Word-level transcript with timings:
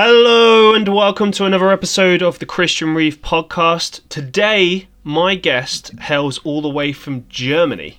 Hello 0.00 0.74
and 0.74 0.86
welcome 0.86 1.32
to 1.32 1.44
another 1.44 1.72
episode 1.72 2.22
of 2.22 2.38
the 2.38 2.46
Christian 2.46 2.94
Reeve 2.94 3.20
podcast. 3.20 4.00
Today, 4.08 4.86
my 5.02 5.34
guest 5.34 5.90
hails 5.98 6.38
all 6.44 6.62
the 6.62 6.68
way 6.68 6.92
from 6.92 7.26
Germany. 7.28 7.98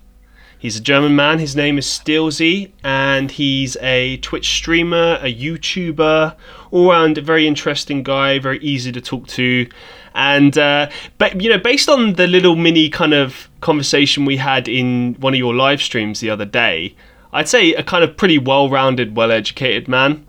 He's 0.58 0.78
a 0.78 0.82
German 0.82 1.18
man. 1.18 1.40
His 1.40 1.58
name 1.58 1.78
is 1.78 1.86
Stealzy, 1.86 2.72
and 2.86 3.30
he's 3.30 3.76
a 3.82 4.16
Twitch 4.20 4.50
streamer, 4.50 5.20
a 5.22 5.36
YouTuber, 5.36 6.38
all 6.72 6.90
round 6.90 7.18
a 7.18 7.22
very 7.22 7.46
interesting 7.46 8.02
guy, 8.02 8.40
very 8.40 8.60
easy 8.60 8.94
to 8.94 9.02
talk 9.02 9.28
to. 9.28 9.68
And 10.16 10.58
uh, 10.58 10.90
but 11.18 11.42
you 11.42 11.50
know, 11.50 11.58
based 11.58 11.90
on 11.90 12.14
the 12.14 12.28
little 12.28 12.56
mini 12.56 12.90
kind 12.90 13.14
of 13.14 13.50
conversation 13.60 14.24
we 14.24 14.38
had 14.38 14.70
in 14.70 15.16
one 15.20 15.34
of 15.34 15.38
your 15.38 15.54
live 15.54 15.82
streams 15.82 16.22
the 16.22 16.30
other 16.30 16.46
day, 16.46 16.96
I'd 17.34 17.50
say 17.50 17.74
a 17.74 17.84
kind 17.84 18.06
of 18.06 18.16
pretty 18.16 18.38
well-rounded, 18.38 19.18
well-educated 19.18 19.90
man. 19.90 20.26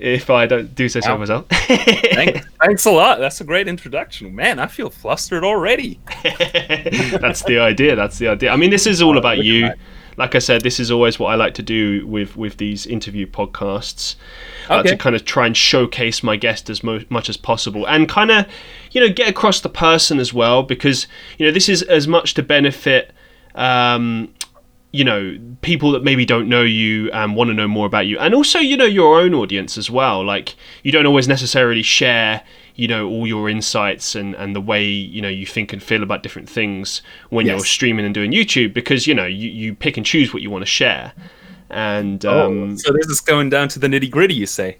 If 0.00 0.30
I 0.30 0.46
don't 0.46 0.74
do 0.74 0.88
so 0.88 1.00
Wow. 1.04 1.16
myself. 1.18 1.46
Thanks, 1.48 2.46
thanks 2.64 2.84
a 2.86 2.90
lot. 2.90 3.18
That's 3.18 3.40
a 3.40 3.44
great 3.44 3.68
introduction. 3.68 4.34
Man, 4.34 4.58
I 4.58 4.66
feel 4.66 4.90
flustered 4.90 5.44
already. 5.44 5.98
that's 6.22 7.42
the 7.44 7.58
idea. 7.58 7.96
That's 7.96 8.18
the 8.18 8.28
idea. 8.28 8.50
I 8.50 8.56
mean, 8.56 8.70
this 8.70 8.86
is 8.86 9.00
all 9.02 9.18
about 9.18 9.38
you. 9.44 9.70
Like 10.18 10.34
I 10.34 10.38
said, 10.38 10.62
this 10.62 10.80
is 10.80 10.90
always 10.90 11.18
what 11.18 11.28
I 11.28 11.34
like 11.34 11.52
to 11.54 11.62
do 11.62 12.06
with 12.06 12.36
with 12.36 12.56
these 12.56 12.86
interview 12.86 13.26
podcasts. 13.26 14.16
Uh, 14.68 14.78
Okay. 14.80 14.90
to 14.90 14.96
kind 14.96 15.14
of 15.14 15.24
try 15.24 15.46
and 15.46 15.56
showcase 15.56 16.22
my 16.24 16.34
guest 16.36 16.68
as 16.70 16.82
mo- 16.82 17.04
much 17.08 17.28
as 17.28 17.36
possible, 17.36 17.86
and 17.86 18.08
kind 18.08 18.30
of, 18.32 18.46
you 18.90 19.00
know, 19.00 19.08
get 19.08 19.28
across 19.28 19.60
the 19.60 19.68
person 19.68 20.18
as 20.18 20.32
well, 20.34 20.62
because 20.64 21.06
you 21.38 21.46
know 21.46 21.52
this 21.52 21.68
is 21.68 21.82
as 21.82 22.08
much 22.08 22.34
to 22.34 22.42
benefit. 22.42 23.12
Um, 23.54 24.32
you 24.92 25.04
know 25.04 25.38
people 25.62 25.90
that 25.92 26.02
maybe 26.02 26.24
don't 26.24 26.48
know 26.48 26.62
you 26.62 27.10
and 27.12 27.36
want 27.36 27.48
to 27.48 27.54
know 27.54 27.68
more 27.68 27.86
about 27.86 28.06
you 28.06 28.18
and 28.18 28.34
also 28.34 28.58
you 28.58 28.76
know 28.76 28.84
your 28.84 29.20
own 29.20 29.34
audience 29.34 29.76
as 29.76 29.90
well 29.90 30.24
like 30.24 30.54
you 30.82 30.92
don't 30.92 31.06
always 31.06 31.28
necessarily 31.28 31.82
share 31.82 32.42
you 32.76 32.86
know 32.88 33.08
all 33.08 33.26
your 33.26 33.48
insights 33.48 34.14
and 34.14 34.34
and 34.36 34.54
the 34.54 34.60
way 34.60 34.84
you 34.84 35.20
know 35.20 35.28
you 35.28 35.44
think 35.44 35.72
and 35.72 35.82
feel 35.82 36.02
about 36.02 36.22
different 36.22 36.48
things 36.48 37.02
when 37.30 37.44
you're 37.46 37.64
streaming 37.64 38.04
and 38.04 38.14
doing 38.14 38.32
youtube 38.32 38.72
because 38.72 39.06
you 39.06 39.14
know 39.14 39.26
you, 39.26 39.50
you 39.50 39.74
pick 39.74 39.96
and 39.96 40.06
choose 40.06 40.32
what 40.32 40.42
you 40.42 40.50
want 40.50 40.62
to 40.62 40.66
share 40.66 41.12
and 41.68 42.24
um 42.24 42.72
oh, 42.72 42.76
so 42.76 42.92
this 42.92 43.06
is 43.08 43.20
going 43.20 43.50
down 43.50 43.68
to 43.68 43.78
the 43.78 43.88
nitty 43.88 44.10
gritty, 44.10 44.34
you 44.34 44.46
say? 44.46 44.78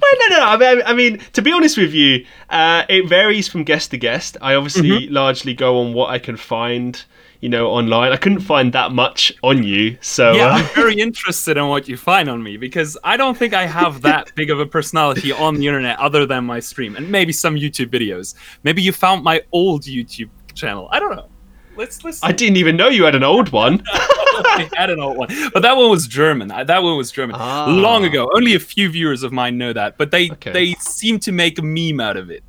well, 0.00 0.12
no, 0.30 0.36
no. 0.36 0.44
I 0.44 0.56
mean, 0.56 0.82
I 0.86 0.94
mean, 0.94 1.18
to 1.32 1.42
be 1.42 1.50
honest 1.50 1.76
with 1.76 1.92
you, 1.92 2.24
uh, 2.50 2.84
it 2.88 3.08
varies 3.08 3.48
from 3.48 3.64
guest 3.64 3.90
to 3.90 3.96
guest. 3.96 4.36
I 4.40 4.54
obviously 4.54 4.88
Mm-hmm. 4.90 5.12
largely 5.12 5.54
go 5.54 5.80
on 5.80 5.92
what 5.92 6.10
I 6.10 6.20
can 6.20 6.36
find, 6.36 7.02
you 7.40 7.48
know, 7.48 7.68
online. 7.68 8.12
I 8.12 8.16
couldn't 8.16 8.40
find 8.40 8.72
that 8.72 8.92
much 8.92 9.32
on 9.42 9.62
you, 9.62 9.96
so 10.00 10.32
Yeah, 10.32 10.46
uh, 10.48 10.58
I'm 10.58 10.64
very 10.74 10.94
interested 11.00 11.56
in 11.56 11.68
what 11.68 11.88
you 11.88 11.96
find 11.96 12.28
on 12.28 12.42
me 12.42 12.56
because 12.56 12.96
I 13.04 13.16
don't 13.16 13.36
think 13.36 13.54
I 13.54 13.66
have 13.66 14.02
that 14.02 14.32
big 14.34 14.50
of 14.50 14.60
a 14.60 14.66
personality 14.66 15.32
on 15.46 15.54
the 15.54 15.66
internet 15.66 15.98
other 15.98 16.26
than 16.26 16.44
my 16.44 16.60
stream 16.60 16.96
and 16.96 17.10
maybe 17.10 17.32
some 17.32 17.54
YouTube 17.56 17.88
videos. 17.88 18.34
Maybe 18.62 18.82
you 18.82 18.92
found 18.92 19.24
my 19.24 19.42
old 19.52 19.82
YouTube 19.84 20.30
channel. 20.54 20.88
I 20.92 20.98
don't 21.00 21.14
know. 21.16 21.28
Let's 21.76 22.04
let's. 22.04 22.22
I 22.22 22.32
didn't 22.32 22.56
even 22.56 22.76
know 22.76 22.88
you 22.88 23.04
had 23.04 23.14
an 23.14 23.22
old 23.22 23.52
one. 23.52 23.82
I 23.92 24.68
had 24.76 24.90
an 24.90 25.00
old 25.00 25.16
one, 25.16 25.28
but 25.52 25.62
that 25.62 25.76
one 25.76 25.88
was 25.90 26.06
German. 26.06 26.48
That 26.48 26.82
one 26.82 26.96
was 26.96 27.10
German 27.10 27.36
Ah. 27.38 27.66
long 27.68 28.04
ago. 28.04 28.28
Only 28.34 28.54
a 28.54 28.58
few 28.60 28.88
viewers 28.90 29.22
of 29.22 29.32
mine 29.32 29.56
know 29.56 29.72
that, 29.72 29.96
but 29.96 30.10
they 30.10 30.30
Okay. 30.32 30.52
they 30.52 30.74
seem 30.74 31.18
to 31.20 31.32
make 31.32 31.58
a 31.58 31.62
meme 31.62 32.00
out 32.00 32.16
of 32.16 32.30
it. 32.30 32.42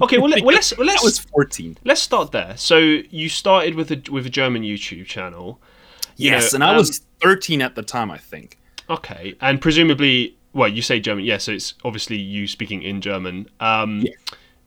Okay, 0.00 0.18
well, 0.18 0.30
let, 0.30 0.44
well 0.44 0.54
let's 0.54 0.76
well, 0.78 0.86
let's 0.86 1.02
was 1.04 1.18
14. 1.18 1.78
let's 1.84 2.00
start 2.00 2.32
there. 2.32 2.56
So 2.56 2.78
you 2.78 3.28
started 3.28 3.74
with 3.74 3.90
a 3.90 4.02
with 4.10 4.26
a 4.26 4.30
German 4.30 4.62
YouTube 4.62 5.06
channel. 5.06 5.60
you 6.16 6.30
Yes, 6.30 6.52
know, 6.52 6.56
and 6.56 6.64
I 6.64 6.70
um, 6.70 6.76
was 6.78 7.00
13 7.22 7.62
at 7.62 7.74
the 7.74 7.82
time, 7.82 8.10
I 8.10 8.18
think. 8.18 8.58
Okay, 8.90 9.34
and 9.40 9.60
presumably, 9.60 10.36
well, 10.52 10.68
you 10.68 10.82
say 10.82 11.00
German, 11.00 11.24
yeah. 11.24 11.38
So 11.38 11.52
it's 11.52 11.74
obviously 11.84 12.16
you 12.16 12.46
speaking 12.46 12.82
in 12.82 13.00
German. 13.00 13.48
Um, 13.60 14.00
Yeah. 14.00 14.12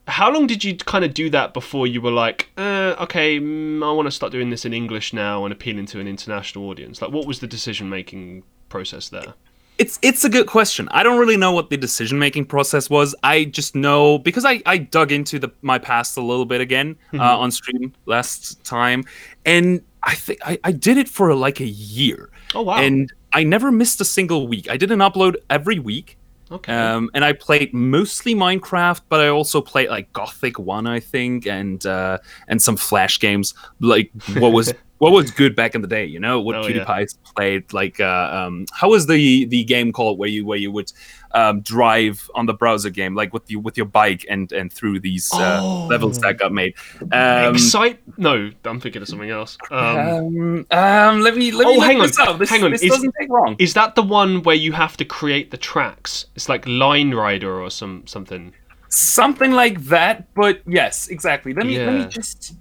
How 0.07 0.31
long 0.31 0.45
did 0.45 0.63
you 0.63 0.77
kind 0.77 1.03
of 1.03 1.15
do 1.15 1.31
that 1.31 1.51
before 1.55 1.87
you 1.87 1.99
were 1.99 2.11
like, 2.11 2.51
uh, 2.57 2.93
okay, 2.99 3.39
mm, 3.39 3.83
I 3.83 3.91
want 3.91 4.05
to 4.05 4.11
start 4.11 4.31
doing 4.31 4.51
this 4.51 4.63
in 4.63 4.71
English 4.71 5.13
now 5.13 5.45
and 5.45 5.51
appealing 5.51 5.87
to 5.87 5.99
an 5.99 6.07
international 6.07 6.69
audience? 6.69 7.01
Like, 7.01 7.09
what 7.11 7.25
was 7.25 7.39
the 7.39 7.47
decision 7.47 7.89
making 7.89 8.43
process 8.69 9.09
there? 9.09 9.33
It's 9.77 9.99
it's 10.01 10.23
a 10.23 10.29
good 10.29 10.47
question. 10.47 10.87
I 10.91 11.03
don't 11.03 11.19
really 11.19 11.35
know 11.35 11.51
what 11.51 11.69
the 11.69 11.75
decision 11.77 12.17
making 12.17 12.45
process 12.45 12.89
was. 12.89 13.13
I 13.23 13.45
just 13.45 13.75
know 13.75 14.19
because 14.19 14.45
I, 14.45 14.61
I 14.65 14.77
dug 14.77 15.11
into 15.11 15.37
the 15.37 15.49
my 15.61 15.77
past 15.79 16.15
a 16.17 16.21
little 16.21 16.45
bit 16.45 16.61
again 16.61 16.95
uh, 17.13 17.37
on 17.37 17.51
stream 17.51 17.93
last 18.05 18.63
time, 18.63 19.03
and 19.45 19.81
I 20.03 20.15
think 20.15 20.39
I, 20.45 20.57
I 20.63 20.71
did 20.71 20.97
it 20.97 21.09
for 21.09 21.35
like 21.35 21.59
a 21.59 21.65
year, 21.65 22.29
Oh 22.53 22.61
wow! 22.61 22.77
and 22.77 23.11
I 23.33 23.43
never 23.43 23.69
missed 23.71 23.99
a 23.99 24.05
single 24.05 24.47
week. 24.47 24.69
I 24.69 24.77
did 24.77 24.91
an 24.91 24.99
upload 24.99 25.35
every 25.49 25.79
week, 25.79 26.17
okay. 26.51 26.73
um, 26.73 27.09
and 27.13 27.25
I 27.25 27.33
played 27.33 27.73
mostly 27.73 28.33
Minecraft, 28.33 29.01
but 29.09 29.19
I 29.19 29.27
also 29.27 29.59
played 29.59 29.89
like 29.89 30.13
Gothic 30.13 30.57
One, 30.57 30.87
I 30.87 31.01
think, 31.01 31.47
and 31.47 31.85
uh, 31.85 32.19
and 32.47 32.61
some 32.61 32.77
Flash 32.77 33.19
games. 33.19 33.53
Like 33.81 34.09
what 34.37 34.53
was 34.53 34.73
what 34.97 35.11
was 35.11 35.29
good 35.31 35.55
back 35.55 35.75
in 35.75 35.81
the 35.81 35.87
day, 35.87 36.05
you 36.05 36.19
know, 36.19 36.39
what 36.39 36.55
Oh, 36.55 36.67
yeah. 36.67 36.85
PewDiePie 36.85 37.17
played. 37.35 37.73
Like 37.73 37.99
uh, 37.99 38.29
um, 38.47 38.65
how 38.73 38.89
was 38.89 39.07
the 39.07 39.45
the 39.45 39.63
game 39.65 39.91
called 39.91 40.17
where 40.17 40.29
you 40.29 40.45
where 40.45 40.57
you 40.57 40.71
would 40.71 40.91
um, 41.33 41.59
drive 41.61 42.29
on 42.33 42.45
the 42.45 42.53
browser 42.53 42.89
game, 42.89 43.13
like 43.13 43.33
with 43.33 43.49
you 43.51 43.59
with 43.59 43.75
your 43.75 43.87
bike 43.87 44.25
and 44.29 44.51
and 44.53 44.71
through 44.71 45.01
these 45.01 45.33
uh, 45.33 45.59
Oh. 45.61 45.87
levels 45.87 46.19
that 46.19 46.37
got 46.37 46.53
made. 46.53 46.75
Um, 47.11 47.55
Excite? 47.55 47.99
No, 48.17 48.51
I'm 48.63 48.79
thinking 48.79 49.01
of 49.01 49.07
something 49.09 49.29
else. 49.29 49.57
Um, 49.69 49.97
um, 49.97 50.65
um, 50.71 51.19
let 51.21 51.35
me 51.35 51.51
let 51.51 51.67
me 51.67 51.75
Oh, 51.77 51.81
hang 51.81 51.99
on, 51.99 52.07
this 52.39 52.49
hang 52.49 52.63
on, 52.63 52.71
this 52.71 52.81
is- 52.81 52.89
doesn't 52.89 53.13
take 53.19 53.29
long. 53.29 53.55
is 53.59 53.73
that 53.73 53.95
the 53.95 54.03
one 54.03 54.43
where 54.43 54.55
you 54.55 54.71
have 54.71 54.95
to 54.97 55.05
create 55.05 55.51
the 55.51 55.57
tracks? 55.57 56.27
It's 56.35 56.47
like 56.47 56.65
Line 56.67 57.13
Rider 57.13 57.61
or 57.61 57.69
some 57.69 58.07
something. 58.07 58.53
something 58.87 59.51
like 59.51 59.81
that 59.85 60.33
but 60.35 60.61
yes 60.65 61.09
exactly 61.09 61.53
let 61.53 61.65
me 61.65 61.77
let 61.83 61.93
me 61.93 62.05
just 62.05 62.53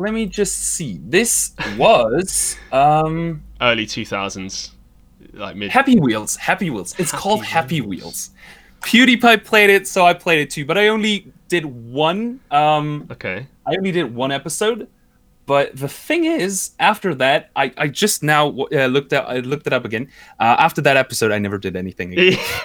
let 0.00 0.12
me 0.14 0.24
just 0.26 0.56
see 0.74 0.98
this 1.04 1.52
was 1.76 2.56
um 2.72 3.42
Early 3.60 3.84
2000s, 3.86 4.70
like 5.34 5.54
mid. 5.56 5.70
happy 5.70 5.96
wheels 6.00 6.36
happy 6.36 6.70
wheels 6.70 6.94
it's 6.98 7.10
Happy 7.10 7.20
called 7.22 7.44
happy 7.44 7.80
Wheels. 7.80 7.90
wheels 8.02 8.30
pewdiepie 8.80 9.44
played 9.44 9.68
it 9.70 9.86
so 9.86 10.06
i 10.06 10.14
played 10.14 10.40
it 10.40 10.48
too 10.50 10.64
but 10.64 10.78
i 10.78 10.88
only 10.88 11.30
did 11.48 11.64
one 11.66 12.40
um 12.50 13.06
Okay. 13.10 13.46
i 13.66 13.74
only 13.76 13.92
did 13.92 14.14
one 14.14 14.32
episode 14.32 14.88
but 15.44 15.76
the 15.76 15.88
thing 15.88 16.24
is 16.24 16.70
after 16.80 17.14
that 17.14 17.50
i 17.56 17.70
i 17.76 17.86
just 17.88 18.22
now 18.22 18.48
uh, 18.72 18.86
looked 18.86 19.12
at 19.12 19.28
i 19.28 19.38
looked 19.40 19.66
it 19.66 19.72
up 19.74 19.84
again 19.84 20.08
uh, 20.38 20.56
after 20.66 20.80
that 20.80 20.96
episode 20.96 21.30
i 21.32 21.38
never 21.38 21.58
did 21.58 21.76
anything 21.76 22.12
again. 22.14 22.38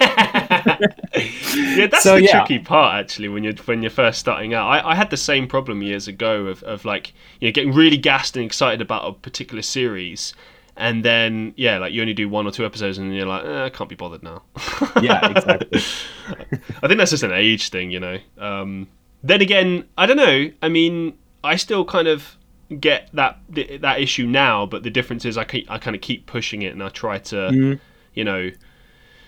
yeah, 0.66 1.86
that's 1.86 2.02
So, 2.02 2.16
the 2.16 2.22
yeah. 2.24 2.32
tricky 2.44 2.58
part 2.58 2.94
actually 2.96 3.28
when 3.28 3.44
you're 3.44 3.54
when 3.64 3.82
you're 3.82 3.90
first 3.90 4.18
starting 4.18 4.54
out. 4.54 4.66
I, 4.68 4.90
I 4.90 4.94
had 4.94 5.10
the 5.10 5.16
same 5.16 5.46
problem 5.46 5.82
years 5.82 6.08
ago 6.08 6.46
of, 6.46 6.62
of 6.64 6.84
like 6.84 7.12
you 7.40 7.48
know 7.48 7.52
getting 7.52 7.72
really 7.72 7.96
gassed 7.96 8.36
and 8.36 8.44
excited 8.44 8.80
about 8.80 9.08
a 9.08 9.12
particular 9.12 9.62
series, 9.62 10.34
and 10.76 11.04
then 11.04 11.54
yeah, 11.56 11.78
like 11.78 11.92
you 11.92 12.00
only 12.00 12.14
do 12.14 12.28
one 12.28 12.46
or 12.46 12.50
two 12.50 12.64
episodes 12.64 12.98
and 12.98 13.14
you're 13.14 13.26
like, 13.26 13.44
eh, 13.44 13.64
I 13.64 13.70
can't 13.70 13.88
be 13.90 13.96
bothered 13.96 14.22
now. 14.22 14.42
Yeah, 15.02 15.28
exactly. 15.30 15.80
I 16.82 16.86
think 16.88 16.98
that's 16.98 17.10
just 17.10 17.22
an 17.22 17.32
age 17.32 17.68
thing, 17.68 17.90
you 17.90 18.00
know. 18.00 18.18
Um, 18.38 18.88
then 19.22 19.40
again, 19.42 19.84
I 19.98 20.06
don't 20.06 20.16
know. 20.16 20.50
I 20.62 20.68
mean, 20.68 21.16
I 21.44 21.56
still 21.56 21.84
kind 21.84 22.08
of 22.08 22.36
get 22.80 23.08
that 23.12 23.38
that 23.80 24.00
issue 24.00 24.26
now, 24.26 24.66
but 24.66 24.82
the 24.82 24.90
difference 24.90 25.24
is 25.24 25.36
I 25.38 25.44
keep, 25.44 25.70
I 25.70 25.78
kind 25.78 25.94
of 25.94 26.02
keep 26.02 26.26
pushing 26.26 26.62
it 26.62 26.72
and 26.72 26.82
I 26.82 26.88
try 26.88 27.18
to 27.18 27.36
Mhm. 27.36 27.80
you 28.14 28.24
know 28.24 28.50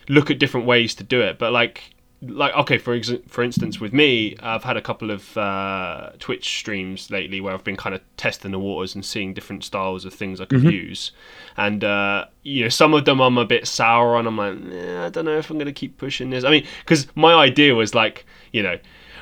look 0.08 0.30
at 0.30 0.38
different 0.38 0.66
ways 0.66 0.94
to 0.96 1.04
do 1.04 1.20
it. 1.20 1.38
But 1.38 1.52
like 1.52 1.94
like 2.20 2.52
okay 2.52 2.78
for 2.78 2.94
ex- 2.94 3.12
for 3.28 3.44
instance 3.44 3.78
with 3.78 3.92
me 3.92 4.34
I've 4.42 4.64
had 4.64 4.76
a 4.76 4.82
couple 4.82 5.12
of 5.12 5.36
uh, 5.38 6.10
Twitch 6.18 6.58
streams 6.58 7.12
lately 7.12 7.40
where 7.40 7.54
I've 7.54 7.62
been 7.62 7.76
kind 7.76 7.94
of 7.94 8.00
testing 8.16 8.50
the 8.50 8.58
waters 8.58 8.96
and 8.96 9.04
seeing 9.04 9.34
different 9.34 9.62
styles 9.62 10.04
of 10.04 10.12
things 10.12 10.40
I 10.40 10.46
could 10.46 10.64
use. 10.64 11.12
And 11.56 11.84
uh, 11.84 12.24
you 12.42 12.64
know 12.64 12.70
some 12.70 12.92
of 12.92 13.04
them 13.04 13.20
I'm 13.20 13.38
a 13.38 13.44
bit 13.44 13.68
sour 13.68 14.16
on. 14.16 14.26
I'm 14.26 14.36
like 14.36 14.58
"Nah, 14.58 15.06
I 15.06 15.08
don't 15.10 15.26
know 15.26 15.38
if 15.38 15.48
I'm 15.48 15.58
gonna 15.58 15.72
keep 15.72 15.96
pushing 15.96 16.30
this. 16.30 16.42
I 16.44 16.50
mean 16.50 16.66
because 16.80 17.06
my 17.14 17.34
idea 17.34 17.74
was 17.76 17.94
like 17.94 18.26
you 18.52 18.64
know 18.64 18.78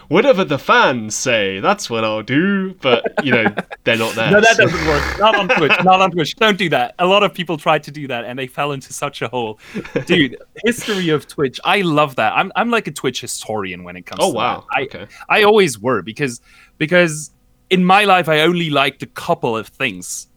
whatever 0.09 0.45
the 0.45 0.59
fans 0.59 1.15
say 1.15 1.61
that's 1.61 1.89
what 1.91 2.05
I'll 2.05 2.23
do 2.23 2.75
but 2.81 3.05
you 3.25 3.33
know 3.33 3.45
they're 3.85 3.97
not 3.97 4.15
there 4.15 4.31
No, 4.37 4.41
that 4.41 4.57
so- 4.57 4.65
doesn't 4.67 4.87
work. 4.87 5.19
Not 5.19 5.35
on 5.37 5.49
Twitch. 5.49 5.73
Not 5.85 6.01
on 6.01 6.11
Twitch. 6.11 6.37
Don't 6.37 6.59
do 6.59 6.69
that. 6.71 6.95
A 6.99 7.07
lot 7.07 7.23
of 7.23 7.33
people 7.35 7.57
tried 7.57 7.83
to 7.85 7.91
do 7.91 8.07
that 8.09 8.25
and 8.25 8.39
they 8.39 8.47
fell 8.47 8.73
into 8.73 8.93
such 8.93 9.23
a 9.23 9.29
hole. 9.29 9.59
Dude, 10.07 10.37
history 10.65 11.09
of 11.11 11.27
Twitch. 11.27 11.59
I 11.65 11.81
love 11.83 12.17
that. 12.17 12.33
I'm 12.37 12.51
I'm 12.57 12.71
like 12.71 12.87
a 12.87 12.93
Twitch 12.93 13.21
historian 13.21 13.85
when 13.85 13.97
it 13.97 14.07
comes 14.07 14.21
oh 14.23 14.31
to 14.33 14.37
wow 14.37 14.65
that. 14.73 14.79
I 14.79 14.83
okay 14.85 15.07
I 15.29 15.43
always 15.45 15.79
were 15.79 16.03
because 16.03 16.41
because 16.79 17.31
in 17.71 17.85
my 17.85 18.05
life 18.05 18.29
I 18.29 18.41
only 18.41 18.71
liked 18.71 19.03
a 19.03 19.07
couple 19.07 19.57
of 19.57 19.69
things. 19.69 20.29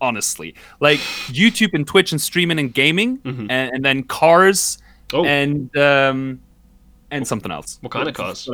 Honestly, 0.00 0.56
like 0.80 0.98
YouTube 1.28 1.74
and 1.74 1.86
Twitch 1.86 2.10
and 2.10 2.20
streaming 2.20 2.58
and 2.58 2.74
gaming, 2.74 3.18
Mhm. 3.18 3.46
and, 3.50 3.70
and 3.72 3.84
then 3.84 4.02
cars 4.02 4.78
oh 5.12 5.24
and 5.24 5.74
um 5.76 6.40
and 7.12 7.24
something 7.28 7.52
else. 7.52 7.78
what 7.82 7.92
kind 7.92 8.08
of 8.08 8.14
cars 8.14 8.48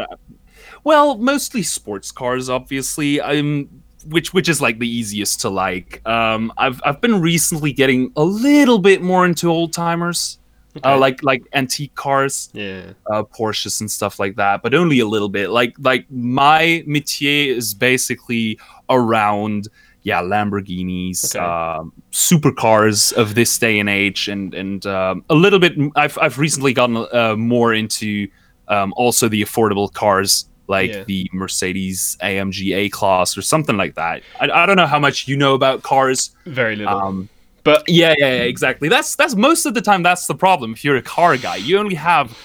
Well, 0.89 1.19
mostly 1.19 1.63
sports 1.63 2.11
cars, 2.11 2.49
obviously. 2.49 3.21
Um, 3.21 3.69
which 4.07 4.33
which 4.33 4.49
is 4.49 4.63
like 4.63 4.79
the 4.79 4.89
easiest 4.89 5.41
to 5.43 5.51
like. 5.51 6.01
Um, 6.07 6.51
I've 6.57 6.81
I've 6.83 7.01
been 7.03 7.21
recently 7.21 7.73
getting 7.75 8.11
a 8.17 8.25
little 8.25 8.79
bit 8.79 9.03
more 9.03 9.27
into 9.27 9.51
old 9.51 9.75
timers. 9.75 10.39
Okay. 10.77 10.89
uh, 10.89 10.97
like 10.97 11.23
like 11.23 11.43
antique 11.53 11.95
cars, 11.95 12.49
yeah. 12.55 12.93
uh, 13.11 13.23
Porsches 13.25 13.81
and 13.81 13.91
stuff 13.91 14.19
like 14.19 14.37
that, 14.37 14.63
but 14.63 14.73
only 14.75 15.01
a 15.01 15.07
little 15.07 15.29
bit. 15.29 15.51
Like 15.51 15.75
like 15.79 16.07
my 16.11 16.83
métier 16.87 17.49
is 17.49 17.75
basically 17.75 18.59
around 18.89 19.69
yeah 20.05 20.23
Lamborghinis, 20.23 21.37
Okay. 21.37 21.45
um, 21.45 21.93
supercars 22.13 23.13
of 23.13 23.35
this 23.35 23.59
day 23.59 23.79
and 23.79 23.91
age, 23.91 24.29
and 24.29 24.55
and 24.55 24.87
um, 24.87 25.23
a 25.29 25.35
little 25.35 25.59
bit. 25.59 25.73
I've 25.97 26.17
I've 26.19 26.39
recently 26.39 26.73
gotten 26.73 26.97
uh, 27.13 27.37
more 27.37 27.75
into 27.75 28.29
um, 28.69 28.95
also 28.97 29.29
the 29.29 29.43
affordable 29.43 29.93
cars. 29.93 30.48
Like 30.69 30.91
Yeah. 30.93 31.05
the 31.05 31.31
Mercedes 31.33 32.17
AMG 32.23 32.75
A 32.77 32.89
class 32.91 33.37
or 33.37 33.43
something 33.43 33.77
like 33.77 33.95
that. 33.95 34.23
I, 34.41 34.51
I 34.51 34.67
don't 34.67 34.77
know 34.77 34.87
how 34.87 34.99
much 34.99 35.27
you 35.27 35.37
know 35.37 35.55
about 35.55 35.83
cars. 35.83 36.31
Very 36.47 36.77
little. 36.77 36.97
Um, 36.97 37.29
but 37.65 37.83
yeah, 37.89 38.15
yeah, 38.19 38.27
yeah, 38.35 38.43
exactly. 38.43 38.89
That's 38.89 39.17
that's 39.17 39.35
most 39.35 39.67
of 39.67 39.75
the 39.75 39.81
time 39.83 40.03
that's 40.03 40.27
the 40.27 40.35
problem. 40.35 40.73
If 40.73 40.85
you're 40.85 40.97
a 40.97 41.03
car 41.03 41.37
guy, 41.37 41.57
you 41.57 41.79
only 41.79 41.95
have 41.97 42.37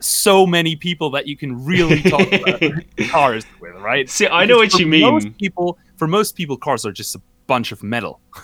so 0.00 0.46
many 0.46 0.76
people 0.76 1.10
that 1.10 1.26
you 1.26 1.36
can 1.36 1.64
really 1.64 2.02
talk 2.02 2.32
about 2.32 2.60
cars 3.10 3.44
with, 3.60 3.74
right? 3.76 4.08
see, 4.08 4.26
I 4.28 4.44
know 4.46 4.60
Because 4.60 4.74
what 4.74 4.80
you 4.80 4.86
mean. 4.86 5.02
Most 5.12 5.38
people, 5.38 5.78
for 5.96 6.06
most 6.06 6.36
people, 6.36 6.56
cars 6.56 6.86
are 6.86 6.92
just 6.92 7.14
a 7.16 7.20
bunch 7.46 7.72
of 7.72 7.82
metal. 7.82 8.20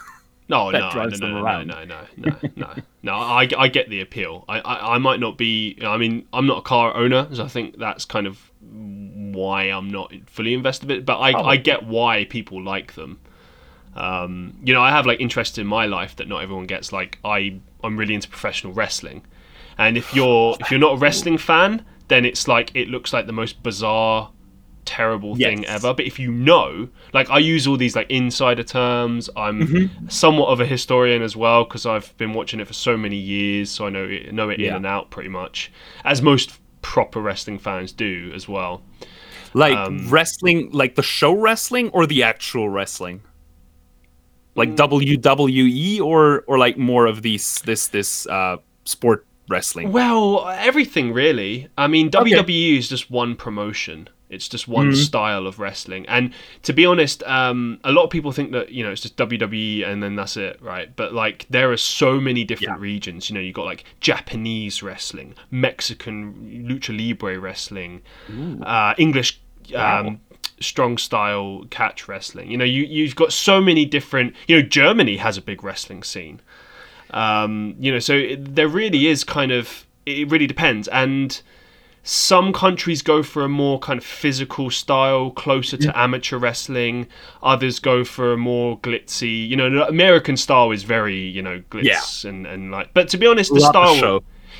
No, 0.46 0.68
no, 0.68 0.78
no, 0.92 1.06
no, 1.06 1.16
no, 1.16 1.62
no, 1.62 1.84
no, 1.84 2.06
no, 2.18 2.36
no, 2.54 2.74
no. 3.02 3.14
I, 3.14 3.48
I 3.56 3.68
get 3.68 3.88
the 3.88 4.02
appeal. 4.02 4.44
I, 4.46 4.60
I, 4.60 4.94
I 4.96 4.98
might 4.98 5.18
not 5.18 5.38
be. 5.38 5.78
I 5.82 5.96
mean, 5.96 6.26
I'm 6.34 6.46
not 6.46 6.58
a 6.58 6.60
car 6.60 6.94
owner, 6.94 7.26
so 7.32 7.44
I 7.44 7.48
think 7.48 7.78
that's 7.78 8.04
kind 8.04 8.26
of 8.26 8.38
why 8.70 9.64
I'm 9.64 9.88
not 9.90 10.12
fully 10.26 10.54
invested 10.54 10.90
in 10.90 10.98
it. 10.98 11.06
But 11.06 11.18
I, 11.18 11.32
Oh. 11.32 11.44
I 11.44 11.56
get 11.56 11.84
why 11.86 12.24
people 12.24 12.62
like 12.62 12.94
them. 12.94 13.20
Um, 13.94 14.58
you 14.64 14.74
know, 14.74 14.80
I 14.80 14.90
have 14.90 15.06
like 15.06 15.20
interests 15.20 15.58
in 15.58 15.66
my 15.66 15.86
life 15.86 16.16
that 16.16 16.28
not 16.28 16.42
everyone 16.42 16.66
gets. 16.66 16.92
Like, 16.92 17.18
I, 17.24 17.60
I'm 17.82 17.96
really 17.96 18.14
into 18.14 18.28
professional 18.28 18.72
wrestling, 18.72 19.24
and 19.78 19.96
if 19.96 20.14
you're 20.14 20.56
if 20.60 20.70
you're 20.70 20.80
not 20.80 20.94
a 20.94 20.98
wrestling 20.98 21.38
fan, 21.38 21.84
then 22.08 22.24
it's 22.24 22.48
like 22.48 22.70
it 22.74 22.88
looks 22.88 23.12
like 23.12 23.26
the 23.26 23.32
most 23.32 23.62
bizarre 23.62 24.30
terrible 24.84 25.34
thing 25.34 25.62
Yes. 25.62 25.70
ever. 25.84 25.94
But 25.94 26.04
if 26.06 26.18
you 26.18 26.30
know, 26.30 26.88
like 27.12 27.30
I 27.30 27.38
use 27.38 27.66
all 27.66 27.76
these 27.76 27.94
like 27.96 28.10
insider 28.10 28.62
terms. 28.64 29.30
I'm 29.36 29.60
Mm-hmm. 29.66 30.08
somewhat 30.08 30.48
of 30.48 30.60
a 30.60 30.66
historian 30.66 31.22
as 31.22 31.36
well 31.36 31.64
because 31.64 31.86
I've 31.86 32.14
been 32.18 32.34
watching 32.34 32.58
it 32.60 32.66
for 32.66 32.74
so 32.74 32.96
many 32.96 33.16
years, 33.16 33.70
so 33.70 33.86
I 33.86 33.90
know 33.90 34.04
it, 34.04 34.32
know 34.34 34.50
it 34.50 34.58
in 34.60 34.74
and 34.74 34.84
out 34.86 35.10
pretty 35.10 35.28
much, 35.30 35.70
as 36.04 36.20
most 36.20 36.58
proper 36.84 37.20
wrestling 37.20 37.58
fans 37.58 37.90
do 37.92 38.30
as 38.34 38.46
well. 38.46 38.82
Like 39.54 39.76
Um, 39.76 40.08
wrestling, 40.10 40.70
like 40.72 40.94
the 40.94 41.02
show 41.02 41.32
wrestling 41.32 41.88
or 41.90 42.06
the 42.06 42.22
actual 42.22 42.68
wrestling, 42.68 43.22
like 44.54 44.70
Mm. 44.70 44.76
WWE 44.76 46.00
or 46.00 46.44
or 46.46 46.58
like 46.58 46.76
more 46.78 47.06
of 47.06 47.22
these 47.22 47.60
this 47.64 47.86
this 47.88 48.26
uh, 48.26 48.56
sport 48.84 49.26
wrestling. 49.48 49.92
Well, 49.92 50.46
everything 50.48 51.12
really. 51.12 51.68
I 51.78 51.86
mean, 51.86 52.06
Okay. 52.08 52.32
WWE 52.32 52.78
is 52.78 52.88
just 52.88 53.10
one 53.10 53.34
promotion. 53.36 54.08
It's 54.30 54.48
just 54.48 54.66
one 54.66 54.90
Mhm. 54.92 54.96
style 54.96 55.46
of 55.46 55.58
wrestling. 55.58 56.06
And 56.08 56.32
to 56.62 56.72
be 56.72 56.86
honest, 56.86 57.22
um, 57.24 57.78
a 57.84 57.92
lot 57.92 58.04
of 58.04 58.10
people 58.10 58.32
think 58.32 58.52
that, 58.52 58.70
you 58.72 58.82
know, 58.82 58.90
it's 58.90 59.02
just 59.02 59.16
WWE 59.16 59.84
and 59.84 60.02
then 60.02 60.16
that's 60.16 60.36
it, 60.36 60.58
right? 60.62 60.94
But 60.96 61.12
like 61.12 61.46
there 61.50 61.70
are 61.70 61.76
so 61.76 62.20
many 62.20 62.42
different 62.42 62.78
Yeah. 62.78 62.82
regions. 62.82 63.28
You 63.28 63.34
know, 63.34 63.40
you've 63.40 63.54
got 63.54 63.66
like 63.66 63.84
Japanese 64.00 64.82
wrestling, 64.82 65.34
Mexican 65.50 66.66
lucha 66.68 66.96
libre 66.96 67.38
wrestling, 67.38 68.00
uh, 68.62 68.94
English 68.98 69.38
Wow. 69.72 70.00
um, 70.00 70.20
strong 70.60 70.98
style 70.98 71.64
catch 71.70 72.08
wrestling. 72.08 72.50
You 72.50 72.56
know, 72.56 72.64
you 72.64 72.82
you've 72.84 73.16
got 73.16 73.32
so 73.32 73.60
many 73.60 73.84
different. 73.84 74.34
You 74.48 74.56
know, 74.56 74.62
Germany 74.62 75.16
has 75.18 75.36
a 75.36 75.42
big 75.42 75.62
wrestling 75.62 76.02
scene. 76.02 76.40
Um, 77.10 77.76
you 77.78 77.92
know, 77.92 77.98
so 77.98 78.14
it, 78.14 78.54
there 78.56 78.68
really 78.68 79.06
is 79.06 79.22
kind 79.24 79.52
of 79.52 79.86
it 80.06 80.30
really 80.30 80.46
depends, 80.46 80.88
and 80.88 81.40
some 82.06 82.52
countries 82.52 83.00
go 83.02 83.22
for 83.22 83.42
a 83.44 83.48
more 83.48 83.78
kind 83.78 83.98
of 83.98 84.04
physical 84.04 84.70
style, 84.70 85.30
closer 85.30 85.76
to 85.78 85.98
amateur 85.98 86.36
wrestling. 86.38 87.06
Others 87.42 87.78
go 87.78 88.04
for 88.04 88.34
a 88.34 88.36
more 88.36 88.78
glitzy. 88.80 89.48
You 89.48 89.56
know, 89.56 89.82
American 89.84 90.36
style 90.36 90.70
is 90.70 90.82
very 90.84 91.16
you 91.18 91.40
know 91.42 91.62
glitz 91.70 91.82
and 92.24 92.46
and 92.46 92.70
like. 92.70 92.92
But 92.94 93.08
to 93.08 93.16
be 93.16 93.26
honest, 93.26 93.50
the 93.52 93.60
style. 93.70 93.96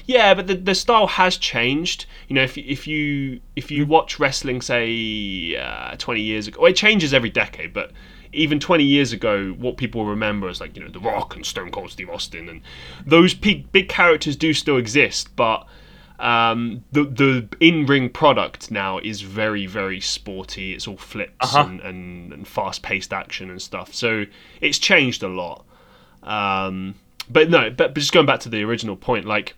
Yeah, 0.07 0.35
but 0.35 0.49
the, 0.49 0.55
the 0.57 0.75
style 0.75 1.07
has 1.07 1.37
changed. 1.37 2.07
You 2.29 2.35
know, 2.35 2.43
if 2.43 2.57
you- 2.57 2.65
if 2.67 2.87
you 2.87 3.41
if 3.57 3.71
you 3.71 3.87
watch 3.87 4.19
wrestling, 4.19 4.61
say 4.61 5.55
uh, 5.57 5.95
twenty 5.99 6.23
years 6.23 6.49
ago, 6.49 6.61
well, 6.63 6.71
it 6.71 6.77
changes 6.77 7.13
every 7.15 7.31
decade. 7.31 7.73
But 7.73 7.93
even 8.33 8.59
twenty 8.59 8.85
years 8.85 9.13
ago, 9.13 9.51
what 9.59 9.77
people 9.77 10.05
remember 10.07 10.49
is 10.49 10.61
like 10.61 10.77
you 10.77 10.83
know 10.83 10.91
The 10.91 10.99
Rock 10.99 11.37
and 11.37 11.45
Stone 11.47 11.71
Cold 11.71 11.91
Steve 11.91 12.11
Austin, 12.11 12.49
and 12.49 12.63
those 13.07 13.35
big 13.35 13.71
big 13.71 13.89
characters 13.89 14.35
do 14.37 14.53
still 14.53 14.77
exist. 14.79 15.35
But 15.37 15.67
um, 16.19 16.85
the 16.93 17.05
the 17.05 17.49
in 17.61 17.87
ring 17.87 18.09
product 18.09 18.71
now 18.71 18.99
is 18.99 19.21
very 19.23 19.67
very 19.67 20.01
sporty. 20.01 20.73
It's 20.75 20.87
all 20.87 20.97
flips 20.97 21.33
Uh-huh. 21.41 21.67
and, 21.69 21.81
and, 21.81 22.33
and 22.33 22.49
fast 22.49 22.83
paced 22.83 23.13
action 23.13 23.51
and 23.51 23.61
stuff. 23.61 23.93
So 23.95 24.25
it's 24.61 24.79
changed 24.79 25.23
a 25.23 25.29
lot. 25.29 25.65
Um, 26.23 26.95
but 27.29 27.51
no, 27.51 27.71
but, 27.71 27.95
but 27.95 28.01
just 28.01 28.13
going 28.13 28.27
back 28.27 28.41
to 28.41 28.49
the 28.49 28.63
original 28.63 28.97
point, 28.97 29.25
like 29.27 29.55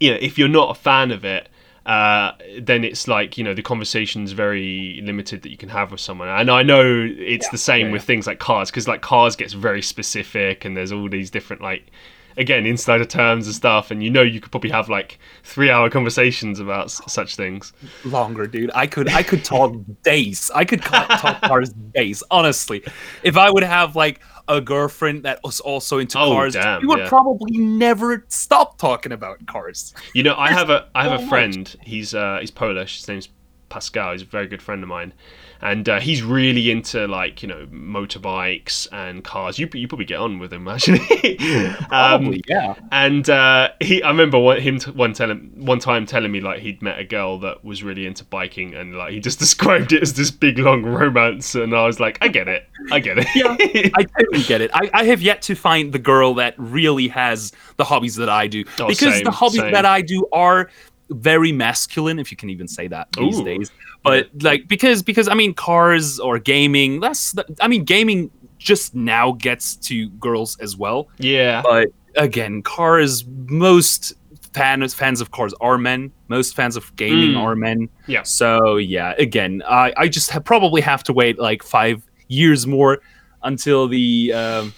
you 0.00 0.10
know, 0.10 0.18
if 0.20 0.38
you're 0.38 0.48
not 0.48 0.70
a 0.76 0.80
fan 0.80 1.10
of 1.10 1.24
it, 1.24 1.48
uh, 1.86 2.32
then 2.60 2.84
it's 2.84 3.06
like 3.08 3.36
you 3.36 3.44
know 3.44 3.52
the 3.54 3.62
conversation's 3.62 4.32
very 4.32 5.00
limited 5.04 5.42
that 5.42 5.50
you 5.50 5.56
can 5.56 5.68
have 5.68 5.90
with 5.90 6.00
someone. 6.00 6.28
And 6.28 6.50
I 6.50 6.62
know 6.62 6.82
it's 7.18 7.48
the 7.50 7.58
same 7.58 7.88
yeah, 7.88 7.92
with 7.94 8.04
things 8.04 8.26
like 8.26 8.38
cars 8.38 8.70
because 8.70 8.88
like 8.88 9.02
cars 9.02 9.36
gets 9.36 9.52
very 9.52 9.82
specific, 9.82 10.64
and 10.64 10.76
there's 10.76 10.92
all 10.92 11.08
these 11.08 11.30
different 11.30 11.62
like 11.62 11.90
again 12.36 12.66
insider 12.66 13.04
terms 13.04 13.46
and 13.46 13.54
stuff, 13.54 13.90
and 13.90 14.02
you 14.02 14.10
know 14.10 14.22
you 14.22 14.40
could 14.40 14.50
probably 14.50 14.70
have 14.70 14.88
like 14.88 15.18
three 15.42 15.70
hour 15.70 15.88
conversations 15.90 16.60
about 16.60 16.86
s- 16.86 17.00
such 17.06 17.36
things. 17.36 17.72
longer, 18.04 18.46
dude. 18.46 18.70
I 18.74 18.86
could 18.86 19.08
I 19.10 19.22
could 19.22 19.44
talk 19.44 19.74
days. 20.02 20.50
I 20.54 20.64
could 20.64 20.82
talk 20.82 21.08
cars 21.42 21.70
days. 21.94 22.22
Honestly, 22.30 22.82
if 23.22 23.36
I 23.36 23.50
would 23.50 23.62
have 23.64 23.96
like 23.96 24.20
a 24.46 24.60
girlfriend 24.60 25.22
that 25.22 25.40
was 25.42 25.60
also 25.60 25.98
into 25.98 26.18
Oh, 26.18 26.32
cars, 26.32 26.52
damn, 26.52 26.82
we 26.82 26.86
would 26.88 26.98
yeah. 27.00 27.08
probably 27.08 27.56
never 27.58 28.24
stop 28.28 28.76
talking 28.78 29.12
about 29.12 29.46
cars. 29.46 29.94
You 30.12 30.22
know, 30.22 30.34
I 30.36 30.50
have 30.52 30.68
a 30.70 30.88
I 30.94 31.04
have 31.04 31.12
so 31.12 31.16
a 31.16 31.20
much. 31.20 31.28
friend. 31.28 31.76
He's 31.82 32.14
uh, 32.14 32.38
he's 32.40 32.50
Polish. 32.50 32.96
His 32.98 33.08
name's 33.08 33.28
Pascal. 33.74 34.12
He's 34.12 34.22
a 34.22 34.24
very 34.24 34.46
good 34.46 34.62
friend 34.62 34.84
of 34.84 34.88
mine, 34.88 35.12
and 35.60 35.88
uh, 35.88 35.98
he's 35.98 36.22
really 36.22 36.70
into 36.70 37.08
like 37.08 37.42
you 37.42 37.48
know 37.48 37.66
motorbikes 37.72 38.86
and 38.92 39.24
cars. 39.24 39.58
You 39.58 39.68
you 39.74 39.88
probably 39.88 40.04
get 40.04 40.20
on 40.20 40.38
with 40.38 40.52
him 40.52 40.68
actually. 40.74 41.00
um, 41.40 41.76
Probably, 41.88 42.44
yeah. 42.48 42.76
and 42.92 43.28
uh, 43.28 43.70
he, 43.80 44.00
I 44.00 44.10
remember 44.10 44.38
one, 44.38 44.60
him 44.60 44.78
t- 44.78 44.92
one 44.92 45.12
telling 45.12 45.50
one 45.56 45.80
time 45.80 46.06
telling 46.06 46.30
me 46.30 46.40
like 46.40 46.60
he'd 46.60 46.82
met 46.82 47.00
a 47.00 47.04
girl 47.04 47.40
that 47.40 47.64
was 47.64 47.82
really 47.82 48.06
into 48.06 48.24
biking, 48.24 48.74
and 48.74 48.94
like 48.94 49.12
he 49.12 49.18
just 49.18 49.38
described 49.44 49.92
it 49.92 50.02
as 50.02 50.14
this 50.14 50.30
big 50.30 50.58
long 50.60 50.84
romance, 50.84 51.56
and 51.56 51.74
I 51.74 51.84
was 51.84 51.98
like, 51.98 52.16
I 52.20 52.28
get 52.28 52.46
it, 52.46 52.68
I 52.92 53.00
get 53.00 53.18
it. 53.18 53.26
Yeah. 53.34 53.56
I 53.96 54.04
totally 54.18 54.44
get 54.44 54.60
it. 54.60 54.70
I, 54.72 54.88
I 54.94 55.04
have 55.06 55.20
yet 55.20 55.42
to 55.42 55.56
find 55.56 55.92
the 55.92 55.98
girl 55.98 56.34
that 56.34 56.54
really 56.58 57.08
has 57.08 57.50
the 57.76 57.84
hobbies 57.84 58.14
that 58.14 58.28
I 58.28 58.46
do. 58.46 58.62
Oh, 58.78 58.86
because 58.86 59.14
same, 59.14 59.24
the 59.24 59.32
hobbies 59.32 59.62
same. 59.62 59.72
that 59.72 59.84
I 59.84 60.00
do 60.00 60.28
are 60.32 60.70
very 61.10 61.52
masculine, 61.52 62.18
if 62.18 62.30
you 62.30 62.36
can 62.36 62.50
even 62.50 62.66
say 62.68 62.88
that 62.88 63.08
these 63.16 63.38
Ooh. 63.40 63.44
days. 63.44 63.70
But 64.02 64.28
like 64.42 64.68
because 64.68 65.02
because 65.02 65.28
I 65.28 65.34
mean 65.34 65.54
cars 65.54 66.18
or 66.20 66.38
gaming, 66.38 67.00
that's 67.00 67.32
the, 67.32 67.44
I 67.60 67.68
mean 67.68 67.84
gaming 67.84 68.30
just 68.58 68.94
now 68.94 69.32
gets 69.32 69.76
to 69.76 70.08
girls 70.10 70.58
as 70.60 70.76
well. 70.76 71.08
yeah, 71.18 71.62
But 71.62 71.88
again, 72.16 72.62
cars 72.62 73.24
most 73.26 74.14
fans 74.54 74.94
fans 74.94 75.20
of 75.20 75.30
cars 75.32 75.52
are 75.60 75.76
men. 75.78 76.12
Most 76.28 76.54
fans 76.54 76.76
of 76.76 76.94
gaming 76.96 77.32
Mm. 77.32 77.38
are 77.42 77.56
men. 77.56 77.88
Yeah. 78.06 78.22
So 78.22 78.76
yeah, 78.76 79.14
again, 79.18 79.62
I 79.68 79.92
I 79.96 80.08
just 80.08 80.30
ha- 80.30 80.40
probably 80.40 80.80
have 80.80 81.02
to 81.04 81.12
wait 81.12 81.38
like 81.38 81.62
five 81.62 82.06
years 82.28 82.66
more 82.66 83.00
until 83.42 83.88
the 83.88 84.32
um, 84.32 84.72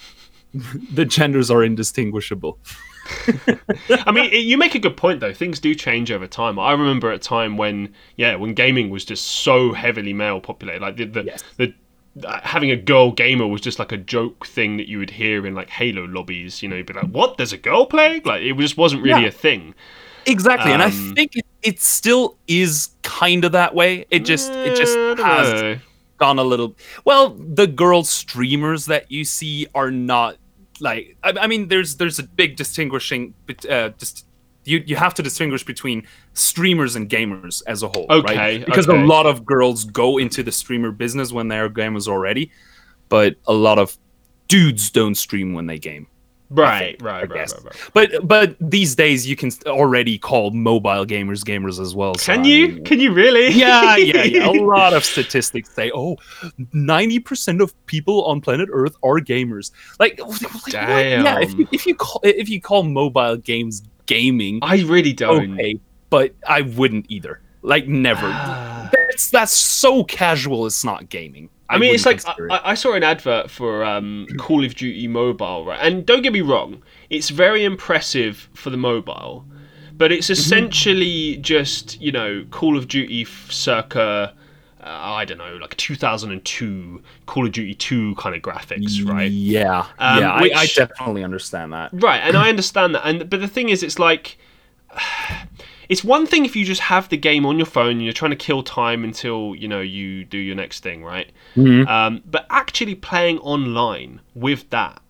the 0.93 1.05
genders 1.05 1.49
are 1.51 1.63
indistinguishable. 1.63 2.57
I 4.05 4.11
mean, 4.11 4.25
it, 4.31 4.39
you 4.43 4.57
make 4.57 4.75
a 4.75 4.79
good 4.79 4.97
point 4.97 5.19
though. 5.19 5.33
Things 5.33 5.59
do 5.59 5.73
change 5.75 6.11
over 6.11 6.27
time. 6.27 6.59
I 6.59 6.71
remember 6.71 7.11
a 7.11 7.17
time 7.19 7.57
when, 7.57 7.93
yeah, 8.15 8.35
when 8.35 8.53
gaming 8.53 8.89
was 8.89 9.05
just 9.05 9.25
so 9.25 9.73
heavily 9.73 10.13
male 10.13 10.39
populated. 10.41 10.81
Like 10.81 10.97
the 10.97 11.05
the, 11.05 11.23
Yes. 11.23 11.43
the 11.57 11.73
uh, 12.25 12.39
having 12.43 12.71
a 12.71 12.75
girl 12.75 13.11
gamer 13.11 13.45
was 13.47 13.61
just 13.61 13.77
like 13.79 13.91
a 13.91 13.97
joke 13.97 14.45
thing 14.47 14.77
that 14.77 14.87
you 14.87 14.97
would 14.99 15.11
hear 15.11 15.45
in 15.45 15.53
like 15.55 15.69
Halo 15.69 16.05
lobbies. 16.05 16.63
You 16.63 16.69
know, 16.69 16.75
you'd 16.75 16.85
be 16.87 16.93
like, 16.93 17.09
"What? 17.09 17.37
There's 17.37 17.53
a 17.53 17.57
girl 17.57 17.85
playing?" 17.85 18.23
Like 18.25 18.41
it 18.41 18.57
just 18.57 18.77
wasn't 18.77 19.03
really 19.03 19.21
Yeah. 19.23 19.27
a 19.27 19.31
thing. 19.31 19.75
Exactly, 20.25 20.71
and 20.73 20.81
I 20.81 20.87
Um, 20.87 21.13
think 21.15 21.37
it, 21.37 21.45
it 21.63 21.79
still 21.81 22.37
is 22.47 22.89
kind 23.03 23.45
of 23.45 23.53
that 23.53 23.73
way. 23.75 24.05
It 24.11 24.25
just 24.25 24.51
it 24.51 24.75
just 24.75 24.97
Eh, 24.97 25.15
has 25.23 25.61
know. 25.61 25.77
gone 26.17 26.39
a 26.39 26.43
little. 26.43 26.75
Well, 27.05 27.29
the 27.29 27.67
girl 27.67 28.03
streamers 28.03 28.87
that 28.87 29.09
you 29.11 29.23
see 29.23 29.67
are 29.73 29.91
not 29.91 30.37
like. 30.81 31.17
I, 31.23 31.33
I 31.41 31.47
mean, 31.47 31.67
there's 31.67 31.95
there's 31.97 32.19
a 32.19 32.23
big 32.23 32.55
distinguishing. 32.55 33.33
Uh, 33.69 33.89
just 33.89 34.25
you 34.65 34.83
you 34.85 34.95
have 34.95 35.13
to 35.15 35.23
distinguish 35.23 35.63
between 35.63 36.07
streamers 36.33 36.95
and 36.95 37.09
gamers 37.09 37.63
as 37.67 37.83
a 37.83 37.87
whole, 37.87 38.05
Okay, 38.09 38.35
right? 38.35 38.65
Because 38.65 38.87
okay. 38.87 39.01
a 39.01 39.05
lot 39.05 39.25
of 39.25 39.45
girls 39.45 39.85
go 39.85 40.17
into 40.17 40.43
the 40.43 40.51
streamer 40.51 40.91
business 40.91 41.31
when 41.31 41.47
they're 41.47 41.69
gamers 41.69 42.07
already, 42.07 42.51
but 43.09 43.35
a 43.47 43.53
lot 43.53 43.79
of 43.79 43.97
dudes 44.47 44.89
don't 44.91 45.15
stream 45.15 45.53
when 45.53 45.67
they 45.67 45.79
game. 45.79 46.07
Right, 46.49 46.95
right, 47.01 47.23
I 47.29 47.33
right, 47.33 47.51
right, 47.51 47.63
right. 47.63 47.89
But 47.93 48.27
but 48.27 48.55
these 48.61 48.95
days 48.95 49.27
you 49.27 49.35
can 49.35 49.51
already 49.65 50.17
call 50.17 50.51
mobile 50.51 51.05
gamers 51.05 51.43
gamers 51.43 51.79
as 51.79 51.93
well. 51.93 52.15
so 52.15 52.31
Can 52.33 52.43
I 52.45 52.47
you? 52.47 52.67
mean- 52.69 52.83
Can 52.85 52.99
you 53.01 53.11
really? 53.11 53.49
yeah, 53.51 53.97
yeah, 53.97 54.23
yeah. 54.23 54.47
A 54.47 54.51
lot 54.63 54.93
of 54.93 55.03
statistics 55.03 55.69
say, 55.73 55.91
oh, 55.93 56.15
90% 56.73 57.61
of 57.61 57.73
people 57.85 58.23
on 58.25 58.39
planet 58.41 58.69
Earth 58.71 58.95
are 59.03 59.19
gamers. 59.19 59.71
Like, 59.99 60.19
like 60.19 60.41
what? 60.41 60.73
yeah, 60.73 61.39
if 61.41 61.53
you, 61.57 61.67
if 61.71 61.85
you 61.85 61.95
call 61.95 62.21
if 62.23 62.47
you 62.49 62.61
call 62.61 62.83
mobile 62.83 63.37
games 63.37 63.83
gaming, 64.05 64.59
I 64.61 64.81
really 64.83 65.13
don't. 65.13 65.53
okay, 65.53 65.79
but 66.09 66.33
I 66.47 66.61
wouldn't 66.61 67.07
either. 67.09 67.41
Like, 67.61 67.87
never. 67.87 68.27
That's 68.93 69.29
that's 69.31 69.51
so 69.51 70.03
casual. 70.05 70.65
It's 70.67 70.85
not 70.85 71.09
gaming. 71.09 71.49
I 71.69 71.77
mean, 71.77 71.93
it's 71.93 72.05
like 72.05 72.21
I. 72.49 72.61
I 72.71 72.73
saw 72.75 72.93
an 72.93 73.03
advert 73.03 73.49
for 73.49 73.83
um, 73.83 74.27
Call 74.37 74.63
of 74.65 74.75
Duty 74.75 75.07
Mobile, 75.07 75.65
right? 75.65 75.79
And 75.81 76.05
don't 76.05 76.21
get 76.21 76.33
me 76.33 76.41
wrong, 76.41 76.81
it's 77.09 77.29
very 77.29 77.63
impressive 77.65 78.49
for 78.53 78.69
the 78.69 78.77
mobile, 78.77 79.45
but 79.97 80.11
it's 80.11 80.29
Mm-hmm. 80.37 80.69
essentially 80.69 81.37
just 81.37 81.99
you 82.01 82.11
know 82.11 82.45
Call 82.51 82.77
of 82.77 82.87
Duty 82.87 83.25
circa. 83.25 84.33
Uh, 84.81 84.85
I 84.85 85.25
don't 85.25 85.39
know, 85.39 85.57
like 85.57 85.75
2002 85.77 87.01
Call 87.25 87.45
of 87.45 87.51
Duty 87.51 87.73
2 87.75 88.15
kind 88.15 88.35
of 88.35 88.41
graphics, 88.41 89.03
right? 89.05 89.33
Yeah, 89.33 89.87
Um, 89.99 90.31
yeah. 90.31 90.31
I, 90.31 90.51
I 90.55 90.67
definitely 90.67 91.23
understand 91.23 91.73
that. 91.73 91.93
Right, 91.93 92.19
and 92.19 92.35
I 92.35 92.49
understand 92.49 92.95
that, 92.95 93.05
and 93.07 93.29
but 93.29 93.39
the 93.39 93.47
thing 93.47 93.69
is, 93.69 93.81
it's 93.81 93.97
like 93.99 94.37
it's 95.89 96.03
one 96.03 96.25
thing 96.27 96.45
if 96.45 96.55
you 96.55 96.65
just 96.65 96.81
have 96.81 97.09
the 97.09 97.17
game 97.17 97.45
on 97.45 97.57
your 97.57 97.65
phone 97.65 97.91
and 97.91 98.03
you're 98.03 98.13
trying 98.13 98.31
to 98.31 98.37
kill 98.37 98.63
time 98.63 99.03
until 99.03 99.55
you 99.55 99.67
know 99.67 99.81
you 99.81 100.23
do 100.25 100.37
your 100.37 100.55
next 100.55 100.81
thing, 100.83 101.03
right? 101.03 101.31
Mhm. 101.55 101.87
Um, 101.87 102.21
but 102.25 102.45
actually 102.49 102.95
playing 102.95 103.39
online 103.39 104.21
with 104.35 104.69
that, 104.71 105.01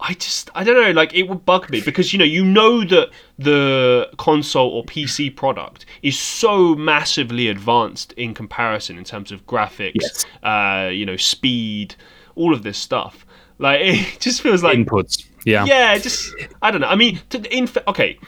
I 0.00 0.14
just 0.14 0.50
I 0.54 0.62
don't 0.62 0.80
know, 0.80 0.92
like 0.92 1.12
it 1.14 1.24
would 1.24 1.44
bug 1.44 1.70
me 1.70 1.80
because 1.80 2.12
you 2.12 2.18
know 2.20 2.24
you 2.24 2.44
know 2.44 2.84
that 2.84 3.10
the 3.38 4.08
console 4.16 4.68
or 4.70 4.84
PC 4.84 5.34
product 5.34 5.86
is 6.02 6.18
so 6.18 6.74
massively 6.76 7.48
advanced 7.48 8.12
in 8.12 8.34
comparison 8.34 8.96
in 8.98 9.04
terms 9.04 9.32
of 9.32 9.44
graphics, 9.46 9.94
Yes. 10.00 10.26
uh, 10.42 10.88
you 10.90 11.04
know, 11.04 11.16
speed, 11.16 11.96
all 12.36 12.52
of 12.54 12.62
this 12.62 12.78
stuff. 12.78 13.26
Like 13.58 13.80
it 13.82 14.20
just 14.20 14.40
feels 14.40 14.62
like 14.62 14.78
Inputs. 14.78 15.24
Yeah. 15.44 15.64
yeah, 15.64 15.98
just 15.98 16.32
I 16.62 16.70
don't 16.70 16.80
know. 16.82 16.88
I 16.88 16.94
mean, 16.94 17.20
to, 17.30 17.38
in 17.56 17.68
okay, 17.88 18.18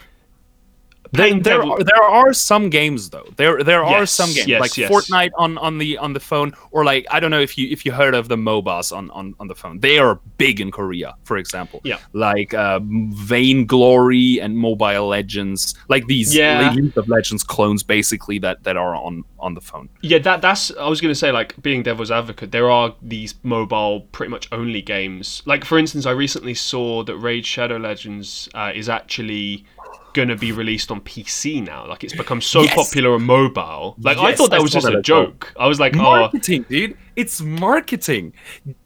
There, 1.13 1.39
there, 1.39 1.61
are, 1.61 1.83
there 1.83 2.01
are 2.03 2.31
some 2.33 2.69
games 2.69 3.09
though. 3.09 3.27
There 3.35 3.63
there 3.63 3.83
are 3.83 4.05
some 4.05 4.31
games 4.33 4.47
yes, 4.47 4.61
like 4.61 4.77
yes. 4.77 4.89
Fortnite 4.89 5.31
on, 5.37 5.57
on 5.57 5.77
the 5.77 5.97
on 5.97 6.13
the 6.13 6.19
phone, 6.19 6.53
or 6.71 6.85
like 6.85 7.05
I 7.11 7.19
don't 7.19 7.31
know 7.31 7.41
if 7.41 7.57
you 7.57 7.67
if 7.69 7.85
you 7.85 7.91
heard 7.91 8.15
of 8.15 8.29
the 8.29 8.37
MOBAs 8.37 8.95
on, 8.95 9.11
on, 9.11 9.35
on 9.39 9.47
the 9.47 9.55
phone. 9.55 9.79
They 9.79 9.97
are 9.99 10.19
big 10.37 10.61
in 10.61 10.71
Korea, 10.71 11.15
for 11.23 11.37
example. 11.37 11.81
Yeah. 11.83 11.97
Like 12.13 12.53
uh, 12.53 12.79
Vainglory 12.81 14.39
and 14.39 14.57
Mobile 14.57 15.07
Legends, 15.07 15.75
like 15.89 16.07
these 16.07 16.33
Yeah. 16.35 16.71
League 16.71 16.97
of 16.97 17.07
Legends 17.09 17.43
clones, 17.43 17.83
basically 17.83 18.39
that 18.39 18.63
that 18.63 18.77
are 18.77 18.95
on 18.95 19.23
on 19.39 19.53
the 19.53 19.61
phone. 19.61 19.89
yeah, 20.01 20.19
that 20.19 20.41
that's 20.41 20.71
I 20.77 20.87
was 20.87 21.01
gonna 21.01 21.15
say 21.15 21.31
like 21.31 21.61
being 21.61 21.83
devil's 21.83 22.11
advocate. 22.11 22.51
There 22.51 22.69
are 22.69 22.95
these 23.01 23.35
mobile 23.43 24.01
pretty 24.11 24.29
much 24.29 24.47
only 24.51 24.81
games. 24.81 25.41
Like 25.45 25.65
for 25.65 25.77
instance, 25.77 26.05
I 26.05 26.11
recently 26.11 26.53
saw 26.53 27.03
that 27.03 27.17
Raid 27.17 27.45
Shadow 27.45 27.77
Legends 27.77 28.47
uh, 28.53 28.71
is 28.73 28.87
actually 28.87 29.65
gonna 30.13 30.35
be 30.35 30.51
released 30.51 30.91
on 30.91 31.01
PC 31.01 31.61
now. 31.65 31.87
Like 31.87 32.03
it's 32.03 32.15
become 32.15 32.41
so 32.41 32.61
Yes. 32.63 32.73
popular 32.75 33.13
on 33.15 33.23
mobile. 33.23 33.95
Like 33.99 34.17
I 34.17 34.33
thought 34.35 34.51
that 34.51 34.61
was 34.61 34.71
just 34.71 34.87
a 34.87 35.01
joke. 35.01 35.53
I 35.59 35.67
was 35.67 35.79
like, 35.79 35.95
oh, 35.95 36.01
Marketing, 36.01 36.65
dude. 36.69 36.97
It's 37.15 37.41
marketing. 37.41 38.33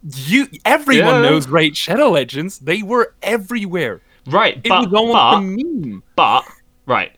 You 0.03 0.47
everyone 0.65 1.15
Yeah. 1.15 1.21
knows 1.21 1.47
Raid 1.47 1.75
Shadow 1.77 2.09
Legends. 2.11 2.59
They 2.59 2.81
were 2.81 3.13
everywhere. 3.21 4.01
right, 4.27 4.57
It 4.63 4.69
but 4.69 4.89
but. 4.91 5.43
But 6.15 6.43
right, 6.85 7.11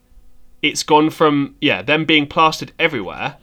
it's 0.62 0.84
gone 0.84 1.10
from 1.10 1.56
yeah 1.62 1.82
them 1.82 2.06
being 2.06 2.28
plastered 2.28 2.72
everywhere 2.80 3.38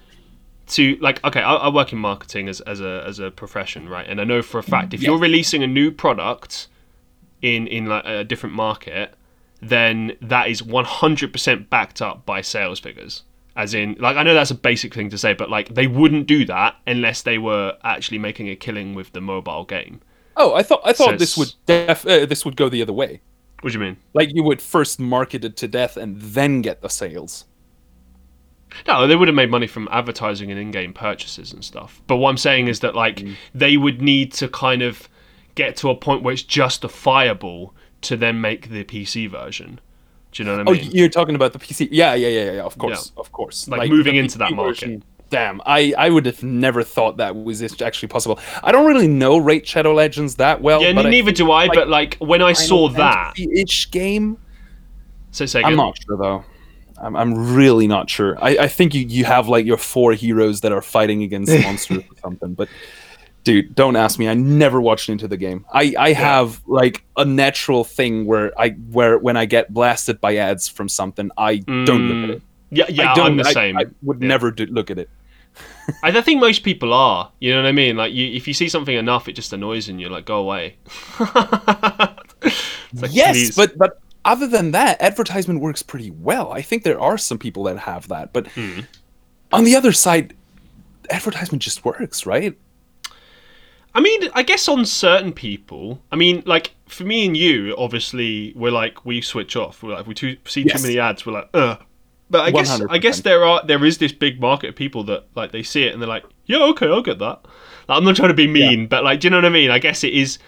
to 0.66 0.96
like 1.00 1.22
okay, 1.24 1.40
I, 1.40 1.54
I 1.54 1.68
work 1.68 1.92
in 1.92 1.98
marketing 1.98 2.48
as, 2.48 2.60
as 2.62 2.80
a 2.80 3.04
as 3.06 3.18
a 3.18 3.30
profession, 3.30 3.88
right? 3.88 4.06
And 4.08 4.20
I 4.20 4.24
know 4.24 4.40
for 4.42 4.58
a 4.58 4.62
fact 4.62 4.94
if 4.94 5.00
Yes. 5.02 5.08
you're 5.08 5.18
releasing 5.18 5.62
a 5.62 5.66
new 5.66 5.90
product 5.90 6.68
in 7.42 7.66
in 7.66 7.86
like 7.86 8.04
a 8.06 8.24
different 8.24 8.54
market, 8.54 9.14
then 9.68 10.16
that 10.20 10.48
is 10.48 10.62
100% 10.62 11.68
backed 11.70 12.02
up 12.02 12.26
by 12.26 12.40
sales 12.40 12.80
figures. 12.80 13.22
As 13.56 13.72
in, 13.74 13.96
like 14.00 14.16
I 14.16 14.22
know 14.24 14.34
that's 14.34 14.50
a 14.50 14.54
basic 14.56 14.94
thing 14.94 15.10
to 15.10 15.18
say, 15.18 15.32
but 15.32 15.48
like 15.50 15.74
they 15.74 15.86
wouldn't 15.86 16.26
do 16.26 16.44
that 16.46 16.76
unless 16.86 17.22
they 17.22 17.38
were 17.38 17.76
actually 17.84 18.18
making 18.18 18.48
a 18.48 18.56
killing 18.56 18.94
with 18.94 19.12
the 19.12 19.20
mobile 19.20 19.64
game. 19.64 20.00
Oh, 20.36 20.54
I 20.54 20.62
thought 20.62 20.80
I 20.84 20.92
So 20.92 21.16
thought 21.16 21.18
this 21.18 21.36
would 21.36 21.54
def- 21.66 22.06
uh, 22.06 22.26
this 22.26 22.44
would 22.44 22.56
go 22.56 22.68
the 22.68 22.82
other 22.82 22.92
way. 22.92 23.20
What 23.60 23.72
do 23.72 23.78
you 23.78 23.84
mean? 23.84 23.96
Like 24.12 24.30
you 24.32 24.42
would 24.44 24.60
first 24.62 25.00
market 25.00 25.44
it 25.44 25.56
to 25.58 25.68
death 25.68 25.96
and 25.96 26.20
then 26.20 26.62
get 26.62 26.82
the 26.82 26.88
sales. 26.88 27.46
No, 28.86 29.06
they 29.06 29.14
would 29.16 29.28
have 29.28 29.34
made 29.34 29.50
money 29.50 29.66
from 29.66 29.88
advertising 29.90 30.50
and 30.50 30.58
in-game 30.58 30.92
purchases 30.94 31.52
and 31.52 31.64
stuff. 31.64 32.02
But 32.06 32.16
what 32.16 32.30
I'm 32.30 32.36
saying 32.36 32.68
is 32.68 32.80
that 32.80 32.94
like 32.94 33.24
they 33.54 33.76
would 33.76 34.00
need 34.02 34.32
to 34.34 34.48
kind 34.48 34.82
of 34.82 35.08
get 35.54 35.76
to 35.78 35.90
a 35.90 35.94
point 35.96 36.22
where 36.22 36.32
it's 36.34 36.42
justifiable 36.42 37.74
to 38.04 38.16
then 38.16 38.40
make 38.40 38.70
the 38.70 38.84
PC 38.84 39.28
version. 39.30 39.80
Do 40.32 40.42
you 40.42 40.46
know 40.48 40.56
what 40.56 40.68
I 40.68 40.72
mean? 40.72 40.80
Oh, 40.80 40.84
mean? 40.84 40.96
you're 40.96 41.08
talking 41.08 41.34
about 41.34 41.52
the 41.52 41.58
PC? 41.58 41.88
Yeah, 41.90 42.14
yeah, 42.14 42.28
yeah, 42.28 42.52
yeah. 42.52 42.62
Of 42.62 42.76
course, 42.78 43.12
of 43.16 43.30
course. 43.32 43.68
Like, 43.68 43.88
moving 43.88 44.14
the 44.14 44.20
into 44.20 44.38
that 44.38 44.52
market. 44.52 44.80
version, 44.80 45.04
Damn, 45.30 45.60
I, 45.66 45.94
I 45.96 46.10
would 46.10 46.26
have 46.26 46.42
never 46.42 46.82
thought 46.82 47.16
that 47.16 47.34
was 47.34 47.60
actually 47.82 48.08
possible. 48.08 48.38
I 48.62 48.70
don't 48.70 48.86
really 48.86 49.08
know 49.08 49.38
Raid 49.38 49.66
Shadow 49.66 49.92
Legends 49.92 50.36
that 50.36 50.60
well. 50.60 50.82
yeah, 50.82 50.92
but 50.92 51.06
I 51.06 51.10
neither 51.10 51.26
think 51.26 51.38
do 51.38 51.50
I. 51.50 51.66
like 51.66 51.74
but 51.74 51.88
like 51.88 52.16
when 52.18 52.42
I 52.42 52.52
saw 52.52 52.88
that, 52.90 53.34
ish 53.36 53.90
game. 53.90 54.38
so 55.32 55.46
say 55.46 55.62
I'm 55.62 55.76
not 55.76 55.98
sure 56.00 56.16
though. 56.16 56.44
I'm, 56.98 57.16
I'm 57.16 57.54
really 57.54 57.88
not 57.88 58.08
sure. 58.08 58.36
I, 58.42 58.50
I 58.58 58.68
think 58.68 58.94
you, 58.94 59.04
you 59.04 59.24
have 59.24 59.48
like 59.48 59.66
your 59.66 59.76
four 59.76 60.12
heroes 60.12 60.60
that 60.60 60.70
are 60.70 60.82
fighting 60.82 61.22
against 61.22 61.52
monsters 61.64 61.98
or 61.98 62.16
something. 62.22 62.54
But 62.54 62.68
dude, 63.44 63.74
don't 63.74 63.94
ask 63.96 64.18
me. 64.18 64.28
I 64.28 64.34
never 64.34 64.80
watched 64.80 65.08
into 65.08 65.28
the 65.28 65.36
game. 65.36 65.64
I, 65.72 65.94
I 65.98 66.12
have 66.14 66.60
like 66.66 67.04
a 67.16 67.24
natural 67.24 67.84
thing 67.84 68.26
where 68.26 68.58
I 68.60 68.70
where 68.90 69.18
when 69.18 69.36
I 69.36 69.44
get 69.44 69.72
blasted 69.72 70.20
by 70.20 70.36
ads 70.36 70.66
from 70.68 70.88
something, 70.88 71.30
I 71.38 71.58
don't 71.58 71.86
look 72.08 72.24
at 72.30 72.36
it. 72.36 72.42
Yeah, 72.70 72.86
yeah, 72.88 73.12
I 73.12 73.14
don't, 73.14 73.26
I'm 73.26 73.36
the 73.36 73.46
I- 73.46 73.52
same. 73.52 73.76
I, 73.78 73.84
would 74.02 74.20
Yeah. 74.20 74.28
never 74.28 74.50
do, 74.50 74.66
look 74.66 74.90
at 74.90 74.98
it. 74.98 75.08
I 76.02 76.10
think 76.22 76.40
most 76.40 76.64
people 76.64 76.92
are. 76.92 77.30
You 77.38 77.52
know 77.54 77.62
what 77.62 77.68
I 77.68 77.72
mean? 77.72 77.96
Like, 77.96 78.12
you, 78.12 78.26
if 78.34 78.48
you 78.48 78.54
see 78.54 78.68
something 78.68 78.96
enough, 78.96 79.28
it 79.28 79.34
just 79.34 79.52
annoys 79.52 79.86
you, 79.86 79.92
and 79.92 80.00
you're 80.00 80.10
like, 80.10 80.24
go 80.24 80.38
away. 80.38 80.76
Like, 82.96 83.12
yes, 83.12 83.34
please. 83.36 83.56
but 83.56 83.76
but 83.76 84.00
other 84.24 84.46
than 84.46 84.70
that, 84.70 85.00
advertisement 85.02 85.60
works 85.60 85.82
pretty 85.82 86.10
well. 86.10 86.52
I 86.52 86.62
think 86.62 86.82
there 86.84 87.00
are 87.00 87.18
some 87.18 87.38
people 87.38 87.64
that 87.64 87.78
have 87.78 88.08
that, 88.08 88.32
but 88.32 88.46
Hmm. 88.48 88.80
on 89.52 89.64
the 89.64 89.74
other 89.76 89.92
side, 89.92 90.34
advertisement 91.10 91.62
just 91.62 91.84
works, 91.84 92.24
right? 92.24 92.56
I 93.94 94.00
mean, 94.00 94.28
I 94.34 94.42
guess 94.42 94.66
on 94.68 94.84
certain 94.84 95.32
people, 95.32 96.02
I 96.10 96.16
mean, 96.16 96.42
like 96.46 96.74
for 96.86 97.04
me 97.04 97.26
and 97.26 97.36
you, 97.36 97.74
obviously, 97.78 98.52
we're 98.56 98.72
like 98.72 99.04
we 99.04 99.20
switch 99.20 99.54
off. 99.56 99.82
We're 99.82 99.94
like, 99.94 100.06
we 100.06 100.14
too, 100.14 100.36
see 100.44 100.62
Yes. 100.62 100.80
too 100.80 100.88
many 100.88 100.98
ads, 100.98 101.24
we're 101.24 101.34
like, 101.34 101.48
ugh. 101.54 101.80
But 102.30 102.40
I 102.40 102.50
guess 102.50 102.80
I 102.90 102.98
guess 102.98 103.20
there 103.20 103.44
are 103.44 103.64
there 103.64 103.84
is 103.84 103.98
this 103.98 104.10
big 104.10 104.40
market 104.40 104.70
of 104.70 104.76
people 104.76 105.04
that 105.04 105.26
like 105.36 105.52
they 105.52 105.62
see 105.62 105.84
it 105.84 105.92
and 105.92 106.02
they're 106.02 106.08
like, 106.08 106.24
yeah, 106.46 106.62
okay, 106.64 106.86
I'll 106.86 107.02
get 107.02 107.18
that. 107.20 107.44
Like, 107.88 107.98
I'm 107.98 108.04
not 108.04 108.16
trying 108.16 108.28
to 108.30 108.34
be 108.34 108.48
mean, 108.48 108.86
but 108.88 109.04
like, 109.04 109.20
do 109.20 109.26
you 109.26 109.30
know 109.30 109.36
what 109.36 109.44
I 109.44 109.50
mean? 109.50 109.70
I 109.70 109.78
guess 109.78 110.02
it 110.02 110.12
is. 110.12 110.38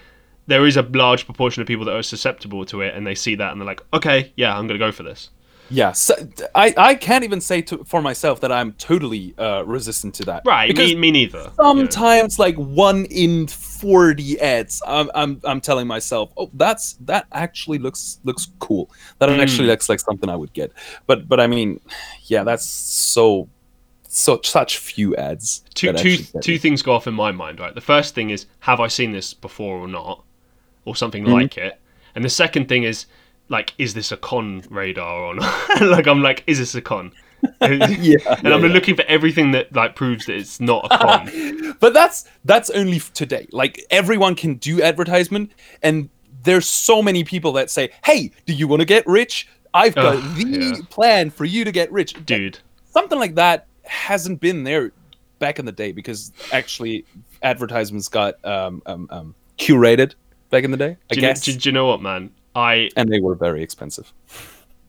There 0.49 0.65
is 0.65 0.77
a 0.77 0.83
large 0.83 1.27
proportion 1.27 1.61
of 1.61 1.67
people 1.67 1.85
that 1.87 1.95
are 1.97 2.03
susceptible 2.05 2.65
to 2.67 2.81
it, 2.81 2.95
and 2.95 3.05
they 3.07 3.17
see 3.17 3.35
that 3.35 3.51
and 3.53 3.61
they're 3.61 3.67
like, 3.67 3.83
okay, 3.93 4.33
yeah, 4.37 4.57
I'm 4.57 4.67
gonna 4.67 4.79
go 4.79 4.93
for 4.93 5.03
this. 5.03 5.31
Yeah, 5.69 5.93
so, 5.93 6.15
I 6.55 6.73
I 6.77 6.95
can't 6.95 7.25
even 7.25 7.41
say 7.41 7.61
to, 7.63 7.85
for 7.85 8.01
myself 8.01 8.41
that 8.41 8.53
I'm 8.53 8.73
totally 8.75 9.35
uh, 9.37 9.63
resistant 9.67 10.15
to 10.17 10.25
that. 10.27 10.43
Right, 10.47 10.69
Because 10.69 10.95
me, 10.95 11.01
me 11.01 11.11
neither. 11.11 11.51
sometimes, 11.57 12.39
like 12.39 12.55
one 12.57 13.05
in 13.07 13.47
forty 13.49 14.39
ads, 14.41 14.81
I'm 14.87 15.11
I'm 15.15 15.41
I'm 15.45 15.61
telling 15.61 15.87
myself, 15.89 16.31
oh, 16.37 16.51
that's 16.55 16.93
that 17.07 17.27
actually 17.33 17.79
looks 17.79 18.21
looks 18.25 18.49
cool. 18.61 18.91
That 19.19 19.29
Mm. 19.29 19.41
actually 19.41 19.67
looks 19.69 19.89
like 19.89 19.99
something 20.01 20.31
I 20.31 20.37
would 20.37 20.53
get. 20.53 20.71
But 21.07 21.29
but 21.29 21.41
I 21.41 21.47
mean, 21.49 21.81
yeah, 22.27 22.45
that's 22.45 22.65
so 22.65 23.49
so 24.09 24.41
such 24.45 24.79
few 24.79 25.17
ads. 25.17 25.65
two 25.75 25.93
two 25.95 26.19
two 26.43 26.59
things 26.59 26.81
go 26.83 26.93
off 26.93 27.07
in 27.09 27.15
my 27.15 27.33
mind, 27.33 27.59
right? 27.59 27.75
The 27.75 27.81
first 27.81 28.15
thing 28.15 28.31
is 28.31 28.47
have 28.61 28.79
I 28.79 28.87
seen 28.89 29.11
this 29.13 29.35
before 29.35 29.77
or 29.79 29.89
not, 29.89 30.23
or 30.85 30.95
something 30.95 31.25
Mm-hmm. 31.25 31.33
like 31.33 31.59
it, 31.59 31.81
and 32.15 32.25
the 32.25 32.29
second 32.31 32.69
thing 32.69 32.85
is 32.85 33.07
like, 33.49 33.75
is 33.79 33.95
this 33.95 34.13
a 34.13 34.17
con 34.17 34.63
radar 34.71 35.21
or 35.21 35.35
not? 35.35 35.81
like 35.81 36.07
I'm 36.07 36.23
like, 36.23 36.43
is 36.47 36.59
this 36.59 36.75
a 36.75 36.81
con? 36.81 37.13
Yeah. 37.61 37.69
And 37.69 37.83
Yeah, 38.03 38.19
I'm 38.29 38.43
yeah, 38.43 38.73
looking 38.73 38.97
for 38.97 39.05
everything 39.09 39.53
that 39.53 39.73
like 39.75 39.95
proves 39.95 40.27
that 40.27 40.37
it's 40.37 40.59
not 40.59 40.87
a 40.91 40.99
con. 40.99 41.77
but 41.81 41.93
that's 41.93 42.25
that's 42.45 42.71
only 42.71 42.99
today. 42.99 43.47
Like 43.53 43.85
everyone 43.91 44.35
can 44.35 44.55
do 44.55 44.83
advertisement, 44.83 45.53
and 45.83 46.09
there's 46.43 46.69
so 46.69 47.03
many 47.03 47.25
people 47.25 47.53
that 47.53 47.71
say, 47.71 47.91
"Hey, 48.05 48.33
do 48.47 48.55
you 48.55 48.67
want 48.67 48.81
to 48.81 48.87
get 48.87 49.07
rich? 49.07 49.49
I've 49.75 49.95
got 49.95 50.17
the 50.35 50.85
plan 50.91 51.31
for 51.31 51.45
you 51.45 51.65
to 51.65 51.71
get 51.71 51.93
rich." 51.93 52.15
Dude, 52.25 52.59
something 52.87 53.19
like 53.19 53.35
that 53.35 53.67
hasn't 53.85 54.41
been 54.41 54.65
there 54.65 54.93
back 55.39 55.59
in 55.59 55.67
the 55.67 55.73
day 55.73 55.93
because 55.93 56.33
actually 56.53 57.05
advertisements 57.43 58.09
got 58.09 58.43
um, 58.45 58.83
um, 58.87 59.07
um, 59.11 59.35
curated 59.59 60.15
back 60.51 60.65
in 60.65 60.71
the 60.71 60.77
day. 60.77 60.97
I 61.11 61.15
Do 61.15 61.21
know, 61.21 61.29
guess, 61.29 61.43
do, 61.43 61.53
do 61.53 61.69
you 61.69 61.73
know 61.73 61.87
what, 61.87 62.01
man? 62.03 62.31
I 62.57 62.91
and 62.97 63.13
they 63.13 63.21
were 63.21 63.35
very 63.35 63.63
expensive. 63.63 64.13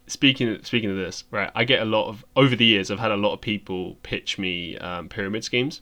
speaking 0.07 0.63
speaking 0.63 0.89
of 0.89 0.95
this, 0.95 1.25
right? 1.31 1.51
I 1.53 1.65
get 1.65 1.81
a 1.81 1.85
lot 1.85 2.07
of 2.07 2.25
over 2.35 2.55
the 2.55 2.65
years. 2.65 2.89
I've 2.89 2.99
had 2.99 3.11
a 3.11 3.17
lot 3.17 3.33
of 3.33 3.41
people 3.41 3.97
pitch 4.03 4.39
me 4.39 4.77
um, 4.77 5.09
pyramid 5.09 5.43
schemes. 5.43 5.81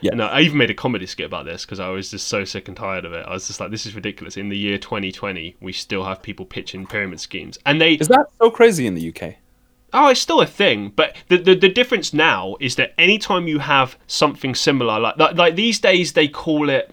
Yeah. 0.00 0.12
And 0.12 0.22
I 0.22 0.40
even 0.40 0.58
made 0.58 0.70
a 0.70 0.74
comedy 0.74 1.06
skit 1.06 1.26
about 1.26 1.44
this 1.44 1.64
because 1.64 1.78
I 1.78 1.88
was 1.88 2.10
just 2.10 2.26
so 2.26 2.44
sick 2.44 2.66
and 2.66 2.76
tired 2.76 3.04
of 3.04 3.12
it. 3.12 3.24
I 3.24 3.32
was 3.32 3.46
just 3.46 3.60
like, 3.60 3.70
this 3.70 3.86
is 3.86 3.94
ridiculous. 3.94 4.36
In 4.36 4.48
the 4.48 4.58
year 4.58 4.76
2020, 4.76 5.54
we 5.60 5.72
still 5.72 6.02
have 6.02 6.20
people 6.22 6.44
pitching 6.44 6.86
pyramid 6.86 7.20
schemes, 7.20 7.58
and 7.66 7.80
they 7.80 7.94
Is 7.94 8.08
that 8.08 8.26
so 8.40 8.50
crazy 8.50 8.86
in 8.86 8.94
the 8.94 9.14
UK? 9.14 9.36
Oh, 9.94 10.08
it's 10.08 10.20
still 10.20 10.40
a 10.40 10.46
thing, 10.46 10.92
but 10.96 11.14
the, 11.28 11.36
the 11.36 11.54
the 11.54 11.68
difference 11.68 12.14
now 12.14 12.56
is 12.60 12.76
that 12.76 12.94
anytime 12.98 13.46
you 13.46 13.58
have 13.58 13.98
something 14.06 14.54
similar, 14.54 14.98
like 14.98 15.18
like, 15.18 15.36
like 15.36 15.54
these 15.54 15.78
days 15.78 16.14
they 16.14 16.28
call 16.28 16.70
it, 16.70 16.90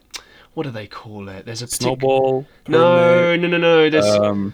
what 0.59 0.65
do 0.65 0.71
they 0.71 0.87
call 0.87 1.29
it? 1.29 1.45
There's 1.45 1.61
a 1.61 1.67
Snowball. 1.67 2.45
no, 2.67 3.33
no, 3.37 3.47
no, 3.47 3.57
no. 3.57 3.89
There's 3.89 4.05
Um, 4.05 4.53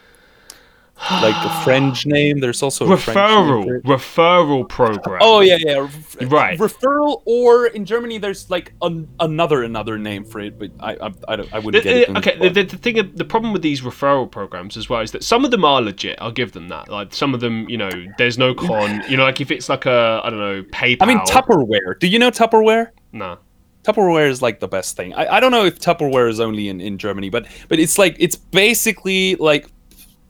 like 1.12 1.34
a 1.44 1.64
French 1.64 2.06
name. 2.18 2.40
There's 2.40 2.62
also 2.62 2.86
a 2.94 2.96
French 2.96 3.18
name 3.18 3.82
for 3.82 3.98
referral 3.98 4.70
referral 4.70 4.70
program. 4.70 5.18
Oh 5.24 5.40
yeah, 5.40 5.58
yeah. 5.60 5.90
Right. 6.28 6.60
Referral, 6.60 7.24
or 7.26 7.66
in 7.66 7.86
Germany, 7.86 8.20
there's 8.20 8.52
like 8.52 8.74
an, 8.84 9.08
another 9.20 9.64
another 9.64 9.98
name 9.98 10.26
for 10.26 10.42
it, 10.42 10.60
but 10.60 10.70
I 10.80 10.92
I, 10.94 11.12
I, 11.28 11.36
don't, 11.38 11.52
I 11.56 11.58
wouldn't 11.58 11.84
get 11.84 11.98
it. 11.98 12.16
okay, 12.18 12.38
the 12.38 12.50
the, 12.50 12.64
the, 12.64 12.70
the 12.70 12.78
thing, 12.78 13.12
the 13.16 13.26
problem 13.26 13.52
with 13.52 13.64
these 13.64 13.82
referral 13.82 14.30
programs 14.30 14.78
as 14.78 14.88
well 14.88 15.02
is 15.02 15.12
that 15.12 15.24
some 15.24 15.44
of 15.44 15.50
them 15.50 15.66
are 15.66 15.82
legit. 15.82 16.20
I'll 16.22 16.32
give 16.32 16.52
them 16.52 16.68
that. 16.68 16.88
Like 16.88 17.16
some 17.16 17.34
of 17.34 17.40
them, 17.40 17.68
you 17.68 17.78
know, 17.78 17.90
there's 18.20 18.38
no 18.38 18.54
con. 18.54 19.02
You 19.10 19.18
know, 19.18 19.24
like 19.24 19.42
if 19.42 19.50
it's 19.50 19.70
like 19.70 19.88
a, 19.88 20.22
I 20.24 20.30
don't 20.30 20.38
know, 20.38 20.62
PayPal. 20.72 20.98
I 21.02 21.06
mean 21.08 21.20
Tupperware. 21.22 21.98
Do 22.00 22.06
you 22.06 22.20
know 22.20 22.30
Tupperware? 22.30 22.92
Nah. 23.12 23.38
Tupperware 23.86 24.30
is 24.30 24.42
like 24.42 24.60
the 24.60 24.68
best 24.68 24.96
thing. 24.98 25.14
I, 25.14 25.36
I 25.36 25.40
don't 25.40 25.52
know 25.52 25.66
if 25.66 25.80
Tupperware 25.80 26.30
is 26.30 26.40
only 26.40 26.70
in, 26.70 26.82
in 26.82 26.98
Germany, 26.98 27.30
but 27.30 27.46
but 27.70 27.80
it's 27.80 27.98
like 27.98 28.16
it's 28.20 28.36
basically 28.36 29.36
like 29.36 29.68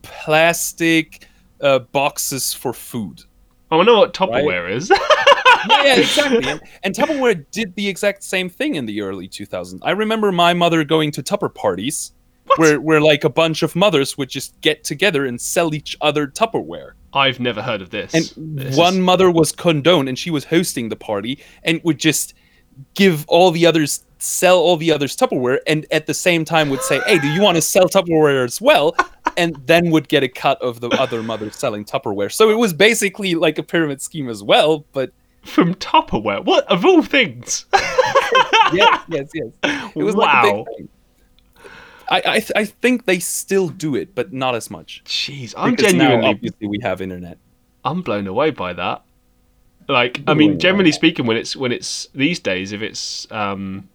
plastic 0.02 1.28
uh, 1.62 1.80
boxes 1.80 2.54
for 2.54 2.74
food. 2.74 3.24
Oh, 3.72 3.80
I 3.80 3.84
know 3.84 3.98
what 3.98 4.14
Tupperware 4.14 4.70
is. 4.72 4.90
yeah, 5.70 5.96
exactly. 6.00 6.44
And, 6.46 6.62
and 6.84 6.96
Tupperware 6.96 7.46
did 7.52 7.76
the 7.76 7.88
exact 7.88 8.24
same 8.24 8.50
thing 8.50 8.76
in 8.76 8.86
the 8.86 9.02
early 9.02 9.28
2000s. 9.28 9.80
I 9.84 9.92
remember 9.92 10.32
my 10.32 10.54
mother 10.54 10.84
going 10.84 11.12
to 11.12 11.24
Tupper 11.24 11.50
parties 11.50 12.12
where 12.58 12.80
where 12.80 13.02
like 13.02 13.24
a 13.24 13.30
bunch 13.30 13.64
of 13.64 13.76
mothers 13.76 14.18
would 14.18 14.30
just 14.30 14.60
get 14.62 14.84
together 14.84 15.26
and 15.26 15.40
sell 15.40 15.74
each 15.74 15.98
other 16.02 16.28
Tupperware. 16.28 16.92
I've 17.14 17.40
never 17.40 17.62
heard 17.62 17.82
of 17.82 17.90
this. 17.90 18.14
And 18.14 18.58
This 18.60 18.78
one 18.78 18.96
is- 18.96 19.00
mother 19.00 19.32
was 19.32 19.52
condoned 19.52 20.10
and 20.10 20.20
she 20.20 20.30
was 20.30 20.46
hosting 20.46 20.90
the 20.90 20.96
party 20.96 21.40
and 21.64 21.82
would 21.84 21.98
just 21.98 22.34
give 22.94 23.25
all 23.27 23.51
the 23.51 23.65
others 23.65 24.03
sell 24.17 24.58
all 24.58 24.75
the 24.77 24.91
others 24.91 25.15
Tupperware 25.15 25.60
and 25.67 25.86
at 25.91 26.08
the 26.08 26.13
same 26.13 26.46
time 26.46 26.70
would 26.70 26.82
say, 26.82 27.00
"Hey, 27.05 27.20
do 27.20 27.27
you 27.27 27.41
want 27.41 27.55
to 27.58 27.62
sell 27.62 27.88
Tupperware 27.88 28.44
as 28.44 28.60
well?" 28.60 28.96
and 29.38 29.55
then 29.65 29.91
would 29.91 30.08
get 30.08 30.24
a 30.24 30.29
cut 30.29 30.60
of 30.62 30.79
the 30.79 30.88
other 30.89 31.22
mother 31.22 31.51
selling 31.51 31.84
Tupperware. 31.86 32.32
So 32.32 32.50
it 32.50 32.58
was 32.58 32.74
basically 32.74 33.36
like 33.36 33.58
a 33.58 33.63
pyramid 33.63 34.01
scheme 34.01 34.29
as 34.29 34.41
well, 34.41 34.86
but 34.94 35.12
from 35.44 35.75
Tupperware. 35.75 36.44
What 36.44 36.65
of 36.72 36.86
all 36.86 37.01
things? 37.03 37.65
yes, 38.74 39.01
yes, 39.10 39.29
yes. 39.34 39.91
It 39.96 40.03
was 40.03 40.15
like 40.15 40.34
a 40.46 40.48
Wow. 40.48 40.65
big 40.65 40.77
thing. 40.77 40.89
I, 42.10 42.17
I, 42.25 42.39
th- 42.39 42.51
I 42.55 42.65
think 42.65 43.05
they 43.05 43.20
still 43.20 43.67
do 43.70 43.96
it, 43.96 44.13
but 44.15 44.32
not 44.32 44.53
as 44.55 44.70
much. 44.70 45.01
Jeez, 45.05 45.53
I'm 45.58 45.72
Because 45.72 45.94
now, 45.94 46.00
genuinely, 46.10 46.29
obviously, 46.29 46.67
we 46.67 46.79
have 46.84 47.01
internet. 47.01 47.38
I'm 47.84 48.01
blown 48.03 48.27
away 48.27 48.51
by 48.51 48.74
that. 48.74 49.03
Like, 49.88 50.22
I 50.27 50.34
mean, 50.34 50.58
generally 50.60 50.92
speaking, 50.92 51.25
when 51.25 51.38
it's 51.38 51.56
when 51.56 51.72
it's 51.72 52.08
these 52.15 52.39
days, 52.39 52.72
if 52.72 52.82
it's 52.82 53.27
um, 53.32 53.88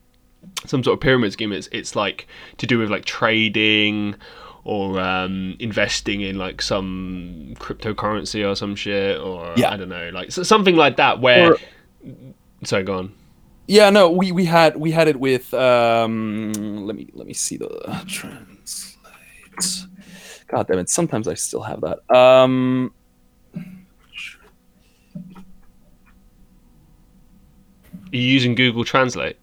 some 0.66 0.84
sort 0.84 0.94
of 0.94 1.00
pyramid 1.00 1.32
scheme, 1.32 1.52
it's 1.52 1.68
it's 1.72 1.96
like 1.96 2.28
to 2.58 2.66
do 2.66 2.78
with 2.78 2.90
like 2.90 3.04
trading 3.04 4.14
or 4.62 5.00
um, 5.00 5.56
investing 5.58 6.20
in 6.20 6.36
like 6.38 6.60
some 6.62 7.54
cryptocurrency 7.58 8.48
or 8.48 8.54
some 8.54 8.76
shit, 8.76 9.18
or 9.20 9.52
Yeah. 9.56 9.70
I 9.72 9.76
don't 9.76 9.88
know, 9.88 10.10
like 10.12 10.30
so, 10.30 10.42
something 10.42 10.76
like 10.76 10.96
that. 10.96 11.20
Where, 11.20 11.52
Or- 11.54 11.58
sorry, 12.64 12.84
go 12.84 12.98
on. 12.98 13.14
Yeah, 13.66 13.90
no, 13.90 14.10
we, 14.10 14.32
we 14.32 14.44
had 14.44 14.76
we 14.76 14.90
had 14.90 15.08
it 15.08 15.18
with 15.18 15.52
um 15.54 16.52
let 16.86 16.94
me 16.96 17.08
let 17.14 17.26
me 17.26 17.32
see 17.34 17.56
the 17.56 17.68
translate. 18.06 18.96
God 20.48 20.66
damn 20.66 20.78
it, 20.78 20.88
sometimes 20.90 21.28
I 21.28 21.34
still 21.34 21.62
have 21.62 21.80
that. 21.82 22.14
Um 22.14 22.92
Are 28.12 28.16
you 28.16 28.22
using 28.22 28.54
Google 28.54 28.84
Translate? 28.84 29.36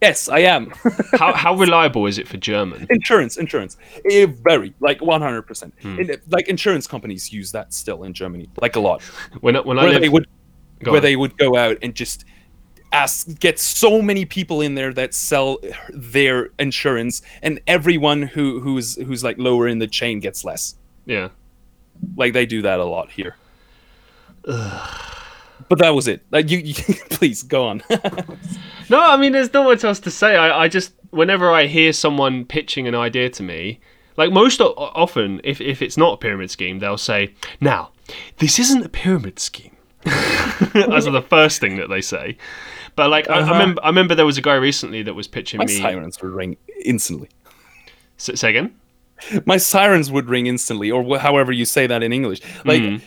yes, 0.00 0.28
I 0.28 0.40
am. 0.40 0.72
How 1.12 1.32
how 1.32 1.54
reliable 1.54 2.06
is 2.06 2.18
it 2.18 2.26
for 2.26 2.36
German? 2.36 2.86
insurance, 2.90 3.36
insurance. 3.36 3.76
It 4.04 4.30
very 4.42 4.74
like 4.80 4.98
100%. 4.98 5.72
Hmm. 5.80 6.00
Like 6.28 6.48
insurance 6.48 6.86
companies 6.88 7.32
use 7.32 7.52
that 7.52 7.72
still 7.72 8.02
in 8.02 8.12
Germany, 8.12 8.48
like 8.60 8.74
a 8.76 8.80
lot. 8.80 9.00
When 9.40 9.54
I- 9.56 9.60
when 9.60 9.78
I 9.78 9.82
where 9.84 9.92
live, 9.92 10.02
they 10.02 10.08
would 10.08 10.26
go 10.82 10.90
where 10.90 10.98
on. 10.98 11.02
they 11.02 11.14
would 11.16 11.36
go 11.38 11.56
out 11.56 11.76
and 11.82 11.94
just 11.94 12.24
ask 12.92 13.38
get 13.38 13.58
so 13.60 14.02
many 14.02 14.24
people 14.26 14.60
in 14.60 14.74
there 14.74 14.92
that 14.92 15.14
sell 15.14 15.58
their 15.90 16.50
insurance 16.58 17.22
and 17.40 17.58
everyone 17.66 18.20
who 18.22 18.60
who's 18.60 18.96
who's 18.96 19.22
like 19.24 19.38
lower 19.38 19.66
in 19.66 19.78
the 19.78 19.86
chain 19.86 20.20
gets 20.20 20.44
less 20.44 20.74
yeah. 21.06 21.28
like 22.16 22.34
they 22.34 22.44
do 22.44 22.60
that 22.60 22.80
a 22.80 22.84
lot 22.84 23.10
here 23.10 23.34
but 25.68 25.78
that 25.78 25.90
was 25.94 26.08
it 26.08 26.22
like 26.30 26.50
you, 26.50 26.58
you 26.58 26.74
please 27.10 27.42
go 27.42 27.66
on 27.66 27.82
No, 28.90 29.00
I 29.00 29.16
mean, 29.16 29.32
there's 29.32 29.52
not 29.54 29.64
much 29.64 29.84
else 29.84 30.00
to 30.00 30.10
say. 30.10 30.36
I, 30.36 30.64
I 30.64 30.68
just, 30.68 30.92
whenever 31.10 31.50
I 31.50 31.66
hear 31.66 31.92
someone 31.94 32.44
pitching 32.44 32.86
an 32.86 32.94
idea 32.94 33.30
to 33.30 33.42
me, 33.42 33.80
like 34.18 34.30
most 34.32 34.60
o- 34.60 34.74
often, 34.76 35.40
if, 35.44 35.60
if 35.62 35.80
it's 35.80 35.96
not 35.96 36.14
a 36.14 36.16
pyramid 36.18 36.50
scheme, 36.50 36.78
they'll 36.78 36.98
say, 36.98 37.32
now, 37.60 37.92
this 38.38 38.58
isn't 38.58 38.84
a 38.84 38.90
pyramid 38.90 39.38
scheme. 39.38 39.74
That's 40.04 41.06
the 41.06 41.24
first 41.26 41.58
thing 41.60 41.76
that 41.78 41.88
they 41.88 42.02
say. 42.02 42.36
But 42.96 43.08
like, 43.08 43.30
I, 43.30 43.36
I, 43.36 43.40
Uh-huh. 43.42 43.52
remember, 43.52 43.82
I 43.84 43.86
remember 43.88 44.14
there 44.14 44.26
was 44.26 44.36
a 44.36 44.42
guy 44.42 44.56
recently 44.56 45.02
that 45.04 45.14
was 45.14 45.26
pitching 45.26 45.58
me 45.60 45.64
my 45.66 45.72
me. 45.72 45.80
sirens 45.80 46.20
would 46.20 46.32
ring 46.32 46.56
instantly 46.84 47.28
S- 48.18 48.38
say 48.38 48.50
again? 48.50 48.74
my 49.46 49.56
sirens 49.56 50.10
would 50.10 50.28
ring 50.28 50.46
instantly 50.48 50.90
or 50.90 51.02
wh- 51.02 51.20
however 51.22 51.52
you 51.52 51.64
say 51.64 51.86
that 51.86 52.02
in 52.02 52.12
english 52.12 52.40
like 52.64 52.82
Mm. 52.82 53.00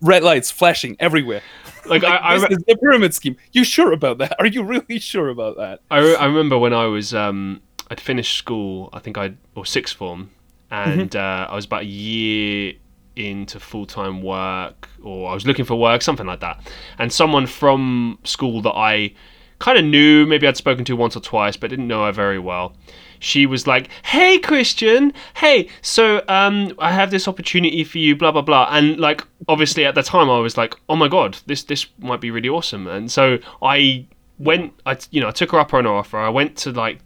red 0.00 0.22
lights 0.22 0.50
flashing 0.50 0.96
everywhere 0.98 1.42
Like, 2.02 2.04
I, 2.04 2.18
I, 2.18 2.34
this 2.34 2.48
re- 2.48 2.56
is 2.56 2.64
the 2.66 2.76
pyramid 2.76 3.14
scheme 3.14 3.36
you 3.52 3.64
sure 3.64 3.92
about 3.92 4.18
that 4.18 4.36
are 4.38 4.46
you 4.46 4.62
really 4.62 4.98
sure 4.98 5.28
about 5.28 5.56
that 5.56 5.80
I, 5.90 5.98
re- 5.98 6.16
I 6.16 6.26
remember 6.26 6.58
when 6.58 6.72
I 6.72 6.86
was 6.86 7.14
um, 7.14 7.62
I'd 7.90 8.00
finished 8.00 8.36
school, 8.36 8.90
I 8.92 8.98
think 8.98 9.16
I 9.16 9.34
or 9.54 9.64
sixth 9.64 9.96
form, 9.96 10.30
and 10.70 11.16
uh, 11.16 11.46
I 11.50 11.54
was 11.54 11.64
about 11.64 11.82
a 11.82 11.86
year 11.86 12.74
into 13.16 13.58
full 13.58 13.86
time 13.86 14.22
work, 14.22 14.88
or 15.02 15.30
I 15.30 15.34
was 15.34 15.46
looking 15.46 15.64
for 15.64 15.74
work, 15.74 16.02
something 16.02 16.26
like 16.26 16.40
that. 16.40 16.60
And 16.98 17.12
someone 17.12 17.46
from 17.46 18.18
school 18.24 18.60
that 18.62 18.74
I 18.74 19.14
kind 19.58 19.78
of 19.78 19.84
knew, 19.84 20.26
maybe 20.26 20.46
I'd 20.46 20.56
spoken 20.56 20.84
to 20.84 20.96
once 20.96 21.16
or 21.16 21.20
twice, 21.20 21.56
but 21.56 21.70
didn't 21.70 21.88
know 21.88 22.04
her 22.04 22.12
very 22.12 22.38
well. 22.38 22.76
She 23.20 23.46
was 23.46 23.66
like, 23.66 23.88
"Hey, 24.04 24.38
Christian. 24.38 25.12
Hey, 25.36 25.68
so 25.82 26.22
um, 26.28 26.72
I 26.78 26.92
have 26.92 27.10
this 27.10 27.28
opportunity 27.28 27.84
for 27.84 27.98
you. 27.98 28.16
Blah 28.16 28.32
blah 28.32 28.42
blah." 28.42 28.68
And 28.70 28.98
like, 28.98 29.24
obviously 29.48 29.84
at 29.84 29.94
the 29.94 30.02
time, 30.02 30.30
I 30.30 30.38
was 30.38 30.56
like, 30.56 30.74
"Oh 30.88 30.96
my 30.96 31.08
god, 31.08 31.38
this 31.46 31.62
this 31.64 31.86
might 31.98 32.20
be 32.20 32.30
really 32.30 32.48
awesome." 32.48 32.86
And 32.86 33.10
so 33.10 33.38
I 33.62 34.06
went. 34.38 34.74
I 34.86 34.98
you 35.10 35.20
know 35.20 35.28
I 35.28 35.32
took 35.32 35.52
her 35.52 35.58
up 35.58 35.74
on 35.74 35.84
her 35.84 35.90
offer. 35.90 36.18
I 36.18 36.28
went 36.28 36.56
to 36.58 36.72
like 36.72 37.00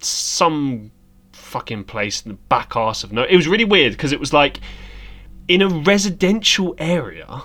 some 0.00 0.90
fucking 1.32 1.84
place 1.84 2.22
in 2.22 2.32
the 2.32 2.38
back 2.48 2.76
arse 2.76 3.04
of 3.04 3.12
no. 3.12 3.22
It 3.22 3.36
was 3.36 3.48
really 3.48 3.64
weird 3.64 3.92
because 3.92 4.12
it 4.12 4.20
was 4.20 4.32
like 4.32 4.60
in 5.48 5.62
a 5.62 5.68
residential 5.68 6.74
area. 6.78 7.42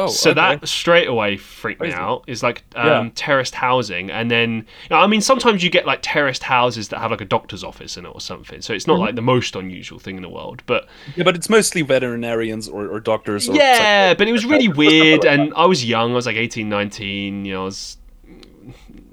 Oh 0.00 0.06
So 0.08 0.30
okay. 0.30 0.40
that 0.40 0.68
straight 0.68 1.08
away 1.08 1.36
freaked 1.36 1.80
me 1.80 1.92
out. 1.92 2.24
Is 2.26 2.42
like 2.42 2.64
um, 2.74 2.86
Yeah. 2.86 3.10
terraced 3.14 3.54
housing, 3.54 4.10
and 4.10 4.30
then 4.30 4.50
you 4.54 4.90
know, 4.90 4.96
I 4.96 5.06
mean 5.06 5.20
sometimes 5.20 5.62
you 5.62 5.70
get 5.70 5.86
like 5.86 6.00
terraced 6.02 6.42
houses 6.42 6.88
that 6.88 6.98
have 6.98 7.10
like 7.10 7.20
a 7.20 7.24
doctor's 7.36 7.62
office 7.64 7.96
in 7.96 8.04
it 8.06 8.08
or 8.08 8.20
something. 8.20 8.60
So 8.62 8.72
it's 8.74 8.84
Mm-hmm. 8.84 8.92
not 8.92 9.00
like 9.06 9.14
the 9.14 9.22
most 9.22 9.56
unusual 9.56 9.98
thing 9.98 10.16
in 10.16 10.22
the 10.22 10.28
world, 10.28 10.62
but 10.66 10.88
Yeah, 11.16 11.24
but 11.24 11.36
it's 11.36 11.48
mostly 11.48 11.82
veterinarians 11.82 12.68
or, 12.68 12.88
or 12.88 13.00
doctors. 13.00 13.48
Or 13.48 13.54
yeah, 13.54 14.14
but 14.14 14.26
it 14.28 14.32
was 14.32 14.44
really 14.44 14.68
weird, 14.82 15.24
and 15.24 15.52
I 15.54 15.66
was 15.66 15.84
young. 15.84 16.12
I 16.12 16.14
was 16.14 16.26
like 16.26 16.36
18, 16.36 16.68
19. 16.68 17.44
You 17.44 17.52
know, 17.54 17.62
I 17.62 17.64
was, 17.64 17.96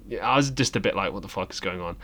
yeah, 0.08 0.26
I 0.28 0.36
was 0.38 0.50
just 0.52 0.76
a 0.76 0.80
bit 0.80 0.96
like, 0.96 1.12
what 1.14 1.22
the 1.22 1.28
fuck 1.28 1.52
is 1.52 1.60
going 1.60 1.82
on? 1.82 1.98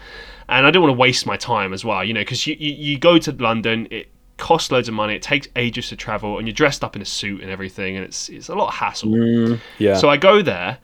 And 0.50 0.66
I 0.66 0.72
didn't 0.72 0.84
want 0.84 0.96
to 0.96 1.00
waste 1.00 1.26
my 1.26 1.38
time 1.38 1.72
as 1.74 1.86
well, 1.86 2.04
you 2.04 2.14
know, 2.14 2.22
because 2.22 2.46
you, 2.46 2.56
you 2.60 2.74
you 2.74 3.00
go 3.00 3.18
to 3.18 3.32
London, 3.32 3.88
it 3.92 4.10
costs 4.44 4.72
loads 4.72 4.90
of 4.90 4.94
money, 4.94 5.16
it 5.16 5.22
takes 5.22 5.48
ages 5.56 5.88
to 5.90 5.96
travel, 5.96 6.38
and 6.38 6.48
you're 6.48 6.54
dressed 6.64 6.84
up 6.84 6.96
in 6.98 7.02
a 7.02 7.06
suit 7.06 7.42
and 7.42 7.50
everything, 7.50 7.96
and 7.98 8.06
it's 8.06 8.30
it's 8.30 8.50
a 8.50 8.56
lot 8.56 8.68
of 8.68 8.74
hassle. 8.76 9.10
Mm, 9.10 9.60
yeah. 9.80 9.96
So 9.96 10.10
I 10.10 10.18
go 10.18 10.42
there, 10.42 10.80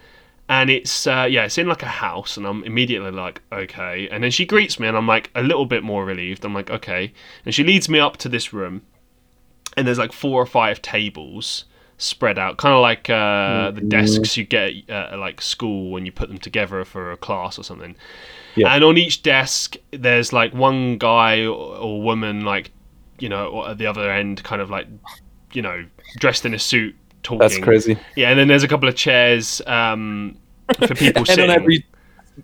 and 0.47 0.69
it's 0.69 1.05
uh, 1.05 1.27
yeah, 1.29 1.45
it's 1.45 1.57
in 1.57 1.67
like 1.67 1.83
a 1.83 1.93
house, 2.07 2.37
and 2.37 2.45
I'm 2.47 2.63
immediately 2.63 3.11
like, 3.11 3.41
okay. 3.51 4.07
And 4.11 4.23
then 4.23 4.31
she 4.31 4.45
greets 4.45 4.79
me, 4.79 4.87
and 4.87 4.95
I'm 4.97 5.07
like 5.07 5.29
a 5.35 5.43
little 5.43 5.65
bit 5.65 5.83
more 5.83 6.05
relieved. 6.05 6.45
I'm 6.45 6.53
like, 6.53 6.69
okay. 6.69 7.11
And 7.45 7.53
she 7.53 7.63
leads 7.63 7.89
me 7.89 7.99
up 7.99 8.15
to 8.17 8.29
this 8.29 8.53
room, 8.53 8.81
and 9.75 9.85
there's 9.85 9.99
like 9.99 10.13
four 10.13 10.41
or 10.41 10.47
five 10.47 10.81
tables 10.81 11.65
spread 12.01 12.39
out, 12.39 12.55
kind 12.57 12.73
of 12.73 12.81
like 12.81 13.09
uh, 13.09 13.71
the 13.71 13.81
Mm-hmm. 13.81 13.89
desks 13.89 14.37
you 14.37 14.45
get 14.45 14.89
at 14.89 15.13
uh, 15.13 15.17
like 15.17 15.41
school 15.41 15.91
when 15.91 16.05
you 16.05 16.13
put 16.13 16.29
them 16.29 16.37
together 16.37 16.85
for 16.85 17.11
a 17.11 17.17
class 17.17 17.59
or 17.59 17.63
something. 17.63 17.95
Yeah. 18.55 18.73
And 18.73 18.83
on 18.83 18.97
each 18.97 19.21
desk, 19.21 19.75
there's 19.91 20.31
like 20.31 20.53
one 20.53 20.97
guy 20.97 21.45
or, 21.45 21.75
or 21.85 22.01
woman, 22.01 22.45
like 22.45 22.71
you 23.21 23.29
know, 23.29 23.65
at 23.67 23.77
the 23.77 23.85
other 23.85 24.11
end, 24.11 24.43
kind 24.43 24.61
of 24.61 24.69
like 24.69 24.87
you 25.53 25.61
know, 25.61 25.85
dressed 26.17 26.45
in 26.45 26.53
a 26.53 26.59
suit, 26.59 26.95
talking. 27.23 27.39
That's 27.39 27.59
crazy. 27.59 27.97
Yeah, 28.15 28.29
and 28.29 28.39
then 28.39 28.47
there's 28.47 28.63
a 28.63 28.67
couple 28.67 28.87
of 28.87 28.95
chairs 28.95 29.61
um, 29.67 30.37
for 30.87 30.95
people 30.95 31.19
and 31.19 31.27
sitting. 31.27 31.49
on 31.49 31.55
every 31.55 31.85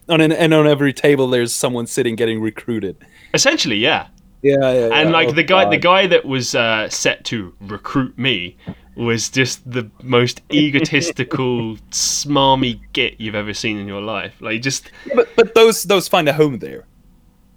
on 0.10 0.22
an, 0.22 0.32
and 0.32 0.54
on 0.54 0.68
every 0.68 0.94
table, 0.94 1.28
there's 1.28 1.54
someone 1.54 1.88
sitting 1.88 2.16
getting 2.16 2.42
recruited. 2.42 2.98
Essentially, 3.34 3.78
yeah. 3.78 4.08
Yeah, 4.42 4.72
yeah. 4.72 4.90
and 4.94 5.12
like 5.12 5.30
Oh, 5.30 5.32
the 5.32 5.44
guy 5.44 5.68
the 5.70 5.78
guy 5.78 6.06
that 6.08 6.24
was 6.24 6.54
uh, 6.54 6.88
set 6.90 7.24
to 7.26 7.54
recruit 7.62 8.18
me 8.18 8.58
was 8.96 9.30
just 9.30 9.70
the 9.70 9.90
most 10.04 10.42
egotistical 10.54 11.78
smarmy 11.90 12.80
git 12.94 13.20
you've 13.20 13.36
ever 13.36 13.54
seen 13.54 13.78
in 13.78 13.88
your 13.88 14.02
life 14.02 14.36
like 14.40 14.62
just 14.62 14.92
Yeah, 15.06 15.16
but 15.16 15.36
but 15.36 15.56
those 15.56 15.84
those 15.84 16.08
find 16.08 16.30
a 16.30 16.34
home 16.34 16.60
there. 16.60 16.86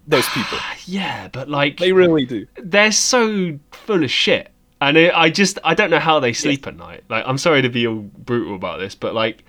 Those 0.08 0.28
people, 0.30 0.58
ah, 0.60 0.76
yeah 0.86 1.28
but 1.28 1.48
like 1.50 1.78
they 1.78 1.92
really 1.92 2.24
do. 2.24 2.46
they're 2.56 2.92
so 2.92 3.58
full 3.70 4.02
of 4.02 4.10
shit 4.10 4.50
and 4.80 4.96
it, 4.96 5.12
i 5.14 5.28
just 5.28 5.58
i 5.64 5.74
don't 5.74 5.90
know 5.90 5.98
how 5.98 6.18
they 6.18 6.32
sleep 6.32 6.66
at 6.66 6.76
night 6.76 7.04
like 7.10 7.24
i'm 7.26 7.36
sorry 7.36 7.60
to 7.60 7.68
be 7.68 7.86
all 7.86 7.96
brutal 8.16 8.54
about 8.54 8.78
this 8.78 8.94
but 8.94 9.14
like 9.14 9.44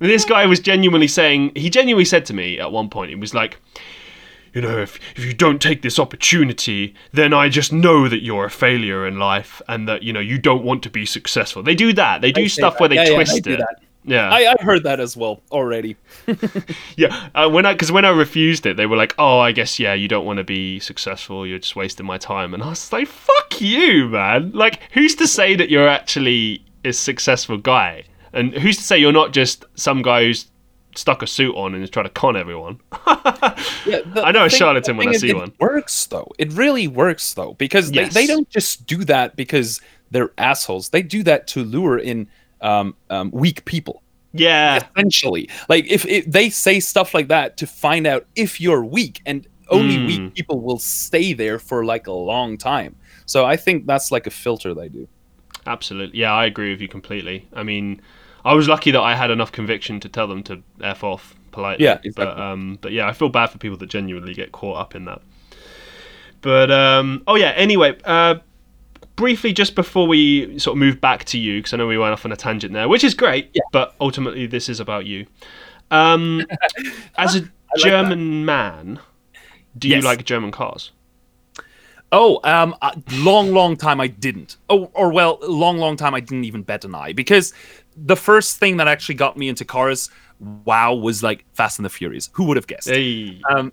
this 0.00 0.24
guy 0.24 0.44
was 0.46 0.58
genuinely 0.58 1.06
saying 1.06 1.52
he 1.54 1.70
genuinely 1.70 2.04
said 2.04 2.26
to 2.26 2.34
me 2.34 2.58
at 2.58 2.72
one 2.72 2.88
point 2.90 3.10
he 3.10 3.14
was 3.14 3.32
like 3.32 3.58
you 4.52 4.60
know, 4.60 4.78
if, 4.78 4.98
if 5.16 5.24
you 5.24 5.32
don't 5.32 5.62
take 5.62 5.82
this 5.82 5.98
opportunity, 5.98 6.94
then 7.12 7.32
I 7.32 7.48
just 7.48 7.72
know 7.72 8.08
that 8.08 8.22
you're 8.22 8.44
a 8.44 8.50
failure 8.50 9.06
in 9.06 9.18
life 9.18 9.62
and 9.66 9.88
that, 9.88 10.02
you 10.02 10.12
know, 10.12 10.20
you 10.20 10.38
don't 10.38 10.62
want 10.62 10.82
to 10.82 10.90
be 10.90 11.06
successful. 11.06 11.62
They 11.62 11.74
do 11.74 11.92
that. 11.94 12.20
They 12.20 12.32
do 12.32 12.42
They 12.42 12.48
stuff 12.48 12.74
that. 12.74 12.80
where 12.80 12.88
they 12.90 12.96
Yeah, 12.96 13.04
yeah, 13.04 13.14
twist 13.14 13.32
they 13.32 13.40
do 13.40 13.54
it. 13.54 13.60
Yeah. 14.04 14.28
I, 14.30 14.52
I 14.58 14.62
heard 14.62 14.82
that 14.84 14.98
as 15.00 15.16
well 15.16 15.42
already. 15.52 15.96
yeah. 16.96 17.28
Uh, 17.34 17.48
when 17.48 17.66
I, 17.66 17.72
because 17.72 17.92
when 17.92 18.04
I 18.04 18.10
refused 18.10 18.66
it, 18.66 18.76
they 18.76 18.86
were 18.86 18.96
like, 18.96 19.14
oh, 19.18 19.38
I 19.38 19.52
guess, 19.52 19.78
yeah, 19.78 19.94
you 19.94 20.08
don't 20.08 20.26
want 20.26 20.38
to 20.38 20.44
be 20.44 20.80
successful. 20.80 21.46
You're 21.46 21.58
just 21.60 21.76
wasting 21.76 22.06
my 22.06 22.18
time. 22.18 22.52
And 22.54 22.62
I 22.62 22.70
was 22.70 22.92
like, 22.92 23.06
fuck 23.08 23.60
you, 23.60 24.08
man. 24.08 24.50
Like, 24.52 24.80
who's 24.92 25.14
to 25.16 25.26
say 25.26 25.54
that 25.54 25.70
you're 25.70 25.88
actually 25.88 26.64
a 26.84 26.92
successful 26.92 27.58
guy? 27.58 28.04
And 28.32 28.52
who's 28.54 28.76
to 28.78 28.82
say 28.82 28.98
you're 28.98 29.12
not 29.12 29.32
just 29.32 29.64
some 29.74 30.02
guy 30.02 30.24
who's 30.24 30.46
stuck 30.94 31.22
a 31.22 31.26
suit 31.26 31.54
on 31.54 31.74
and 31.74 31.82
is 31.84 31.90
trying 31.90 32.06
to 32.06 32.10
con 32.10 32.36
everyone? 32.36 32.80
Yeah, 33.84 34.00
the- 34.06 34.22
I 34.24 34.30
know 34.30 34.44
a 34.44 34.48
thing- 34.48 34.58
charlatan 34.58 34.96
when 34.96 35.08
I 35.08 35.12
see 35.12 35.30
it 35.30 35.36
one. 35.36 35.52
Works 35.58 36.06
though. 36.06 36.30
It 36.38 36.52
really 36.52 36.86
works 36.88 37.34
though 37.34 37.54
because 37.54 37.90
they, 37.90 38.08
they 38.08 38.26
don't 38.26 38.48
just 38.48 38.86
do 38.86 39.04
that 39.04 39.34
because 39.36 39.80
they're 40.12 40.30
assholes. 40.38 40.90
They 40.90 41.02
do 41.02 41.22
that 41.24 41.46
to 41.48 41.64
lure 41.64 41.98
in 41.98 42.28
um, 42.62 42.94
um, 43.10 43.30
weak 43.32 43.64
people. 43.64 44.02
Yeah. 44.32 44.80
Essentially, 44.96 45.50
like 45.68 45.86
if, 45.90 46.06
if 46.06 46.24
they 46.24 46.48
say 46.48 46.80
stuff 46.80 47.12
like 47.12 47.28
that 47.28 47.56
to 47.58 47.66
find 47.66 48.06
out 48.06 48.26
if 48.34 48.60
you're 48.60 48.84
weak, 48.84 49.20
and 49.26 49.46
only 49.68 49.96
Mm. 49.96 50.06
weak 50.06 50.34
people 50.34 50.60
will 50.60 50.78
stay 50.78 51.32
there 51.34 51.58
for 51.58 51.84
like 51.84 52.06
a 52.06 52.12
long 52.12 52.56
time. 52.58 52.96
So 53.26 53.44
I 53.44 53.56
think 53.56 53.86
that's 53.86 54.10
like 54.10 54.26
a 54.26 54.30
filter 54.30 54.74
they 54.74 54.88
do. 54.88 55.06
Absolutely. 55.66 56.18
Yeah, 56.18 56.32
I 56.32 56.46
agree 56.46 56.70
with 56.70 56.80
you 56.80 56.88
completely. 56.88 57.46
I 57.52 57.62
mean, 57.62 58.00
I 58.44 58.54
was 58.54 58.68
lucky 58.68 58.90
that 58.90 59.00
I 59.00 59.14
had 59.14 59.30
enough 59.30 59.52
conviction 59.52 60.00
to 60.00 60.08
tell 60.08 60.26
them 60.26 60.42
to 60.44 60.62
f 60.82 61.04
off 61.04 61.34
politely. 61.52 61.84
Yeah, 61.84 61.98
But 62.16 62.38
um, 62.40 62.78
but 62.80 62.92
yeah, 62.92 63.06
I 63.06 63.12
feel 63.12 63.28
bad 63.28 63.50
for 63.50 63.58
people 63.58 63.76
that 63.78 63.88
genuinely 63.88 64.34
get 64.34 64.50
caught 64.52 64.78
up 64.78 64.94
in 64.94 65.04
that. 65.04 65.20
But 66.40 66.70
um, 66.70 67.22
oh 67.26 67.36
yeah. 67.36 67.52
Anyway, 67.54 67.96
uh, 68.04 68.36
briefly, 69.16 69.52
just 69.52 69.74
before 69.74 70.06
we 70.06 70.58
sort 70.58 70.76
of 70.76 70.78
move 70.78 71.00
back 71.00 71.24
to 71.26 71.38
you, 71.38 71.58
because 71.58 71.74
I 71.74 71.76
know 71.76 71.86
we 71.86 71.98
went 71.98 72.12
off 72.12 72.24
on 72.24 72.32
a 72.32 72.36
tangent 72.36 72.72
there, 72.72 72.88
which 72.88 73.04
is 73.04 73.14
great. 73.14 73.50
Yeah. 73.54 73.62
But 73.72 73.94
ultimately, 74.00 74.46
this 74.46 74.68
is 74.68 74.80
about 74.80 75.06
you. 75.06 75.26
Um, 75.90 76.46
as 77.16 77.36
a 77.36 77.40
that. 77.40 77.50
German 77.78 78.44
man, 78.44 79.00
do 79.76 79.88
you 79.88 80.00
like 80.00 80.24
German 80.24 80.50
cars? 80.50 80.90
Oh, 82.14 82.40
um, 82.44 82.76
a 82.82 82.94
long, 83.12 83.52
long 83.52 83.74
time 83.74 83.98
I 83.98 84.06
didn't. 84.06 84.58
Oh, 84.68 84.90
or 84.92 85.10
well, 85.10 85.38
long, 85.40 85.78
long 85.78 85.96
time 85.96 86.14
I 86.14 86.20
didn't 86.20 86.44
even 86.44 86.62
bet 86.62 86.84
an 86.84 86.94
eye 86.94 87.14
because 87.14 87.54
the 87.96 88.16
first 88.16 88.58
thing 88.58 88.78
that 88.78 88.88
actually 88.88 89.16
got 89.16 89.36
me 89.36 89.48
into 89.48 89.64
cars, 89.64 90.10
wow, 90.64 90.94
was 90.94 91.22
like 91.22 91.44
Fast 91.54 91.78
and 91.78 91.84
the 91.86 91.90
Furious. 91.90 92.30
Who 92.32 92.44
would 92.44 92.56
have 92.56 92.66
guessed? 92.66 92.88
Hey. 92.88 93.40
Um, 93.50 93.72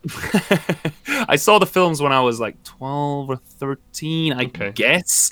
I 1.27 1.35
saw 1.35 1.59
the 1.59 1.65
films 1.65 2.01
when 2.01 2.11
I 2.11 2.21
was 2.21 2.39
like 2.39 2.61
twelve 2.63 3.29
or 3.29 3.37
thirteen, 3.37 4.33
I 4.33 4.45
Okay. 4.45 4.71
guess. 4.71 5.31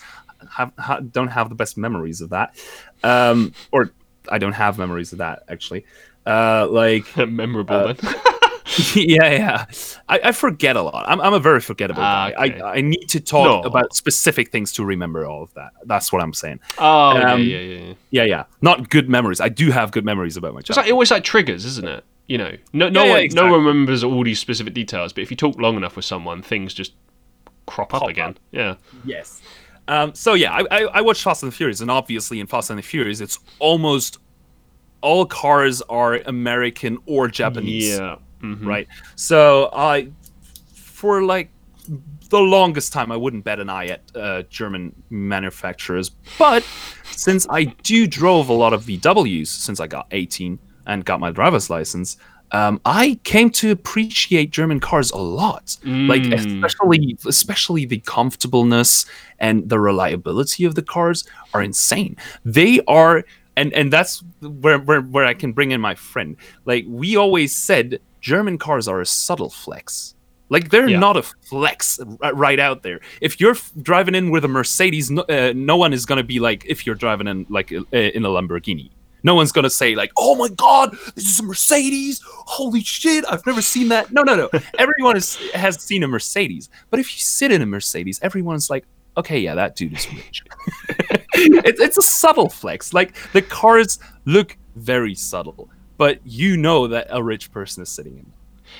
Have, 0.56 0.72
ha, 0.78 1.00
don't 1.00 1.30
have 1.30 1.50
the 1.50 1.56
best 1.56 1.78
memories 1.78 2.22
of 2.22 2.30
that, 2.30 2.56
um, 3.04 3.54
or 3.72 3.92
I 4.30 4.38
don't 4.38 4.54
have 4.54 4.78
memories 4.78 5.12
of 5.12 5.18
that 5.18 5.44
actually. 5.48 5.86
Uh, 6.26 6.68
like 6.70 7.06
Memorable 7.28 7.76
uh, 7.76 7.94
then. 7.94 8.16
yeah, 8.96 9.32
yeah. 9.32 9.66
I, 10.10 10.20
I 10.26 10.32
forget 10.32 10.76
a 10.76 10.82
lot. 10.82 11.06
I'm, 11.08 11.22
I'm 11.22 11.34
a 11.34 11.40
very 11.40 11.62
forgettable 11.62 12.02
Ah, 12.02 12.32
guy. 12.32 12.46
okay. 12.48 12.62
I, 12.62 12.74
I 12.76 12.82
need 12.82 13.06
to 13.10 13.20
talk 13.20 13.64
No. 13.64 13.70
about 13.70 13.96
specific 13.96 14.52
things 14.52 14.74
to 14.74 14.84
remember 14.86 15.26
all 15.26 15.44
of 15.44 15.54
that. 15.54 15.72
That's 15.86 16.12
what 16.12 16.22
I'm 16.22 16.34
saying. 16.34 16.60
oh 16.78 17.16
yeah, 17.18 17.34
um, 17.34 17.42
yeah, 17.44 17.58
yeah. 17.60 17.80
yeah. 17.88 17.94
Yeah, 18.10 18.24
yeah. 18.24 18.44
Not 18.62 18.90
good 18.90 19.10
memories. 19.10 19.40
I 19.40 19.50
do 19.50 19.72
have 19.72 19.92
good 19.92 20.06
memories 20.06 20.36
about 20.38 20.54
my 20.54 20.60
It's 20.60 20.68
childhood. 20.68 20.86
like 20.86 20.92
always 20.94 21.12
like 21.12 21.24
triggers, 21.24 21.66
isn't 21.66 21.88
it? 21.88 22.04
You 22.28 22.38
know, 22.38 22.52
no, 22.74 22.90
no 22.90 23.02
Yeah, 23.02 23.06
yeah, 23.06 23.12
one, 23.14 23.22
exactly. 23.22 23.50
no 23.50 23.58
one 23.58 23.66
remembers 23.66 24.04
all 24.04 24.24
these 24.24 24.40
specific 24.40 24.74
details, 24.74 25.14
but 25.14 25.22
if 25.22 25.32
you 25.32 25.38
talk 25.38 25.58
long 25.60 25.78
enough 25.78 25.96
with 25.96 26.04
someone, 26.06 26.42
things 26.42 26.74
just 26.74 26.94
crop 27.68 27.94
up 27.94 28.02
Pop 28.02 28.10
again. 28.10 28.30
up. 28.32 28.36
Yeah, 28.52 28.76
Yes. 29.06 29.42
Um, 29.90 30.14
so 30.14 30.34
yeah, 30.34 30.52
I, 30.52 30.64
I, 30.70 30.82
I 30.96 31.02
watched 31.02 31.24
Fast 31.24 31.44
and 31.44 31.52
the 31.52 31.56
Furious, 31.56 31.80
and 31.80 31.90
obviously 31.90 32.42
in 32.42 32.48
Fast 32.48 32.70
and 32.70 32.78
the 32.78 32.84
Furious, 32.84 33.22
it's 33.22 33.40
almost 33.60 34.18
all 35.00 35.26
cars 35.26 35.82
are 35.84 36.16
American 36.26 36.98
or 37.06 37.30
Japanese. 37.30 37.98
yeah, 37.98 38.18
mhm. 38.42 38.66
right? 38.66 38.88
So 39.16 39.70
I, 39.74 40.10
for 40.74 41.24
like 41.24 41.50
the 42.30 42.40
longest 42.40 42.94
time, 42.94 43.12
I 43.12 43.18
wouldn't 43.18 43.44
bet 43.44 43.60
an 43.60 43.70
eye 43.70 43.88
at 43.88 44.02
uh, 44.16 44.44
German 44.44 44.94
manufacturers. 45.10 46.12
But 46.38 46.66
since 47.12 47.48
I 47.50 47.66
do 47.84 48.08
drove 48.08 48.50
a 48.50 48.54
lot 48.54 48.74
of 48.74 48.84
VWs 48.84 49.48
since 49.48 49.80
I 49.80 49.88
got 49.88 50.08
18 50.12 50.60
and 50.86 51.06
got 51.06 51.20
my 51.20 51.32
driver's 51.32 51.70
license, 51.70 52.18
um, 52.52 52.80
I 52.86 53.20
came 53.24 53.50
to 53.52 53.72
appreciate 53.72 54.52
German 54.52 54.80
cars 54.80 55.12
a 55.12 55.18
lot. 55.18 55.78
Like 55.84 56.22
Mm. 56.24 56.64
especially, 56.66 57.18
especially 57.26 57.86
the 57.86 58.00
comfortableness 58.00 59.06
and 59.40 59.68
the 59.70 59.80
reliability 59.80 60.64
of 60.64 60.76
the 60.76 60.82
cars 60.82 61.26
are 61.54 61.62
insane. 61.62 62.16
They 62.46 62.80
are. 62.88 63.24
And, 63.58 63.74
and 63.74 63.92
that's 63.92 64.24
where, 64.42 64.78
where 64.78 65.02
where 65.02 65.26
I 65.26 65.34
can 65.34 65.52
bring 65.52 65.72
in 65.72 65.82
my 65.82 65.96
friend. 65.96 66.38
Like 66.66 66.86
we 66.88 67.16
always 67.16 67.56
said, 67.56 68.00
German 68.22 68.58
cars 68.58 68.88
are 68.88 69.02
a 69.02 69.06
subtle 69.06 69.50
flex. 69.50 70.14
Like 70.50 70.70
they're 70.70 70.88
Yeah. 70.88 71.00
not 71.00 71.18
a 71.18 71.24
flex 71.24 72.00
right 72.34 72.60
out 72.60 72.82
there. 72.84 73.02
If 73.22 73.40
you're 73.40 73.56
driving 73.82 74.16
in 74.16 74.30
with 74.32 74.46
a 74.46 74.48
Mercedes, 74.48 75.12
no, 75.12 75.24
uh, 75.24 75.52
no 75.56 75.76
one 75.78 75.92
is 75.94 76.06
gonna 76.06 76.24
be 76.24 76.40
like 76.40 76.64
if 76.66 76.86
you're 76.86 76.96
driving 76.96 77.28
in 77.28 77.46
like 77.50 77.72
uh, 77.74 77.84
in 77.92 78.24
a 78.24 78.30
Lamborghini. 78.30 78.90
No 79.24 79.36
one's 79.36 79.52
gonna 79.52 79.70
say 79.70 79.94
like, 79.96 80.12
"Oh 80.18 80.36
my 80.36 80.48
God, 80.48 80.96
this 81.16 81.26
is 81.26 81.40
a 81.40 81.44
Mercedes! 81.44 82.22
Holy 82.26 82.82
shit, 82.82 83.26
I've 83.30 83.46
never 83.46 83.62
seen 83.62 83.90
that." 83.90 84.14
No, 84.14 84.22
no, 84.24 84.36
no. 84.36 84.50
Everyone 84.80 85.18
is, 85.18 85.36
has 85.54 85.82
seen 85.82 86.04
a 86.04 86.08
Mercedes, 86.08 86.70
but 86.92 87.00
if 87.00 87.14
you 87.14 87.20
sit 87.20 87.52
in 87.52 87.62
a 87.62 87.66
Mercedes, 87.66 88.20
everyone's 88.22 88.70
like, 88.70 88.86
"Okay, 89.18 89.40
yeah, 89.40 89.56
that 89.56 89.76
dude 89.76 89.94
is 89.98 90.08
rich." 90.14 90.44
it's 91.34 91.82
it's 91.82 91.98
a 91.98 92.02
subtle 92.02 92.48
flex. 92.48 92.94
Like 92.94 93.16
the 93.34 93.42
cars 93.42 94.00
look 94.26 94.56
very 94.76 95.16
subtle, 95.16 95.68
but 95.98 96.20
you 96.26 96.58
know 96.58 96.88
that 96.88 97.08
a 97.10 97.22
rich 97.24 97.52
person 97.52 97.84
is 97.84 97.90
sitting 97.90 98.18
in. 98.18 98.32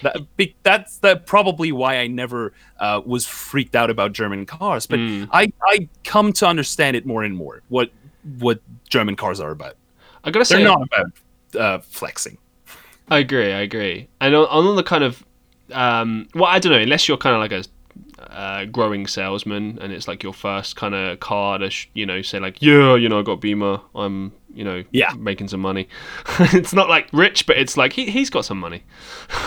That, 0.04 0.18
that's 0.64 0.98
the, 0.98 1.16
probably 1.18 1.72
why 1.72 1.98
I 1.98 2.08
never 2.08 2.54
uh, 2.80 3.02
was 3.06 3.26
freaked 3.26 3.76
out 3.76 3.90
about 3.90 4.12
German 4.14 4.46
cars. 4.46 4.86
But 4.86 5.00
Mm. 5.00 5.30
I, 5.32 5.52
I 5.64 5.90
come 6.04 6.34
to 6.34 6.48
understand 6.48 6.96
it 6.96 7.06
more 7.06 7.24
and 7.24 7.36
more. 7.36 7.62
What 7.70 7.92
what 8.40 8.60
German 8.90 9.16
cars 9.16 9.40
are 9.40 9.52
about. 9.52 9.78
I 10.24 10.32
gotta 10.32 10.44
say, 10.46 10.58
They're 10.58 10.66
not 10.66 10.82
about 10.82 11.12
uh, 11.60 11.80
flexing. 11.80 12.38
I 13.10 13.20
agree, 13.20 13.54
I 13.54 13.62
agree. 13.62 14.10
And 14.20 14.36
on, 14.36 14.46
on 14.48 14.76
the 14.76 14.84
kind 14.84 15.04
of, 15.04 15.26
um, 15.72 16.28
well, 16.36 16.46
I 16.46 16.60
don't 16.60 16.74
know, 16.74 16.78
unless 16.78 17.08
you're 17.08 17.18
kind 17.18 17.36
of 17.36 17.40
like 17.40 17.54
a 17.54 17.64
uh, 18.30 18.66
growing 18.66 19.08
salesman 19.08 19.78
and 19.82 19.92
it's 19.94 20.08
like 20.08 20.22
your 20.24 20.34
first 20.34 20.76
kind 20.76 20.94
of 20.96 21.20
car 21.20 21.58
to, 21.58 21.70
sh- 21.70 21.90
you 21.94 22.06
know, 22.06 22.22
say 22.22 22.40
like, 22.40 22.62
yeah, 22.62 22.96
you 22.96 23.08
know, 23.10 23.20
I 23.20 23.24
got 23.24 23.42
Beamer, 23.42 23.80
I'm, 23.96 24.32
you 24.54 24.64
know, 24.64 24.84
Yeah. 24.92 25.14
making 25.18 25.48
some 25.48 25.60
money. 25.62 25.88
it's 26.40 26.74
not 26.74 26.90
like 26.90 27.08
rich, 27.14 27.46
but 27.48 27.58
it's 27.58 27.78
like 27.78 27.94
he, 27.94 28.10
he's 28.10 28.30
got 28.30 28.46
some 28.46 28.60
money. 28.60 28.84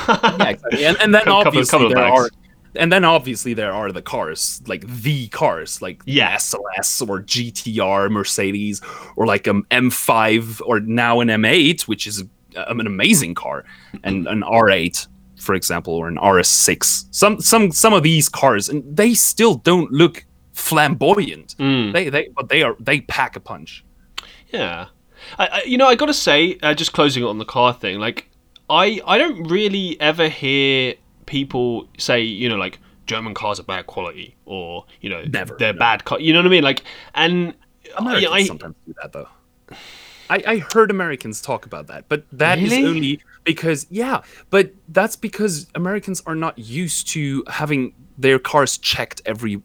Yeah, 0.08 0.48
exactly. 0.48 0.84
And, 0.86 0.96
and 1.00 1.14
then 1.14 1.24
Couple- 1.24 1.46
obviously 1.48 1.70
couple 1.78 1.88
there 1.88 1.96
bags. 1.98 2.20
are. 2.20 2.30
And 2.76 2.92
then 2.92 3.04
obviously 3.04 3.52
there 3.52 3.72
are 3.72 3.90
the 3.90 4.00
cars, 4.02 4.62
like 4.66 4.86
the 4.86 5.26
cars, 5.28 5.82
like 5.82 6.02
Yeah. 6.06 6.36
SLS 6.36 7.08
or 7.08 7.20
GTR 7.20 8.08
Mercedes, 8.10 8.80
or 9.16 9.26
like 9.26 9.46
an 9.48 9.64
M5 9.72 10.60
or 10.64 10.78
now 10.80 11.20
an 11.20 11.28
M8, 11.28 11.82
which 11.88 12.06
is 12.06 12.22
um, 12.56 12.78
an 12.80 12.86
amazing 12.86 13.34
car, 13.34 13.64
and 14.04 14.26
an 14.28 14.42
R8, 14.42 15.06
for 15.40 15.54
example, 15.54 15.94
or 15.94 16.08
an 16.08 16.16
RS6. 16.16 17.06
Some 17.10 17.40
some 17.40 17.72
some 17.72 17.92
of 17.92 18.02
these 18.02 18.28
cars, 18.28 18.68
and 18.68 18.84
they 18.96 19.14
still 19.14 19.54
don't 19.56 19.90
look 19.92 20.24
flamboyant. 20.52 21.56
Mm. 21.58 21.92
They 21.92 22.08
they 22.08 22.28
but 22.36 22.48
they 22.48 22.62
are 22.62 22.76
they 22.78 23.00
pack 23.02 23.36
a 23.36 23.40
punch. 23.40 23.84
Yeah, 24.52 24.86
I, 25.38 25.46
I, 25.46 25.62
you 25.62 25.78
know, 25.78 25.86
I 25.86 25.94
gotta 25.94 26.14
say, 26.14 26.58
uh, 26.62 26.74
just 26.74 26.92
closing 26.92 27.22
it 27.22 27.26
on 27.26 27.38
the 27.38 27.44
car 27.44 27.72
thing, 27.72 27.98
like 27.98 28.28
I 28.68 29.00
I 29.06 29.18
don't 29.18 29.44
really 29.44 30.00
ever 30.00 30.28
hear 30.28 30.94
people 31.26 31.88
say, 31.98 32.20
you 32.20 32.48
know, 32.48 32.56
like 32.56 32.78
German 33.06 33.34
cars 33.34 33.60
are 33.60 33.64
bad 33.64 33.86
quality 33.86 34.36
or 34.46 34.84
you 35.00 35.08
know 35.10 35.22
Never, 35.24 35.56
they're 35.58 35.72
no. 35.72 35.78
bad 35.78 36.04
car. 36.04 36.20
You 36.20 36.32
know 36.32 36.40
what 36.40 36.46
I 36.46 36.50
mean? 36.50 36.64
Like, 36.64 36.82
and 37.14 37.54
Americans 37.96 38.32
I- 38.32 38.44
sometimes 38.44 38.74
do 38.86 38.94
that 39.02 39.12
though. 39.12 39.28
I, 40.28 40.42
I 40.46 40.56
heard 40.72 40.90
Americans 40.92 41.40
talk 41.40 41.66
about 41.66 41.88
that, 41.88 42.04
but 42.08 42.24
that 42.32 42.58
is 42.60 42.70
Really? 42.70 42.86
only 42.88 43.20
because 43.44 43.86
yeah, 43.90 44.22
but 44.50 44.72
that's 44.88 45.16
because 45.16 45.66
Americans 45.74 46.22
are 46.26 46.34
not 46.34 46.58
used 46.58 47.08
to 47.08 47.44
having 47.48 47.94
their 48.18 48.38
cars 48.38 48.78
checked 48.78 49.22
every 49.26 49.62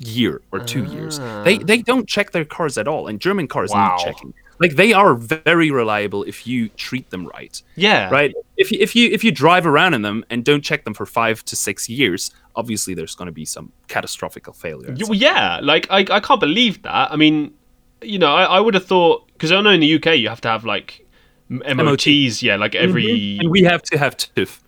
year 0.00 0.40
or 0.52 0.60
two 0.60 0.84
years. 0.84 1.18
They 1.44 1.56
Ah. 1.58 1.62
they 1.64 1.82
don't 1.82 2.08
check 2.08 2.30
their 2.32 2.44
cars 2.44 2.78
at 2.78 2.88
all, 2.88 3.06
and 3.06 3.20
German 3.20 3.48
cars 3.48 3.70
Wow. 3.70 3.96
need 3.96 4.04
checking. 4.04 4.34
Like 4.58 4.76
they 4.76 4.92
are 4.92 5.14
very 5.14 5.70
reliable 5.70 6.22
if 6.24 6.46
you 6.46 6.68
treat 6.76 7.08
them 7.08 7.26
right, 7.26 7.62
yeah, 7.76 8.10
right? 8.10 8.34
If 8.58 8.70
you, 8.70 8.78
if 8.80 8.94
you 8.94 9.08
if 9.10 9.24
you 9.24 9.32
drive 9.32 9.66
around 9.66 9.94
in 9.94 10.02
them 10.02 10.22
and 10.28 10.44
don't 10.44 10.62
check 10.62 10.84
them 10.84 10.92
for 10.92 11.06
five 11.06 11.42
to 11.46 11.56
six 11.56 11.88
years, 11.88 12.30
obviously 12.56 12.92
there's 12.92 13.14
going 13.14 13.26
to 13.26 13.32
be 13.32 13.46
some 13.46 13.72
catastrophic 13.88 14.54
failure. 14.54 14.94
Yeah, 14.96 15.60
like 15.62 15.86
I, 15.90 16.00
I 16.10 16.20
can't 16.20 16.40
believe 16.40 16.82
that. 16.82 17.10
I 17.10 17.16
mean, 17.16 17.54
you 18.02 18.18
know, 18.18 18.30
I, 18.34 18.44
I 18.44 18.60
would 18.60 18.74
have 18.74 18.84
thought 18.84 19.26
because 19.32 19.50
I 19.50 19.62
know 19.62 19.70
in 19.70 19.80
the 19.80 19.94
UK 19.94 20.18
you 20.18 20.28
have 20.28 20.42
to 20.42 20.48
have 20.48 20.66
like 20.66 21.06
MOTs, 21.50 22.42
yeah, 22.42 22.56
like 22.56 22.74
every 22.74 23.38
and 23.40 23.50
we 23.50 23.62
have 23.62 23.82
to 23.82 23.98
have 23.98 24.16
TÜV. 24.16 24.58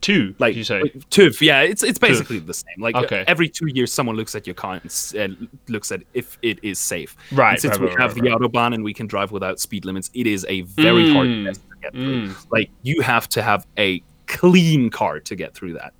two. 0.00 0.34
Like 0.38 0.56
you 0.56 0.64
say? 0.64 0.80
TÜV, 1.10 1.40
yeah, 1.42 1.60
it's 1.60 1.82
it's 1.82 1.98
basically 1.98 2.38
the 2.38 2.54
same. 2.54 2.74
Like 2.80 2.96
Okay. 2.96 3.24
every 3.28 3.48
two 3.48 3.66
years, 3.68 3.92
someone 3.92 4.16
looks 4.16 4.34
at 4.34 4.46
your 4.46 4.54
car 4.54 4.80
and 4.82 5.12
and 5.16 5.48
looks 5.68 5.92
at 5.92 6.02
if 6.14 6.38
it 6.42 6.58
is 6.62 6.78
safe. 6.78 7.14
Right, 7.30 7.52
And 7.52 7.60
since 7.60 7.72
right, 7.74 7.80
we 7.82 7.86
right, 7.88 8.00
have 8.00 8.14
right, 8.16 8.22
the 8.24 8.30
autobahn 8.30 8.74
and 8.74 8.82
we 8.82 8.94
can 8.94 9.06
drive 9.06 9.30
without 9.32 9.60
speed 9.60 9.84
limits, 9.84 10.10
it 10.14 10.26
is 10.26 10.44
a 10.48 10.62
very 10.62 11.12
hard 11.12 11.28
Mm, 11.28 11.44
test 11.46 11.60
to 11.68 11.76
get 11.82 11.92
through. 11.92 12.28
mm. 12.28 12.46
Like 12.50 12.70
you 12.82 13.00
have 13.02 13.28
to 13.30 13.42
have 13.42 13.66
a 13.78 14.02
clean 14.26 14.88
car 14.90 15.20
to 15.20 15.36
get 15.36 15.54
through 15.54 15.74
that. 15.74 15.92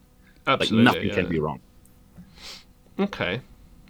Absolutely, 0.46 0.84
Like 0.84 0.94
nothing 0.94 1.08
yeah. 1.10 1.14
can 1.14 1.28
be 1.28 1.38
wrong. 1.38 1.60
Okay, 2.98 3.40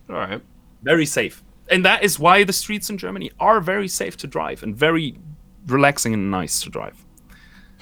all 0.09 0.17
right. 0.17 0.41
Very 0.83 1.07
safe, 1.07 1.43
and 1.71 1.85
that 1.85 2.03
is 2.03 2.19
why 2.19 2.45
the 2.45 2.53
streets 2.53 2.91
in 2.91 2.99
Germany 2.99 3.31
are 3.41 3.61
very 3.61 3.89
safe 3.89 4.17
to 4.19 4.27
drive 4.27 4.63
and 4.63 4.75
very 4.77 5.17
relaxing 5.67 6.15
and 6.15 6.31
nice 6.31 6.63
to 6.63 6.71
drive. 6.71 7.03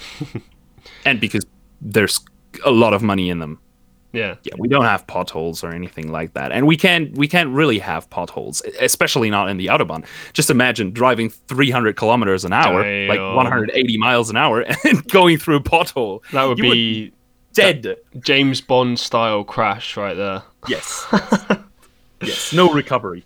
and 1.05 1.21
because 1.21 1.45
there's 1.81 2.21
a 2.65 2.71
lot 2.71 2.95
of 2.95 3.03
money 3.03 3.31
in 3.31 3.39
them. 3.39 3.61
Yeah, 4.13 4.35
yeah, 4.43 4.55
we 4.59 4.67
don't 4.67 4.87
have 4.87 5.07
potholes 5.07 5.63
or 5.63 5.69
anything 5.69 6.11
like 6.11 6.35
that, 6.35 6.51
and 6.51 6.67
we 6.67 6.77
can't 6.77 7.17
we 7.17 7.29
can't 7.29 7.49
really 7.51 7.79
have 7.79 8.11
potholes, 8.11 8.61
especially 8.81 9.31
not 9.31 9.49
in 9.49 9.57
the 9.57 9.67
autobahn. 9.67 10.05
Just 10.33 10.51
imagine 10.51 10.91
driving 10.91 11.31
300 11.31 11.95
kilometers 11.95 12.45
an 12.45 12.53
hour, 12.53 12.83
like 13.07 13.21
180 13.21 13.99
miles 13.99 14.29
an 14.29 14.37
hour, 14.37 14.63
and 14.85 15.07
going 15.11 15.39
through 15.39 15.57
a 15.57 15.61
pothole. 15.63 16.23
that 16.33 16.43
would 16.43 16.59
You 16.59 16.73
be 16.73 17.13
dead. 17.53 17.99
James 18.19 18.61
Bond 18.61 18.99
style 18.99 19.45
crash 19.45 19.97
right 19.97 20.15
there. 20.15 20.43
Yes. 20.67 21.07
yes. 22.21 22.53
No 22.53 22.73
recovery. 22.73 23.25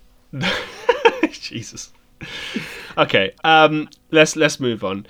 Jesus. 1.31 1.94
Okay, 2.97 3.33
um, 3.43 3.89
let's 4.13 4.37
let's 4.37 4.61
move 4.61 4.85
on. 4.85 5.07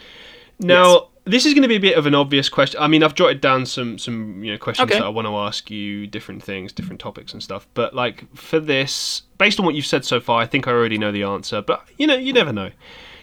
Now, 0.59 0.93
Yes. 0.93 1.03
this 1.25 1.47
is 1.47 1.53
going 1.53 1.63
to 1.65 1.69
be 1.69 1.77
a 1.77 1.81
bit 1.81 1.99
of 1.99 2.07
an 2.07 2.15
obvious 2.15 2.49
question. 2.49 2.81
I 2.81 2.87
mean, 2.87 3.03
I've 3.03 3.15
jotted 3.15 3.43
down 3.43 3.67
some 3.67 3.99
some 3.99 4.43
you 4.43 4.53
know 4.53 4.59
questions 4.59 4.91
Okay. 4.91 4.99
that 4.99 5.05
I 5.05 5.11
want 5.11 5.27
to 5.27 5.37
ask 5.37 5.71
you, 5.71 6.07
different 6.07 6.43
things, 6.43 6.73
different 6.73 6.99
topics 7.01 7.35
and 7.35 7.43
stuff. 7.43 7.67
But 7.75 7.95
like 7.95 8.25
for 8.35 8.59
this, 8.59 9.23
based 9.37 9.59
on 9.61 9.67
what 9.67 9.75
you've 9.75 9.85
said 9.85 10.05
so 10.05 10.19
far, 10.19 10.41
I 10.41 10.47
think 10.47 10.67
I 10.67 10.71
already 10.71 10.97
know 10.97 11.13
the 11.13 11.25
answer. 11.25 11.61
But 11.61 11.87
you 11.99 12.07
know, 12.07 12.17
you 12.17 12.33
never 12.33 12.53
know. 12.55 12.71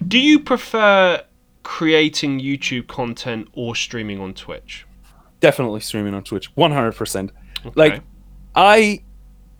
Do 0.07 0.19
you 0.19 0.39
prefer 0.39 1.23
creating 1.63 2.39
YouTube 2.39 2.87
content 2.87 3.47
or 3.53 3.75
streaming 3.75 4.19
on 4.19 4.33
Twitch? 4.35 4.85
Definitely 5.39 5.79
streaming 5.79 6.13
on 6.13 6.23
Twitch. 6.23 6.53
100%. 6.55 7.31
Like, 7.75 8.01
I 8.55 9.01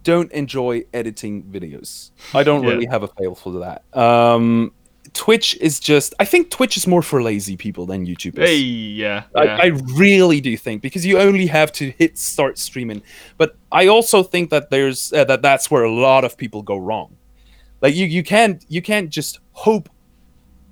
don't 0.04 0.32
enjoy 0.32 0.84
editing 0.94 1.44
videos. 1.44 2.12
I 2.34 2.44
don't 2.44 2.64
Yeah. 2.64 2.70
really 2.72 2.86
have 2.86 3.04
a 3.04 3.08
fail 3.08 3.36
for 3.36 3.52
that. 3.60 3.84
Um, 3.98 4.72
Twitch 5.14 5.58
is 5.60 5.80
just. 5.80 6.14
I 6.20 6.26
think 6.26 6.50
Twitch 6.52 6.78
is 6.78 6.88
more 6.88 7.02
for 7.02 7.22
lazy 7.22 7.58
people 7.58 7.86
than 7.86 8.06
YouTube 8.06 8.38
is. 8.40 8.50
Hey, 8.50 8.58
yeah, 8.58 9.24
I, 9.36 9.44
yeah. 9.44 9.58
I 9.62 9.66
really 9.96 10.40
do 10.40 10.56
think 10.56 10.82
because 10.82 11.06
you 11.06 11.18
only 11.20 11.48
have 11.48 11.72
to 11.74 11.92
hit 11.92 12.18
start 12.18 12.58
streaming. 12.58 13.02
But 13.38 13.58
I 13.72 13.88
also 13.88 14.24
think 14.24 14.52
that 14.52 14.70
there's 14.70 15.12
uh, 15.12 15.26
that 15.26 15.42
that's 15.42 15.70
where 15.70 15.84
a 15.84 15.92
lot 15.92 16.24
of 16.24 16.38
people 16.38 16.62
go 16.62 16.78
wrong. 16.78 17.18
Like 17.82 17.96
you 17.96 18.06
you 18.06 18.24
can't 18.24 18.64
you 18.70 18.82
can't 18.82 19.10
just 19.10 19.40
hope 19.52 19.90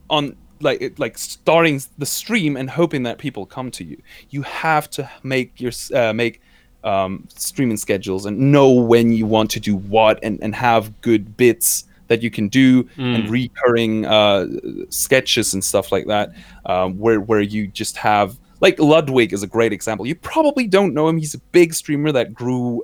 on 0.09 0.35
like 0.61 0.97
like 0.99 1.17
starting 1.17 1.81
the 1.97 2.05
stream 2.05 2.55
and 2.55 2.69
hoping 2.69 3.03
that 3.03 3.17
people 3.17 3.45
come 3.45 3.71
to 3.71 3.83
you. 3.83 4.01
You 4.29 4.43
have 4.43 4.89
to 4.91 5.09
make 5.23 5.59
your 5.59 5.71
uh, 5.93 6.13
make 6.13 6.39
um, 6.83 7.27
streaming 7.35 7.77
schedules 7.77 8.25
and 8.25 8.51
know 8.51 8.71
when 8.71 9.11
you 9.11 9.25
want 9.25 9.51
to 9.51 9.59
do 9.59 9.75
what 9.75 10.19
and, 10.23 10.41
and 10.41 10.55
have 10.55 11.01
good 11.01 11.35
bits 11.37 11.85
that 12.07 12.23
you 12.23 12.31
can 12.31 12.47
do 12.47 12.87
and 12.97 13.29
recurring 13.29 14.05
uh, 14.05 14.47
sketches 14.89 15.53
and 15.53 15.63
stuff 15.63 15.91
like 15.91 16.07
that 16.07 16.33
um, 16.65 16.97
where 16.97 17.21
where 17.21 17.41
you 17.41 17.67
just 17.67 17.97
have 17.97 18.37
like 18.61 18.79
Ludwig 18.79 19.31
is 19.31 19.43
a 19.43 19.47
great 19.47 19.71
example. 19.71 20.05
You 20.05 20.15
probably 20.15 20.67
don't 20.67 20.93
know 20.93 21.07
him. 21.07 21.17
He's 21.17 21.33
a 21.33 21.39
big 21.39 21.73
streamer 21.73 22.11
that 22.11 22.33
grew 22.33 22.83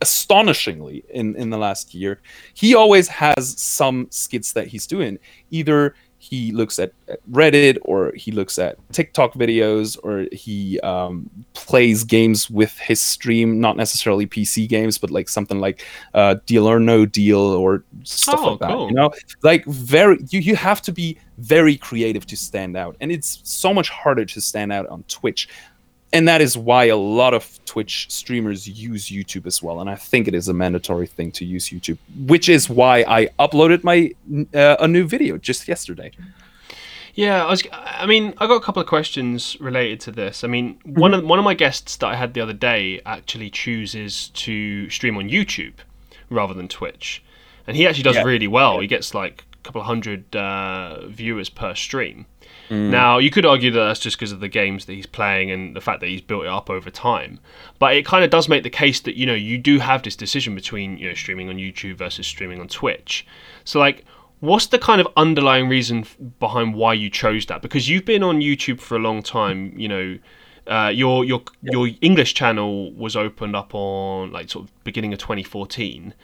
astonishingly 0.00 1.04
in 1.08 1.34
in 1.36 1.50
the 1.50 1.56
last 1.56 1.94
year. 1.94 2.20
He 2.52 2.74
always 2.74 3.08
has 3.08 3.58
some 3.60 4.06
skits 4.10 4.52
that 4.52 4.66
he's 4.66 4.86
doing. 4.86 5.18
Either 5.50 5.94
he 6.30 6.52
looks 6.52 6.78
at, 6.78 6.92
at 7.08 7.18
Reddit 7.30 7.76
or 7.82 8.12
he 8.16 8.32
looks 8.32 8.58
at 8.58 8.76
TikTok 8.92 9.34
videos 9.34 9.98
or 10.02 10.26
he 10.32 10.80
um, 10.80 11.28
plays 11.52 12.02
games 12.02 12.48
with 12.48 12.76
his 12.78 12.98
stream, 13.00 13.60
not 13.60 13.76
necessarily 13.76 14.26
PC 14.26 14.66
games, 14.66 14.96
but 14.96 15.10
like 15.10 15.28
something 15.28 15.60
like 15.60 15.84
uh, 16.14 16.36
Deal 16.46 16.66
or 16.66 16.80
No 16.80 17.04
Deal 17.04 17.38
or 17.40 17.84
stuff 18.04 18.40
Oh, 18.42 18.50
like 18.52 18.60
that. 18.60 18.70
cool. 18.70 18.88
You 18.88 18.94
know, 18.94 19.10
like 19.42 19.64
very 19.66 20.16
you 20.30 20.40
you 20.40 20.56
have 20.56 20.80
to 20.82 20.92
be 20.92 21.18
very 21.38 21.76
creative 21.76 22.24
to 22.26 22.36
stand 22.36 22.74
out, 22.76 22.96
and 23.00 23.12
it's 23.12 23.40
so 23.44 23.74
much 23.74 23.90
harder 23.90 24.24
to 24.24 24.40
stand 24.40 24.72
out 24.72 24.86
on 24.88 25.02
Twitch. 25.08 25.48
And 26.14 26.28
that 26.28 26.40
is 26.40 26.56
why 26.56 26.84
a 26.84 26.96
lot 26.96 27.34
of 27.34 27.58
Twitch 27.66 28.06
streamers 28.08 28.68
use 28.68 29.06
YouTube 29.06 29.46
as 29.46 29.62
well. 29.62 29.80
And 29.80 29.90
I 29.90 29.96
think 29.96 30.28
it 30.28 30.34
is 30.34 30.46
a 30.48 30.54
mandatory 30.54 31.06
thing 31.08 31.32
to 31.32 31.44
use 31.44 31.68
YouTube, 31.70 31.98
which 32.26 32.48
is 32.48 32.70
why 32.70 33.04
I 33.06 33.26
uploaded 33.38 33.82
my 33.84 34.12
uh, 34.54 34.76
a 34.78 34.86
new 34.88 35.04
video 35.06 35.36
just 35.38 35.66
yesterday. 35.68 36.12
Yeah, 37.14 37.44
I 37.44 37.50
was. 37.50 37.62
I 37.72 38.06
mean, 38.06 38.34
I 38.38 38.46
got 38.46 38.56
a 38.56 38.60
couple 38.60 38.80
of 38.82 38.88
questions 38.88 39.56
related 39.60 40.00
to 40.00 40.10
this. 40.12 40.42
I 40.44 40.48
mean, 40.48 40.78
one 40.84 41.14
of 41.14 41.24
one 41.24 41.38
of 41.38 41.44
my 41.44 41.54
guests 41.54 41.96
that 41.96 42.06
I 42.06 42.16
had 42.16 42.34
the 42.34 42.40
other 42.40 42.52
day 42.52 43.00
actually 43.06 43.50
chooses 43.50 44.30
to 44.30 44.88
stream 44.90 45.16
on 45.16 45.28
YouTube 45.28 45.74
rather 46.30 46.54
than 46.54 46.66
Twitch, 46.68 47.22
and 47.66 47.76
he 47.76 47.86
actually 47.86 48.02
does 48.04 48.16
Yeah. 48.16 48.24
really 48.24 48.48
well. 48.48 48.80
He 48.80 48.86
gets 48.88 49.14
like 49.14 49.44
couple 49.64 49.80
of 49.80 49.86
hundred 49.86 50.34
uh, 50.36 51.06
viewers 51.08 51.48
per 51.48 51.74
stream. 51.74 52.26
Now, 52.90 53.18
you 53.18 53.30
could 53.30 53.44
argue 53.44 53.70
that 53.70 53.78
that's 53.78 54.00
just 54.00 54.16
because 54.16 54.32
of 54.32 54.40
the 54.40 54.48
games 54.48 54.86
that 54.86 54.94
he's 54.94 55.06
playing 55.06 55.50
and 55.50 55.76
the 55.76 55.80
fact 55.80 56.00
that 56.00 56.08
he's 56.08 56.22
built 56.22 56.44
it 56.44 56.48
up 56.48 56.70
over 56.70 56.90
time. 56.90 57.38
But 57.78 57.94
it 57.94 58.06
kind 58.06 58.24
of 58.24 58.30
does 58.30 58.48
make 58.48 58.62
the 58.62 58.70
case 58.70 59.00
that 59.00 59.16
you 59.16 59.26
know 59.26 59.34
you 59.34 59.58
do 59.58 59.78
have 59.80 60.02
this 60.02 60.16
decision 60.16 60.54
between 60.54 60.96
you 60.98 61.08
know 61.08 61.14
streaming 61.14 61.48
on 61.48 61.56
YouTube 61.56 61.96
versus 61.96 62.26
streaming 62.26 62.60
on 62.60 62.68
Twitch. 62.68 63.26
So 63.64 63.78
like 63.78 64.04
what's 64.44 64.66
the 64.66 64.78
kind 64.78 65.00
of 65.00 65.08
underlying 65.16 65.68
reason 65.68 66.00
f- 66.00 66.16
behind 66.38 66.74
why 66.74 66.92
you 66.92 67.08
chose 67.08 67.46
that 67.46 67.62
because 67.62 67.88
you've 67.88 68.04
been 68.04 68.22
on 68.22 68.40
youtube 68.40 68.78
for 68.78 68.94
a 68.94 68.98
long 68.98 69.22
time 69.22 69.72
you 69.76 69.88
know 69.88 70.18
uh, 70.66 70.88
your 70.88 71.24
your 71.24 71.42
your 71.62 71.88
english 72.00 72.34
channel 72.34 72.92
was 72.94 73.16
opened 73.16 73.54
up 73.54 73.74
on 73.74 74.32
like 74.32 74.50
sort 74.50 74.64
of 74.64 74.84
beginning 74.84 75.12
of 75.12 75.18
2014 75.18 76.14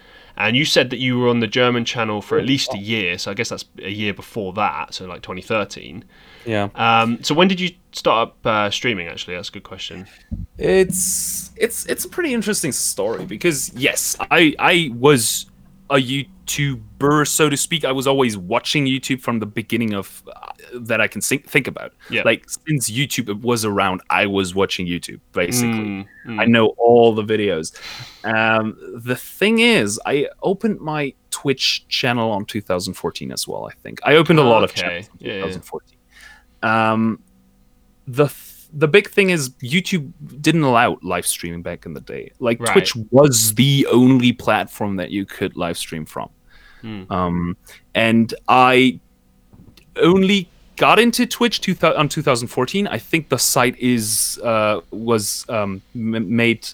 and 0.47 0.57
you 0.57 0.65
said 0.65 0.91
that 0.91 0.99
you 0.99 1.19
were 1.19 1.29
on 1.29 1.41
the 1.41 1.47
german 1.47 1.85
channel 1.85 2.21
for 2.23 2.39
at 2.39 2.47
least 2.47 2.73
a 2.75 2.79
year 2.79 3.19
so 3.19 3.31
i 3.31 3.35
guess 3.35 3.49
that's 3.49 3.65
a 3.83 3.91
year 3.91 4.13
before 4.15 4.53
that 4.53 4.95
so 4.95 5.07
like 5.07 5.23
2013 5.23 6.05
Yeah. 6.45 6.69
um, 6.75 7.23
so 7.23 7.35
when 7.35 7.49
did 7.49 7.61
you 7.61 7.71
start 7.93 8.29
up 8.29 8.47
uh, 8.47 8.71
streaming 8.71 9.09
actually? 9.09 9.35
That's 9.35 9.49
a 9.49 9.53
good 9.53 9.65
question. 9.65 10.07
It's 10.59 11.51
it's 11.57 11.87
it's 11.87 12.05
a 12.05 12.09
pretty 12.09 12.33
interesting 12.35 12.73
story 12.73 13.25
because 13.27 13.73
yes, 13.75 14.17
I 14.31 14.55
I 14.59 14.91
was 14.95 15.47
a 15.91 15.97
YouTuber, 15.97 17.27
so 17.27 17.49
to 17.49 17.57
speak. 17.57 17.85
I 17.85 17.93
was 17.93 18.07
always 18.07 18.37
watching 18.37 18.87
YouTube 18.87 19.21
from 19.21 19.41
the 19.41 19.47
beginning 19.47 19.93
of 19.93 20.23
uh, 20.29 20.53
that 20.75 21.01
I 21.01 21.09
can 21.09 21.21
think, 21.21 21.49
think 21.49 21.67
about. 21.67 21.93
Yeah. 22.09 22.23
Like 22.25 22.49
since 22.49 22.89
YouTube 22.89 23.43
was 23.43 23.65
around, 23.65 24.01
I 24.09 24.27
was 24.27 24.55
watching 24.55 24.87
YouTube 24.87 25.21
basically. 25.33 25.69
Mm, 25.69 26.07
mm. 26.27 26.41
I 26.41 26.45
know 26.45 26.69
all 26.79 27.13
the 27.15 27.25
videos. 27.25 27.77
Um, 28.25 28.77
the 29.03 29.17
thing 29.17 29.59
is, 29.59 30.01
I 30.07 30.29
opened 30.43 30.81
my 30.81 31.13
Twitch 31.31 31.87
channel 31.89 32.31
on 32.31 32.45
2014 32.45 33.33
as 33.33 33.49
well. 33.49 33.67
I 33.67 33.75
think 33.83 34.01
I 34.05 34.15
opened 34.15 34.39
a 34.39 34.45
lot 34.45 34.63
of 34.63 34.73
channels 34.73 35.11
in 35.21 35.27
Yeah, 35.27 35.33
yeah. 35.35 35.47
2014. 35.47 35.99
Um, 36.63 37.23
the 38.07 38.27
th- 38.27 38.50
the 38.73 38.89
big 38.89 39.09
thing 39.11 39.31
is 39.31 39.51
YouTube 39.63 40.13
didn't 40.41 40.63
allow 40.63 40.99
live 41.03 41.27
streaming 41.27 41.63
back 41.63 41.87
in 41.87 41.93
the 41.95 42.01
day. 42.01 42.31
Like 42.39 42.61
Right. 42.61 42.73
Twitch 42.73 42.95
was 43.11 43.55
the 43.55 43.87
only 43.91 44.33
platform 44.33 44.97
that 44.97 45.11
you 45.11 45.25
could 45.27 45.57
live 45.57 45.77
stream 45.77 46.05
from. 46.05 46.31
Hmm. 46.83 47.03
Um, 47.13 47.57
and 47.95 48.33
I 48.49 49.01
only 49.97 50.49
got 50.77 50.99
into 50.99 51.27
Twitch 51.27 51.61
two 51.61 51.75
thou- 51.75 51.95
on 51.97 52.09
2014. 52.09 52.87
I 52.87 52.99
think 52.99 53.29
the 53.29 53.39
site 53.39 53.79
is 53.79 54.41
uh, 54.43 54.81
was 54.91 55.45
um, 55.49 55.83
m- 55.95 56.35
made 56.37 56.69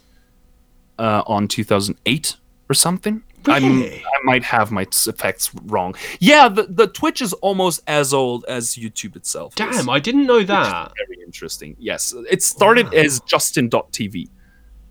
uh, 0.99 1.23
on 1.27 1.49
2008 1.49 2.37
or 2.69 2.75
something. 2.75 3.23
I 3.49 4.03
might 4.25 4.45
have 4.45 4.71
my 4.73 4.87
effects 4.91 5.51
wrong. 5.67 5.95
Yeah, 6.21 6.49
the, 6.49 6.65
the 6.65 6.87
Twitch 6.87 7.23
is 7.23 7.33
almost 7.35 7.81
as 7.87 8.13
old 8.15 8.45
as 8.47 8.71
YouTube 8.77 9.17
itself. 9.17 9.55
is, 9.61 9.77
Damn, 9.77 9.89
I 9.91 9.99
didn't 10.01 10.27
know 10.27 10.43
that. 10.43 10.93
very 11.09 11.23
interesting. 11.25 11.77
Yes, 11.79 12.15
it 12.31 12.43
started 12.43 12.87
Wow. 12.87 12.93
as 12.99 13.21
Justin.tv. 13.21 14.29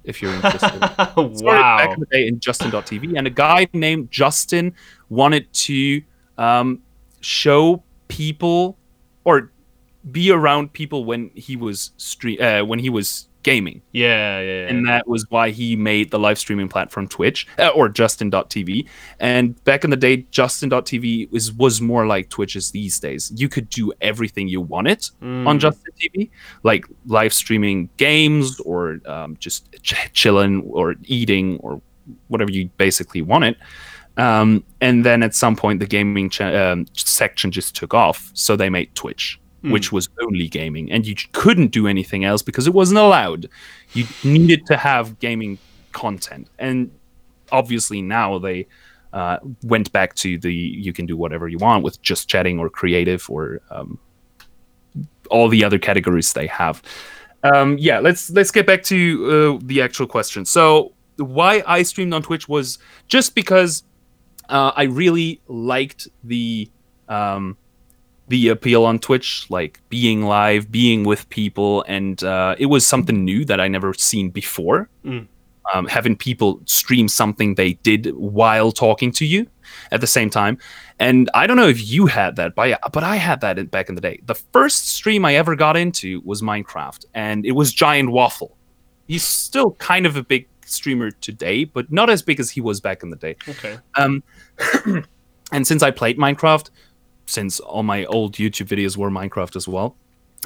If 0.03 0.21
you're 0.21 0.33
interested. 0.35 0.69
started 0.77 1.43
back 1.43 1.93
in 1.93 1.99
the 1.99 2.05
day 2.11 2.27
in 2.27 2.39
Justin.tv, 2.39 3.17
and 3.17 3.25
a 3.25 3.31
guy 3.31 3.67
named 3.73 4.11
Justin 4.11 4.73
wanted 5.09 5.51
to 5.53 6.01
um, 6.37 6.81
show 7.21 7.83
people 8.07 8.77
or 9.23 9.51
be 10.11 10.29
around 10.31 10.73
people 10.73 11.05
when 11.05 11.31
he 11.33 11.55
was 11.55 11.91
stre- 11.97 12.39
uh, 12.39 12.63
when 12.65 12.77
he 12.77 12.89
was 12.91 13.27
gaming, 13.49 13.81
Yeah, 13.93 14.39
yeah, 14.41 14.41
yeah. 14.63 14.67
and 14.69 14.87
that 14.89 15.07
was 15.07 15.25
why 15.29 15.51
he 15.51 15.75
made 15.75 16.09
the 16.09 16.19
live 16.19 16.37
streaming 16.39 16.67
platform 16.67 17.07
Twitch 17.07 17.47
uh, 17.59 17.69
or 17.69 17.87
Justin.tv. 17.87 18.87
And 19.19 19.45
back 19.63 19.83
in 19.85 19.89
the 19.91 20.01
day, 20.07 20.25
Justin.tv 20.31 21.31
was 21.31 21.53
was 21.53 21.79
more 21.79 22.05
like 22.13 22.29
Twitch 22.29 22.55
is 22.55 22.71
these 22.71 22.99
days. 22.99 23.31
You 23.35 23.47
could 23.47 23.69
do 23.69 23.93
everything 24.01 24.47
you 24.49 24.61
wanted 24.61 24.99
Mm. 25.21 25.47
on 25.47 25.59
Justin 25.59 25.93
TV, 26.01 26.29
like 26.63 26.83
live 27.05 27.33
streaming 27.33 27.89
games 27.97 28.59
or 28.61 28.99
um, 29.05 29.37
just 29.39 29.59
ch- 29.83 30.11
chilling 30.13 30.61
or 30.63 30.95
eating 31.05 31.57
or 31.63 31.81
whatever 32.27 32.51
you 32.51 32.69
basically 32.77 33.21
wanted. 33.21 33.55
Um, 34.17 34.63
and 34.81 35.05
then 35.05 35.23
at 35.23 35.33
some 35.35 35.55
point, 35.55 35.79
the 35.79 35.85
gaming 35.87 36.29
cha- 36.29 36.55
um, 36.71 36.85
section 36.93 37.51
just 37.51 37.75
took 37.75 37.93
off, 37.93 38.31
so 38.33 38.55
they 38.55 38.69
made 38.69 38.89
Twitch, 38.95 39.39
Mm. 39.65 39.71
which 39.71 39.91
was 39.91 40.09
only 40.21 40.47
gaming, 40.47 40.91
and 40.91 41.07
you 41.07 41.15
couldn't 41.31 41.69
do 41.69 41.87
anything 41.87 42.23
else 42.23 42.43
because 42.43 42.67
it 42.67 42.73
wasn't 42.73 42.99
allowed. 42.99 43.49
You 43.93 44.05
needed 44.23 44.67
to 44.67 44.77
have 44.77 45.17
gaming 45.19 45.57
content, 45.91 46.49
and 46.59 46.91
obviously 47.51 47.99
now 47.99 48.37
they 48.37 48.67
uh, 49.11 49.37
went 49.63 49.91
back 49.91 50.13
to 50.15 50.37
the 50.37 50.53
you 50.53 50.93
can 50.93 51.07
do 51.07 51.17
whatever 51.17 51.47
you 51.47 51.57
want 51.57 51.83
with 51.83 51.99
just 52.03 52.29
chatting 52.29 52.59
or 52.59 52.69
creative 52.69 53.27
or 53.27 53.59
um, 53.71 53.97
all 55.31 55.49
the 55.49 55.63
other 55.63 55.79
categories 55.79 56.33
they 56.33 56.45
have. 56.45 56.83
Um, 57.43 57.77
yeah, 57.79 57.97
let's 57.99 58.29
let's 58.29 58.51
get 58.51 58.67
back 58.67 58.83
to 58.83 59.57
uh, 59.57 59.65
the 59.65 59.81
actual 59.81 60.05
question. 60.05 60.45
So 60.45 60.93
why 61.17 61.63
I 61.65 61.81
streamed 61.81 62.13
on 62.13 62.21
Twitch 62.21 62.47
was 62.47 62.77
just 63.07 63.33
because 63.33 63.83
uh, 64.49 64.73
I 64.75 64.83
really 64.83 65.41
liked 65.47 66.07
the 66.23 66.69
um, 67.09 67.57
the 68.27 68.49
appeal 68.49 68.85
on 68.85 68.99
Twitch, 68.99 69.45
like 69.49 69.79
being 69.89 70.23
live, 70.23 70.71
being 70.71 71.03
with 71.03 71.29
people, 71.29 71.83
and 71.87 72.23
uh, 72.23 72.55
it 72.57 72.67
was 72.67 72.85
something 72.85 73.23
new 73.23 73.45
that 73.45 73.59
I 73.59 73.67
never 73.67 73.93
seen 73.93 74.29
before. 74.29 74.89
Mm. 75.03 75.27
Um, 75.73 75.87
having 75.87 76.15
people 76.15 76.61
stream 76.65 77.07
something 77.07 77.55
they 77.55 77.73
did 77.73 78.13
while 78.15 78.71
talking 78.71 79.11
to 79.13 79.25
you 79.25 79.47
at 79.91 79.99
the 79.99 80.07
same 80.07 80.29
time, 80.29 80.59
and 80.99 81.29
I 81.33 81.47
don't 81.47 81.57
know 81.57 81.67
if 81.67 81.89
you 81.89 82.05
had 82.05 82.35
that, 82.35 82.55
but 82.55 82.73
I, 82.73 82.89
but 82.89 83.03
I 83.03 83.15
had 83.15 83.41
that 83.41 83.57
in, 83.57 83.65
back 83.67 83.89
in 83.89 83.95
the 83.95 84.01
day. 84.01 84.19
The 84.25 84.35
first 84.35 84.89
stream 84.89 85.25
I 85.25 85.35
ever 85.35 85.55
got 85.55 85.75
into 85.75 86.21
was 86.23 86.41
Minecraft, 86.41 87.05
and 87.13 87.45
it 87.45 87.53
was 87.53 87.73
Giant 87.73 88.11
Waffle. 88.11 88.55
He's 89.07 89.23
still 89.23 89.71
kind 89.73 90.05
of 90.05 90.15
a 90.17 90.23
big 90.23 90.47
streamer 90.65 91.11
today, 91.11 91.63
but 91.63 91.91
not 91.91 92.09
as 92.09 92.21
big 92.21 92.39
as 92.39 92.51
he 92.51 92.61
was 92.61 92.79
back 92.79 93.03
in 93.03 93.09
the 93.09 93.15
day. 93.15 93.35
Okay. 93.47 93.77
Um, 93.95 94.23
and 95.51 95.67
since 95.67 95.83
I 95.83 95.91
played 95.91 96.17
Minecraft, 96.17 96.69
since 97.25 97.59
all 97.59 97.83
my 97.83 98.05
old 98.05 98.33
YouTube 98.33 98.67
videos 98.67 98.97
were 98.97 99.09
Minecraft 99.09 99.55
as 99.55 99.67
well, 99.67 99.95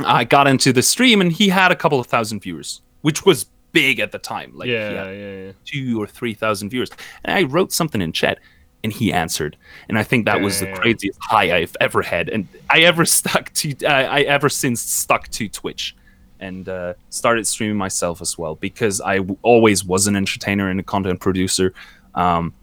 I 0.05 0.23
got 0.23 0.47
into 0.47 0.71
the 0.71 0.81
stream 0.81 1.21
and 1.21 1.31
he 1.31 1.49
had 1.49 1.71
a 1.71 1.75
couple 1.75 1.99
of 1.99 2.07
thousand 2.07 2.41
viewers, 2.41 2.81
which 3.01 3.25
was 3.25 3.45
big 3.71 3.99
at 3.99 4.11
the 4.11 4.19
time. 4.19 4.51
Like 4.55 4.69
yeah, 4.69 5.11
yeah, 5.11 5.11
yeah. 5.11 5.51
two 5.65 6.01
or 6.01 6.07
three 6.07 6.33
thousand 6.33 6.69
viewers. 6.69 6.89
And 7.23 7.35
I 7.35 7.43
wrote 7.43 7.71
something 7.71 8.01
in 8.01 8.11
chat 8.11 8.39
and 8.83 8.93
he 8.93 9.11
answered. 9.11 9.57
And 9.87 9.97
I 9.97 10.03
think 10.03 10.25
that 10.25 10.41
was 10.41 10.59
the 10.59 10.71
craziest 10.73 11.19
high 11.21 11.55
I've 11.55 11.75
ever 11.81 12.01
had. 12.01 12.29
And 12.29 12.47
I 12.69 12.81
ever 12.81 13.05
stuck 13.17 13.53
to, 13.55 13.75
uh, 13.85 13.89
I 13.89 14.21
ever 14.21 14.49
since 14.49 14.81
stuck 14.81 15.27
to 15.29 15.49
Twitch 15.49 15.95
and 16.39 16.69
uh, 16.69 16.93
started 17.09 17.45
streaming 17.45 17.77
myself 17.77 18.21
as 18.21 18.37
well 18.37 18.55
because 18.55 19.01
I 19.01 19.17
w- 19.17 19.37
always 19.41 19.83
was 19.83 20.07
an 20.07 20.15
entertainer 20.15 20.69
and 20.69 20.79
a 20.79 20.83
content 20.83 21.19
producer. 21.19 21.73
Um, 22.15 22.53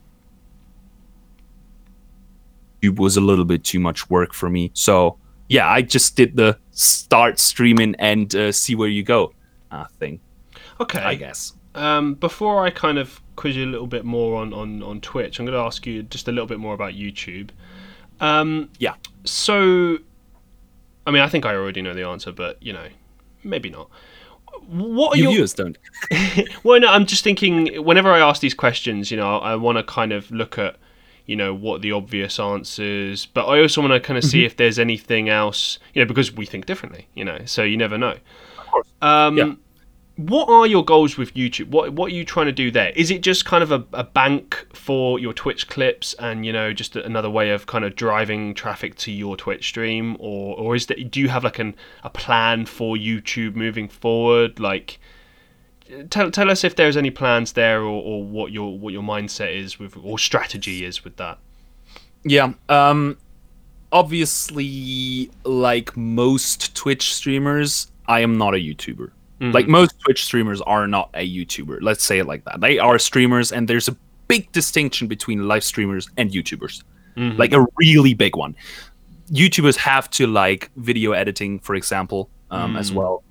it 2.82 2.98
was 2.98 3.16
a 3.16 3.20
little 3.20 3.44
bit 3.44 3.64
too 3.64 3.80
much 3.80 4.08
work 4.10 4.32
for 4.32 4.48
me. 4.50 4.70
So 4.74 5.18
yeah, 5.48 5.68
I 5.68 5.82
just 5.82 6.16
did 6.16 6.36
the 6.36 6.58
start 6.72 7.38
streaming 7.38 7.94
and 7.98 8.34
uh, 8.34 8.52
see 8.52 8.74
where 8.74 8.88
you 8.88 9.02
go 9.02 9.32
uh, 9.70 9.84
thing, 9.98 10.20
Okay. 10.80 10.98
I 11.00 11.14
guess. 11.14 11.52
Um, 11.74 12.14
before 12.14 12.64
I 12.64 12.70
kind 12.70 12.98
of 12.98 13.20
quiz 13.36 13.56
you 13.56 13.64
a 13.64 13.70
little 13.70 13.86
bit 13.86 14.04
more 14.04 14.40
on, 14.40 14.52
on, 14.52 14.82
on 14.82 15.00
Twitch, 15.00 15.38
I'm 15.38 15.44
going 15.46 15.56
to 15.56 15.62
ask 15.64 15.86
you 15.86 16.02
just 16.02 16.26
a 16.26 16.32
little 16.32 16.46
bit 16.46 16.58
more 16.58 16.74
about 16.74 16.94
YouTube. 16.94 17.50
Um, 18.20 18.70
Yeah. 18.78 18.94
So, 19.24 19.98
I 21.06 21.10
mean, 21.10 21.22
I 21.22 21.28
think 21.28 21.44
I 21.44 21.54
already 21.54 21.82
know 21.82 21.94
the 21.94 22.04
answer, 22.06 22.32
but 22.32 22.62
you 22.62 22.72
know, 22.72 22.86
maybe 23.44 23.70
not. 23.70 23.88
What 24.68 25.14
are 25.14 25.18
You 25.18 25.24
your 25.24 25.32
viewers 25.32 25.52
don't. 25.54 25.76
well, 26.64 26.80
no, 26.80 26.88
I'm 26.88 27.06
just 27.06 27.22
thinking. 27.22 27.84
Whenever 27.84 28.10
I 28.10 28.20
ask 28.20 28.40
these 28.40 28.54
questions, 28.54 29.10
you 29.10 29.16
know, 29.16 29.38
I 29.38 29.54
want 29.54 29.78
to 29.78 29.84
kind 29.84 30.12
of 30.12 30.30
look 30.30 30.58
at, 30.58 30.76
you 31.26 31.36
know, 31.36 31.52
what 31.52 31.82
the 31.82 31.92
obvious 31.92 32.38
answers, 32.38 33.26
but 33.26 33.46
I 33.46 33.60
also 33.60 33.80
want 33.80 33.92
to 33.92 34.00
kind 34.00 34.16
of 34.16 34.24
see 34.24 34.44
if 34.44 34.56
there's 34.56 34.78
anything 34.78 35.28
else, 35.28 35.78
you 35.92 36.00
know, 36.02 36.06
because 36.06 36.32
we 36.32 36.46
think 36.46 36.66
differently, 36.66 37.08
you 37.14 37.24
know, 37.24 37.40
so 37.44 37.62
you 37.62 37.76
never 37.76 37.98
know. 37.98 38.16
Um, 39.02 39.36
Yeah. 39.36 39.54
What 40.16 40.48
are 40.48 40.66
your 40.66 40.82
goals 40.82 41.18
with 41.18 41.34
YouTube? 41.34 41.68
What 41.68 41.92
What 41.92 42.10
are 42.10 42.14
you 42.14 42.24
trying 42.24 42.46
to 42.46 42.52
do 42.52 42.70
there? 42.70 42.90
Is 42.96 43.10
it 43.10 43.20
just 43.20 43.44
kind 43.44 43.62
of 43.62 43.70
a, 43.70 43.84
a 43.92 44.02
bank 44.02 44.66
for 44.72 45.18
your 45.18 45.34
Twitch 45.34 45.68
clips, 45.68 46.14
and 46.18 46.46
you 46.46 46.54
know, 46.54 46.72
just 46.72 46.96
another 46.96 47.28
way 47.28 47.50
of 47.50 47.66
kind 47.66 47.84
of 47.84 47.96
driving 47.96 48.54
traffic 48.54 48.94
to 48.96 49.12
your 49.12 49.36
Twitch 49.36 49.68
stream, 49.68 50.16
or 50.18 50.56
or 50.58 50.74
is 50.74 50.86
that 50.86 51.10
do 51.10 51.20
you 51.20 51.28
have 51.28 51.44
like 51.44 51.58
an 51.58 51.74
a 52.02 52.08
plan 52.08 52.64
for 52.64 52.96
YouTube 52.96 53.56
moving 53.56 53.88
forward? 53.88 54.58
Like, 54.58 54.98
tell 56.10 56.30
tell 56.30 56.50
us 56.50 56.64
if 56.64 56.76
there's 56.76 56.96
any 56.96 57.10
plans 57.10 57.52
there, 57.52 57.80
or, 57.80 58.02
or 58.02 58.24
what 58.24 58.52
your 58.52 58.76
what 58.78 58.92
your 58.92 59.02
mindset 59.02 59.54
is 59.54 59.78
with, 59.78 59.96
or 60.02 60.18
strategy 60.18 60.84
is 60.84 61.04
with 61.04 61.16
that. 61.16 61.38
Yeah. 62.24 62.52
Um 62.68 63.16
obviously 63.92 65.30
like 65.44 65.96
most 65.96 66.74
Twitch 66.74 67.14
streamers, 67.14 67.90
I 68.06 68.20
am 68.20 68.36
not 68.38 68.54
a 68.54 68.58
YouTuber. 68.58 69.10
Mhm. 69.40 69.52
Like 69.54 69.68
most 69.68 69.98
Twitch 70.00 70.24
streamers 70.24 70.60
are 70.62 70.86
not 70.86 71.10
a 71.14 71.26
YouTuber. 71.28 71.78
Let's 71.82 72.04
say 72.04 72.18
it 72.18 72.26
like 72.26 72.44
that. 72.46 72.60
They 72.60 72.78
are 72.78 72.98
streamers 72.98 73.52
and 73.52 73.68
there's 73.68 73.88
a 73.88 73.96
big 74.28 74.50
distinction 74.52 75.06
between 75.06 75.46
live 75.46 75.62
streamers 75.62 76.08
and 76.16 76.30
YouTubers. 76.32 76.82
Mhm. 77.16 77.38
Like 77.38 77.52
a 77.52 77.66
really 77.78 78.14
big 78.14 78.36
one. 78.36 78.56
YouTubers 79.30 79.76
have 79.76 80.08
to 80.10 80.26
like 80.26 80.70
video 80.76 81.12
editing, 81.12 81.58
for 81.60 81.74
example, 81.74 82.28
um, 82.50 82.76
as 82.76 82.90
Mm. 82.90 82.94
well, 82.94 83.22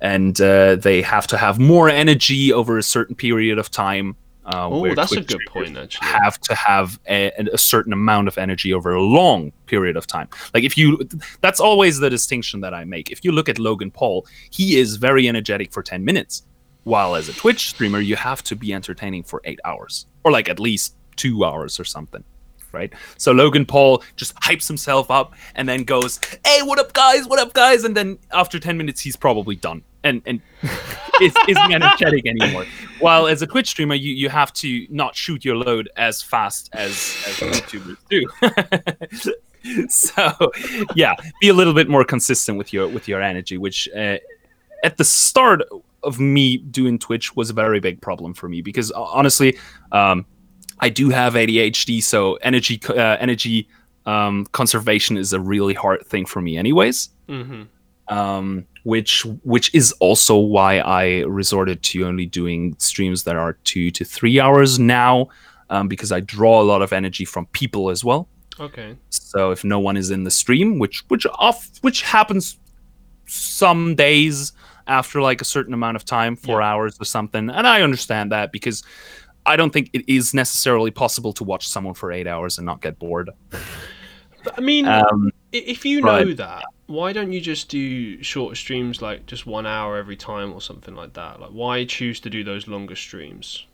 and 0.00 0.40
uh, 0.40 0.76
they 0.76 1.02
have 1.02 1.26
to 1.28 1.36
have 1.36 1.58
more 1.58 1.88
energy 1.88 2.52
over 2.52 2.78
a 2.78 2.82
certain 2.82 3.14
period 3.14 3.58
of 3.58 3.70
time. 3.70 4.16
Uh, 4.46 4.68
oh, 4.68 4.94
that's 4.94 5.12
a 5.12 5.22
good 5.22 5.40
point, 5.48 5.74
actually. 5.76 6.06
have 6.06 6.38
to 6.38 6.54
have 6.54 7.00
a, 7.08 7.30
a 7.52 7.56
certain 7.56 7.94
amount 7.94 8.28
of 8.28 8.36
energy 8.36 8.74
over 8.74 8.92
a 8.94 9.00
long 9.02 9.52
period 9.66 9.96
of 9.96 10.06
time. 10.06 10.28
Like 10.52 10.64
if 10.64 10.76
you, 10.76 11.08
that's 11.40 11.60
always 11.60 11.98
the 11.98 12.10
distinction 12.10 12.60
that 12.60 12.74
I 12.74 12.84
make. 12.84 13.10
If 13.10 13.24
you 13.24 13.32
look 13.32 13.48
at 13.48 13.58
Logan 13.58 13.90
Paul, 13.90 14.26
he 14.50 14.76
is 14.76 14.96
very 14.96 15.28
energetic 15.28 15.72
for 15.72 15.82
10 15.82 16.04
minutes, 16.04 16.42
while 16.82 17.14
as 17.14 17.30
a 17.30 17.32
Twitch 17.32 17.70
streamer, 17.70 18.00
you 18.00 18.16
have 18.16 18.42
to 18.44 18.56
be 18.56 18.74
entertaining 18.74 19.22
for 19.22 19.40
eight 19.44 19.60
hours 19.64 20.06
or 20.24 20.30
like 20.30 20.50
at 20.50 20.60
least 20.60 20.94
two 21.16 21.44
hours 21.44 21.80
or 21.80 21.84
something. 21.84 22.24
Right. 22.74 22.92
So 23.18 23.30
Logan 23.30 23.66
Paul 23.66 24.02
just 24.16 24.34
hypes 24.36 24.66
himself 24.66 25.10
up 25.10 25.34
and 25.54 25.68
then 25.68 25.84
goes, 25.84 26.18
Hey, 26.44 26.60
what 26.62 26.80
up, 26.80 26.92
guys? 26.92 27.28
What 27.28 27.38
up, 27.38 27.52
guys? 27.52 27.84
And 27.84 27.96
then 27.96 28.18
after 28.32 28.58
10 28.58 28.76
minutes, 28.76 29.00
he's 29.00 29.14
probably 29.14 29.54
done 29.54 29.84
and, 30.02 30.22
and 30.26 30.40
is, 31.22 31.34
isn't 31.48 31.72
energetic 31.72 32.26
anymore. 32.26 32.66
While 32.98 33.28
as 33.28 33.42
a 33.42 33.46
Twitch 33.46 33.68
streamer, 33.68 33.94
you, 33.94 34.12
you 34.12 34.28
have 34.28 34.52
to 34.54 34.86
not 34.90 35.14
shoot 35.14 35.44
your 35.44 35.56
load 35.56 35.88
as 35.96 36.20
fast 36.20 36.68
as, 36.72 36.90
as 37.26 37.36
YouTubers 37.36 37.96
do. 38.10 39.88
so 39.88 40.52
yeah, 40.94 41.14
be 41.40 41.48
a 41.48 41.54
little 41.54 41.74
bit 41.74 41.88
more 41.88 42.04
consistent 42.04 42.58
with 42.58 42.72
your 42.72 42.86
with 42.88 43.08
your 43.08 43.22
energy, 43.22 43.56
which 43.56 43.88
uh, 43.96 44.18
at 44.82 44.96
the 44.96 45.04
start 45.04 45.62
of 46.02 46.20
me 46.20 46.58
doing 46.58 46.98
Twitch 46.98 47.34
was 47.34 47.50
a 47.50 47.54
very 47.54 47.80
big 47.80 48.00
problem 48.00 48.34
for 48.34 48.48
me 48.48 48.60
because 48.60 48.92
uh, 48.92 49.02
honestly, 49.02 49.56
um, 49.92 50.26
I 50.80 50.88
do 50.88 51.10
have 51.10 51.34
ADHD, 51.34 52.02
so 52.02 52.34
energy 52.36 52.80
uh, 52.88 53.16
energy 53.20 53.68
um, 54.06 54.46
conservation 54.52 55.16
is 55.16 55.32
a 55.32 55.40
really 55.40 55.74
hard 55.74 56.06
thing 56.06 56.26
for 56.26 56.40
me, 56.42 56.56
anyways 56.58 57.08
hmm 57.28 57.62
um, 58.08 58.66
which 58.82 59.24
which 59.44 59.74
is 59.74 59.92
also 59.92 60.36
why 60.36 60.78
I 60.78 61.20
resorted 61.22 61.82
to 61.84 62.04
only 62.06 62.26
doing 62.26 62.76
streams 62.78 63.24
that 63.24 63.34
are 63.36 63.54
two 63.64 63.90
to 63.92 64.04
three 64.04 64.38
hours 64.38 64.78
now, 64.78 65.28
um, 65.70 65.88
because 65.88 66.12
I 66.12 66.20
draw 66.20 66.60
a 66.60 66.64
lot 66.64 66.82
of 66.82 66.92
energy 66.92 67.24
from 67.24 67.46
people 67.46 67.88
as 67.88 68.04
well. 68.04 68.28
Okay. 68.60 68.94
So 69.08 69.52
if 69.52 69.64
no 69.64 69.80
one 69.80 69.96
is 69.96 70.10
in 70.10 70.24
the 70.24 70.30
stream, 70.30 70.78
which 70.78 71.02
which 71.08 71.26
off 71.38 71.70
which 71.80 72.02
happens 72.02 72.58
some 73.26 73.94
days 73.94 74.52
after 74.86 75.22
like 75.22 75.40
a 75.40 75.44
certain 75.46 75.72
amount 75.72 75.96
of 75.96 76.04
time, 76.04 76.36
four 76.36 76.60
Yeah. 76.60 76.68
hours 76.68 77.00
or 77.00 77.06
something, 77.06 77.48
and 77.48 77.66
I 77.66 77.80
understand 77.80 78.32
that 78.32 78.52
because 78.52 78.82
I 79.46 79.56
don't 79.56 79.72
think 79.72 79.90
it 79.92 80.04
is 80.08 80.34
necessarily 80.34 80.90
possible 80.90 81.32
to 81.34 81.44
watch 81.44 81.68
someone 81.68 81.94
for 81.94 82.12
eight 82.12 82.26
hours 82.26 82.58
and 82.58 82.64
not 82.64 82.80
get 82.80 82.98
bored. 82.98 83.30
But, 83.50 84.58
I 84.58 84.60
mean, 84.60 84.86
Um, 84.86 85.30
if 85.52 85.84
you 85.84 86.00
know 86.00 86.24
right. 86.24 86.36
that, 86.36 86.64
why 86.86 87.12
don't 87.12 87.32
you 87.32 87.40
just 87.40 87.68
do 87.68 88.22
shorter 88.22 88.54
streams 88.54 89.00
like 89.00 89.26
just 89.26 89.46
one 89.46 89.66
hour 89.66 89.96
every 89.96 90.16
time 90.16 90.52
or 90.52 90.60
something 90.60 90.94
like 90.94 91.14
that? 91.14 91.40
Like, 91.40 91.50
why 91.50 91.84
choose 91.84 92.20
to 92.20 92.30
do 92.30 92.44
those 92.44 92.68
longer 92.68 92.96
streams? 92.96 93.66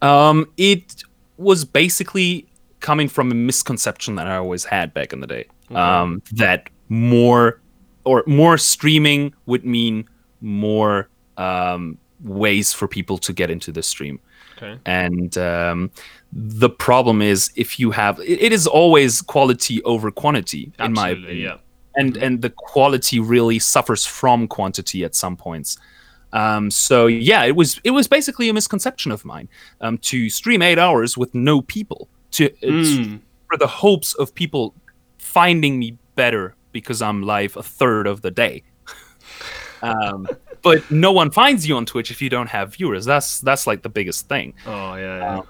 Um, 0.00 0.50
it 0.56 1.02
was 1.36 1.64
basically 1.64 2.46
coming 2.80 3.08
from 3.08 3.30
a 3.30 3.34
misconception 3.34 4.16
that 4.16 4.26
I 4.26 4.36
always 4.36 4.64
had 4.64 4.92
back 4.92 5.12
in 5.12 5.20
the 5.20 5.26
day. 5.26 5.46
Um, 5.70 6.22
that 6.32 6.68
more 6.88 7.60
or 8.04 8.22
more 8.26 8.58
streaming 8.58 9.32
would 9.46 9.64
mean 9.64 10.08
more 10.40 11.08
um, 11.36 11.96
ways 12.22 12.72
for 12.72 12.86
people 12.86 13.16
to 13.18 13.32
get 13.32 13.50
into 13.50 13.72
the 13.72 13.82
stream. 13.82 14.20
Okay. 14.56 14.78
And 14.86 15.36
um, 15.38 15.90
the 16.32 16.70
problem 16.70 17.22
is 17.22 17.50
if 17.56 17.78
you 17.78 17.90
have 17.90 18.18
it, 18.20 18.40
it 18.40 18.52
is 18.52 18.66
always 18.66 19.22
quality 19.22 19.82
over 19.84 20.10
quantity 20.10 20.72
in 20.78 20.92
my 20.92 21.10
Absolutely, 21.10 21.24
opinion 21.24 21.58
yeah. 21.58 22.00
and 22.00 22.16
and 22.16 22.42
the 22.42 22.50
quality 22.50 23.18
really 23.20 23.58
suffers 23.58 24.04
from 24.06 24.46
quantity 24.48 25.04
at 25.04 25.14
some 25.14 25.36
points. 25.36 25.78
Um, 26.32 26.70
so 26.70 27.06
yeah, 27.06 27.44
it 27.44 27.56
was 27.56 27.80
it 27.84 27.90
was 27.90 28.08
basically 28.08 28.48
a 28.48 28.52
misconception 28.54 29.12
of 29.12 29.24
mine 29.24 29.48
um, 29.80 29.98
to 29.98 30.30
stream 30.30 30.62
eight 30.62 30.78
hours 30.78 31.16
with 31.18 31.34
no 31.34 31.60
people 31.62 32.08
to 32.32 32.44
it's 32.62 32.90
Mm. 32.98 33.20
for 33.48 33.58
the 33.58 33.66
hopes 33.66 34.14
of 34.14 34.34
people 34.34 34.74
finding 35.18 35.78
me 35.78 35.98
better 36.14 36.54
because 36.72 37.02
I'm 37.02 37.22
live 37.22 37.56
a 37.56 37.62
third 37.62 38.06
of 38.06 38.22
the 38.22 38.30
day. 38.30 38.62
um, 39.82 40.26
but 40.62 40.88
no 40.90 41.12
one 41.12 41.30
finds 41.30 41.66
you 41.66 41.76
on 41.76 41.86
Twitch 41.86 42.10
if 42.10 42.22
you 42.22 42.30
don't 42.30 42.48
have 42.48 42.74
viewers. 42.74 43.04
That's 43.04 43.40
that's 43.40 43.66
like 43.66 43.82
the 43.82 43.88
biggest 43.88 44.28
thing 44.28 44.54
Oh 44.66 44.94
yeah. 44.94 45.18
yeah. 45.18 45.38
Um, 45.38 45.46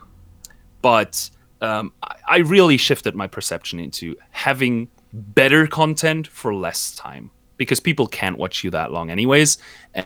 but 0.81 1.31
um, 1.61 1.93
I, 2.03 2.17
I 2.27 2.37
really 2.39 2.77
shifted 2.77 3.15
my 3.15 3.27
perception 3.27 3.79
into 3.79 4.17
having 4.31 4.89
better 5.13 5.67
content 5.67 6.27
for 6.27 6.55
less 6.55 6.95
time 6.97 7.31
because 7.59 7.81
people 7.81 8.07
can't 8.07 8.39
watch 8.39 8.65
you 8.65 8.71
that 8.71 8.93
long 8.93 9.11
anyways 9.11 9.59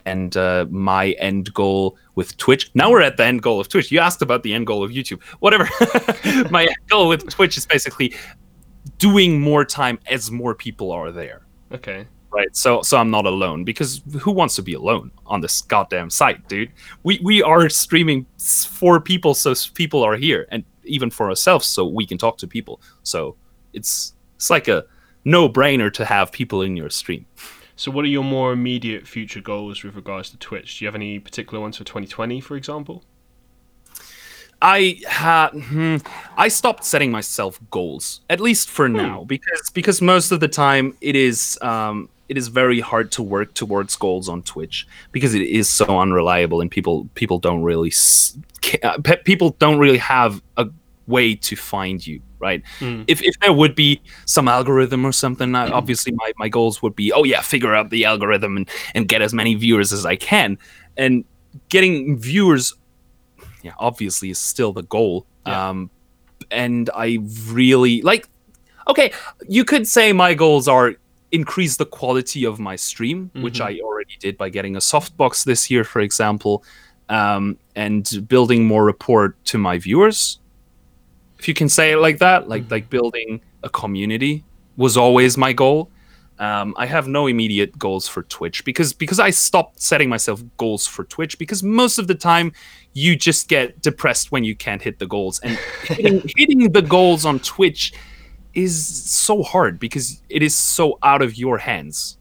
and 0.04 0.36
uh, 0.36 0.66
my 0.68 1.11
end 1.12 1.54
goal 1.54 1.96
with 2.16 2.36
twitch 2.36 2.70
now 2.74 2.90
we're 2.90 3.00
at 3.00 3.16
the 3.16 3.24
end 3.24 3.40
goal 3.40 3.61
of 3.61 3.68
twitch 3.68 3.90
you 3.92 4.00
asked 4.00 4.20
about 4.20 4.42
the 4.42 4.52
end 4.52 4.66
goal 4.66 4.82
of 4.82 4.90
youtube 4.90 5.22
whatever 5.38 5.68
my 6.50 6.64
end 6.64 6.76
goal 6.88 7.09
with 7.09 7.26
twitch 7.30 7.57
is 7.57 7.64
basically 7.64 8.12
doing 8.98 9.40
more 9.40 9.64
time 9.64 9.98
as 10.11 10.30
more 10.30 10.54
people 10.54 10.90
are 10.90 11.12
there 11.12 11.46
okay. 11.72 12.07
Right? 12.37 12.55
So 12.57 12.82
so 12.82 12.99
i'm 12.99 13.11
not 13.11 13.26
alone 13.26 13.64
because 13.64 14.03
who 14.20 14.30
wants 14.30 14.55
to 14.57 14.62
be 14.62 14.74
alone 14.74 15.11
on 15.26 15.41
this 15.41 15.62
goddamn 15.62 16.11
site 16.11 16.47
dude? 16.49 16.70
We 17.03 17.20
we 17.22 17.43
are 17.43 17.68
streaming 17.68 18.26
for 18.39 19.01
people 19.01 19.34
so 19.34 19.55
people 19.74 20.03
are 20.03 20.16
here 20.16 20.47
and 20.51 20.64
even 20.84 21.11
for 21.11 21.28
ourselves 21.28 21.66
so 21.66 21.84
we 21.84 22.07
can 22.07 22.18
talk 22.18 22.39
to 22.39 22.47
people. 22.47 22.80
So 23.03 23.37
it's 23.72 24.12
it's 24.37 24.51
like 24.51 24.68
a 24.68 24.84
no 25.24 25.49
brainer 25.49 25.93
to 25.93 26.05
have 26.05 26.30
people 26.30 26.62
in 26.62 26.76
your 26.76 26.91
stream. 26.91 27.26
So, 27.78 27.91
what 27.91 28.05
are 28.05 28.09
your 28.09 28.24
more 28.24 28.53
immediate 28.53 29.07
future 29.07 29.43
goals 29.43 29.82
with 29.82 29.95
regards 29.97 30.30
to 30.30 30.39
Twitch? 30.39 30.78
Do 30.78 30.84
you 30.84 30.87
have 30.89 30.95
any 30.95 31.18
particular 31.18 31.61
ones 31.61 31.76
for 31.76 31.84
2020, 31.84 32.41
for 32.41 32.57
example? 32.57 33.05
I 34.62 34.99
had 35.07 35.51
hmm, 35.51 35.97
I 36.39 36.49
stopped 36.49 36.84
setting 36.84 37.11
myself 37.11 37.61
goals 37.70 38.22
at 38.30 38.41
least 38.41 38.70
for 38.70 38.89
now 38.89 39.24
because 39.24 39.70
because 39.74 40.01
most 40.01 40.32
of 40.32 40.41
the 40.41 40.49
time 40.49 40.97
it 41.03 41.14
is 41.14 41.59
um, 41.61 42.09
it 42.29 42.37
is 42.37 42.49
very 42.49 42.81
hard 42.81 43.12
to 43.12 43.22
work 43.22 43.55
towards 43.55 43.95
goals 43.97 44.29
on 44.29 44.43
Twitch 44.43 44.87
because 45.12 45.35
it 45.35 45.43
is 45.43 45.68
so 45.68 45.87
unreliable 46.01 46.61
and 46.61 46.70
people 46.70 47.09
people 47.14 47.39
don't 47.39 47.62
really 47.62 47.93
uh, 48.83 48.99
pe- 49.05 49.22
people 49.24 49.51
don't 49.59 49.79
really 49.79 49.99
have 49.99 50.43
a 50.57 50.66
way 51.07 51.35
to 51.37 51.55
find 51.57 52.05
you 52.07 52.20
right 52.39 52.62
Mm. 52.81 53.05
if, 53.07 53.22
if 53.22 53.35
there 53.41 53.53
would 53.53 53.74
be 53.74 54.01
some 54.27 54.47
algorithm 54.49 55.07
or 55.07 55.12
something 55.12 55.55
I, 55.55 55.70
obviously 55.70 56.12
my, 56.12 56.33
my 56.37 56.49
goals 56.49 56.83
would 56.83 56.95
be 56.97 57.12
oh 57.12 57.24
yeah 57.24 57.41
figure 57.41 57.74
out 57.74 57.91
the 57.91 58.05
algorithm 58.05 58.57
and, 58.59 58.68
and 58.95 59.09
get 59.09 59.22
as 59.22 59.33
many 59.33 59.55
viewers 59.55 59.93
as 59.93 60.05
i 60.05 60.16
can 60.16 60.59
and 60.99 61.24
getting 61.70 62.18
viewers 62.18 62.74
yeah 63.62 63.72
obviously 63.79 64.29
is 64.31 64.39
still 64.39 64.72
the 64.72 64.83
goal 64.83 65.27
Yeah. 65.47 65.68
um 65.70 65.91
and 66.51 66.91
i 66.95 67.18
really 67.47 68.03
like 68.03 68.29
okay 68.89 69.12
you 69.49 69.64
could 69.64 69.87
say 69.89 70.12
my 70.12 70.35
goals 70.35 70.68
are 70.68 70.97
increase 71.33 71.77
the 71.77 71.87
quality 71.87 72.45
of 72.45 72.59
my 72.59 72.77
stream 72.77 73.31
which 73.37 73.59
Mhm. 73.61 73.64
i 73.66 73.81
already 73.81 74.16
did 74.20 74.37
by 74.39 74.49
getting 74.49 74.77
a 74.77 74.81
softbox 74.81 75.45
this 75.45 75.70
year 75.70 75.83
for 75.85 76.01
example 76.01 76.62
um, 77.09 77.57
and 77.74 78.24
building 78.29 78.64
more 78.64 78.85
rapport 78.85 79.37
to 79.45 79.59
my 79.59 79.79
viewers 79.79 80.39
if 81.39 81.47
you 81.49 81.55
can 81.55 81.68
say 81.68 81.93
it 81.93 81.99
like 81.99 82.18
that 82.18 82.49
like 82.49 82.64
Mhm. 82.64 82.70
like 82.70 82.91
building 82.91 83.41
a 83.62 83.68
community 83.68 84.45
was 84.77 84.97
always 84.97 85.37
my 85.37 85.53
goal 85.53 85.91
um, 86.39 86.74
I 86.77 86.85
have 86.85 87.09
no 87.09 87.29
immediate 87.29 87.79
goals 87.79 88.07
for 88.09 88.22
Twitch 88.24 88.62
because 88.66 88.93
because 88.93 89.18
I 89.18 89.31
stopped 89.31 89.81
setting 89.81 90.11
myself 90.11 90.43
goals 90.59 90.87
for 90.87 91.05
Twitch 91.05 91.39
because 91.39 91.62
most 91.62 91.97
of 91.99 92.09
the 92.09 92.14
time 92.14 92.53
you 92.93 93.16
just 93.16 93.49
get 93.49 93.81
depressed 93.81 94.33
when 94.33 94.45
you 94.45 94.55
can't 94.55 94.83
hit 94.83 94.99
the 94.99 95.07
goals 95.07 95.41
and 95.41 95.57
hitting, 95.85 96.22
hitting 96.37 96.70
the 96.72 96.83
goals 96.83 97.24
on 97.24 97.39
Twitch 97.41 97.95
is 98.57 98.86
so 98.86 99.42
hard 99.42 99.78
because 99.78 100.22
it 100.28 100.42
is 100.42 100.57
so 100.57 100.98
out 101.02 101.22
of 101.22 101.36
your 101.36 101.59
hands 101.59 102.18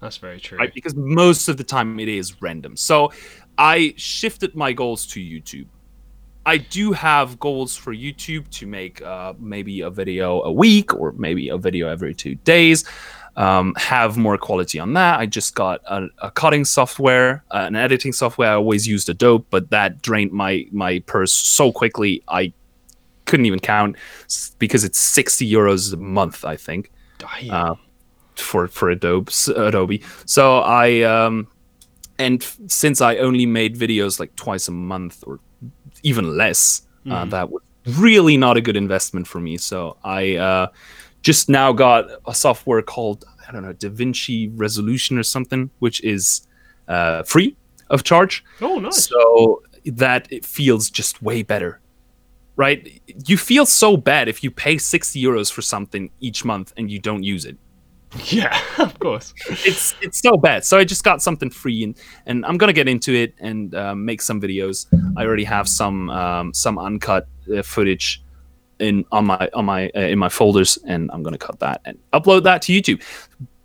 That's 0.00 0.16
very 0.16 0.40
true. 0.40 0.58
right 0.58 0.72
because 0.74 0.94
most 0.94 1.48
of 1.48 1.56
the 1.56 1.64
time 1.64 2.00
it 2.00 2.08
is 2.08 2.40
random 2.42 2.76
so 2.76 3.12
I 3.58 3.94
shifted 3.96 4.54
my 4.54 4.72
goals 4.72 5.06
to 5.08 5.20
YouTube 5.20 5.66
I 6.46 6.58
do 6.58 6.92
have 6.92 7.40
goals 7.40 7.76
for 7.76 7.92
YouTube 7.92 8.48
to 8.50 8.68
make 8.68 9.02
uh, 9.02 9.34
maybe 9.36 9.80
a 9.80 9.90
video 9.90 10.42
a 10.42 10.52
week 10.52 10.94
or 10.94 11.10
maybe 11.12 11.48
a 11.48 11.58
video 11.58 11.88
every 11.88 12.14
two 12.14 12.36
days. 12.36 12.84
Um, 13.34 13.74
have 13.76 14.16
more 14.16 14.38
quality 14.38 14.78
on 14.78 14.94
that. 14.94 15.18
I 15.18 15.26
just 15.26 15.56
got 15.56 15.82
a, 15.86 16.06
a 16.22 16.30
cutting 16.30 16.64
software, 16.64 17.44
uh, 17.50 17.64
an 17.66 17.74
editing 17.74 18.12
software. 18.12 18.52
I 18.52 18.54
always 18.54 18.86
used 18.86 19.08
Adobe, 19.08 19.44
but 19.50 19.70
that 19.70 20.00
drained 20.00 20.32
my 20.32 20.66
my 20.70 21.00
purse 21.00 21.32
so 21.32 21.70
quickly 21.72 22.22
I 22.28 22.52
couldn't 23.26 23.46
even 23.46 23.60
count 23.60 23.96
because 24.58 24.82
it's 24.84 24.98
sixty 24.98 25.50
euros 25.50 25.92
a 25.92 25.96
month. 25.96 26.44
I 26.44 26.56
think 26.56 26.90
uh, 27.50 27.74
for 28.36 28.68
for 28.68 28.90
Adobe. 28.90 29.30
Adobe. 29.56 30.02
So 30.24 30.58
I 30.60 31.02
um, 31.02 31.46
and 32.18 32.42
since 32.68 33.00
I 33.00 33.16
only 33.18 33.46
made 33.46 33.76
videos 33.76 34.18
like 34.20 34.34
twice 34.36 34.68
a 34.68 34.72
month 34.72 35.22
or 35.26 35.38
even 36.02 36.36
less, 36.36 36.82
uh, 37.06 37.24
Mhm. 37.24 37.30
that 37.30 37.50
was 37.50 37.62
really 37.98 38.36
not 38.36 38.56
a 38.56 38.60
good 38.60 38.76
investment 38.76 39.26
for 39.28 39.40
me. 39.40 39.56
So 39.58 39.96
I 40.04 40.36
uh, 40.36 40.66
just 41.22 41.48
now 41.48 41.72
got 41.72 42.06
a 42.26 42.34
software 42.34 42.82
called 42.82 43.24
I 43.48 43.52
don't 43.52 43.62
know 43.62 43.74
DaVinci 43.74 44.50
Resolution 44.56 45.18
or 45.18 45.22
something, 45.22 45.70
which 45.78 46.02
is 46.02 46.46
uh, 46.88 47.22
free 47.22 47.56
of 47.90 48.02
charge. 48.02 48.44
oh, 48.60 48.78
nice. 48.80 49.08
So 49.08 49.62
that 49.84 50.26
it 50.32 50.44
feels 50.44 50.90
just 50.90 51.22
way 51.22 51.42
better. 51.42 51.80
Right? 52.56 53.02
You 53.26 53.36
feel 53.36 53.66
so 53.66 53.96
bad 53.96 54.28
if 54.28 54.42
you 54.42 54.50
pay 54.50 54.78
60 54.78 55.22
euros 55.22 55.52
for 55.52 55.62
something 55.62 56.10
each 56.20 56.44
month 56.44 56.72
and 56.76 56.90
you 56.90 56.98
don't 56.98 57.22
use 57.22 57.44
it. 57.44 57.56
yeah, 58.24 58.58
of 58.78 58.98
course. 58.98 59.34
It's 59.48 59.94
it's 60.00 60.20
so 60.20 60.36
bad. 60.36 60.64
So 60.64 60.78
I 60.78 60.84
just 60.84 61.04
got 61.04 61.22
something 61.22 61.50
free 61.50 61.84
and 61.84 61.96
and 62.26 62.46
I'm 62.46 62.56
going 62.56 62.68
to 62.68 62.74
get 62.74 62.88
into 62.88 63.14
it 63.14 63.34
and 63.38 63.74
um, 63.74 64.04
make 64.04 64.22
some 64.22 64.40
videos. 64.40 64.86
I 65.16 65.24
already 65.24 65.44
have 65.44 65.68
some 65.68 66.10
um, 66.10 66.54
some 66.54 66.78
uncut 66.78 67.28
uh, 67.54 67.62
footage 67.62 68.22
in 68.78 69.04
on 69.12 69.26
my 69.26 69.50
on 69.54 69.64
my 69.64 69.90
uh, 69.96 70.00
in 70.00 70.18
my 70.18 70.28
folders 70.28 70.78
and 70.86 71.10
I'm 71.12 71.22
going 71.22 71.32
to 71.32 71.46
cut 71.46 71.58
that 71.60 71.80
and 71.84 71.98
upload 72.12 72.44
that 72.44 72.62
to 72.62 72.72
YouTube, 72.72 73.02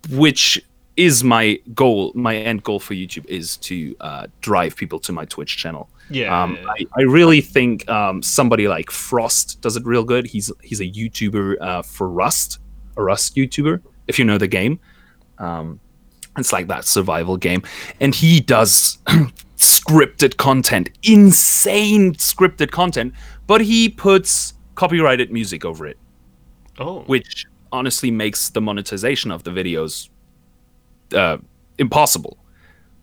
which 0.10 0.64
is 0.98 1.24
my 1.24 1.60
goal. 1.74 2.12
My 2.16 2.36
end 2.36 2.64
goal 2.64 2.80
for 2.80 2.94
YouTube 2.94 3.26
is 3.28 3.58
to 3.58 3.96
uh, 4.02 4.28
drive 4.42 4.76
people 4.76 5.00
to 5.00 5.12
my 5.12 5.26
Twitch 5.26 5.58
channel. 5.58 5.90
Yeah. 6.12 6.44
Um, 6.44 6.58
yeah, 6.62 6.68
I, 6.68 6.86
I 6.98 7.02
really 7.04 7.42
think 7.42 7.90
um, 7.90 8.22
somebody 8.22 8.68
like 8.68 8.92
Frost 8.92 9.62
does 9.62 9.76
it 9.76 9.86
real 9.86 10.04
good. 10.04 10.28
He's 10.28 10.52
he's 10.62 10.80
a 10.80 10.86
YouTuber 10.86 11.62
uh, 11.62 11.82
for 11.82 12.10
Rust, 12.10 12.60
a 12.98 13.04
Rust 13.04 13.36
YouTuber. 13.36 13.82
If 14.08 14.20
you 14.20 14.26
know 14.26 14.38
the 14.38 14.48
game, 14.48 14.80
um, 15.38 15.80
it's 16.38 16.52
like 16.52 16.68
that 16.68 16.86
survival 16.86 17.38
game, 17.38 17.64
and 18.00 18.14
he 18.14 18.40
does 18.40 18.98
scripted 19.58 20.38
content, 20.38 20.90
insane 21.04 22.14
scripted 22.16 22.72
content, 22.72 23.14
but 23.48 23.62
he 23.62 23.90
puts 23.90 24.54
copyrighted 24.76 25.32
music 25.32 25.64
over 25.66 25.86
it, 25.88 25.98
oh, 26.80 27.02
which 27.02 27.46
honestly 27.72 28.12
makes 28.12 28.50
the 28.50 28.62
monetization 28.62 29.32
of 29.32 29.44
the 29.44 29.52
videos 29.52 30.10
uh, 31.14 31.38
impossible 31.78 32.38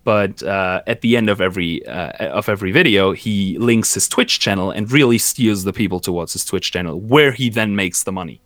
but 0.03 0.41
uh, 0.43 0.81
at 0.87 1.01
the 1.01 1.17
end 1.17 1.29
of 1.29 1.41
every 1.41 1.85
uh, 1.85 2.11
of 2.39 2.49
every 2.49 2.71
video, 2.71 3.11
he 3.11 3.57
links 3.57 3.93
his 3.93 4.07
Twitch 4.07 4.39
channel 4.39 4.71
and 4.71 4.91
really 4.91 5.17
steers 5.17 5.63
the 5.63 5.73
people 5.73 5.99
towards 5.99 6.33
his 6.33 6.45
Twitch 6.45 6.71
channel, 6.71 6.99
where 6.99 7.31
he 7.31 7.49
then 7.49 7.75
makes 7.75 8.03
the 8.03 8.11
money. 8.11 8.41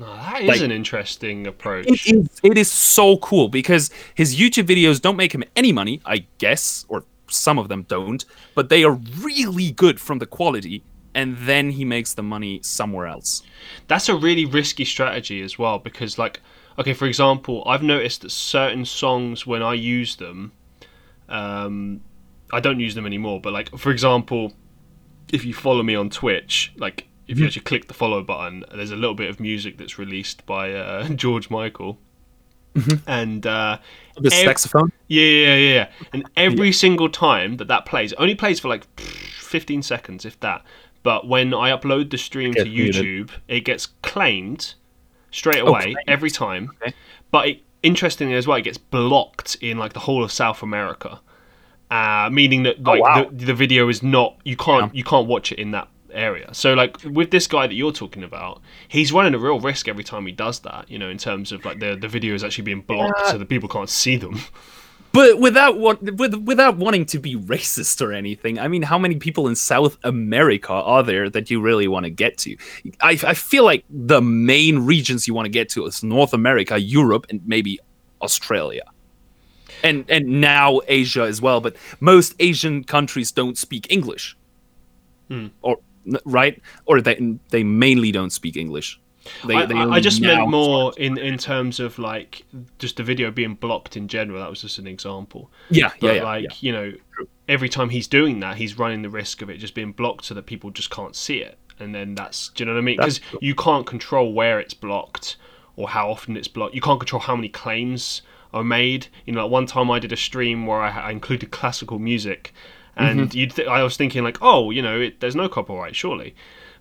Oh, 0.00 0.06
that 0.06 0.42
is 0.42 0.48
Like- 0.48 0.60
an 0.62 0.72
interesting 0.72 1.46
approach. 1.46 1.86
It 1.86 2.14
is, 2.16 2.40
it 2.42 2.56
is 2.56 2.70
so 2.70 3.18
cool 3.18 3.48
because 3.48 3.90
his 4.14 4.36
YouTube 4.38 4.64
videos 4.64 5.00
don't 5.00 5.16
make 5.16 5.34
him 5.34 5.44
any 5.56 5.72
money, 5.72 6.00
I 6.06 6.24
guess, 6.38 6.86
or 6.88 7.04
some 7.28 7.58
of 7.58 7.68
them 7.68 7.82
don't, 7.86 8.24
but 8.54 8.70
they 8.70 8.82
are 8.82 8.98
really 9.20 9.72
good 9.72 10.00
from 10.00 10.18
the 10.18 10.26
quality, 10.26 10.82
and 11.14 11.36
then 11.38 11.70
he 11.72 11.84
makes 11.84 12.14
the 12.14 12.22
money 12.22 12.60
somewhere 12.62 13.06
else. 13.06 13.42
That's 13.88 14.08
a 14.08 14.16
really 14.16 14.46
risky 14.46 14.84
strategy 14.86 15.42
as 15.42 15.58
well 15.58 15.78
because, 15.78 16.18
like, 16.18 16.40
okay, 16.78 16.94
for 16.94 17.06
example, 17.06 17.62
I've 17.66 17.82
noticed 17.82 18.22
that 18.22 18.30
certain 18.30 18.84
songs 18.86 19.46
when 19.46 19.62
I 19.62 19.74
use 19.74 20.16
them, 20.16 20.52
um, 21.30 22.00
I 22.52 22.60
don't 22.60 22.80
use 22.80 22.94
them 22.94 23.06
anymore. 23.06 23.40
But 23.40 23.52
like, 23.52 23.76
for 23.78 23.90
example, 23.90 24.52
if 25.32 25.44
you 25.44 25.54
follow 25.54 25.82
me 25.82 25.94
on 25.94 26.10
Twitch, 26.10 26.72
like 26.76 27.06
if 27.28 27.38
you 27.38 27.46
actually 27.46 27.62
click 27.62 27.86
the 27.88 27.94
follow 27.94 28.22
button, 28.22 28.64
there's 28.74 28.90
a 28.90 28.96
little 28.96 29.14
bit 29.14 29.30
of 29.30 29.38
music 29.40 29.78
that's 29.78 29.98
released 29.98 30.44
by 30.46 30.72
uh, 30.74 31.08
George 31.14 31.48
Michael, 31.50 31.98
and 33.06 33.46
uh, 33.46 33.78
The 34.16 34.26
Ev- 34.26 34.32
saxophone? 34.32 34.92
Yeah, 35.08 35.22
yeah, 35.24 35.54
yeah, 35.54 35.74
yeah. 35.74 35.88
And 36.12 36.28
every 36.36 36.72
single 36.72 37.08
time 37.08 37.56
that 37.58 37.68
that 37.68 37.86
plays, 37.86 38.12
it 38.12 38.16
only 38.18 38.34
plays 38.34 38.60
for 38.60 38.68
like 38.68 38.84
15 39.00 39.82
seconds, 39.82 40.24
if 40.24 40.38
that. 40.40 40.62
But 41.02 41.26
when 41.26 41.54
I 41.54 41.70
upload 41.70 42.10
the 42.10 42.18
stream 42.18 42.52
to 42.54 42.64
Gets 42.64 42.68
muted. 42.70 43.04
YouTube, 43.04 43.30
it 43.48 43.60
gets 43.60 43.86
claimed 44.02 44.74
straight 45.30 45.60
away 45.60 45.80
claimed. 45.94 45.98
every 46.08 46.30
time. 46.30 46.70
Okay. 46.82 46.94
But 47.30 47.48
it, 47.48 47.62
interestingly 47.82 48.34
as 48.34 48.46
well, 48.46 48.58
it 48.58 48.62
gets 48.62 48.78
blocked 48.78 49.56
in 49.60 49.78
like 49.78 49.92
the 49.92 50.00
whole 50.00 50.22
of 50.24 50.32
South 50.32 50.62
America, 50.62 51.20
uh, 51.90 52.28
meaning 52.32 52.62
that 52.64 52.82
like 52.82 53.02
wow. 53.02 53.24
the, 53.30 53.46
the 53.46 53.54
video 53.54 53.88
is 53.88 54.02
not 54.02 54.36
you 54.44 54.56
can't 54.56 54.94
you 54.94 55.04
can't 55.04 55.26
watch 55.26 55.52
it 55.52 55.58
in 55.58 55.70
that 55.72 55.88
area. 56.12 56.52
So 56.54 56.74
like 56.74 56.96
with 57.04 57.30
this 57.30 57.46
guy 57.46 57.66
that 57.66 57.74
you're 57.74 57.92
talking 57.92 58.22
about, 58.22 58.60
he's 58.88 59.12
running 59.12 59.34
a 59.34 59.38
real 59.38 59.60
risk 59.60 59.88
every 59.88 60.04
time 60.04 60.26
he 60.26 60.32
does 60.32 60.60
that. 60.60 60.90
You 60.90 60.98
know, 60.98 61.08
in 61.08 61.18
terms 61.18 61.52
of 61.52 61.64
like 61.64 61.80
the 61.80 61.96
the 61.96 62.08
video 62.08 62.34
is 62.34 62.44
actually 62.44 62.64
being 62.64 62.82
blocked 62.82 63.28
so 63.28 63.38
the 63.38 63.46
people 63.46 63.68
can't 63.68 63.90
see 63.90 64.16
them. 64.16 64.40
But 65.12 65.40
without 65.40 65.76
with, 65.78 66.34
without 66.34 66.76
wanting 66.76 67.04
to 67.06 67.18
be 67.18 67.34
racist 67.34 68.00
or 68.00 68.12
anything, 68.12 68.58
I 68.58 68.68
mean, 68.68 68.82
how 68.82 68.98
many 68.98 69.16
people 69.16 69.48
in 69.48 69.56
South 69.56 69.98
America 70.04 70.72
are 70.72 71.02
there 71.02 71.28
that 71.30 71.50
you 71.50 71.60
really 71.60 71.88
want 71.88 72.04
to 72.04 72.10
get 72.10 72.38
to? 72.38 72.56
I, 73.00 73.18
I 73.26 73.34
feel 73.34 73.64
like 73.64 73.84
the 73.90 74.22
main 74.22 74.80
regions 74.80 75.26
you 75.26 75.34
want 75.34 75.46
to 75.46 75.50
get 75.50 75.68
to 75.70 75.84
is 75.86 76.04
North 76.04 76.32
America, 76.32 76.78
Europe, 76.78 77.26
and 77.28 77.40
maybe 77.44 77.80
Australia, 78.22 78.84
and 79.82 80.04
and 80.08 80.40
now 80.40 80.80
Asia 80.86 81.22
as 81.22 81.42
well. 81.42 81.60
But 81.60 81.76
most 81.98 82.36
Asian 82.38 82.84
countries 82.84 83.32
don't 83.32 83.58
speak 83.58 83.90
English, 83.90 84.36
hmm. 85.28 85.48
or 85.62 85.78
right, 86.24 86.62
or 86.86 87.00
they 87.00 87.36
they 87.48 87.64
mainly 87.64 88.12
don't 88.12 88.30
speak 88.32 88.56
English. 88.56 89.00
They, 89.46 89.54
I, 89.54 89.66
they 89.66 89.74
I- 89.74 90.00
just 90.00 90.20
meant 90.22 90.48
more 90.48 90.92
in, 90.96 91.18
in 91.18 91.36
terms 91.38 91.78
of 91.80 91.98
like 91.98 92.44
just 92.78 92.96
the 92.96 93.02
video 93.02 93.30
being 93.30 93.54
blocked 93.54 93.96
in 93.96 94.08
general. 94.08 94.40
That 94.40 94.50
was 94.50 94.62
just 94.62 94.78
an 94.78 94.86
example. 94.86 95.50
Yeah, 95.70 95.90
But 96.00 96.06
yeah, 96.06 96.12
yeah. 96.14 96.22
like 96.24 96.42
yeah. 96.44 96.48
you 96.60 96.72
know, 96.72 96.92
every 97.48 97.68
time 97.68 97.90
he's 97.90 98.08
doing 98.08 98.40
that, 98.40 98.56
he's 98.56 98.78
running 98.78 99.02
the 99.02 99.10
risk 99.10 99.42
of 99.42 99.50
it 99.50 99.58
just 99.58 99.74
being 99.74 99.92
blocked 99.92 100.24
so 100.24 100.34
that 100.34 100.46
people 100.46 100.70
just 100.70 100.90
can't 100.90 101.14
see 101.14 101.38
it. 101.38 101.58
And 101.78 101.94
then 101.94 102.14
that's 102.14 102.48
do 102.50 102.62
you 102.62 102.66
know 102.66 102.74
what 102.74 102.80
I 102.80 102.82
mean? 102.82 102.96
Because 102.98 103.20
you 103.40 103.54
can't 103.54 103.86
control 103.86 104.32
where 104.32 104.60
it's 104.60 104.74
blocked 104.74 105.36
or 105.76 105.88
how 105.90 106.10
often 106.10 106.36
it's 106.36 106.48
blocked. 106.48 106.74
You 106.74 106.80
can't 106.80 107.00
control 107.00 107.20
how 107.20 107.36
many 107.36 107.48
claims 107.48 108.22
are 108.52 108.64
made. 108.64 109.06
You 109.26 109.32
know, 109.32 109.42
like 109.44 109.50
one 109.52 109.66
time 109.66 109.90
I 109.90 109.98
did 109.98 110.12
a 110.12 110.16
stream 110.16 110.66
where 110.66 110.80
I, 110.80 110.90
I 110.90 111.10
included 111.10 111.50
classical 111.50 111.98
music, 111.98 112.52
and 112.96 113.20
Mm-hmm. 113.30 113.38
you'd 113.38 113.54
th- 113.54 113.68
I 113.68 113.82
was 113.82 113.96
thinking 113.96 114.24
like, 114.24 114.38
oh, 114.42 114.70
you 114.70 114.82
know, 114.82 115.00
it, 115.00 115.20
there's 115.20 115.36
no 115.36 115.48
copyright 115.48 115.96
surely, 115.96 116.34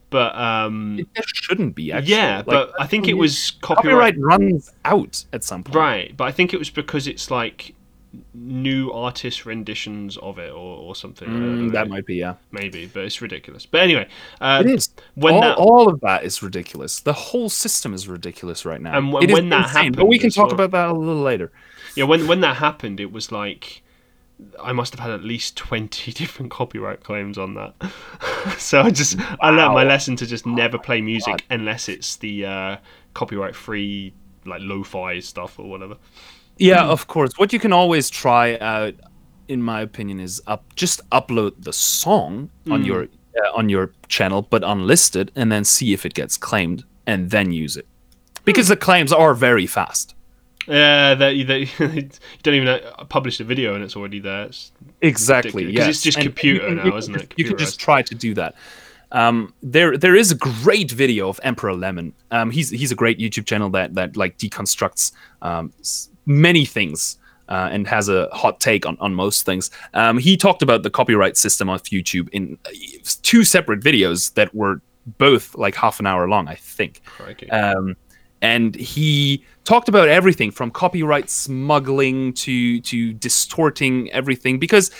but 0.09 0.35
um, 0.35 0.97
There 1.15 1.23
shouldn't 1.25 1.75
be 1.75 1.91
actually. 1.91 2.13
yeah, 2.13 2.37
Like, 2.37 2.45
but 2.45 2.73
I 2.79 2.87
think 2.87 3.07
it 3.07 3.13
was 3.13 3.51
copyright 3.61 4.15
copyright 4.15 4.19
runs 4.19 4.71
out 4.85 5.23
at 5.33 5.43
some 5.43 5.63
point. 5.63 5.75
Right, 5.75 6.17
but 6.17 6.23
I 6.25 6.31
think 6.31 6.53
it 6.53 6.57
was 6.57 6.69
because 6.69 7.07
it's 7.07 7.29
like 7.31 7.75
new 8.33 8.91
artist 8.91 9.45
renditions 9.45 10.17
of 10.17 10.39
it 10.39 10.49
or, 10.49 10.77
or 10.77 10.95
something. 10.95 11.27
Mm, 11.29 11.71
that 11.73 11.87
might 11.89 12.07
be 12.07 12.15
yeah. 12.15 12.35
maybe, 12.51 12.87
but 12.87 13.03
it's 13.03 13.21
ridiculous. 13.21 13.67
But 13.67 13.81
anyway, 13.81 14.07
uh, 14.41 14.63
It 14.65 14.71
is. 14.71 14.89
when 15.13 15.35
all, 15.35 15.41
that 15.41 15.57
all 15.57 15.87
of 15.87 15.99
that 16.01 16.23
is 16.23 16.41
ridiculous. 16.41 17.01
The 17.01 17.13
whole 17.13 17.49
system 17.49 17.93
is 17.93 18.07
ridiculous 18.07 18.65
right 18.65 18.81
now. 18.81 18.97
And 18.97 19.13
when- 19.13 19.23
It 19.23 19.29
is 19.29 19.33
when 19.35 19.49
that 19.49 19.67
insane, 19.67 19.91
but 19.91 20.05
we 20.05 20.17
can 20.17 20.31
talk 20.31 20.47
well- 20.47 20.55
about 20.55 20.71
that 20.71 20.89
a 20.89 20.93
little 20.99 21.21
later. 21.21 21.51
yeah, 21.95 22.05
when 22.05 22.25
when 22.27 22.41
that 22.41 22.57
happened, 22.57 22.99
it 22.99 23.11
was 23.11 23.31
like 23.31 23.83
I 24.61 24.71
must 24.71 24.93
have 24.93 24.99
had 24.99 25.11
at 25.11 25.23
least 25.23 25.57
twenty 25.57 26.11
different 26.21 26.51
copyright 26.51 27.03
claims 27.03 27.37
on 27.37 27.55
that. 27.55 27.73
so 28.57 28.81
I 28.81 28.89
just 28.89 29.17
I 29.39 29.49
learned 29.49 29.73
my 29.73 29.83
lesson 29.83 30.15
to 30.17 30.25
just 30.25 30.45
never 30.45 30.77
play 30.77 31.01
music 31.01 31.45
unless 31.49 31.89
it's 31.89 32.17
the 32.17 32.45
uh, 32.45 32.77
copyright 33.13 33.55
free 33.55 34.13
like 34.45 34.61
lo-fi 34.61 35.19
stuff 35.19 35.59
or 35.59 35.69
whatever. 35.69 35.95
Yeah, 36.57 36.85
of 36.85 37.07
course. 37.07 37.31
What 37.37 37.53
you 37.53 37.59
can 37.59 37.71
always 37.71 38.09
try 38.09 38.57
out, 38.57 38.93
in 39.47 39.61
my 39.61 39.81
opinion, 39.81 40.19
is 40.19 40.41
up 40.47 40.75
just 40.75 41.07
upload 41.09 41.53
the 41.63 41.73
song 41.73 42.49
on 42.69 42.83
your 42.83 43.03
uh, 43.03 43.51
on 43.55 43.69
your 43.69 43.91
channel, 44.07 44.41
but 44.41 44.63
unlisted, 44.63 45.31
and 45.35 45.51
then 45.51 45.63
see 45.63 45.93
if 45.93 46.05
it 46.05 46.13
gets 46.13 46.37
claimed, 46.37 46.83
and 47.05 47.31
then 47.31 47.51
use 47.51 47.77
it. 47.77 47.87
Because 48.43 48.67
the 48.67 48.77
claims 48.77 49.13
are 49.13 49.33
very 49.33 49.67
fast. 49.67 50.15
Yeah, 50.67 51.15
that 51.15 51.35
you, 51.35 51.45
that 51.45 51.59
you 51.79 52.09
don't 52.43 52.53
even 52.53 52.67
uh, 52.67 53.03
publish 53.05 53.37
the 53.39 53.43
video 53.43 53.75
and 53.75 53.83
it's 53.83 53.95
already 53.95 54.19
there. 54.19 54.43
It's 54.45 54.71
Exactly. 55.01 55.65
Ridiculous, 55.65 55.75
'cause 55.75 55.87
Yes. 55.87 55.95
it's 55.95 56.03
just 56.03 56.17
And 56.17 56.25
computer 56.25 56.61
you 56.61 56.67
can- 56.67 56.75
now, 56.77 56.85
you 56.85 56.97
isn't 56.97 57.15
it? 57.15 57.19
just- 57.29 57.39
You 57.39 57.45
can 57.45 57.57
just 57.57 57.79
try 57.79 58.01
to 58.01 58.15
do 58.15 58.33
that. 58.35 58.55
Um, 59.11 59.53
there, 59.63 59.97
there 59.97 60.15
is 60.15 60.31
a 60.31 60.35
great 60.35 60.91
video 60.91 61.29
of 61.29 61.39
Emperor 61.41 61.73
Lemon. 61.73 62.13
Um, 62.29 62.51
he's 62.51 62.69
he's 62.69 62.91
a 62.91 62.95
great 62.95 63.17
YouTube 63.17 63.47
channel 63.47 63.69
that 63.71 63.95
that 63.95 64.15
like 64.15 64.37
deconstructs 64.37 65.13
um, 65.41 65.73
many 66.27 66.63
things 66.63 67.17
uh, 67.47 67.69
and 67.71 67.87
has 67.87 68.07
a 68.07 68.29
hot 68.33 68.59
take 68.59 68.85
on 68.85 68.97
on 68.99 69.15
most 69.15 69.45
things. 69.47 69.71
Um, 69.95 70.19
he 70.19 70.37
talked 70.37 70.61
about 70.61 70.83
the 70.83 70.91
copyright 70.91 71.37
system 71.37 71.69
of 71.69 71.81
YouTube 71.83 72.29
in 72.29 72.59
uh, 72.67 72.69
two 73.23 73.43
separate 73.43 73.79
videos 73.79 74.31
that 74.35 74.53
were 74.53 74.79
both 75.17 75.55
like 75.55 75.73
half 75.73 75.99
an 75.99 76.05
hour 76.05 76.29
long, 76.29 76.47
I 76.47 76.53
think. 76.55 77.01
Um, 77.51 77.95
and 78.41 78.75
he 78.75 79.43
talked 79.63 79.89
about 79.89 80.07
everything 80.07 80.51
from 80.51 80.71
copyright 80.71 81.29
smuggling 81.29 82.33
to 82.33 82.79
to 82.81 83.13
distorting 83.13 84.11
everything 84.11 84.59
because 84.59 84.91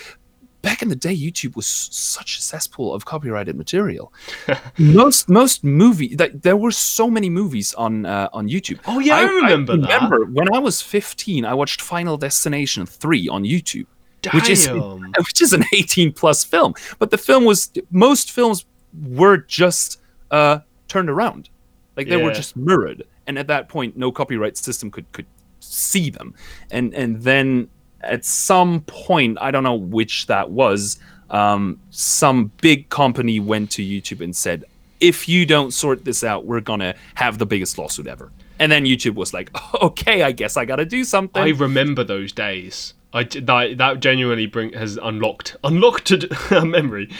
back 0.62 0.82
in 0.82 0.88
the 0.88 0.96
day 0.96 1.16
youtube 1.16 1.56
was 1.56 1.66
such 1.66 2.36
a 2.38 2.42
cesspool 2.42 2.92
of 2.92 3.04
copyrighted 3.04 3.56
material. 3.56 4.12
Most 4.78 5.28
most 5.28 5.64
movie 5.64 6.14
that 6.16 6.42
there 6.42 6.56
were 6.56 6.70
so 6.70 7.08
many 7.10 7.30
movies 7.30 7.72
on 7.74 8.06
uh, 8.06 8.28
on 8.32 8.48
youtube. 8.48 8.80
Oh, 8.86 8.98
yeah, 8.98 9.16
I 9.16 9.22
remember 9.22 9.76
that. 9.76 10.02
remember 10.02 10.26
when 10.26 10.54
i 10.54 10.58
was 10.58 10.82
15 10.82 11.44
i 11.44 11.54
watched 11.54 11.80
final 11.80 12.16
destination 12.16 12.86
3 12.86 13.28
on 13.28 13.44
youtube 13.44 13.86
which 14.32 14.48
is 14.48 14.68
which 15.18 15.42
is 15.42 15.52
an 15.52 15.64
18 15.72 16.12
plus 16.12 16.44
film. 16.44 16.74
But 16.98 17.10
the 17.10 17.18
film 17.18 17.44
was 17.44 17.72
most 17.90 18.32
films 18.32 18.64
were 18.92 19.38
just 19.38 20.00
uh 20.30 20.60
turned 20.88 21.10
around. 21.10 21.48
Like 21.96 22.08
they 22.08 22.16
were 22.16 22.32
just 22.32 22.56
mirrored 22.56 23.04
and 23.26 23.38
at 23.38 23.46
that 23.46 23.68
point 23.68 23.96
no 23.96 24.10
copyright 24.12 24.56
system 24.56 24.90
could 24.90 25.10
could 25.12 25.26
see 25.60 26.10
them. 26.10 26.34
And 26.70 26.94
and 26.94 27.22
then 27.22 27.68
at 28.02 28.24
some 28.24 28.80
point 28.82 29.36
i 29.42 29.50
don't 29.50 29.62
know 29.62 29.74
which 29.74 30.26
that 30.26 30.50
was 30.50 30.98
um 31.28 31.78
some 31.90 32.50
big 32.62 32.88
company 32.88 33.38
went 33.38 33.70
to 33.70 33.82
youtube 33.82 34.22
and 34.22 34.34
said 34.34 34.64
if 35.00 35.28
you 35.28 35.44
don't 35.44 35.72
sort 35.72 36.02
this 36.04 36.24
out 36.24 36.46
we're 36.46 36.62
gonna 36.62 36.94
have 37.14 37.36
the 37.38 37.46
biggest 37.46 37.76
lawsuit 37.78 38.06
ever. 38.06 38.30
And 38.58 38.70
then 38.72 38.84
youtube 38.84 39.14
was 39.14 39.34
like 39.34 39.50
okay 39.82 40.22
i 40.22 40.32
guess 40.32 40.56
i 40.56 40.64
gotta 40.64 40.84
do 40.84 41.04
something. 41.04 41.42
I 41.42 41.48
remember 41.48 42.04
those 42.04 42.32
days. 42.32 42.94
I 43.12 43.24
that, 43.24 43.78
that 43.78 44.00
genuinely 44.00 44.46
bring 44.46 44.72
has 44.72 44.96
unlocked 44.96 45.56
unlocked 45.64 46.12
a 46.12 46.64
memory. 46.64 47.10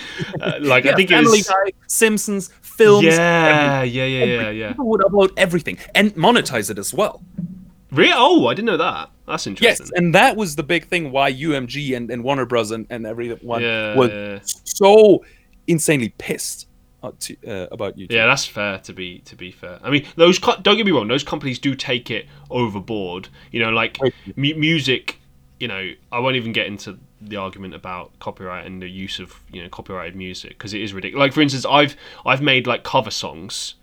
Uh, 0.41 0.59
like 0.61 0.85
I 0.87 0.91
Yeah, 0.91 0.97
think 0.97 1.11
it 1.11 1.17
was. 1.17 1.47
Guy, 1.49 1.73
Simpsons, 1.87 2.51
films. 2.63 3.05
Yeah, 3.05 3.83
yeah, 3.83 4.05
yeah, 4.05 4.25
yeah, 4.25 4.51
yeah. 4.51 4.69
People 4.69 4.89
would 4.91 5.01
upload 5.01 5.31
everything 5.37 5.79
and 5.95 6.15
monetize 6.15 6.71
it 6.71 6.79
as 6.79 6.95
well. 6.95 7.23
Really? 7.91 8.13
Oh, 8.15 8.47
I 8.47 8.55
didn't 8.55 8.67
know 8.67 8.77
that. 8.77 9.11
That's 9.27 9.47
interesting. 9.49 9.87
Yes, 9.87 9.93
and 9.97 10.15
that 10.15 10.37
was 10.37 10.55
the 10.55 10.63
big 10.63 10.87
thing 10.87 11.11
why 11.11 11.33
UMG 11.33 11.97
and, 11.97 12.11
and 12.11 12.23
Warner 12.23 12.47
Bros. 12.47 12.71
and, 12.71 12.87
and 12.89 13.05
everyone 13.07 13.63
Yeah, 13.63 13.97
was 13.97 14.11
yeah. 14.11 14.39
so 14.65 15.25
insanely 15.67 16.11
pissed 16.11 16.69
uh, 17.03 17.11
to, 17.19 17.37
uh, 17.47 17.67
about 17.73 17.97
YouTube. 17.97 18.13
Yeah, 18.13 18.27
that's 18.27 18.47
fair 18.47 18.79
to 18.79 18.93
be 18.93 19.21
to 19.21 19.35
be 19.35 19.51
fair. 19.51 19.81
I 19.83 19.91
mean, 19.91 20.07
those 20.17 20.39
don't 20.39 20.77
get 20.77 20.87
me 20.87 20.93
wrong; 20.93 21.09
those 21.09 21.25
companies 21.25 21.59
do 21.59 21.75
take 21.75 22.11
it 22.11 22.27
overboard. 22.49 23.29
You 23.51 23.61
know, 23.61 23.71
like 23.71 23.99
mu- 24.37 24.55
music. 24.55 25.17
You 25.61 25.69
know, 25.69 25.93
I 26.11 26.19
won't 26.19 26.37
even 26.37 26.53
get 26.53 26.67
into 26.67 26.99
the 27.21 27.37
argument 27.37 27.75
about 27.75 28.19
copyright 28.19 28.67
and 28.67 28.83
the 28.83 28.89
use 28.89 29.21
of 29.21 29.41
you 29.53 29.63
know 29.63 29.69
copyrighted 29.69 30.17
music 30.17 30.51
because 30.51 30.75
it 30.75 30.81
is 30.81 30.93
ridiculous. 30.93 31.21
Like 31.21 31.33
for 31.33 31.43
instance, 31.43 31.65
I've 31.65 31.95
I've 32.27 32.43
made 32.43 32.67
like 32.67 32.83
cover 32.83 33.11
songs 33.11 33.75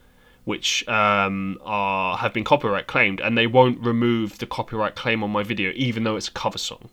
which 0.47 0.87
um, 0.87 1.59
are 1.65 2.15
have 2.15 2.33
been 2.33 2.45
copyright 2.45 2.87
claimed, 2.87 3.19
and 3.19 3.37
they 3.37 3.47
won't 3.47 3.77
remove 3.85 4.37
the 4.37 4.45
copyright 4.45 4.95
claim 4.95 5.21
on 5.21 5.29
my 5.29 5.43
video, 5.43 5.73
even 5.75 6.05
though 6.05 6.15
it's 6.15 6.29
a 6.29 6.31
cover 6.31 6.57
song. 6.57 6.89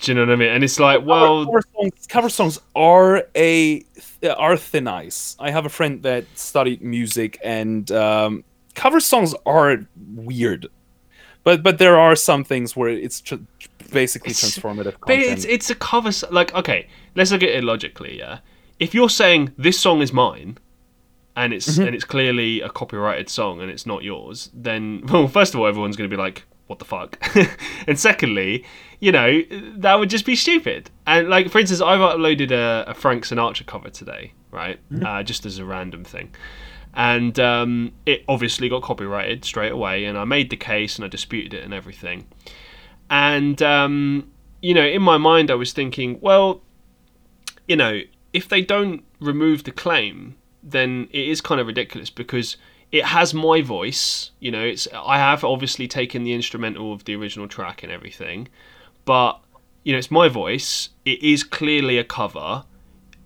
Do 0.00 0.12
you 0.12 0.14
know 0.14 0.20
what 0.20 0.30
I 0.30 0.36
mean? 0.36 0.50
And 0.50 0.62
it's 0.62 0.78
like, 0.78 1.04
well, 1.04 1.44
cover, 1.44 1.62
songs, 1.74 2.06
cover 2.08 2.28
songs 2.28 2.60
are 2.76 3.24
a 3.34 3.84
are 4.38 4.56
thin 4.56 4.86
ice. 4.86 5.34
I 5.40 5.50
have 5.50 5.66
a 5.66 5.68
friend 5.68 6.04
that 6.04 6.24
studied 6.36 6.82
music, 6.82 7.36
and 7.42 7.90
um, 7.90 8.44
cover 8.74 9.00
songs 9.00 9.34
are 9.44 9.78
weird. 10.14 10.68
But 11.44 11.62
but 11.62 11.78
there 11.78 11.98
are 11.98 12.14
some 12.16 12.44
things 12.44 12.76
where 12.76 12.90
it's 12.90 13.20
tr- 13.20 13.36
basically 13.92 14.30
It's- 14.32 14.58
transformative 14.58 14.94
but 15.06 15.18
it's 15.18 15.44
it's 15.44 15.70
a 15.70 15.74
cover. 15.74 16.10
Like, 16.30 16.54
okay, 16.54 16.86
let's 17.14 17.30
look 17.32 17.42
at 17.42 17.48
it 17.50 17.64
logically. 17.64 18.18
Yeah, 18.18 18.38
if 18.78 18.94
you're 18.94 19.08
saying 19.10 19.52
this 19.56 19.78
song 19.80 20.02
is 20.02 20.12
mine, 20.12 20.58
and 21.36 21.52
it's 21.52 21.68
Mm-hmm. 21.68 21.82
and 21.86 21.94
it's 21.94 22.04
clearly 22.04 22.60
a 22.60 22.68
copyrighted 22.68 23.28
song 23.30 23.60
and 23.60 23.70
it's 23.70 23.86
not 23.86 24.02
yours, 24.02 24.50
then 24.54 25.02
well, 25.08 25.28
first 25.28 25.54
of 25.54 25.60
all, 25.60 25.66
everyone's 25.66 25.96
going 25.96 26.10
to 26.10 26.14
be 26.16 26.20
like, 26.20 26.44
"What 26.66 26.78
the 26.78 26.84
fuck?" 26.84 27.18
and 27.86 27.98
secondly, 27.98 28.64
you 29.00 29.10
know, 29.12 29.40
that 29.78 29.94
would 29.98 30.10
just 30.10 30.26
be 30.26 30.36
stupid. 30.36 30.90
And 31.06 31.28
like, 31.30 31.50
for 31.50 31.58
instance, 31.58 31.80
I've 31.80 32.00
uploaded 32.00 32.50
a, 32.50 32.84
a 32.90 32.94
Frank 32.94 33.24
Sinatra 33.24 33.64
cover 33.66 33.88
today, 33.88 34.34
right? 34.50 34.78
Mm-hmm. 34.92 35.06
Uh, 35.06 35.22
just 35.22 35.46
as 35.46 35.58
a 35.58 35.64
random 35.64 36.04
thing. 36.04 36.34
And 36.94 37.38
um, 37.38 37.92
it 38.04 38.24
obviously 38.28 38.68
got 38.68 38.82
copyrighted 38.82 39.44
straight 39.44 39.72
away, 39.72 40.04
and 40.04 40.18
I 40.18 40.24
made 40.24 40.50
the 40.50 40.56
case 40.56 40.96
and 40.96 41.04
I 41.04 41.08
disputed 41.08 41.54
it 41.54 41.64
and 41.64 41.72
everything. 41.72 42.26
And 43.08 43.62
um, 43.62 44.30
you 44.60 44.74
know, 44.74 44.84
in 44.84 45.02
my 45.02 45.18
mind, 45.18 45.50
I 45.50 45.54
was 45.54 45.72
thinking, 45.72 46.18
well, 46.20 46.62
you 47.68 47.76
know, 47.76 48.00
if 48.32 48.48
they 48.48 48.62
don't 48.62 49.04
remove 49.20 49.64
the 49.64 49.72
claim, 49.72 50.36
then 50.62 51.08
it 51.10 51.28
is 51.28 51.40
kind 51.40 51.60
of 51.60 51.66
ridiculous 51.66 52.10
because 52.10 52.56
it 52.92 53.04
has 53.06 53.32
my 53.32 53.62
voice. 53.62 54.30
You 54.40 54.50
know, 54.50 54.62
it's 54.62 54.88
I 54.94 55.18
have 55.18 55.44
obviously 55.44 55.86
taken 55.88 56.24
the 56.24 56.32
instrumental 56.32 56.92
of 56.92 57.04
the 57.04 57.14
original 57.14 57.48
track 57.48 57.82
and 57.82 57.92
everything, 57.92 58.48
but 59.04 59.40
you 59.84 59.92
know, 59.92 59.98
it's 59.98 60.10
my 60.10 60.28
voice. 60.28 60.90
It 61.04 61.22
is 61.22 61.42
clearly 61.42 61.98
a 61.98 62.04
cover. 62.04 62.64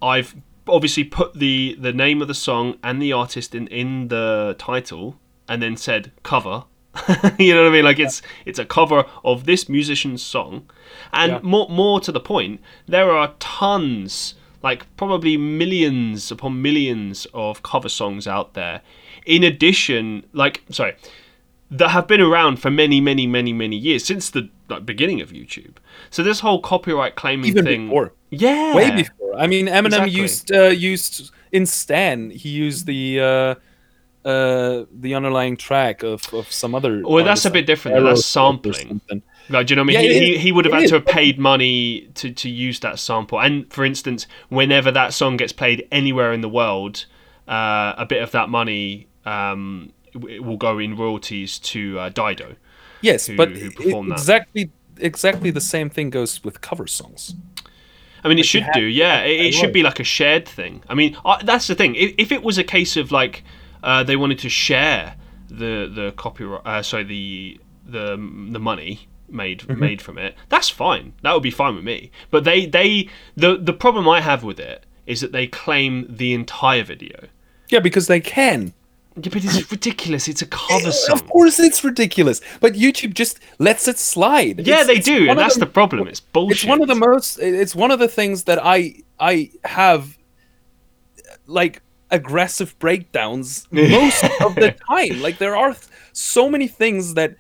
I've 0.01 0.37
obviously 0.69 1.05
put 1.05 1.35
the 1.35 1.77
the 1.81 1.93
name 1.93 2.23
of 2.23 2.29
the 2.29 2.35
song 2.35 2.77
and 2.83 3.01
the 3.01 3.13
artist 3.13 3.55
in 3.55 3.67
in 3.69 4.09
the 4.09 4.55
title, 4.59 5.17
and 5.49 5.63
then 5.63 5.77
said 5.77 6.13
cover. 6.23 6.65
you 7.39 7.53
know 7.55 7.63
what 7.65 7.71
I 7.71 7.73
mean? 7.73 7.85
Like 7.85 7.99
it's 7.99 8.23
it's 8.47 8.59
a 8.59 8.65
cover 8.65 9.05
of 9.25 9.47
this 9.47 9.69
musician's 9.69 10.23
song, 10.23 10.71
and 11.13 11.33
Yeah. 11.33 11.41
more 11.43 11.69
more 11.69 12.01
to 12.01 12.13
the 12.13 12.21
point, 12.21 12.61
there 12.87 13.11
are 13.11 13.35
tons, 13.41 14.35
like 14.63 14.87
probably 14.97 15.37
millions 15.37 16.31
upon 16.31 16.63
millions 16.63 17.27
of 17.35 17.63
cover 17.63 17.89
songs 17.89 18.27
out 18.29 18.55
there. 18.55 18.81
In 19.27 19.43
addition, 19.43 20.25
like 20.33 20.63
sorry, 20.71 20.95
that 21.71 21.89
have 21.89 22.07
been 22.07 22.21
around 22.21 22.61
for 22.61 22.71
many, 22.71 23.01
many, 23.01 23.27
many, 23.27 23.53
many 23.53 23.77
years 23.77 24.05
since 24.05 24.31
the 24.31 24.49
like, 24.69 24.87
beginning 24.87 25.21
of 25.21 25.31
YouTube. 25.31 25.77
So 26.11 26.23
this 26.23 26.41
whole 26.41 26.61
copyright 26.61 27.17
claiming 27.17 27.47
Even 27.47 27.65
thing, 27.65 27.87
before. 27.87 28.13
yeah, 28.31 28.75
way 28.75 28.91
before. 28.91 29.37
I 29.37 29.47
mean, 29.47 29.67
Eminem 29.67 29.87
Exactly. 29.87 30.11
used 30.13 30.53
uh, 30.53 30.63
used 30.65 31.31
in 31.53 31.67
Stan. 31.67 32.31
He 32.31 32.49
used 32.51 32.87
the 32.87 33.21
uh, 33.21 33.55
uh, 34.29 34.85
the 34.93 35.15
underlying 35.15 35.57
track 35.57 36.03
of, 36.03 36.33
of 36.33 36.51
some 36.51 36.75
other. 36.75 37.03
Well, 37.05 37.25
that's 37.25 37.45
a 37.45 37.51
bit 37.51 37.61
like 37.61 37.67
different, 37.67 37.99
though. 37.99 38.05
That's 38.05 38.25
sampling. 38.25 39.01
Like, 39.51 39.67
do 39.67 39.73
you 39.73 39.77
know 39.77 39.83
what 39.83 39.97
I 39.97 40.01
mean? 40.01 40.11
Yeah, 40.11 40.21
he, 40.21 40.27
he, 40.33 40.39
he 40.39 40.53
would 40.53 40.65
have 40.65 40.73
had 40.73 40.85
is. 40.85 40.91
to 40.91 40.97
have 40.97 41.07
paid 41.07 41.39
money 41.39 42.09
to, 42.15 42.31
to 42.33 42.49
use 42.49 42.81
that 42.81 42.99
sample. 42.99 43.39
And 43.39 43.71
for 43.71 43.85
instance, 43.85 44.27
whenever 44.49 44.91
that 44.93 45.13
song 45.13 45.37
gets 45.37 45.53
played 45.53 45.87
anywhere 45.93 46.33
in 46.33 46.41
the 46.41 46.49
world, 46.49 47.05
uh, 47.47 47.93
a 47.99 48.07
bit 48.09 48.23
of 48.23 48.31
that 48.31 48.49
money 48.49 49.09
um, 49.27 49.93
will 50.15 50.57
go 50.57 50.79
in 50.79 50.97
royalties 50.97 51.59
to 51.59 51.99
uh, 51.99 52.09
Dido. 52.09 52.57
Yes, 53.05 53.27
who- 53.27 53.37
but 53.37 53.51
who 53.51 53.67
it- 53.67 53.77
performed 53.77 54.11
that. 54.11 54.19
exactly 54.19 54.71
exactly 54.99 55.51
the 55.51 55.61
same 55.75 55.89
thing 55.91 56.09
goes 56.11 56.43
with 56.45 56.61
cover 56.61 56.87
songs. 56.87 57.35
I 58.23 58.29
mean, 58.29 58.39
it 58.39 58.47
should 58.47 58.63
have- 58.63 58.75
do, 58.75 58.85
yeah. 59.03 59.23
It, 59.25 59.47
it 59.49 59.53
should 59.55 59.73
be 59.73 59.83
like 59.83 60.01
a 60.01 60.05
shared 60.05 60.47
thing. 60.49 60.83
I 60.89 60.95
mean, 60.95 61.17
that's 61.45 61.67
the 61.67 61.75
thing. 61.75 61.95
If, 61.95 62.15
if 62.17 62.33
it 62.33 62.43
was 62.43 62.57
a 62.59 62.65
case 62.65 62.97
of 62.97 63.11
like 63.13 63.43
uh, 63.83 64.03
they 64.03 64.17
wanted 64.17 64.39
to 64.41 64.49
share 64.49 65.15
the 65.49 65.91
the 65.99 66.13
copyright, 66.17 66.63
uh, 66.65 66.83
sorry, 66.83 67.05
the 67.05 67.61
the 67.87 68.17
the 68.57 68.61
money 68.71 69.09
made 69.29 69.61
Mm-hmm. 69.61 69.81
made 69.81 70.01
from 70.03 70.17
it, 70.19 70.35
that's 70.49 70.71
fine. 70.71 71.13
That 71.23 71.33
would 71.35 71.43
be 71.43 71.51
fine 71.51 71.75
with 71.75 71.85
me. 71.85 72.11
But 72.31 72.45
they 72.45 72.65
they 72.67 73.09
the 73.37 73.57
the 73.59 73.73
problem 73.75 74.09
I 74.09 74.21
have 74.21 74.43
with 74.45 74.59
it 74.59 74.85
is 75.07 75.21
that 75.21 75.33
they 75.33 75.47
claim 75.47 76.07
the 76.09 76.33
entire 76.33 76.83
video. 76.85 77.19
Yeah, 77.69 77.81
because 77.81 78.07
they 78.07 78.21
can. 78.21 78.73
Yeah, 79.17 79.31
but 79.33 79.45
it's 79.45 79.71
ridiculous. 79.71 80.27
It's 80.27 80.43
a 80.43 80.47
eh, 80.47 80.49
cover 80.51 80.91
song. 80.91 81.15
Of 81.15 81.29
course, 81.29 81.61
it's 81.61 81.85
ridiculous, 81.85 82.41
but 82.61 82.73
YouTube 82.75 83.15
just 83.15 83.39
lets 83.59 83.87
it 83.87 83.99
slide. 83.99 84.67
Yeah, 84.67 84.81
It's- 84.83 84.87
they 84.87 84.99
do, 84.99 85.29
and 85.31 85.39
that's 85.39 85.57
the 85.57 85.67
problem. 85.67 86.09
It's 86.09 86.21
bullshit. 86.21 86.57
It's 86.57 86.67
one 86.67 86.83
of 86.83 86.89
the 86.89 86.97
most. 86.97 87.39
It's 87.39 87.75
one 87.77 87.91
of 87.93 87.99
the 88.01 88.09
things 88.09 88.45
that 88.45 88.59
I 88.65 88.97
I 89.21 89.51
have 89.65 90.19
like 91.47 91.81
aggressive 92.11 92.79
breakdowns 92.79 93.67
most 93.71 94.25
of 94.41 94.55
the 94.57 94.75
time. 94.89 95.21
Like 95.23 95.39
there 95.39 95.57
are 95.57 95.73
th- 95.73 95.87
so 96.13 96.49
many 96.51 96.69
things 96.69 97.15
that 97.15 97.37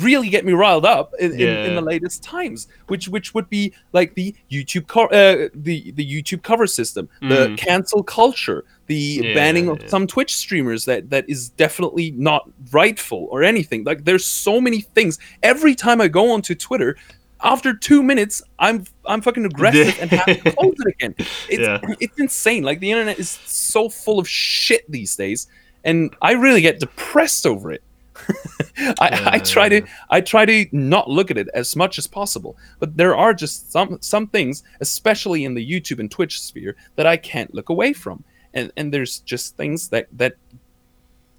really 0.00 0.28
get 0.28 0.44
me 0.44 0.52
riled 0.52 0.84
up 0.84 1.12
in, 1.18 1.32
in, 1.32 1.40
in 1.40 1.74
the 1.74 1.80
latest 1.80 2.22
times, 2.22 2.68
which 2.88 3.08
which 3.08 3.34
would 3.34 3.48
be 3.48 3.72
like 3.92 4.14
the 4.14 4.34
YouTube 4.50 4.86
co- 4.86 5.06
uh, 5.08 5.48
the 5.54 5.92
the 5.92 6.04
YouTube 6.04 6.42
cover 6.42 6.66
system, 6.66 7.08
the 7.20 7.48
Mm. 7.48 7.58
cancel 7.58 8.02
culture, 8.02 8.64
the 8.86 8.94
Yeah, 9.22 9.34
banning 9.34 9.68
of 9.68 9.80
yeah. 9.82 9.88
some 9.88 10.06
Twitch 10.06 10.34
streamers 10.36 10.84
that 10.86 11.10
that 11.10 11.28
is 11.28 11.50
definitely 11.50 12.10
not 12.12 12.48
rightful 12.72 13.28
or 13.30 13.42
anything. 13.42 13.84
Like 13.84 14.04
there's 14.04 14.24
so 14.26 14.60
many 14.60 14.80
things. 14.80 15.18
Every 15.42 15.74
time 15.74 16.00
I 16.00 16.08
go 16.08 16.30
onto 16.32 16.54
Twitter, 16.54 16.96
after 17.42 17.74
two 17.74 18.02
minutes, 18.02 18.42
I'm 18.58 18.84
I'm 19.04 19.20
fucking 19.20 19.44
aggressive 19.44 19.96
and 20.00 20.10
have 20.10 20.42
to 20.42 20.50
close 20.56 20.74
it 20.78 20.94
again. 20.94 21.14
It's 21.18 21.60
Yeah. 21.60 21.80
it's 22.00 22.18
insane. 22.18 22.62
Like 22.62 22.80
the 22.80 22.90
internet 22.90 23.18
is 23.18 23.28
so 23.44 23.88
full 23.88 24.18
of 24.18 24.28
shit 24.28 24.90
these 24.90 25.14
days, 25.16 25.46
and 25.84 26.14
I 26.22 26.32
really 26.32 26.60
get 26.62 26.80
depressed 26.80 27.46
over 27.46 27.70
it. 27.72 27.82
I, 29.00 29.30
I 29.34 29.38
try 29.38 29.68
to 29.68 29.82
I 30.10 30.20
try 30.20 30.44
to 30.44 30.66
not 30.72 31.08
look 31.08 31.30
at 31.30 31.38
it 31.38 31.48
as 31.54 31.76
much 31.76 31.98
as 31.98 32.06
possible, 32.06 32.56
but 32.78 32.96
there 32.96 33.16
are 33.16 33.34
just 33.34 33.72
some 33.72 33.98
some 34.00 34.26
things, 34.26 34.62
especially 34.80 35.44
in 35.44 35.54
the 35.54 35.66
YouTube 35.66 35.98
and 35.98 36.10
Twitch 36.10 36.40
sphere, 36.40 36.76
that 36.96 37.06
I 37.06 37.16
can't 37.16 37.54
look 37.54 37.68
away 37.68 37.92
from, 37.92 38.24
and 38.54 38.70
and 38.76 38.92
there's 38.92 39.20
just 39.20 39.56
things 39.56 39.88
that 39.88 40.08
that 40.12 40.36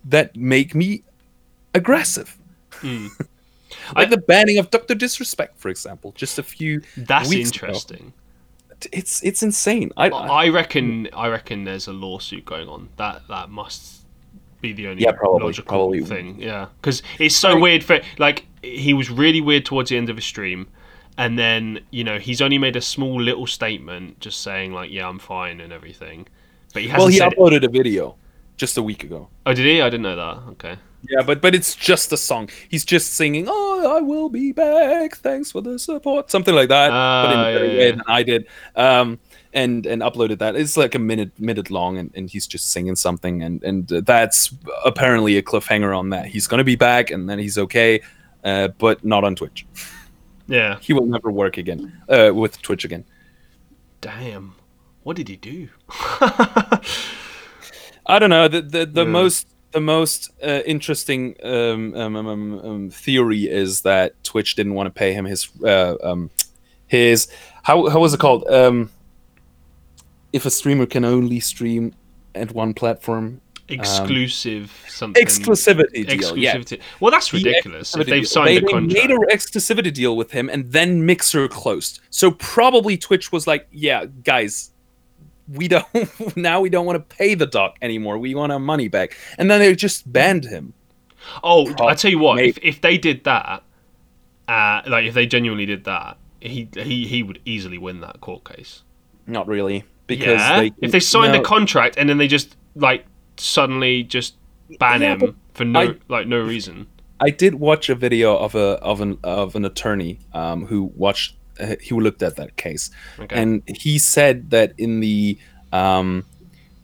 that 0.06 0.36
make 0.36 0.74
me 0.76 1.04
aggressive. 1.74 2.38
Mm. 2.82 3.10
Like 3.96 4.10
the 4.10 4.18
banning 4.18 4.60
of 4.60 4.70
Doctor 4.70 4.96
Disrespect, 4.96 5.60
for 5.60 5.68
example, 5.68 6.14
just 6.16 6.40
a 6.40 6.44
few. 6.44 6.82
That's 6.96 7.28
weeks 7.28 7.50
ago. 7.50 7.68
interesting. 7.68 8.14
It's 8.92 9.22
it's 9.24 9.44
insane. 9.44 9.92
I, 9.98 10.10
I 10.10 10.46
I 10.46 10.50
reckon. 10.50 11.10
I 11.14 11.28
reckon 11.28 11.66
there's 11.66 11.88
a 11.88 11.94
lawsuit 11.94 12.46
going 12.46 12.70
on. 12.70 12.90
That 12.96 13.24
that 13.28 13.50
must 13.50 14.04
be 14.62 14.74
the 14.74 14.88
only 14.88 15.04
Yeah, 15.04 15.12
probably, 15.12 15.46
logical 15.46 15.68
probably. 15.78 16.04
thing. 16.04 16.38
Yeah, 16.40 16.68
because 16.82 17.04
it's 17.20 17.36
so 17.36 17.60
weird. 17.60 17.84
For 17.84 18.00
like, 18.18 18.46
he 18.64 18.94
was 18.94 19.10
really 19.10 19.42
weird 19.42 19.66
towards 19.66 19.90
the 19.90 19.98
end 19.98 20.10
of 20.10 20.16
his 20.16 20.26
stream, 20.26 20.68
and 21.18 21.38
then 21.38 21.80
you 21.92 22.04
know 22.04 22.18
he's 22.20 22.42
only 22.42 22.58
made 22.58 22.76
a 22.76 22.82
small 22.82 23.22
little 23.22 23.48
statement, 23.48 24.20
just 24.20 24.42
saying 24.42 24.74
like, 24.74 24.92
"Yeah, 24.92 25.08
I'm 25.08 25.20
fine" 25.20 25.60
and 25.62 25.72
everything. 25.74 26.28
But 26.74 26.82
he 26.84 26.88
hasn't 26.90 27.00
well, 27.00 27.08
he 27.10 27.18
said. 27.18 27.32
uploaded 27.34 27.64
a 27.66 27.70
video 27.70 28.16
just 28.58 28.78
a 28.78 28.84
week 28.84 29.04
ago. 29.04 29.30
oh, 29.46 29.54
did 29.54 29.66
he? 29.66 29.82
I 29.82 29.90
didn't 29.90 30.04
know 30.04 30.16
that. 30.16 30.52
Okay. 30.54 30.76
Yeah, 31.10 31.22
but 31.22 31.42
but 31.42 31.54
it's 31.54 31.76
just 31.76 32.12
a 32.12 32.18
song. 32.18 32.50
He's 32.68 32.84
just 32.84 33.14
singing, 33.14 33.46
"Oh, 33.48 33.96
I 33.98 34.02
will 34.02 34.30
be 34.30 34.52
back. 34.52 35.16
Thanks 35.18 35.52
for 35.52 35.62
the 35.62 35.78
support," 35.78 36.32
something 36.32 36.56
like 36.56 36.70
that, 36.70 36.90
but 36.90 37.32
in 37.34 37.40
a 37.40 37.42
Ah, 37.42 37.46
better 37.54 37.66
yeah, 37.66 37.72
way 37.78 37.86
yeah. 37.86 37.92
than 37.92 38.02
I 38.08 38.24
did. 38.24 38.48
Um, 38.76 39.20
and 39.58 39.86
and 39.86 40.02
uploaded 40.02 40.38
that. 40.40 40.56
It's 40.56 40.78
like 40.78 40.96
a 40.96 41.00
minute 41.00 41.32
minute 41.40 41.70
long, 41.72 41.98
and, 41.98 42.12
and 42.16 42.30
he's 42.30 42.48
just 42.48 42.72
singing 42.72 42.96
something, 42.96 43.42
and 43.44 43.64
and 43.64 43.88
that's 43.88 44.54
apparently 44.86 45.38
a 45.38 45.42
cliffhanger 45.42 45.98
on 45.98 46.10
that. 46.12 46.28
He's 46.28 46.48
gonna 46.48 46.64
be 46.64 46.76
back, 46.76 47.12
and 47.12 47.28
then 47.30 47.40
he's 47.40 47.58
okay, 47.58 48.02
uh, 48.44 48.68
but 48.78 49.04
not 49.04 49.24
on 49.24 49.36
Twitch. 49.36 49.66
Yeah. 50.48 50.78
He 50.80 50.94
will 50.94 51.06
never 51.08 51.30
work 51.32 51.58
again 51.58 51.82
uh, 52.08 52.32
with 52.34 52.62
Twitch 52.62 52.86
again. 52.86 53.04
Damn. 54.00 54.56
What 55.04 55.18
did 55.18 55.28
he 55.28 55.36
do? 55.38 55.70
I 58.06 58.20
don't 58.20 58.30
know. 58.30 58.48
The 58.48 58.62
the, 58.62 58.86
the 58.86 59.04
Yeah. 59.04 59.12
most 59.12 59.48
the 59.72 59.82
most 59.82 60.32
uh, 60.42 60.62
interesting 60.66 61.36
um, 61.44 61.94
um, 61.96 62.16
um, 62.16 62.28
um, 62.28 62.60
um, 62.60 62.90
theory 62.90 63.44
is 63.50 63.82
that 63.82 64.14
Twitch 64.24 64.56
didn't 64.56 64.74
want 64.76 64.88
to 64.88 64.92
pay 64.92 65.14
him 65.14 65.26
his 65.26 65.50
uh, 65.64 65.96
um, 66.04 66.30
his 66.88 67.28
how 67.64 67.90
how 67.90 68.00
was 68.00 68.14
it 68.14 68.20
called? 68.20 68.48
Um, 68.48 68.90
if 70.34 70.46
a 70.46 70.50
streamer 70.50 70.86
can 70.86 71.06
only 71.06 71.40
stream 71.40 71.94
at 72.36 72.52
one 72.52 72.74
platform, 72.74 73.42
Exclusive 73.70 74.72
something. 74.88 75.22
exclusivity 75.24 76.08
deal. 76.08 76.38
Yeah. 76.38 76.56
Exclusivity. 76.56 76.82
Well, 77.02 77.12
that's 77.12 77.30
The 77.32 77.38
ridiculous. 77.40 77.96
If 77.98 78.08
they've 78.08 78.28
signed 78.28 78.48
they, 78.48 78.58
a 78.58 78.62
they 78.62 78.68
contract. 78.68 78.94
made 78.94 79.12
an 79.12 79.24
exclusivity 79.30 79.94
deal 79.94 80.16
with 80.16 80.32
him, 80.32 80.50
and 80.50 80.72
then 80.72 81.06
Mixer 81.06 81.48
closed. 81.50 82.00
So 82.10 82.32
probably 82.32 82.98
Twitch 82.98 83.32
was 83.34 83.46
like, 83.46 83.68
"Yeah, 83.72 84.06
guys, 84.24 84.72
we 85.52 85.68
don't 85.68 85.86
now 86.38 86.62
we 86.62 86.70
don't 86.70 86.86
want 86.86 86.96
to 87.10 87.16
pay 87.16 87.34
the 87.36 87.46
doc 87.46 87.76
anymore. 87.82 88.18
We 88.18 88.36
want 88.36 88.54
our 88.54 88.60
money 88.60 88.88
back." 88.88 89.18
And 89.38 89.52
then 89.52 89.60
they 89.60 89.76
just 89.76 90.12
banned 90.14 90.46
him. 90.46 90.74
Oh, 91.44 91.74
I 91.86 91.94
tell 91.94 92.10
you 92.12 92.20
what, 92.20 92.40
if, 92.40 92.58
if 92.62 92.80
they 92.80 92.98
did 92.98 93.26
that, 93.26 93.64
uh, 94.48 94.82
like 94.88 95.06
if 95.06 95.14
they 95.14 95.26
genuinely 95.26 95.66
did 95.66 95.84
that, 95.84 96.18
he 96.40 96.70
he 96.74 97.06
he 97.06 97.22
would 97.22 97.42
easily 97.44 97.78
win 97.78 98.00
that 98.00 98.22
court 98.22 98.46
case. 98.46 98.84
Not 99.26 99.46
really, 99.46 99.84
because 100.08 100.40
yeah, 100.40 100.60
they, 100.62 100.72
if 100.82 100.92
they 100.92 101.00
signed 101.00 101.34
no, 101.34 101.40
a 101.42 101.44
contract 101.44 101.96
and 101.98 102.10
then 102.10 102.18
they 102.18 102.28
just 102.28 102.56
like 102.76 103.06
suddenly 103.38 104.04
just 104.04 104.36
ban 104.80 105.02
Yeah, 105.02 105.16
him 105.18 105.36
for 105.54 105.66
no 105.66 105.80
I- 105.82 105.96
like 106.08 106.28
no 106.28 106.40
reason. 106.40 106.88
I 107.20 107.32
did 107.32 107.56
watch 107.56 107.90
a 107.90 107.96
video 107.96 108.38
of 108.38 108.54
a 108.56 108.78
of 108.82 109.02
an 109.02 109.18
of 109.24 109.56
an 109.56 109.66
attorney 109.66 110.20
um, 110.34 110.66
who 110.68 110.92
watched 110.96 111.36
uh, 111.60 111.76
who 111.90 112.00
looked 112.00 112.22
at 112.22 112.36
that 112.36 112.56
case, 112.58 112.92
Okay. 113.20 113.36
and 113.42 113.64
he 113.68 113.98
said 113.98 114.52
that 114.52 114.74
in 114.78 115.00
the 115.00 115.38
um, 115.74 116.24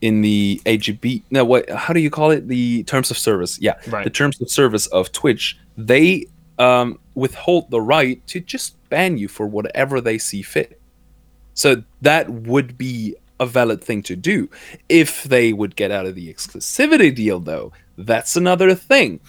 in 0.01 0.21
the 0.21 0.59
AGB 0.65 1.21
no 1.31 1.45
what 1.45 1.69
how 1.69 1.93
do 1.93 1.99
you 1.99 2.09
call 2.09 2.31
it 2.31 2.47
the 2.47 2.83
terms 2.83 3.09
of 3.11 3.17
service 3.17 3.57
yeah 3.61 3.75
Right. 3.87 4.03
the 4.03 4.09
terms 4.09 4.41
of 4.41 4.49
service 4.49 4.87
of 4.87 5.11
Twitch 5.11 5.57
they 5.77 6.25
um, 6.59 6.99
withhold 7.15 7.69
the 7.71 7.79
right 7.81 8.25
to 8.27 8.39
just 8.39 8.75
ban 8.89 9.17
you 9.17 9.27
for 9.27 9.45
whatever 9.47 10.01
they 10.01 10.17
see 10.17 10.41
fit. 10.41 10.79
So 11.53 11.83
that 12.01 12.29
would 12.29 12.77
be 12.77 13.15
a 13.39 13.45
valid 13.45 13.83
thing 13.83 14.03
to 14.03 14.15
do. 14.15 14.49
If 14.89 15.23
they 15.23 15.53
would 15.53 15.75
get 15.75 15.91
out 15.91 16.05
of 16.05 16.15
the 16.15 16.33
exclusivity 16.33 17.13
deal, 17.13 17.39
though, 17.39 17.73
that's 17.97 18.35
another 18.35 18.75
thing. 18.75 19.19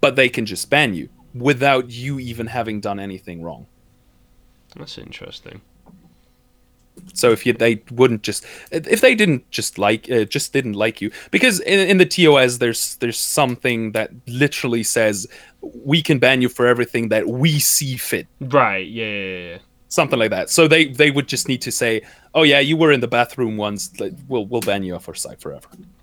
But 0.00 0.16
they 0.16 0.28
can 0.28 0.46
just 0.46 0.70
ban 0.70 0.94
you 0.94 1.08
without 1.34 1.90
you 1.90 2.18
even 2.18 2.46
having 2.46 2.80
done 2.80 2.98
anything 2.98 3.42
wrong. 3.42 3.66
That's 4.76 4.98
interesting. 4.98 5.60
So 7.14 7.30
if 7.32 7.46
you, 7.46 7.52
they 7.52 7.82
wouldn't 7.90 8.22
just 8.22 8.44
if 8.70 9.00
they 9.00 9.14
didn't 9.14 9.50
just 9.50 9.78
like 9.78 10.10
uh, 10.10 10.24
just 10.24 10.52
didn't 10.52 10.74
like 10.74 11.00
you 11.00 11.10
because 11.30 11.60
in, 11.60 11.80
in 11.88 11.98
the 11.98 12.06
TOS 12.06 12.58
there's 12.58 12.96
there's 12.96 13.18
something 13.18 13.92
that 13.92 14.10
literally 14.26 14.82
says 14.82 15.26
we 15.62 16.02
can 16.02 16.18
ban 16.18 16.42
you 16.42 16.48
for 16.48 16.66
everything 16.66 17.08
that 17.08 17.26
we 17.26 17.58
see 17.58 17.96
fit 17.96 18.26
Right. 18.40 18.86
Yeah. 18.86 19.06
Yeah. 19.06 19.58
Something 19.92 20.18
like 20.18 20.30
that. 20.30 20.48
So 20.50 20.66
they 20.66 20.86
they 20.86 21.10
would 21.10 21.28
just 21.28 21.48
need 21.48 21.60
to 21.62 21.70
say, 21.72 22.02
"Oh 22.34 22.42
yeah, 22.44 22.60
you 22.60 22.76
were 22.76 22.92
in 22.92 23.00
the 23.00 23.08
bathroom 23.08 23.56
once. 23.56 23.98
like, 24.00 24.14
We'll 24.28 24.46
we'll 24.46 24.60
ban 24.62 24.82
you 24.82 24.94
off 24.94 25.08
our 25.08 25.14
site 25.14 25.40
forever." 25.40 25.68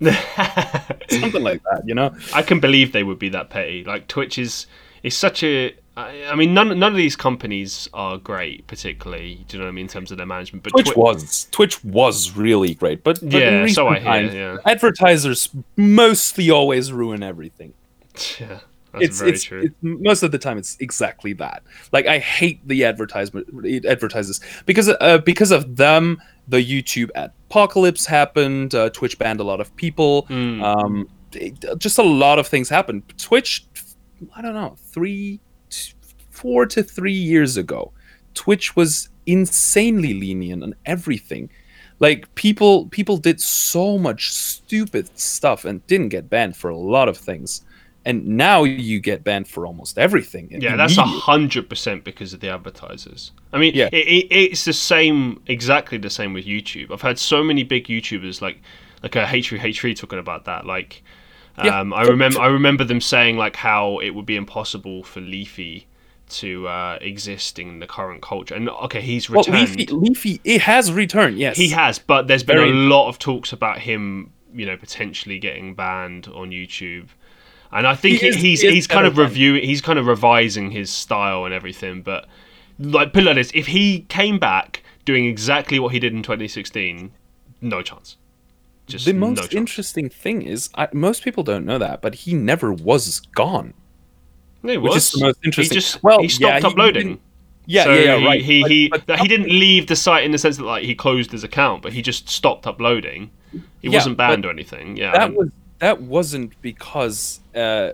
Something 1.10 1.42
like 1.42 1.62
that, 1.70 1.82
you 1.86 1.94
know? 1.94 2.14
I 2.34 2.42
can 2.42 2.60
believe 2.60 2.92
they 2.92 3.02
would 3.02 3.18
be 3.18 3.28
that 3.30 3.50
petty. 3.50 3.84
Like 3.84 4.06
Twitch 4.08 4.38
is 4.38 4.66
is 5.02 5.16
such 5.16 5.42
a. 5.42 5.74
I 5.96 6.24
I 6.32 6.34
mean, 6.36 6.54
none 6.54 6.68
none 6.78 6.92
of 6.92 6.96
these 6.96 7.16
companies 7.16 7.88
are 7.92 8.16
great, 8.16 8.66
particularly. 8.68 9.44
Do 9.48 9.56
you 9.56 9.58
know 9.60 9.66
what 9.66 9.72
I 9.72 9.74
mean 9.74 9.84
in 9.86 9.88
terms 9.88 10.10
of 10.12 10.18
their 10.18 10.26
management? 10.26 10.62
But 10.62 10.70
Twitch 10.70 10.90
Twi- 10.92 11.02
was 11.02 11.48
Twitch 11.50 11.82
was 11.84 12.36
really 12.36 12.74
great, 12.74 13.02
but, 13.02 13.20
but 13.20 13.32
Yeah, 13.32 13.66
so 13.66 13.88
I 13.88 13.94
hear, 13.98 14.04
times, 14.04 14.34
yeah. 14.34 14.56
advertisers 14.64 15.48
mostly 15.76 16.50
always 16.50 16.92
ruin 16.92 17.22
everything. 17.22 17.74
Yeah, 18.38 18.60
that's 18.92 19.04
it's 19.04 19.18
very 19.18 19.30
it's, 19.32 19.44
true. 19.44 19.62
it's 19.62 19.74
most 19.82 20.22
of 20.22 20.32
the 20.32 20.38
time 20.38 20.58
it's 20.58 20.76
exactly 20.80 21.32
that. 21.34 21.62
Like 21.92 22.06
I 22.06 22.18
hate 22.18 22.66
the 22.66 22.84
advertisement 22.84 23.46
advertisers 23.86 24.40
because 24.66 24.88
uh, 24.88 25.18
because 25.18 25.50
of 25.50 25.76
them. 25.76 26.20
The 26.48 26.56
YouTube 26.56 27.10
apocalypse 27.14 28.06
happened. 28.06 28.74
Uh, 28.74 28.90
Twitch 28.90 29.16
banned 29.20 29.38
a 29.38 29.44
lot 29.44 29.60
of 29.60 29.76
people. 29.76 30.24
Mm. 30.24 30.60
Um, 30.64 31.08
it- 31.32 31.78
just 31.78 31.98
a 31.98 32.02
lot 32.02 32.40
of 32.40 32.48
things 32.48 32.68
happened. 32.68 33.04
Twitch, 33.18 33.66
I 34.34 34.42
don't 34.42 34.54
know, 34.54 34.74
three, 34.76 35.38
four 36.30 36.66
to 36.66 36.82
three 36.82 37.12
years 37.12 37.56
ago, 37.56 37.92
Twitch 38.34 38.74
was 38.74 39.10
insanely 39.26 40.14
lenient 40.14 40.64
on 40.64 40.74
everything. 40.86 41.50
Like 42.00 42.34
people, 42.34 42.86
people 42.86 43.16
did 43.16 43.40
so 43.40 43.96
much 43.96 44.32
stupid 44.32 45.16
stuff 45.16 45.64
and 45.64 45.86
didn't 45.86 46.08
get 46.08 46.28
banned 46.28 46.56
for 46.56 46.70
a 46.70 46.76
lot 46.76 47.08
of 47.08 47.16
things. 47.16 47.62
And 48.04 48.26
now 48.26 48.64
you 48.64 48.98
get 48.98 49.22
banned 49.24 49.46
for 49.46 49.66
almost 49.66 49.98
everything. 49.98 50.48
Yeah, 50.50 50.76
that's 50.76 50.96
a 50.96 51.04
hundred 51.04 51.68
percent 51.68 52.02
because 52.02 52.32
of 52.32 52.40
the 52.40 52.48
advertisers. 52.48 53.32
I 53.52 53.58
mean, 53.58 53.74
Yeah. 53.74 53.90
it, 53.92 54.06
it, 54.06 54.26
it's 54.34 54.64
the 54.64 54.72
same, 54.72 55.42
exactly 55.46 55.98
the 55.98 56.08
same 56.08 56.32
with 56.32 56.46
YouTube. 56.46 56.90
I've 56.92 57.02
heard 57.02 57.18
so 57.18 57.42
many 57.44 57.62
big 57.62 57.86
YouTubers 57.88 58.40
like 58.40 58.62
like 59.02 59.16
a 59.16 59.24
H3 59.24 59.58
H3 59.60 59.96
talking 59.96 60.18
about 60.18 60.44
that. 60.46 60.64
Like, 60.66 61.02
Yeah. 61.62 61.80
um, 61.80 61.92
I 61.92 62.02
remember 62.02 62.40
I 62.40 62.46
remember 62.46 62.84
them 62.84 63.00
saying 63.02 63.36
like 63.36 63.56
how 63.56 63.98
it 63.98 64.10
would 64.10 64.26
be 64.26 64.36
impossible 64.36 65.02
for 65.02 65.20
Leafy 65.20 65.86
to 66.30 66.68
uh, 66.68 66.96
exist 67.02 67.58
in 67.58 67.80
the 67.80 67.86
current 67.86 68.22
culture. 68.22 68.54
And 68.54 68.68
okay, 68.70 69.00
he's 69.02 69.28
returned. 69.28 69.48
Well. 69.54 69.60
Leafy, 69.66 69.86
Leafy, 69.86 70.40
it 70.44 70.62
has 70.62 70.90
returned. 70.92 71.38
Yes, 71.38 71.56
He 71.56 71.68
has, 71.70 71.98
but 71.98 72.28
there's 72.28 72.44
been 72.44 72.56
Very 72.56 72.70
a 72.70 72.74
lot 72.74 73.08
of 73.08 73.18
talks 73.18 73.52
about 73.52 73.78
him, 73.80 74.32
you 74.54 74.64
know, 74.64 74.76
potentially 74.76 75.38
getting 75.38 75.74
banned 75.74 76.28
on 76.28 76.50
YouTube. 76.50 77.08
And 77.72 77.86
I 77.86 77.94
think 77.94 78.18
He 78.20 78.26
is- 78.28 78.36
he's 78.36 78.60
he 78.62 78.70
he's 78.72 78.86
kind 78.86 79.06
of 79.06 79.16
reviewing, 79.16 79.62
he's 79.64 79.80
kind 79.80 79.98
of 79.98 80.06
revising 80.06 80.70
his 80.72 80.90
style 80.90 81.44
and 81.44 81.54
everything. 81.54 82.02
But 82.02 82.26
like, 82.78 83.12
put 83.12 83.22
it 83.22 83.26
like 83.26 83.36
this: 83.36 83.50
if 83.54 83.68
he 83.68 84.00
came 84.08 84.38
back 84.38 84.82
doing 85.04 85.24
exactly 85.26 85.78
what 85.78 85.92
he 85.92 85.98
did 86.00 86.12
in 86.12 86.22
2016, 86.22 87.12
no 87.60 87.82
chance. 87.82 88.16
Just 88.86 89.04
the 89.04 89.12
no 89.12 89.28
most 89.28 89.38
chance. 89.42 89.54
interesting 89.54 90.08
thing 90.08 90.42
is 90.42 90.68
I, 90.74 90.88
most 90.92 91.22
people 91.22 91.44
don't 91.44 91.64
know 91.64 91.78
that, 91.78 92.02
but 92.02 92.14
he 92.16 92.34
never 92.34 92.72
was 92.72 93.20
gone. 93.20 93.74
He 94.62 94.76
which 94.76 94.96
is 94.96 95.12
the 95.12 95.20
most 95.24 95.38
interesting. 95.44 95.74
He 95.76 95.80
just 95.80 96.02
Well, 96.02 96.20
he 96.20 96.28
stopped 96.28 96.62
yeah, 96.62 96.68
uploading. 96.68 97.06
didn't- 97.06 97.20
Yeah, 97.66 97.84
so 97.84 97.94
yeah, 97.94 98.00
yeah, 98.00 98.18
he, 98.18 98.26
right. 98.26 98.42
He 98.42 98.62
he 98.64 98.88
but 98.88 99.06
that 99.06 99.20
he 99.20 99.28
didn't 99.28 99.48
leave 99.48 99.86
the 99.86 99.94
site 99.96 100.24
in 100.24 100.32
the 100.32 100.38
sense 100.38 100.56
that 100.56 100.64
like 100.64 100.82
he 100.84 100.94
closed 100.96 101.30
his 101.30 101.44
account, 101.44 101.82
but 101.82 101.92
he 101.92 102.02
just 102.02 102.28
stopped 102.28 102.66
uploading. 102.66 103.30
He 103.52 103.60
Yeah, 103.82 103.90
wasn't 103.98 104.16
banned 104.16 104.44
or 104.44 104.50
anything. 104.50 104.96
Yeah, 104.96 105.12
that 105.12 105.34
was 105.34 105.50
that 105.80 106.00
wasn't 106.00 106.60
because 106.62 107.40
uh, 107.54 107.92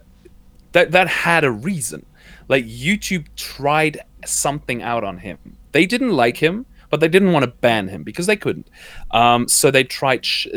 that 0.73 0.93
that 0.93 1.09
had 1.09 1.45
a 1.45 1.51
reason. 1.51 2.05
Like 2.49 2.67
YouTube 2.67 3.27
tried 3.37 4.01
something 4.25 4.83
out 4.83 5.03
on 5.03 5.19
him. 5.19 5.39
They 5.73 5.87
didn't 5.87 6.13
like 6.13 6.37
him, 6.37 6.67
but 6.91 7.01
they 7.01 7.09
didn't 7.09 7.33
want 7.33 7.45
to 7.45 7.51
ban 7.51 7.89
him 7.89 8.03
because 8.03 8.27
they 8.27 8.37
couldn't. 8.37 8.69
Um, 9.11 9.49
so 9.49 9.71
they 9.71 9.85
tried 9.85 10.25
sh- 10.25 10.49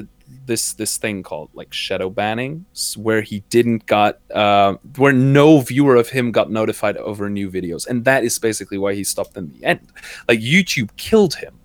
this 0.46 0.74
this 0.74 0.98
thing 0.98 1.24
called 1.24 1.50
like 1.54 1.74
shadow 1.74 2.10
banning, 2.10 2.66
where 2.98 3.22
he 3.22 3.42
didn't 3.50 3.86
got 3.86 4.20
uh, 4.34 4.76
where 4.98 5.14
no 5.14 5.62
viewer 5.62 5.96
of 5.96 6.10
him 6.10 6.32
got 6.32 6.52
notified 6.52 6.98
over 6.98 7.30
new 7.30 7.50
videos, 7.50 7.88
and 7.88 8.06
that 8.06 8.24
is 8.24 8.38
basically 8.40 8.78
why 8.78 8.94
he 8.94 9.04
stopped 9.04 9.38
in 9.38 9.52
the 9.54 9.66
end. 9.66 9.88
Like 10.28 10.40
YouTube 10.40 10.90
killed 10.98 11.36
him. 11.36 11.56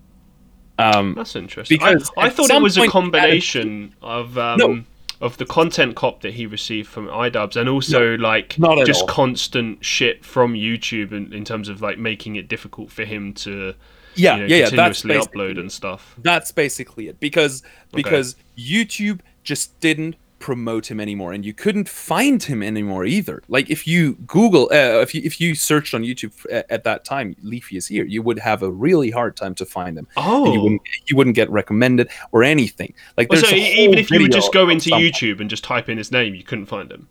Um, 0.77 1.13
That's 1.15 1.35
interesting. 1.35 1.77
Because 1.77 2.11
I, 2.17 2.23
I 2.27 2.29
thought 2.29 2.49
it 2.49 2.61
was 2.61 2.77
a 2.77 2.87
combination 2.87 3.95
of 4.01 4.37
um, 4.37 4.57
No. 4.57 4.83
Of 5.25 5.37
the 5.37 5.45
content 5.45 5.95
cop 5.95 6.21
that 6.21 6.35
he 6.35 6.45
received 6.45 6.87
from 6.87 7.07
iDubbbz 7.07 7.55
and 7.55 7.67
also 7.67 8.15
like 8.17 8.59
not 8.59 8.85
just 8.85 9.01
all. 9.01 9.07
constant 9.07 9.83
shit 9.83 10.23
from 10.23 10.53
YouTube 10.53 11.11
in, 11.11 11.33
in 11.33 11.43
terms 11.43 11.67
of 11.67 11.81
like 11.81 11.97
making 11.97 12.35
it 12.35 12.47
difficult 12.47 12.91
for 12.91 13.03
him 13.03 13.33
to 13.33 13.73
yeah, 14.13 14.35
you 14.35 14.41
know, 14.41 14.47
yeah, 14.47 14.55
yeah. 14.57 14.69
Continuously 14.69 15.15
basically 15.15 15.39
upload 15.39 15.59
and 15.59 15.71
stuff. 15.71 16.15
That's 16.19 16.51
basically 16.51 17.07
it 17.07 17.19
because 17.19 17.63
because 17.91 18.35
YouTube 18.57 19.21
just 19.43 19.77
didn't 19.79 20.15
promote 20.45 20.91
him 20.91 20.99
anymore 20.99 21.33
and 21.33 21.43
you 21.43 21.53
couldn't 21.53 21.89
find 21.89 22.43
him 22.43 22.61
anymore 22.61 23.03
either 23.03 23.41
like 23.47 23.67
if 23.71 23.87
you 23.87 24.13
google 24.27 24.65
uh, 24.71 25.01
if 25.05 25.15
you 25.15 25.21
if 25.29 25.41
you 25.41 25.55
searched 25.55 25.95
on 25.95 26.03
youtube 26.03 26.33
at, 26.51 26.69
at 26.69 26.83
that 26.83 27.03
time 27.03 27.35
leafy 27.41 27.77
is 27.77 27.87
here 27.87 28.05
you 28.05 28.21
would 28.21 28.37
have 28.37 28.61
a 28.61 28.71
really 28.71 29.09
hard 29.09 29.35
time 29.35 29.55
to 29.55 29.65
find 29.65 29.97
him 29.97 30.07
Oh, 30.17 30.45
and 30.45 30.53
you 30.53 30.61
wouldn't 30.61 30.81
you 31.07 31.15
wouldn't 31.17 31.35
get 31.35 31.49
recommended 31.49 32.07
or 32.31 32.43
anything 32.43 32.93
like 33.17 33.27
Well, 33.29 33.41
there's 33.41 33.49
so 33.49 33.55
even 33.55 33.97
if 33.97 34.11
you 34.11 34.21
would 34.21 34.31
just 34.31 34.53
go 34.53 34.69
into 34.69 34.91
YouTube 34.91 35.39
and 35.41 35.49
just 35.49 35.63
type 35.63 35.89
in 35.89 35.97
his 35.97 36.11
name, 36.11 36.35
you 36.35 36.43
couldn't 36.43 36.67
find 36.67 36.91
him. 36.91 37.07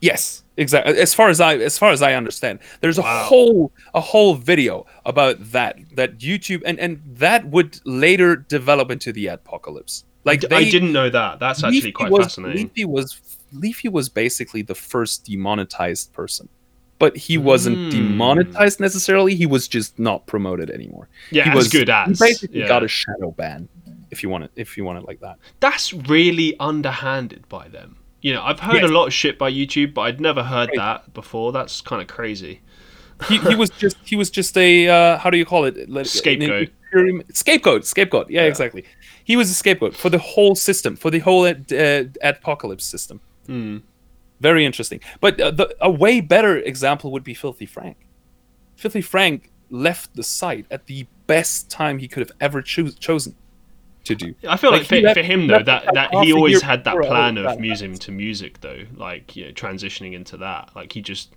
Yes, 0.00 0.44
exactly. 0.56 0.96
As 0.98 1.12
far 1.12 1.28
as 1.28 1.40
I 1.40 1.56
as 1.56 1.76
far 1.76 1.90
as 1.90 2.02
I 2.02 2.14
understand, 2.14 2.60
there's 2.80 2.98
a 2.98 3.02
Wow. 3.02 3.24
whole 3.24 3.72
a 3.94 4.00
whole 4.00 4.34
video 4.36 4.86
about 5.04 5.36
that 5.50 5.76
that 5.96 6.18
YouTube 6.18 6.62
and 6.64 6.78
and 6.78 7.02
that 7.04 7.46
would 7.46 7.80
later 7.84 8.36
develop 8.36 8.90
into 8.90 9.12
the 9.12 9.26
apocalypse. 9.26 10.04
Like 10.24 10.44
I 10.44 10.48
they, 10.64 10.70
didn't 10.70 10.92
know 10.92 11.08
that. 11.10 11.38
That's 11.38 11.62
actually 11.64 11.80
Leafy 11.80 11.92
quite 11.92 12.10
was, 12.10 12.24
fascinating. 12.26 12.66
Leafy 12.74 12.84
was 12.84 13.20
Leafy 13.52 13.88
was 13.88 14.08
basically 14.08 14.62
the 14.62 14.74
first 14.74 15.24
demonetized 15.24 16.12
person. 16.12 16.48
But 16.98 17.16
he 17.16 17.38
wasn't 17.38 17.76
Mm. 17.78 17.90
demonetized 17.92 18.80
necessarily. 18.80 19.34
He 19.36 19.46
was 19.46 19.68
just 19.68 19.98
not 19.98 20.26
promoted 20.26 20.68
anymore. 20.70 21.08
Yeah, 21.30 21.44
he 21.44 21.50
as 21.50 21.56
was 21.56 21.68
good 21.68 21.88
He 21.88 21.92
as. 21.94 22.18
basically 22.18 22.60
yeah. 22.60 22.66
got 22.68 22.82
a 22.82 22.88
shadow 22.88 23.30
ban, 23.30 23.68
if 24.10 24.22
you 24.22 24.28
want 24.28 24.44
it. 24.44 24.50
If 24.56 24.76
you 24.76 24.84
want 24.84 24.98
it 24.98 25.04
like 25.06 25.20
that. 25.20 25.36
That's 25.60 25.92
really 25.92 26.56
underhanded 26.58 27.48
by 27.48 27.68
them. 27.68 27.96
You 28.20 28.34
know, 28.34 28.42
I've 28.42 28.58
heard 28.58 28.82
Yes. 28.82 28.90
a 28.90 28.92
lot 28.92 29.06
of 29.06 29.14
shit 29.14 29.38
by 29.38 29.50
YouTube, 29.52 29.94
but 29.94 30.00
I'd 30.02 30.20
never 30.20 30.42
heard 30.42 30.70
that 30.74 31.14
before. 31.14 31.52
That's 31.52 31.80
kind 31.80 32.02
of 32.02 32.08
crazy. 32.08 32.60
he, 33.28 33.38
he 33.38 33.54
was 33.54 33.70
just 33.70 33.96
he 34.04 34.16
was 34.16 34.28
just 34.30 34.56
a 34.58 34.88
uh, 34.88 35.18
how 35.18 35.30
do 35.30 35.38
you 35.38 35.44
call 35.44 35.64
it 35.64 35.74
Scapegoat. 36.06 36.68
scapegoat 37.32 37.84
scapegoat 37.84 38.30
yeah, 38.30 38.42
Yeah. 38.42 38.48
exactly 38.48 38.84
he 39.28 39.36
was 39.36 39.50
a 39.50 39.54
scapegoat 39.54 39.94
for 39.94 40.08
the 40.08 40.18
whole 40.18 40.54
system 40.56 40.96
for 40.96 41.10
the 41.10 41.20
whole 41.20 41.46
ad, 41.46 41.70
uh, 41.72 42.04
apocalypse 42.22 42.84
system. 42.84 43.20
Hmm. 43.46 43.78
very 44.40 44.64
interesting. 44.64 45.00
But 45.20 45.40
uh, 45.40 45.50
the, 45.50 45.76
a 45.80 45.90
way 45.90 46.20
better 46.20 46.56
example 46.56 47.12
would 47.12 47.24
be 47.24 47.34
filthy 47.34 47.66
frank. 47.66 47.96
Filthy 48.76 49.02
frank 49.02 49.50
left 49.70 50.14
the 50.16 50.22
site 50.22 50.66
at 50.70 50.86
the 50.86 51.06
best 51.26 51.70
time 51.70 51.98
he 51.98 52.08
could 52.08 52.22
have 52.26 52.32
ever 52.40 52.62
choose, 52.62 52.94
chosen 52.94 53.34
to 54.04 54.14
do. 54.14 54.34
I 54.48 54.56
feel 54.56 54.70
like, 54.70 54.80
Like, 54.80 54.88
for, 54.88 55.00
left- 55.00 55.18
for 55.18 55.24
him 55.24 55.46
though, 55.46 55.62
that, 55.62 55.84
that 55.92 56.14
he 56.24 56.32
always 56.32 56.62
had 56.62 56.84
that 56.84 56.96
plan 56.96 57.36
of 57.36 57.46
of 57.46 57.60
music 57.60 57.98
to 58.00 58.12
music 58.12 58.60
though, 58.60 58.84
like 58.96 59.36
you 59.36 59.46
know, 59.46 59.52
transitioning 59.52 60.14
into 60.14 60.36
that. 60.38 60.70
Like 60.74 60.92
he 60.92 61.02
just 61.02 61.34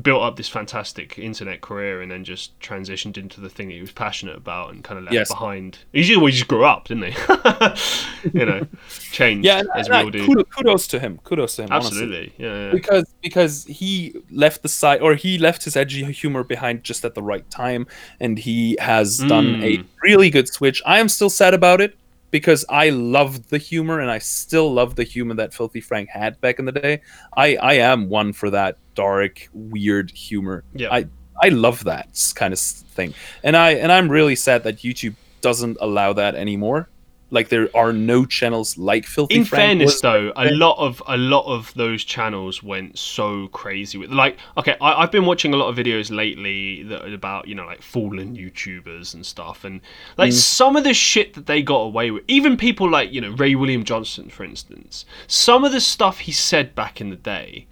built 0.00 0.22
up 0.22 0.36
this 0.36 0.48
fantastic 0.48 1.18
internet 1.18 1.60
career 1.60 2.00
and 2.00 2.10
then 2.10 2.24
just 2.24 2.58
transitioned 2.60 3.18
into 3.18 3.42
the 3.42 3.50
thing 3.50 3.68
that 3.68 3.74
he 3.74 3.80
was 3.82 3.92
passionate 3.92 4.36
about 4.36 4.72
and 4.72 4.82
kind 4.82 4.96
of 4.96 5.04
left 5.04 5.12
Yes. 5.14 5.28
behind. 5.28 5.80
He 5.92 6.02
just, 6.02 6.18
well, 6.18 6.30
just 6.30 6.48
grew 6.48 6.64
up, 6.64 6.88
didn't 6.88 7.12
he? 7.12 8.30
you 8.32 8.46
know, 8.46 8.66
changed 9.12 9.44
Yeah, 9.44 9.62
as 9.74 9.90
we 9.90 9.94
all 9.96 10.08
do. 10.10 10.26
kudos, 10.56 10.86
to 10.88 10.98
him. 10.98 11.18
Kudos 11.24 11.56
to 11.56 11.64
him. 11.64 11.68
Absolutely, 11.72 12.32
yeah, 12.38 12.66
yeah. 12.66 12.70
because 12.72 13.04
because 13.22 13.64
he 13.64 14.14
left 14.30 14.62
the 14.62 14.68
side 14.68 15.02
or 15.02 15.14
he 15.14 15.36
left 15.38 15.62
his 15.64 15.76
edgy 15.76 16.10
humor 16.10 16.42
behind 16.42 16.84
just 16.84 17.04
at 17.04 17.14
the 17.14 17.22
right 17.22 17.48
time 17.50 17.86
and 18.18 18.38
he 18.38 18.76
has 18.80 19.18
done 19.18 19.56
a 19.62 19.78
Mm. 19.78 19.84
really 20.02 20.30
good 20.30 20.48
switch 20.48 20.82
i 20.86 20.98
am 20.98 21.08
still 21.08 21.30
sad 21.30 21.54
about 21.54 21.80
it 21.80 21.96
because 22.30 22.64
i 22.68 22.90
loved 22.90 23.48
the 23.50 23.58
humor 23.58 24.00
and 24.00 24.10
i 24.10 24.18
still 24.18 24.72
love 24.72 24.96
the 24.96 25.04
humor 25.04 25.34
that 25.34 25.54
filthy 25.54 25.80
frank 25.80 26.08
had 26.08 26.40
back 26.40 26.58
in 26.58 26.64
the 26.64 26.72
day 26.72 27.00
i 27.36 27.56
i 27.56 27.74
am 27.74 28.08
one 28.08 28.32
for 28.32 28.50
that 28.50 28.76
dark 28.94 29.48
weird 29.52 30.10
humor. 30.10 30.64
Yeah. 30.74 30.92
i 30.92 31.06
i 31.42 31.48
love 31.48 31.84
that 31.84 32.32
kind 32.34 32.52
of 32.52 32.58
thing. 32.60 33.14
And 33.42 33.56
i 33.56 33.70
and 33.72 33.90
i'm 33.90 34.08
really 34.10 34.36
sad 34.36 34.64
that 34.64 34.78
youtube 34.78 35.14
doesn't 35.40 35.76
allow 35.80 36.12
that 36.12 36.34
anymore. 36.36 36.88
Like 37.34 37.48
there 37.48 37.70
are 37.74 37.94
no 37.94 38.26
channels 38.26 38.76
like 38.76 39.06
filthy 39.06 39.36
in 39.36 39.44
frank. 39.46 39.60
fairness 39.62 40.00
though 40.02 40.32
a 40.36 40.50
lot 40.50 40.76
of 40.76 41.02
a 41.08 41.16
lot 41.16 41.46
of 41.46 41.72
those 41.74 42.04
channels 42.04 42.62
went 42.62 42.98
so 42.98 43.48
crazy 43.48 43.96
with 43.96 44.10
like 44.12 44.36
okay 44.58 44.76
I, 44.82 45.00
i've 45.02 45.10
been 45.10 45.24
watching 45.24 45.54
a 45.54 45.56
lot 45.56 45.68
of 45.68 45.74
videos 45.76 46.14
lately 46.14 46.82
that 46.82 47.10
about 47.10 47.48
you 47.48 47.54
know 47.54 47.64
like 47.64 47.80
fallen 47.80 48.36
youtubers 48.36 49.14
and 49.14 49.24
stuff. 49.24 49.64
And 49.64 49.80
like 50.18 50.28
Mm. 50.32 50.34
some 50.58 50.76
of 50.76 50.84
the 50.84 50.92
shit 50.92 51.32
that 51.32 51.46
they 51.46 51.62
got 51.62 51.78
away 51.90 52.10
with 52.10 52.22
even 52.28 52.58
people 52.58 52.86
like 52.90 53.10
you 53.14 53.22
know 53.22 53.30
ray 53.30 53.54
william 53.54 53.82
johnson 53.82 54.28
for 54.28 54.44
instance 54.44 55.06
some 55.26 55.64
of 55.64 55.72
the 55.72 55.80
stuff 55.80 56.18
he 56.18 56.32
said 56.32 56.74
back 56.74 57.00
in 57.00 57.08
the 57.08 57.16
day 57.16 57.66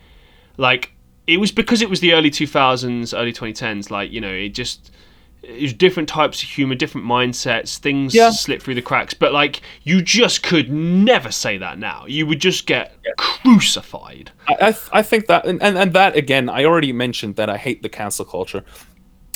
like 0.56 0.92
it 1.30 1.38
was 1.38 1.52
because 1.52 1.80
it 1.82 1.88
was 1.88 2.00
the 2.00 2.12
early 2.12 2.30
2000s 2.30 3.16
early 3.18 3.32
2010s 3.32 3.90
like 3.90 4.10
you 4.10 4.20
know 4.20 4.32
it 4.32 4.50
just 4.50 4.90
it 5.42 5.62
was 5.62 5.72
different 5.72 6.08
types 6.08 6.42
of 6.42 6.48
humor 6.48 6.74
different 6.74 7.06
mindsets 7.06 7.78
things 7.78 8.14
Yeah. 8.14 8.30
slip 8.30 8.60
through 8.60 8.74
the 8.74 8.82
cracks. 8.82 9.14
But 9.14 9.32
like 9.32 9.62
you 9.84 10.02
just 10.02 10.42
could 10.42 10.70
never 10.70 11.32
say 11.32 11.56
that 11.56 11.78
now. 11.78 12.04
You 12.06 12.26
would 12.26 12.40
just 12.40 12.66
get 12.66 12.92
crucified. 13.16 14.30
I, 14.48 14.52
I, 14.54 14.72
th- 14.72 14.88
I 14.92 15.02
think 15.02 15.26
that 15.28 15.46
and, 15.46 15.62
and, 15.62 15.78
and 15.78 15.92
that 15.94 16.14
again 16.14 16.48
i 16.50 16.64
already 16.64 16.92
mentioned 16.92 17.36
that 17.36 17.48
i 17.48 17.56
hate 17.56 17.82
the 17.82 17.88
cancel 17.88 18.24
culture. 18.24 18.64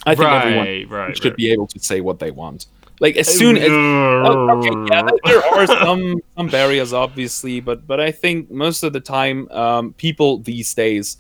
I 0.07 0.15
think 0.15 0.29
everyone 0.29 0.67
right 0.67 0.91
right. 0.91 1.17
should 1.17 1.25
right. 1.33 1.37
be 1.37 1.51
able 1.53 1.69
to 1.69 1.79
say 1.79 2.01
what 2.03 2.19
they 2.19 2.31
want. 2.31 2.67
Like 3.01 3.17
as 3.17 3.27
soon 3.27 3.57
as 3.57 3.71
Oh, 3.71 4.51
okay, 4.59 4.95
yeah, 4.95 5.09
there 5.25 5.43
are 5.55 5.67
some 5.85 6.21
some 6.37 6.49
barriers, 6.49 6.93
obviously, 6.93 7.61
but 7.61 7.87
but 7.87 7.99
I 8.01 8.11
think 8.13 8.51
most 8.51 8.83
of 8.83 8.93
the 8.93 9.01
time, 9.01 9.49
um, 9.51 9.95
people 9.95 10.39
these 10.39 10.75
days 10.75 11.17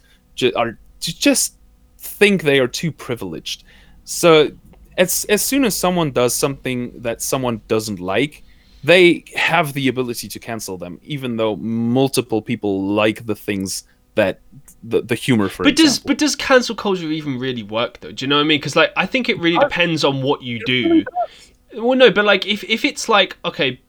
are 0.57 0.79
just 1.01 1.57
think 1.99 2.43
they 2.43 2.59
are 2.59 2.69
too 2.69 2.93
privileged. 2.93 3.65
So 4.05 4.51
as 4.97 5.25
as 5.29 5.43
soon 5.43 5.65
as 5.65 5.77
someone 5.77 6.13
does 6.13 6.35
something 6.35 7.01
that 7.03 7.23
someone 7.23 7.61
doesn't 7.69 8.01
like, 8.01 8.43
they 8.83 9.25
have 9.35 9.73
the 9.73 9.89
ability 9.89 10.29
to 10.29 10.39
cancel 10.39 10.77
them, 10.77 11.01
even 11.03 11.37
though 11.37 11.57
multiple 11.57 12.43
people 12.43 12.83
like 12.83 13.27
the 13.27 13.35
things 13.35 13.85
that 14.15 14.41
the, 14.85 15.03
the 15.03 15.17
humor 15.17 15.49
for 15.49 15.65
but 15.65 15.75
does 15.75 15.99
but 15.99 16.19
does 16.19 16.37
cancel 16.37 16.77
culture 16.77 17.11
even 17.11 17.39
really 17.39 17.63
work 17.63 18.01
though? 18.01 18.13
Do 18.13 18.25
you 18.25 18.29
know 18.29 18.37
what 18.37 18.43
I 18.43 18.45
mean? 18.45 18.61
Because 18.61 18.77
like 18.77 18.93
I 18.97 19.07
think 19.07 19.29
it 19.29 19.39
really 19.41 19.59
depends 19.59 20.05
on 20.05 20.23
what 20.23 20.43
you 20.43 20.65
do. 20.65 21.05
Well, 21.77 21.99
no, 21.99 22.11
but 22.11 22.25
like 22.25 22.47
if 22.47 22.63
if 22.65 22.85
it's 22.85 23.09
like 23.09 23.37
okay, 23.45 23.81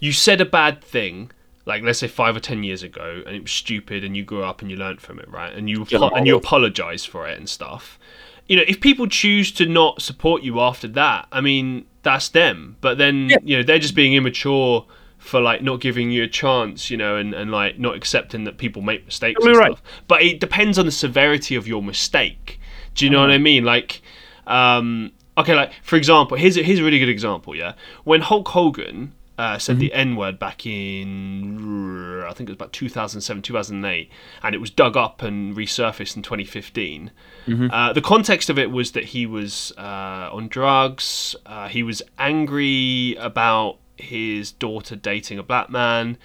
you 0.00 0.12
said 0.12 0.40
a 0.40 0.44
bad 0.44 0.82
thing, 0.82 1.30
like 1.66 1.82
let's 1.82 1.98
say 1.98 2.08
five 2.08 2.36
or 2.36 2.40
ten 2.40 2.64
years 2.64 2.82
ago, 2.82 3.22
and 3.26 3.36
it 3.36 3.42
was 3.42 3.52
stupid, 3.52 4.04
and 4.04 4.16
you 4.16 4.24
grew 4.24 4.42
up 4.44 4.62
and 4.62 4.70
you 4.70 4.76
learned 4.76 5.00
from 5.00 5.18
it, 5.18 5.28
right? 5.28 5.52
And 5.52 5.68
you 5.68 5.82
apo- 5.82 6.10
and 6.10 6.26
you 6.26 6.36
apologize 6.36 7.04
for 7.04 7.28
it 7.28 7.38
and 7.38 7.48
stuff. 7.48 7.98
You 8.46 8.56
know, 8.56 8.64
if 8.66 8.80
people 8.80 9.06
choose 9.06 9.52
to 9.52 9.66
not 9.66 10.02
support 10.02 10.42
you 10.42 10.60
after 10.60 10.88
that, 10.88 11.28
I 11.30 11.40
mean 11.40 11.86
that's 12.02 12.28
them. 12.28 12.76
But 12.80 12.98
then 12.98 13.28
Yeah. 13.28 13.36
you 13.42 13.56
know 13.56 13.62
they're 13.62 13.78
just 13.78 13.94
being 13.94 14.14
immature 14.14 14.86
for 15.18 15.38
like 15.40 15.62
not 15.62 15.80
giving 15.80 16.10
you 16.10 16.22
a 16.24 16.28
chance, 16.28 16.90
you 16.90 16.96
know, 16.96 17.16
and, 17.16 17.34
and 17.34 17.50
like 17.50 17.78
not 17.78 17.94
accepting 17.94 18.44
that 18.44 18.56
people 18.56 18.80
make 18.80 19.04
mistakes 19.04 19.44
and 19.44 19.54
right. 19.54 19.72
stuff. 19.72 19.82
But 20.08 20.22
it 20.22 20.40
depends 20.40 20.78
on 20.78 20.86
the 20.86 20.90
severity 20.92 21.54
of 21.56 21.68
your 21.68 21.82
mistake. 21.82 22.58
Do 22.94 23.04
you 23.04 23.10
know 23.10 23.20
what 23.20 23.30
I 23.30 23.36
mean? 23.36 23.62
Like, 23.64 24.00
um, 24.46 25.12
okay, 25.36 25.54
like 25.54 25.72
for 25.82 25.96
example, 25.96 26.38
here's 26.38 26.56
a, 26.56 26.62
here's 26.62 26.78
a 26.78 26.84
really 26.84 26.98
good 26.98 27.10
example. 27.10 27.54
Yeah, 27.54 27.74
when 28.04 28.22
Hulk 28.22 28.48
Hogan 28.48 29.12
uh, 29.40 29.58
said 29.58 29.76
Mm-hmm. 29.76 29.80
the 29.80 29.92
N 29.94 30.16
word 30.16 30.38
back 30.38 30.66
in 30.66 32.22
I 32.28 32.32
think 32.32 32.48
it 32.48 32.52
was 32.52 32.56
about 32.56 32.72
2007, 32.72 33.42
2008, 33.42 34.10
and 34.42 34.54
it 34.54 34.58
was 34.58 34.70
dug 34.70 34.96
up 34.96 35.22
and 35.22 35.56
resurfaced 35.56 36.16
in 36.16 36.22
2015. 36.22 37.10
Mm-hmm. 37.46 37.70
Uh, 37.70 37.92
the 37.92 38.00
context 38.02 38.50
of 38.50 38.58
it 38.58 38.70
was 38.70 38.92
that 38.92 39.04
he 39.04 39.26
was 39.26 39.72
uh, 39.78 40.28
on 40.32 40.48
drugs. 40.48 41.34
Uh, 41.46 41.68
he 41.68 41.82
was 41.82 42.02
angry 42.18 43.16
about 43.18 43.78
his 43.96 44.52
daughter 44.52 44.94
dating 44.96 45.38
a 45.38 45.42
black 45.42 45.70
man. 45.70 46.16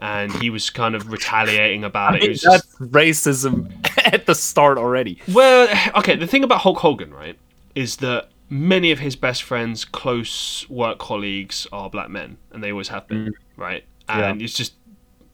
And 0.00 0.32
he 0.34 0.50
was 0.50 0.70
kind 0.70 0.94
of 0.96 1.10
retaliating 1.10 1.84
about 1.84 2.16
it. 2.16 2.24
It 2.24 2.28
was 2.30 2.40
just- 2.42 2.78
racism 2.80 3.70
at 4.12 4.26
the 4.26 4.34
start 4.34 4.76
already. 4.76 5.20
well, 5.32 5.68
okay, 5.96 6.16
the 6.16 6.26
thing 6.26 6.42
about 6.44 6.60
Hulk 6.62 6.78
Hogan, 6.78 7.14
right, 7.14 7.38
is 7.76 7.96
that 7.98 8.28
many 8.48 8.90
of 8.90 8.98
his 8.98 9.16
best 9.16 9.42
friends, 9.42 9.84
close 9.84 10.68
work 10.68 10.98
colleagues 10.98 11.66
are 11.72 11.90
black 11.90 12.10
men, 12.10 12.38
and 12.52 12.62
they 12.62 12.70
always 12.70 12.88
have 12.88 13.06
been, 13.08 13.26
mm. 13.26 13.32
right? 13.56 13.84
Yeah. 14.08 14.30
And 14.30 14.42
it's 14.42 14.54
just, 14.54 14.74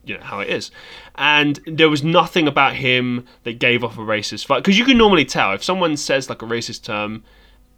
you 0.04 0.16
know, 0.16 0.22
how 0.22 0.40
it 0.40 0.48
is. 0.48 0.70
And 1.16 1.60
there 1.66 1.90
was 1.90 2.04
nothing 2.04 2.46
about 2.46 2.74
him 2.76 3.26
that 3.44 3.58
gave 3.58 3.82
off 3.82 3.98
a 3.98 4.02
racist 4.02 4.46
vibe. 4.46 4.58
Because 4.58 4.78
you 4.78 4.84
can 4.84 4.96
normally 4.96 5.24
tell 5.24 5.52
if 5.52 5.64
someone 5.64 5.96
says 5.96 6.28
like 6.28 6.42
a 6.42 6.46
racist 6.46 6.84
term, 6.84 7.24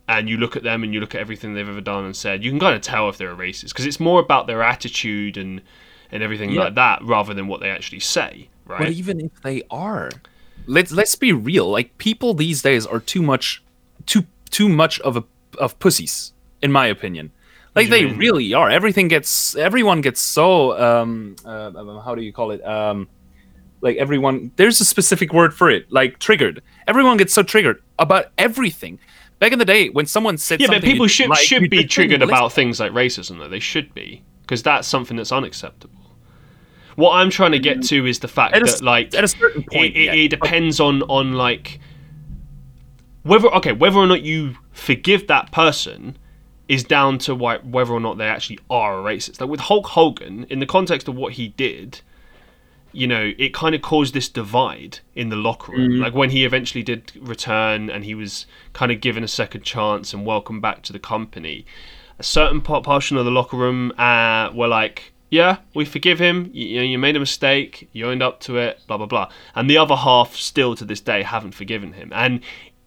and 0.09 0.28
you 0.28 0.37
look 0.37 0.57
at 0.57 0.62
them 0.62 0.83
and 0.83 0.93
you 0.93 1.01
look 1.01 1.14
at 1.14 1.20
everything 1.20 1.55
they've 1.55 1.68
ever 1.68 1.80
done 1.80 2.05
and 2.05 2.14
said, 2.14 2.45
you 2.45 2.51
can 2.51 2.61
kind 2.61 2.74
of 2.74 2.83
tell 2.83 3.09
if 3.09 3.18
they're 3.18 3.33
a 3.33 3.37
racist 3.37 3.68
because 3.68 3.87
it's 3.87 4.01
more 4.01 4.20
about 4.20 4.47
their 4.47 4.62
attitude 4.62 5.37
and 5.37 5.62
and 6.11 6.22
everything 6.22 6.51
Yeah. 6.51 6.64
like 6.64 6.74
that 6.74 7.03
rather 7.03 7.33
than 7.33 7.49
what 7.49 7.61
they 7.61 7.70
actually 7.70 8.01
say, 8.01 8.49
right? 8.66 8.80
But 8.80 8.91
even 8.91 9.20
if 9.20 9.41
they 9.43 9.62
are, 9.70 10.11
let's 10.66 10.93
let's 10.93 11.14
be 11.14 11.33
real. 11.33 11.70
Like 11.70 11.97
people 11.99 12.35
these 12.35 12.62
days 12.62 12.85
are 12.85 13.01
too 13.01 13.22
much, 13.22 13.62
too 14.05 14.26
too 14.53 14.68
much 14.68 15.00
of 15.00 15.16
a 15.16 15.24
of 15.59 15.76
pussies, 15.80 16.32
in 16.62 16.70
my 16.70 16.86
opinion. 16.86 17.32
Like 17.74 17.88
they 17.88 18.05
mean? 18.05 18.18
really 18.18 18.55
are. 18.55 18.70
Everything 18.70 19.09
gets 19.09 19.57
everyone 19.57 20.00
gets 20.03 20.20
so 20.20 20.78
um 20.78 21.34
uh, 21.44 21.72
um, 21.74 22.00
how 22.05 22.14
do 22.14 22.22
you 22.22 22.32
call 22.32 22.53
it 22.53 22.64
um 22.64 23.09
like 23.80 23.96
everyone 23.96 24.53
there's 24.57 24.80
a 24.80 24.84
specific 24.84 25.32
word 25.32 25.53
for 25.53 25.68
it 25.70 25.90
like 25.90 26.18
triggered. 26.20 26.62
Everyone 26.86 27.16
gets 27.16 27.34
so 27.34 27.42
triggered 27.42 27.82
about 27.98 28.26
everything. 28.38 28.98
Back 29.42 29.53
in 29.53 29.59
the 29.59 29.64
day, 29.64 29.88
when 29.88 30.07
someone 30.07 30.38
said 30.38 30.61
Yeah, 30.61 30.68
something 30.68 30.82
but 30.82 30.86
people 30.86 31.09
should 31.09 31.28
like, 31.28 31.40
should 31.40 31.68
be 31.68 31.84
triggered 31.84 32.22
about 32.22 32.53
things 32.53 32.78
like 32.78 32.92
racism, 32.92 33.38
though. 33.40 33.48
They 33.48 33.59
should 33.59 33.92
be 33.92 34.22
because 34.42 34.62
that's 34.62 34.86
something 34.86 35.16
that's 35.16 35.32
unacceptable. 35.32 35.98
What 36.94 37.14
I'm 37.14 37.28
trying 37.28 37.50
to 37.50 37.59
get 37.59 37.82
to 37.84 38.07
is 38.07 38.20
the 38.20 38.28
fact 38.28 38.57
a 38.57 38.61
that, 38.61 38.82
like, 38.82 39.12
at 39.16 39.24
a 39.24 39.28
certain 39.28 39.64
point. 39.64 39.96
it, 39.96 40.00
it, 40.00 40.05
yeah. 40.05 40.12
it 40.12 40.28
depends 40.28 40.78
on 40.78 41.03
on 41.05 41.32
like 41.32 41.80
whether 43.23 43.49
okay 43.55 43.73
whether 43.73 43.99
or 43.99 44.07
not 44.07 44.23
you 44.23 44.57
forgive 44.73 45.27
that 45.27 45.53
person 45.53 46.16
is 46.68 46.85
down 46.85 47.18
to 47.18 47.35
why, 47.35 47.59
whether 47.59 47.93
or 47.93 48.01
not 48.01 48.18
they 48.18 48.27
actually 48.27 48.59
are 48.70 48.99
a 48.99 49.03
racist. 49.03 49.41
Like 49.41 49.51
with 49.51 49.61
Hulk 49.61 49.89
Hogan, 49.89 50.45
in 50.49 50.59
the 50.59 50.66
context 50.66 51.09
of 51.09 51.14
what 51.14 51.35
he 51.35 51.49
did, 51.49 52.01
you 52.93 53.07
know, 53.07 53.33
it 53.39 53.53
kind 53.53 53.75
of 53.75 53.83
caused 53.83 54.14
this 54.14 54.29
divide 54.29 55.01
in 55.14 55.29
the 55.29 55.37
locker 55.37 55.73
room. 55.73 56.01
Like 56.01 56.14
when 56.14 56.31
he 56.31 56.45
eventually 56.45 56.83
did 56.83 57.12
return 57.20 57.91
and 57.91 58.05
he 58.05 58.14
was 58.14 58.47
kind 58.73 58.93
of 58.93 59.01
given 59.01 59.25
a 59.25 59.29
second 59.29 59.64
chance 59.64 60.14
and 60.14 60.25
welcome 60.25 60.61
back 60.61 60.83
to 60.83 60.93
the 60.93 60.99
company, 60.99 61.66
a 62.18 62.23
certain 62.23 62.61
part, 62.61 62.85
portion 62.85 63.16
of 63.16 63.25
the 63.25 63.31
locker 63.31 63.57
room 63.57 63.93
uh, 63.99 64.51
were 64.55 64.68
like, 64.68 65.12
yeah, 65.31 65.59
we 65.75 65.87
forgive 65.87 66.18
him. 66.18 66.51
You, 66.53 66.66
you 66.66 66.77
know, 66.77 66.85
you 66.85 66.99
made 66.99 67.16
a 67.16 67.20
mistake. 67.20 67.89
You 67.93 68.07
owned 68.07 68.23
up 68.23 68.41
to 68.41 68.59
it. 68.59 68.81
Blah 68.87 68.99
blah 68.99 69.07
blah. 69.07 69.31
And 69.55 69.68
the 69.68 69.79
other 69.79 69.97
half, 69.97 70.37
still 70.37 70.75
to 70.77 70.85
this 70.85 71.01
day, 71.01 71.23
haven't 71.23 71.53
forgiven 71.53 71.95
him. 71.95 72.12
And 72.14 72.41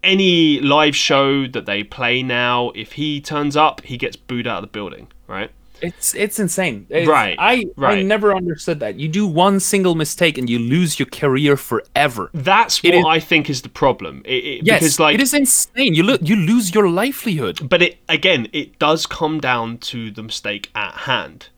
any 0.06 0.60
live 0.60 0.96
show 0.96 1.46
that 1.48 1.66
they 1.66 1.82
play 1.82 2.22
now, 2.22 2.70
if 2.74 2.92
he 2.92 3.20
turns 3.20 3.56
up, 3.56 3.80
he 3.82 3.96
gets 3.96 4.16
booed 4.16 4.46
out 4.46 4.58
of 4.58 4.62
the 4.62 4.72
building. 4.78 5.08
Right? 5.26 5.50
It's 5.82 6.14
it's 6.14 6.38
insane. 6.38 6.86
It's- 6.88 7.06
Right, 7.06 7.36
I 7.38 7.66
I 7.76 8.02
never 8.02 8.34
understood 8.34 8.80
that. 8.80 8.98
You 8.98 9.08
do 9.08 9.26
one 9.26 9.60
single 9.60 9.94
mistake 9.94 10.38
and 10.38 10.48
you 10.48 10.58
lose 10.58 10.98
your 10.98 11.06
career 11.20 11.54
forever. 11.58 12.30
That's 12.32 12.80
It 12.82 12.94
what 12.94 12.98
is- 13.00 13.04
I 13.06 13.18
think 13.20 13.50
is 13.50 13.60
the 13.60 13.68
problem. 13.68 14.22
It, 14.24 14.42
it, 14.44 14.60
Yes, 14.64 14.80
because 14.80 14.98
like 15.00 15.14
it 15.16 15.20
is 15.20 15.34
insane. 15.34 15.92
You 15.94 16.02
lo- 16.02 16.22
you 16.22 16.36
lose 16.36 16.74
your 16.74 16.88
livelihood. 16.88 17.68
but 17.68 17.82
it 17.82 17.98
again 18.08 18.48
it 18.54 18.78
does 18.78 19.04
come 19.06 19.38
down 19.38 19.76
to 19.90 20.10
the 20.10 20.22
mistake 20.22 20.70
at 20.74 20.94
hand 21.10 21.48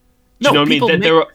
do 0.41 0.45
No, 0.45 0.49
you 0.49 0.53
know 0.53 0.85
what 0.85 0.93
i 0.93 0.97
mean 0.97 0.99
there, 0.99 0.99
make 0.99 1.03
there 1.03 1.17
are 1.19 1.27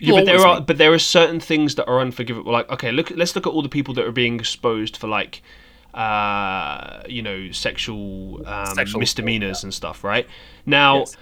yeah, 0.00 0.12
but 0.18 0.24
there 0.26 0.40
are 0.46 0.54
make- 0.56 0.66
but 0.68 0.76
there 0.78 0.92
are 0.94 0.98
certain 1.18 1.40
things 1.40 1.74
that 1.76 1.86
are 1.90 2.00
unforgivable 2.00 2.52
like 2.52 2.68
okay 2.70 2.90
look 2.92 3.08
let's 3.20 3.34
look 3.36 3.46
at 3.46 3.52
all 3.54 3.62
the 3.62 3.74
people 3.78 3.92
that 3.94 4.04
are 4.06 4.12
being 4.12 4.36
exposed 4.40 4.96
for 4.96 5.08
like 5.08 5.42
uh 5.94 7.02
you 7.08 7.22
know 7.22 7.50
sexual 7.50 8.46
um 8.46 8.66
Sexual 8.74 9.00
misdemeanors 9.00 9.58
assault, 9.58 9.64
and 9.64 9.74
stuff 9.74 10.04
right? 10.04 10.26
Now 10.66 11.00
Yes. 11.00 11.16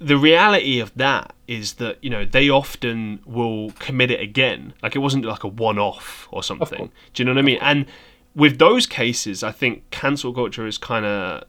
the 0.00 0.16
reality 0.16 0.80
of 0.80 0.92
that 0.96 1.34
is 1.46 1.74
that 1.74 1.98
you 2.02 2.10
know 2.10 2.24
they 2.24 2.48
often 2.48 3.20
will 3.26 3.70
commit 3.78 4.10
it 4.10 4.20
again. 4.20 4.74
Like 4.82 4.94
it 4.96 5.00
wasn't 5.00 5.24
like 5.24 5.44
a 5.44 5.48
one-off 5.48 6.28
or 6.30 6.42
something. 6.42 6.90
do 7.14 7.22
you 7.22 7.24
know 7.24 7.32
what 7.32 7.38
i 7.38 7.42
mean? 7.42 7.58
and 7.60 7.86
with 8.34 8.58
those 8.58 8.86
cases, 8.86 9.42
I 9.42 9.50
think 9.50 9.90
cancel 9.90 10.32
culture 10.32 10.64
is 10.66 10.78
kind 10.78 11.04
of 11.04 11.44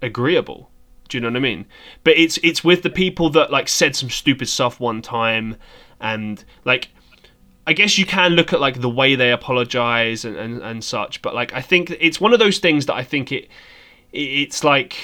agreeable. 0.00 0.70
Do 1.08 1.16
you 1.16 1.20
know 1.20 1.28
what 1.28 1.36
I 1.36 1.40
mean? 1.40 1.66
But 2.02 2.16
it's 2.16 2.38
it's 2.42 2.64
with 2.64 2.82
the 2.82 2.90
people 2.90 3.30
that 3.30 3.52
like 3.52 3.68
said 3.68 3.94
some 3.94 4.10
stupid 4.10 4.48
stuff 4.48 4.80
one 4.80 5.02
time, 5.02 5.56
and 6.00 6.42
like 6.64 6.88
I 7.66 7.72
guess 7.74 7.96
you 7.98 8.04
can 8.06 8.32
look 8.32 8.52
at 8.52 8.60
like 8.60 8.80
the 8.80 8.90
way 8.90 9.14
they 9.14 9.30
apologize 9.32 10.24
and, 10.24 10.36
and, 10.36 10.62
and 10.62 10.82
such, 10.82 11.22
but 11.22 11.34
like 11.34 11.52
I 11.54 11.60
think 11.62 11.90
it's 12.00 12.20
one 12.20 12.32
of 12.32 12.38
those 12.38 12.58
things 12.58 12.86
that 12.86 12.94
I 12.94 13.04
think 13.04 13.30
it, 13.30 13.44
it 14.12 14.18
it's 14.18 14.64
like 14.64 14.96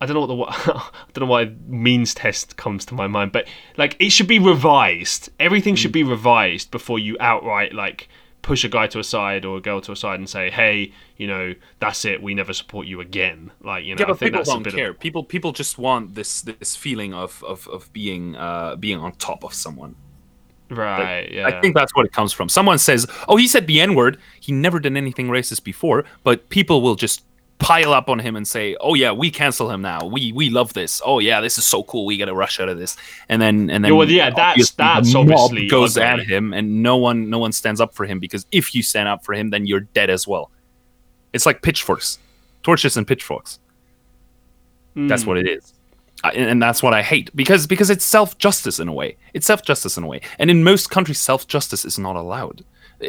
I 0.00 0.06
don't 0.06 0.14
know 0.14 0.20
what 0.20 0.26
the 0.26 0.34
what, 0.34 0.48
I 0.76 0.90
don't 1.12 1.26
know 1.26 1.30
why 1.30 1.52
means 1.66 2.14
test 2.14 2.56
comes 2.56 2.84
to 2.86 2.94
my 2.94 3.06
mind, 3.06 3.32
but 3.32 3.46
like 3.76 3.96
it 4.00 4.10
should 4.10 4.26
be 4.26 4.38
revised. 4.38 5.30
Everything 5.38 5.74
should 5.74 5.92
be 5.92 6.02
revised 6.02 6.70
before 6.70 6.98
you 6.98 7.16
outright 7.20 7.72
like 7.74 8.08
push 8.40 8.64
a 8.64 8.68
guy 8.68 8.88
to 8.88 8.98
a 8.98 9.04
side 9.04 9.44
or 9.44 9.58
a 9.58 9.60
girl 9.60 9.80
to 9.82 9.92
a 9.92 9.96
side 9.96 10.18
and 10.18 10.28
say, 10.28 10.50
"Hey, 10.50 10.92
you 11.16 11.26
know, 11.28 11.54
that's 11.78 12.04
it. 12.04 12.20
We 12.22 12.34
never 12.34 12.52
support 12.52 12.86
you 12.88 13.00
again." 13.00 13.52
Like, 13.60 13.84
you 13.84 13.94
know, 13.94 14.00
Yeah, 14.00 14.06
I 14.06 14.08
but 14.08 14.18
think 14.18 14.32
people 14.32 14.38
that's 14.40 14.50
don't 14.50 14.62
bit 14.64 14.74
care. 14.74 14.90
of 14.90 14.98
People 14.98 15.22
people 15.24 15.52
just 15.52 15.78
want 15.78 16.14
this 16.16 16.40
this 16.42 16.74
feeling 16.74 17.14
of 17.14 17.44
of, 17.44 17.68
of 17.68 17.92
being 17.92 18.34
uh 18.34 18.76
being 18.76 18.98
on 18.98 19.12
top 19.16 19.44
of 19.44 19.54
someone. 19.54 19.94
Right. 20.76 21.30
Yeah, 21.32 21.46
I 21.46 21.60
think 21.60 21.74
that's 21.74 21.94
what 21.94 22.06
it 22.06 22.12
comes 22.12 22.32
from. 22.32 22.48
Someone 22.48 22.78
says, 22.78 23.06
"Oh, 23.28 23.36
he 23.36 23.46
said 23.48 23.66
the 23.66 23.80
N 23.80 23.94
word. 23.94 24.18
He 24.40 24.52
never 24.52 24.78
did 24.80 24.96
anything 24.96 25.28
racist 25.28 25.64
before," 25.64 26.04
but 26.24 26.48
people 26.48 26.82
will 26.82 26.94
just 26.96 27.22
pile 27.58 27.92
up 27.92 28.08
on 28.08 28.18
him 28.18 28.34
and 28.34 28.46
say, 28.48 28.76
"Oh 28.80 28.94
yeah, 28.94 29.12
we 29.12 29.30
cancel 29.30 29.70
him 29.70 29.82
now. 29.82 30.04
We 30.04 30.32
we 30.32 30.50
love 30.50 30.72
this. 30.72 31.00
Oh 31.04 31.20
yeah, 31.20 31.40
this 31.40 31.58
is 31.58 31.64
so 31.64 31.84
cool. 31.84 32.06
We 32.06 32.16
got 32.16 32.24
to 32.24 32.34
rush 32.34 32.58
out 32.58 32.68
of 32.68 32.78
this." 32.78 32.96
And 33.28 33.40
then 33.40 33.70
and 33.70 33.84
then 33.84 33.92
Yeah, 33.92 33.98
well, 33.98 34.10
yeah, 34.10 34.30
that's- 34.30 34.50
obviously 34.50 34.74
that's 34.78 35.14
obviously 35.14 35.68
goes 35.68 35.96
ugly. 35.96 36.22
at 36.22 36.28
him, 36.28 36.52
and 36.52 36.82
no 36.82 36.96
one 36.96 37.30
no 37.30 37.38
one 37.38 37.52
stands 37.52 37.80
up 37.80 37.94
for 37.94 38.04
him 38.04 38.18
because 38.18 38.46
if 38.50 38.74
you 38.74 38.82
stand 38.82 39.08
up 39.08 39.24
for 39.24 39.32
him, 39.34 39.50
then 39.50 39.66
you're 39.66 39.80
dead 39.80 40.10
as 40.10 40.26
well. 40.26 40.50
It's 41.32 41.46
like 41.46 41.62
pitchforks, 41.62 42.18
torches 42.62 42.96
and 42.96 43.06
pitchforks. 43.06 43.58
That's 44.94 45.22
Hmm. 45.22 45.28
what 45.28 45.38
it 45.38 45.48
is. 45.48 45.72
And 46.24 46.62
that's 46.62 46.82
what 46.82 46.94
I 46.94 47.02
hate 47.02 47.34
because 47.34 47.66
because 47.66 47.90
it's 47.90 48.04
self 48.04 48.38
justice 48.38 48.78
in 48.78 48.88
a 48.88 48.92
way. 48.92 49.16
It's 49.34 49.46
self 49.46 49.62
justice 49.64 49.96
in 49.96 50.04
a 50.04 50.06
way, 50.06 50.20
and 50.38 50.50
in 50.50 50.62
most 50.62 50.88
countries, 50.90 51.20
self 51.20 51.46
justice 51.48 51.84
is 51.84 51.98
not 51.98 52.14
allowed, 52.16 52.64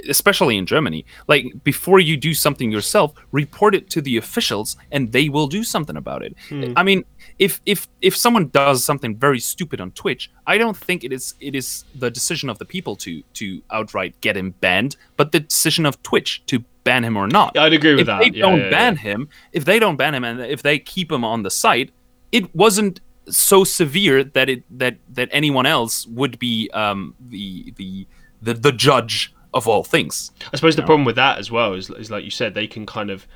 especially 0.09 0.57
in 0.57 0.65
Germany. 0.65 1.05
Like 1.27 1.45
before 1.63 1.99
you 1.99 2.17
do 2.17 2.33
something 2.33 2.71
yourself, 2.71 3.13
report 3.31 3.75
it 3.75 3.89
to 3.91 4.01
the 4.01 4.17
officials, 4.17 4.77
and 4.91 5.11
they 5.11 5.29
will 5.29 5.47
do 5.47 5.63
something 5.63 5.95
about 5.95 6.23
it. 6.23 6.35
Hmm. 6.49 6.73
I 6.75 6.81
mean, 6.83 7.05
if 7.37 7.61
if 7.65 7.87
if 8.01 8.15
someone 8.17 8.47
does 8.49 8.83
something 8.83 9.15
very 9.15 9.39
stupid 9.39 9.79
on 9.79 9.91
Twitch, 9.91 10.31
I 10.47 10.57
don't 10.57 10.75
think 10.77 11.03
it 11.03 11.13
is 11.13 11.35
it 11.39 11.53
is 11.55 11.85
the 11.93 12.09
decision 12.09 12.49
of 12.49 12.57
the 12.57 12.65
people 12.65 12.95
to 12.97 13.21
to 13.33 13.61
outright 13.71 14.19
get 14.21 14.35
him 14.35 14.51
banned, 14.59 14.95
but 15.17 15.31
the 15.31 15.39
decision 15.41 15.85
of 15.85 16.01
Twitch 16.01 16.41
to 16.47 16.63
ban 16.83 17.03
him 17.05 17.15
or 17.15 17.27
not 17.27 17.51
Yeah, 17.55 17.63
I'd 17.63 17.73
agree 17.73 17.91
with 17.93 18.01
if 18.01 18.07
that. 18.07 18.19
they 18.19 18.31
Yeah, 18.37 18.41
don't 18.49 18.59
yeah. 18.59 18.69
ban 18.71 18.95
him, 18.97 19.29
if 19.51 19.65
they 19.65 19.77
don't 19.79 19.97
ban 19.97 20.13
him, 20.15 20.23
and 20.23 20.41
if 20.41 20.63
they 20.63 20.79
keep 20.79 21.11
him 21.11 21.23
on 21.23 21.43
the 21.43 21.51
site, 21.51 21.91
it 22.31 22.53
wasn't 22.55 22.99
so 23.29 23.63
severe 23.63 24.23
that 24.23 24.49
it 24.49 24.63
that 24.77 24.97
that 25.09 25.29
anyone 25.31 25.65
else 25.65 26.05
would 26.07 26.37
be 26.39 26.69
um, 26.73 27.15
the, 27.19 27.73
the 27.77 28.07
the 28.41 28.53
the 28.53 28.71
judge 28.71 29.33
of 29.53 29.67
all 29.67 29.83
things. 29.83 30.31
I 30.51 30.55
suppose 30.55 30.75
the 30.75 30.81
problem 30.83 31.05
with 31.05 31.15
that 31.15 31.37
as 31.37 31.51
well 31.51 31.73
is, 31.73 31.89
is 31.91 32.09
like 32.09 32.23
you 32.23 32.31
said, 32.31 32.53
they 32.55 32.65
can 32.67 32.85
kind 32.87 33.11
of 33.11 33.27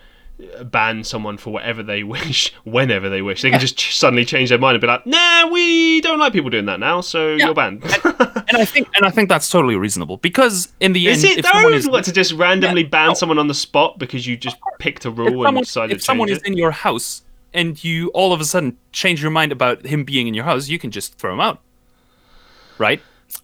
uh, 0.59 0.63
ban 0.63 1.03
someone 1.03 1.37
for 1.37 1.51
whatever 1.51 1.83
they 1.83 2.03
wish, 2.15 2.53
whenever 2.63 3.07
they 3.07 3.21
wish. 3.21 3.41
They 3.43 3.51
can 3.51 3.59
just 3.59 3.77
ch- 3.77 3.95
suddenly 3.95 4.25
change 4.25 4.49
their 4.49 4.57
mind 4.57 4.75
and 4.75 4.81
be 4.81 4.87
like, 4.87 5.05
"Nah, 5.05 5.47
we 5.47 6.01
don't 6.01 6.19
like 6.19 6.33
people 6.33 6.49
doing 6.49 6.65
that 6.65 6.79
now, 6.79 7.01
so 7.01 7.35
you're 7.35 7.53
banned." 7.53 7.83
And 8.49 8.57
I 8.57 8.65
think 8.65 8.87
and 8.95 9.05
I 9.05 9.09
think 9.09 9.29
that's 9.29 9.49
totally 9.49 9.75
reasonable 9.75 10.17
because 10.17 10.73
in 10.79 10.93
the 10.93 11.07
is 11.07 11.23
end, 11.23 11.33
it 11.33 11.37
if 11.39 11.43
though? 11.45 11.51
someone 11.51 11.73
is 11.73 11.87
what 11.89 12.03
to 12.05 12.11
just 12.13 12.31
randomly 12.33 12.81
Yeah, 12.83 12.87
ban 12.89 13.07
no. 13.09 13.13
someone 13.13 13.39
on 13.39 13.47
the 13.47 13.53
spot 13.53 13.99
because 13.99 14.25
you 14.25 14.37
just 14.37 14.57
picked 14.79 15.05
a 15.05 15.09
if 15.09 15.17
rule 15.17 15.27
and 15.45 15.47
someone, 15.47 15.63
decided 15.63 15.91
if 15.91 15.97
to 15.99 16.03
someone 16.05 16.29
is 16.29 16.37
it? 16.39 16.47
in 16.47 16.57
your 16.57 16.71
house 16.71 17.23
and 17.57 17.83
you 17.83 18.09
all 18.09 18.31
of 18.31 18.39
a 18.39 18.45
sudden 18.45 18.77
change 18.91 19.21
your 19.21 19.31
mind 19.31 19.51
about 19.51 19.85
him 19.85 20.03
being 20.03 20.27
in 20.27 20.33
your 20.33 20.45
house, 20.45 20.69
you 20.69 20.77
can 20.79 20.91
just 20.91 21.15
throw 21.15 21.33
him 21.33 21.41
out, 21.41 21.59
right? 22.77 23.01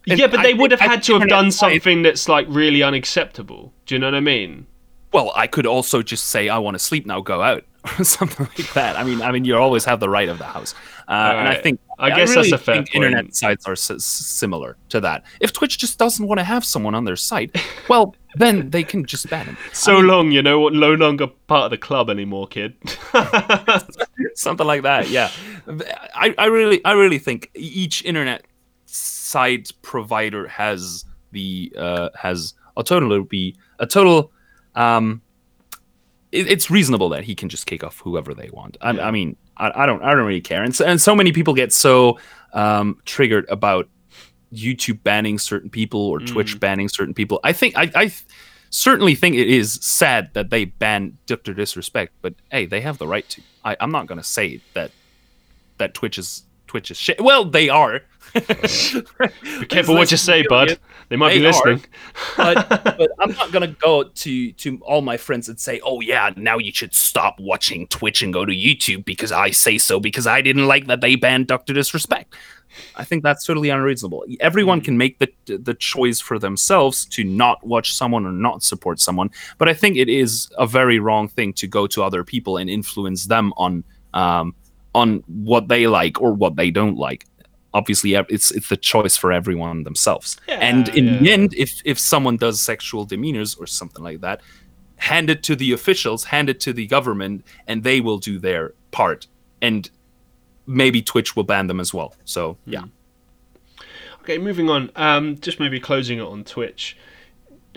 And 0.08 0.18
yeah, 0.18 0.28
but 0.28 0.38
they 0.38 0.48
think- 0.50 0.60
would 0.60 0.70
have 0.70 0.80
I 0.80 0.84
had 0.84 0.90
think 0.92 1.04
to 1.04 1.18
have 1.18 1.28
done 1.28 1.50
something 1.50 2.02
that's 2.02 2.28
like 2.28 2.46
really 2.48 2.82
unacceptable. 2.82 3.72
Do 3.86 3.94
you 3.94 3.98
know 3.98 4.06
what 4.06 4.14
I 4.14 4.20
mean? 4.20 4.66
Well, 5.12 5.32
I 5.36 5.46
could 5.46 5.66
also 5.66 6.02
just 6.02 6.24
say 6.26 6.48
I 6.48 6.58
want 6.58 6.74
to 6.76 6.78
sleep 6.78 7.06
now, 7.06 7.20
go 7.20 7.42
out, 7.42 7.64
or 7.98 8.04
something 8.04 8.46
like 8.56 8.72
that. 8.72 8.96
I 8.96 9.04
mean, 9.04 9.20
I 9.20 9.30
mean, 9.32 9.44
you 9.44 9.56
always 9.56 9.84
have 9.84 10.00
the 10.00 10.08
right 10.08 10.28
of 10.28 10.38
the 10.38 10.44
house, 10.46 10.74
uh, 11.08 11.12
and 11.12 11.48
I 11.48 11.54
think 11.56 11.80
I 11.98 12.10
guess 12.10 12.30
really 12.30 12.50
that's 12.50 12.62
a 12.62 12.64
fair 12.64 12.74
think 12.76 12.94
Internet 12.94 13.34
sites 13.34 13.66
are 13.66 13.76
similar 13.76 14.76
to 14.88 15.00
that. 15.00 15.24
If 15.40 15.52
Twitch 15.52 15.78
just 15.78 15.98
doesn't 15.98 16.26
want 16.26 16.38
to 16.38 16.44
have 16.44 16.64
someone 16.64 16.94
on 16.94 17.04
their 17.04 17.16
site, 17.16 17.56
well, 17.88 18.16
then 18.36 18.70
they 18.70 18.82
can 18.82 19.04
just 19.04 19.28
ban 19.30 19.46
him. 19.46 19.56
So 19.72 19.98
long, 19.98 20.32
you 20.32 20.42
know, 20.42 20.60
what? 20.60 20.72
no 20.72 20.94
longer 20.94 21.28
part 21.46 21.66
of 21.66 21.70
the 21.70 21.78
club 21.78 22.10
anymore, 22.10 22.46
kid. 22.48 22.74
something 24.34 24.66
like 24.66 24.82
that. 24.82 25.08
Yeah, 25.08 25.30
I, 26.14 26.34
I 26.36 26.46
really, 26.46 26.84
I 26.84 26.92
really 26.92 27.18
think 27.18 27.50
each 27.54 28.04
internet 28.04 28.44
site 28.86 29.70
provider 29.82 30.48
has 30.48 31.04
the 31.32 31.72
uh, 31.76 32.08
has 32.14 32.54
a 32.76 32.82
total 32.82 33.22
be 33.24 33.56
a 33.78 33.86
total. 33.86 34.32
Um, 34.74 35.22
it, 36.32 36.48
it's 36.48 36.70
reasonable 36.70 37.08
that 37.10 37.24
he 37.24 37.34
can 37.34 37.48
just 37.48 37.66
kick 37.66 37.84
off 37.84 38.00
whoever 38.00 38.34
they 38.34 38.50
want. 38.52 38.76
I, 38.80 38.90
I 38.90 39.10
mean, 39.10 39.36
I, 39.56 39.82
I 39.82 39.86
don't, 39.86 40.02
I 40.02 40.14
don't 40.14 40.26
really 40.26 40.40
care. 40.40 40.62
And 40.62 40.74
so, 40.74 40.84
and 40.84 41.00
so 41.00 41.14
many 41.14 41.32
people 41.32 41.54
get 41.54 41.72
so 41.72 42.18
um, 42.52 42.98
triggered 43.04 43.46
about 43.48 43.88
YouTube 44.52 45.02
banning 45.02 45.38
certain 45.38 45.70
people 45.70 46.00
or 46.00 46.20
Twitch 46.20 46.58
banning 46.60 46.88
certain 46.88 47.14
people. 47.14 47.40
I 47.42 47.52
think 47.52 47.76
I, 47.76 47.90
I 47.94 48.12
certainly 48.70 49.14
think 49.14 49.36
it 49.36 49.48
is 49.48 49.74
sad 49.74 50.30
that 50.34 50.50
they 50.50 50.64
ban 50.64 51.18
Dr. 51.26 51.54
Disrespect, 51.54 52.12
but 52.22 52.34
hey, 52.50 52.66
they 52.66 52.80
have 52.80 52.98
the 52.98 53.06
right 53.06 53.28
to. 53.30 53.42
I, 53.64 53.76
I'm 53.80 53.90
not 53.90 54.06
gonna 54.06 54.22
say 54.22 54.60
that 54.74 54.90
that 55.78 55.94
Twitch 55.94 56.18
is 56.18 56.44
Twitch 56.74 56.90
is 56.90 56.96
shit. 56.96 57.20
Well, 57.20 57.44
they 57.44 57.68
are. 57.68 58.00
Be 58.34 58.40
careful 59.68 59.94
what 59.94 60.10
you 60.10 60.16
say, 60.16 60.44
bud. 60.48 60.76
They 61.08 61.14
might 61.14 61.34
be 61.34 61.38
They 61.38 61.44
are. 61.46 61.52
listening. 61.52 61.84
but 62.36 62.68
but 62.98 63.10
I'm 63.20 63.30
not 63.30 63.52
gonna 63.52 63.68
go 63.68 64.02
to 64.02 64.52
to 64.52 64.78
all 64.80 65.00
my 65.00 65.16
friends 65.16 65.48
and 65.48 65.60
say, 65.60 65.80
oh 65.84 66.00
yeah, 66.00 66.30
now 66.36 66.58
you 66.58 66.72
should 66.72 66.92
stop 66.92 67.38
watching 67.38 67.86
Twitch 67.86 68.22
and 68.22 68.32
go 68.32 68.44
to 68.44 68.52
YouTube 68.52 69.04
because 69.04 69.30
I 69.30 69.52
say 69.52 69.78
so 69.78 70.00
because 70.00 70.26
I 70.26 70.42
didn't 70.42 70.66
like 70.66 70.88
that 70.88 71.00
they 71.00 71.14
banned 71.14 71.46
Doctor 71.46 71.72
Disrespect. 71.74 72.34
I 72.96 73.04
think 73.04 73.22
that's 73.22 73.46
totally 73.46 73.68
unreasonable. 73.68 74.24
Everyone 74.40 74.80
can 74.80 74.98
make 74.98 75.20
the 75.20 75.28
the 75.46 75.74
choice 75.74 76.18
for 76.18 76.40
themselves 76.40 77.04
to 77.06 77.22
not 77.22 77.64
watch 77.64 77.94
someone 77.94 78.26
or 78.26 78.32
not 78.32 78.64
support 78.64 78.98
someone, 78.98 79.30
but 79.58 79.68
I 79.68 79.74
think 79.74 79.96
it 79.96 80.08
is 80.08 80.50
a 80.58 80.66
very 80.66 80.98
wrong 80.98 81.28
thing 81.28 81.52
to 81.52 81.68
go 81.68 81.86
to 81.86 82.02
other 82.02 82.24
people 82.24 82.56
and 82.56 82.68
influence 82.68 83.26
them 83.26 83.52
on 83.56 83.84
um, 84.12 84.56
on 84.94 85.22
what 85.26 85.68
they 85.68 85.86
like 85.86 86.20
or 86.20 86.32
what 86.32 86.56
they 86.56 86.70
don't 86.70 86.96
like. 86.96 87.26
Obviously, 87.72 88.14
it's 88.14 88.52
it's 88.52 88.68
the 88.68 88.76
choice 88.76 89.16
for 89.16 89.32
everyone 89.32 89.82
themselves. 89.82 90.36
and 90.48 90.88
Yeah, 90.88 90.94
in 90.94 91.22
the 91.22 91.32
end, 91.32 91.54
if 91.54 91.82
if 91.84 91.98
someone 91.98 92.36
does 92.36 92.60
sexual 92.60 93.04
demeanors 93.04 93.58
or 93.58 93.66
something 93.66 94.04
like 94.04 94.20
that, 94.20 94.40
hand 94.96 95.28
it 95.28 95.42
to 95.44 95.56
the 95.56 95.72
officials, 95.72 96.24
hand 96.24 96.48
it 96.48 96.60
to 96.60 96.72
the 96.72 96.86
government, 96.86 97.44
and 97.66 97.82
they 97.82 98.00
will 98.00 98.18
do 98.18 98.38
their 98.38 98.74
part. 98.92 99.26
And 99.60 99.90
maybe 100.66 101.02
Twitch 101.02 101.34
will 101.34 101.42
ban 101.42 101.66
them 101.66 101.80
as 101.80 101.92
well. 101.92 102.14
So 102.24 102.56
yeah. 102.64 102.84
Okay, 104.20 104.38
moving 104.38 104.70
on. 104.70 104.90
Um, 104.96 105.38
just 105.40 105.58
maybe 105.58 105.80
closing 105.80 106.18
it 106.18 106.24
on 106.24 106.44
Twitch. 106.44 106.96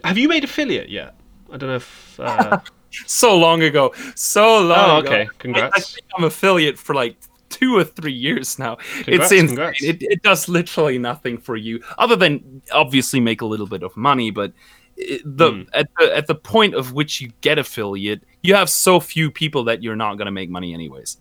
Have 0.04 0.18
you 0.18 0.30
made 0.30 0.44
affiliate 0.44 0.90
yet? 0.90 1.16
I 1.52 1.58
don't 1.58 1.70
know 1.70 1.76
if. 1.76 2.20
Uh, 2.20 2.60
So 3.06 3.36
long 3.38 3.62
ago. 3.64 3.94
So 4.16 4.60
long 4.60 4.90
Oh, 4.90 4.98
ago. 5.00 5.10
okay. 5.10 5.22
I, 5.22 5.24
I 5.24 5.28
Congrats. 5.40 5.94
think 5.96 6.08
I'm 6.18 6.24
affiliate 6.24 6.78
for 6.80 6.96
like 6.96 7.18
two 7.50 7.76
or 7.78 7.84
three 7.84 8.14
years 8.14 8.58
now. 8.60 8.76
Congrats, 9.04 9.32
it's 9.32 9.42
insane. 9.52 9.74
It, 9.82 9.98
it 10.02 10.22
does 10.24 10.48
literally 10.50 10.98
nothing 10.98 11.38
for 11.38 11.56
you 11.56 11.82
other 11.98 12.16
than 12.16 12.62
obviously 12.72 13.20
make 13.20 13.42
a 13.42 13.46
little 13.46 13.68
bit 13.68 13.84
of 13.84 13.96
money, 13.98 14.32
but 14.32 14.52
it, 14.98 15.22
the 15.26 15.52
Hmm. 15.52 15.62
at 15.74 15.88
the 16.00 16.16
at 16.18 16.28
the 16.28 16.36
point 16.36 16.74
of 16.76 16.94
which 16.94 17.22
you 17.22 17.30
get 17.42 17.58
affiliate, 17.60 18.24
you 18.44 18.56
have 18.56 18.70
so 18.70 19.00
few 19.00 19.30
people 19.32 19.64
that 19.66 19.84
you're 19.84 19.96
not 19.96 20.16
gonna 20.18 20.32
make 20.32 20.50
money 20.50 20.74
anyways. 20.74 21.18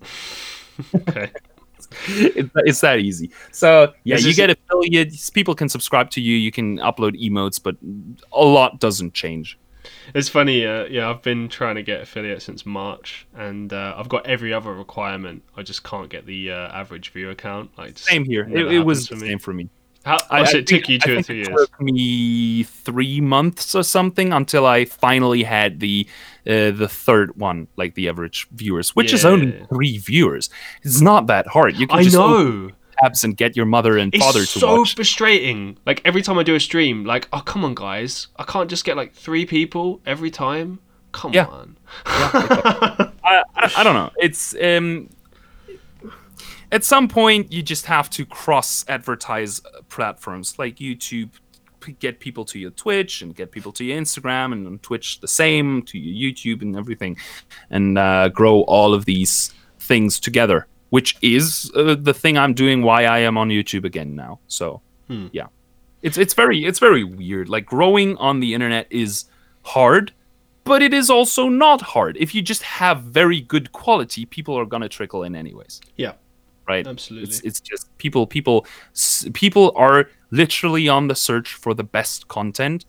okay. 0.94 1.30
it's, 2.08 2.50
it's 2.56 2.80
that 2.80 2.98
easy. 3.00 3.30
So 3.52 3.92
yeah, 4.04 4.16
you 4.16 4.34
get 4.34 4.50
affiliates. 4.50 5.30
People 5.30 5.54
can 5.54 5.68
subscribe 5.68 6.10
to 6.12 6.20
you. 6.20 6.36
You 6.36 6.50
can 6.50 6.78
upload 6.78 7.20
emotes, 7.22 7.62
but 7.62 7.76
a 8.32 8.44
lot 8.44 8.80
doesn't 8.80 9.14
change. 9.14 9.58
It's 10.14 10.28
funny. 10.28 10.64
Uh, 10.66 10.84
yeah, 10.84 11.08
I've 11.10 11.22
been 11.22 11.48
trying 11.48 11.74
to 11.76 11.82
get 11.82 12.00
affiliate 12.02 12.42
since 12.42 12.64
March, 12.66 13.26
and 13.34 13.72
uh, 13.72 13.94
I've 13.96 14.08
got 14.08 14.26
every 14.26 14.52
other 14.52 14.72
requirement. 14.72 15.42
I 15.56 15.62
just 15.62 15.82
can't 15.84 16.08
get 16.08 16.26
the 16.26 16.52
uh, 16.52 16.68
average 16.72 17.10
view 17.10 17.30
account. 17.30 17.70
Like 17.76 17.98
Same 17.98 18.24
here. 18.24 18.48
It, 18.50 18.72
it 18.72 18.80
was 18.80 19.08
for 19.08 19.14
the 19.16 19.20
same 19.26 19.38
for 19.38 19.52
me. 19.52 19.68
How, 20.04 20.18
I- 20.30 20.42
oh, 20.42 20.44
so 20.44 20.58
it 20.58 20.68
think- 20.68 20.84
took 20.84 20.88
you 20.88 20.98
I 21.04 21.18
or 21.18 21.22
three 21.22 21.40
it 21.42 21.48
years. 21.48 21.58
took 21.68 21.80
me 21.80 22.62
three 22.62 23.20
months 23.20 23.74
or 23.74 23.82
something 23.82 24.32
until 24.32 24.64
I 24.64 24.84
finally 24.84 25.42
had 25.42 25.80
the 25.80 26.06
uh, 26.46 26.70
the 26.70 26.86
third 26.88 27.36
one, 27.36 27.66
like 27.76 27.94
the 27.96 28.08
average 28.08 28.46
viewers, 28.52 28.94
which 28.94 29.12
is 29.12 29.24
only 29.24 29.66
three 29.68 29.98
viewers. 29.98 30.48
It's 30.82 31.00
not 31.00 31.26
that 31.26 31.48
hard. 31.48 31.76
You 31.76 31.88
can 31.88 31.98
I 31.98 32.02
just 32.04 32.16
open 32.16 32.66
know. 32.68 32.72
Tabs 33.02 33.24
and 33.24 33.36
get 33.36 33.56
your 33.56 33.66
mother 33.66 33.96
and 33.98 34.14
father 34.14 34.40
It's 34.42 34.52
to 34.54 34.58
so 34.60 34.78
watch. 34.78 34.94
frustrating. 34.94 35.78
Like 35.86 36.00
every 36.04 36.22
time 36.22 36.38
I 36.38 36.42
do 36.42 36.54
a 36.54 36.60
stream, 36.60 37.04
like, 37.04 37.28
oh 37.32 37.40
come 37.40 37.64
on, 37.64 37.74
guys, 37.74 38.28
I 38.36 38.44
can't 38.44 38.68
just 38.70 38.84
get 38.84 38.96
like 38.96 39.12
three 39.14 39.46
people 39.46 40.00
every 40.06 40.30
time. 40.30 40.78
come 41.12 41.32
Yeah. 41.32 41.46
on. 41.46 41.76
I, 42.06 43.10
I, 43.54 43.72
I 43.78 43.82
don't 43.84 43.94
know. 43.94 44.10
It's 44.18 44.54
um, 44.62 45.08
at 46.72 46.84
some 46.84 47.08
point 47.08 47.52
you 47.52 47.62
just 47.62 47.86
have 47.86 48.10
to 48.10 48.24
cross 48.26 48.84
advertise 48.88 49.60
uh, 49.64 49.82
platforms 49.88 50.58
like 50.58 50.76
YouTube, 50.76 51.30
get 52.00 52.18
people 52.20 52.44
to 52.44 52.58
your 52.58 52.70
Twitch 52.72 53.22
and 53.22 53.34
get 53.34 53.50
people 53.52 53.72
to 53.72 53.84
your 53.84 54.00
Instagram, 54.00 54.52
and 54.52 54.66
on 54.66 54.78
Twitch 54.80 55.20
the 55.20 55.28
same 55.28 55.82
to 55.82 55.98
your 55.98 56.32
YouTube 56.32 56.62
and 56.62 56.76
everything, 56.76 57.16
and 57.70 57.96
uh, 57.96 58.28
grow 58.28 58.62
all 58.62 58.92
of 58.92 59.04
these 59.04 59.52
things 59.78 60.18
together. 60.18 60.66
Which 60.90 61.16
is 61.22 61.70
uh, 61.74 61.96
the 62.00 62.14
thing 62.14 62.38
I'm 62.38 62.54
doing. 62.54 62.82
Why 62.82 63.04
I 63.04 63.18
am 63.20 63.36
on 63.36 63.48
YouTube 63.48 63.84
again 63.84 64.14
now. 64.14 64.38
So 64.48 64.80
Hmm. 65.08 65.26
yeah, 65.32 65.46
it's 66.02 66.18
it's 66.18 66.34
very 66.34 66.64
it's 66.64 66.78
very 66.78 67.04
weird. 67.04 67.48
Like 67.48 67.66
growing 67.66 68.16
on 68.18 68.40
the 68.40 68.54
internet 68.54 68.86
is 68.90 69.24
hard 69.62 70.12
but 70.64 70.82
it 70.82 70.92
is 70.92 71.08
also 71.10 71.48
not 71.48 71.80
hard. 71.80 72.16
If 72.16 72.34
you 72.34 72.42
just 72.42 72.62
have 72.64 73.00
very 73.02 73.40
good 73.40 73.70
quality, 73.70 74.26
people 74.26 74.58
are 74.58 74.64
gonna 74.66 74.88
trickle 74.88 75.22
in 75.22 75.36
anyways, 75.36 75.80
Yeah, 75.96 76.14
right? 76.66 76.84
absolutely. 76.84 77.28
It's 77.28 77.40
it's 77.42 77.60
just 77.60 77.86
people 77.98 78.26
people 78.26 78.66
people 79.32 79.72
are 79.76 80.08
literally 80.32 80.88
on 80.88 81.06
the 81.06 81.14
search 81.14 81.54
for 81.54 81.72
the 81.72 81.84
best 81.84 82.26
content, 82.26 82.84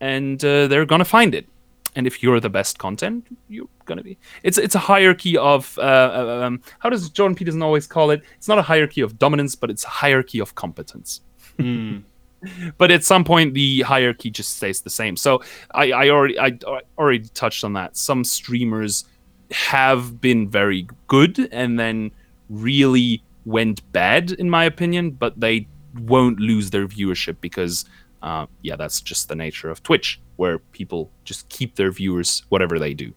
and 0.00 0.44
uh, 0.44 0.66
they're 0.68 0.84
gonna 0.84 1.06
find 1.06 1.34
it. 1.34 1.46
And 1.94 2.06
if 2.06 2.22
you're 2.22 2.40
the 2.40 2.48
best 2.48 2.78
content, 2.78 3.26
you're 3.48 3.68
gonna 3.84 4.02
be. 4.02 4.18
It's 4.42 4.56
it's 4.56 4.74
a 4.74 4.78
hierarchy 4.78 5.36
of 5.36 5.78
uh, 5.78 5.82
uh, 5.82 6.46
um, 6.46 6.62
how 6.78 6.88
does 6.88 7.10
Jordan 7.10 7.34
Peterson 7.34 7.62
always 7.62 7.86
call 7.86 8.10
it? 8.10 8.22
It's 8.36 8.48
not 8.48 8.58
a 8.58 8.62
hierarchy 8.62 9.02
of 9.02 9.18
dominance, 9.18 9.54
but 9.54 9.70
it's 9.70 9.84
a 9.84 9.88
hierarchy 9.88 10.38
of 10.40 10.54
competence 10.54 11.20
Mm. 11.58 12.02
but 12.78 12.90
at 12.90 13.04
some 13.04 13.24
point 13.24 13.54
the 13.54 13.82
hierarchy 13.82 14.30
just 14.30 14.56
stays 14.56 14.80
the 14.80 14.90
same 14.90 15.16
so 15.16 15.42
i, 15.74 15.92
I 15.92 16.08
already 16.08 16.38
I, 16.38 16.58
I 16.66 16.80
already 16.98 17.28
touched 17.34 17.62
on 17.62 17.74
that 17.74 17.96
some 17.96 18.24
streamers 18.24 19.04
have 19.52 20.20
been 20.20 20.48
very 20.48 20.88
good 21.06 21.48
and 21.52 21.78
then 21.78 22.10
really 22.48 23.22
went 23.44 23.80
bad 23.92 24.32
in 24.32 24.50
my 24.50 24.64
opinion 24.64 25.12
but 25.12 25.38
they 25.38 25.68
won't 26.00 26.40
lose 26.40 26.70
their 26.70 26.88
viewership 26.88 27.36
because 27.40 27.84
uh, 28.22 28.46
yeah 28.62 28.76
that's 28.76 29.00
just 29.00 29.28
the 29.28 29.36
nature 29.36 29.70
of 29.70 29.82
twitch 29.82 30.20
where 30.42 30.58
people 30.58 31.08
just 31.22 31.48
keep 31.50 31.76
their 31.76 31.92
viewers 31.92 32.42
whatever 32.48 32.76
they 32.76 32.92
do. 32.94 33.12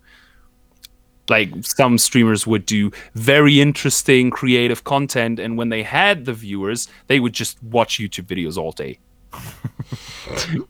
Like 1.28 1.50
some 1.64 1.98
streamers 1.98 2.46
would 2.46 2.68
do 2.68 2.92
very 3.16 3.60
interesting 3.60 4.30
creative 4.30 4.84
content 4.84 5.40
and 5.40 5.58
when 5.58 5.70
they 5.70 5.82
had 5.82 6.26
the 6.26 6.34
viewers 6.34 6.88
they 7.08 7.20
would 7.20 7.34
just 7.34 7.62
watch 7.64 7.98
youtube 7.98 8.28
videos 8.28 8.58
all 8.58 8.72
day. 8.72 9.00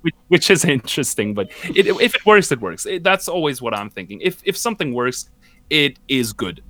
Which, 0.01 0.15
which 0.29 0.49
is 0.49 0.65
interesting 0.65 1.33
but 1.33 1.47
it, 1.79 1.87
if 1.87 2.15
it 2.15 2.25
works 2.25 2.51
it 2.53 2.61
works. 2.61 2.85
It- 2.85 3.03
that's 3.03 3.27
always 3.27 3.61
what 3.61 3.73
i'm 3.73 3.89
thinking. 3.89 4.21
If 4.21 4.41
if 4.45 4.55
something 4.55 4.93
works 4.93 5.29
it 5.69 5.99
is 6.07 6.31
good 6.31 6.63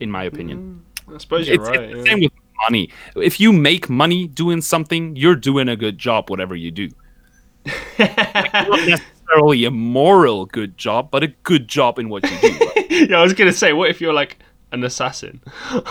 in 0.00 0.10
my 0.10 0.24
opinion. 0.24 0.58
Mm, 1.06 1.14
I 1.14 1.18
suppose 1.18 1.46
you're 1.46 1.60
it's, 1.60 1.68
right. 1.68 1.80
it's 1.80 1.92
the 1.92 1.98
yeah. 1.98 2.10
same 2.10 2.20
with 2.20 2.32
money. 2.68 2.90
If 3.16 3.38
you 3.38 3.52
make 3.52 3.90
money 3.90 4.26
doing 4.42 4.60
something 4.62 5.14
you're 5.14 5.40
doing 5.50 5.68
a 5.68 5.76
good 5.76 5.98
job 5.98 6.30
whatever 6.30 6.56
you 6.56 6.70
do 6.70 6.88
not 7.98 8.88
necessarily 8.88 9.64
a 9.64 9.70
moral 9.70 10.46
good 10.46 10.76
job 10.76 11.10
but 11.10 11.22
a 11.22 11.28
good 11.28 11.68
job 11.68 11.98
in 11.98 12.08
what 12.08 12.22
you 12.30 12.38
do 12.40 12.48
right? 12.48 12.90
yeah, 13.10 13.18
I 13.18 13.22
was 13.22 13.32
gonna 13.32 13.52
say, 13.52 13.72
what 13.72 13.90
if 13.90 14.00
you're 14.00 14.12
like 14.12 14.38
an 14.72 14.84
assassin? 14.84 15.40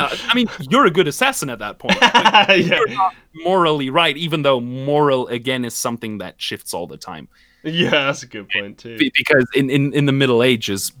yeah 0.00 0.08
i 0.28 0.34
mean 0.34 0.48
you're 0.70 0.86
a 0.86 0.90
good 0.90 1.06
assassin 1.06 1.50
at 1.50 1.58
that 1.58 1.78
point 1.78 1.94
yeah. 2.00 3.10
morally 3.34 3.90
right 3.90 4.16
even 4.16 4.40
though 4.40 4.58
moral 4.58 5.28
again 5.28 5.66
is 5.66 5.74
something 5.74 6.16
that 6.16 6.34
shifts 6.40 6.72
all 6.72 6.86
the 6.86 6.96
time 6.96 7.28
yeah, 7.66 7.90
that's 7.90 8.22
a 8.22 8.26
good 8.26 8.48
point 8.48 8.78
too. 8.78 8.96
Because 9.16 9.46
in, 9.54 9.70
in, 9.70 9.92
in 9.92 10.06
the 10.06 10.12
middle 10.12 10.42
ages 10.42 10.92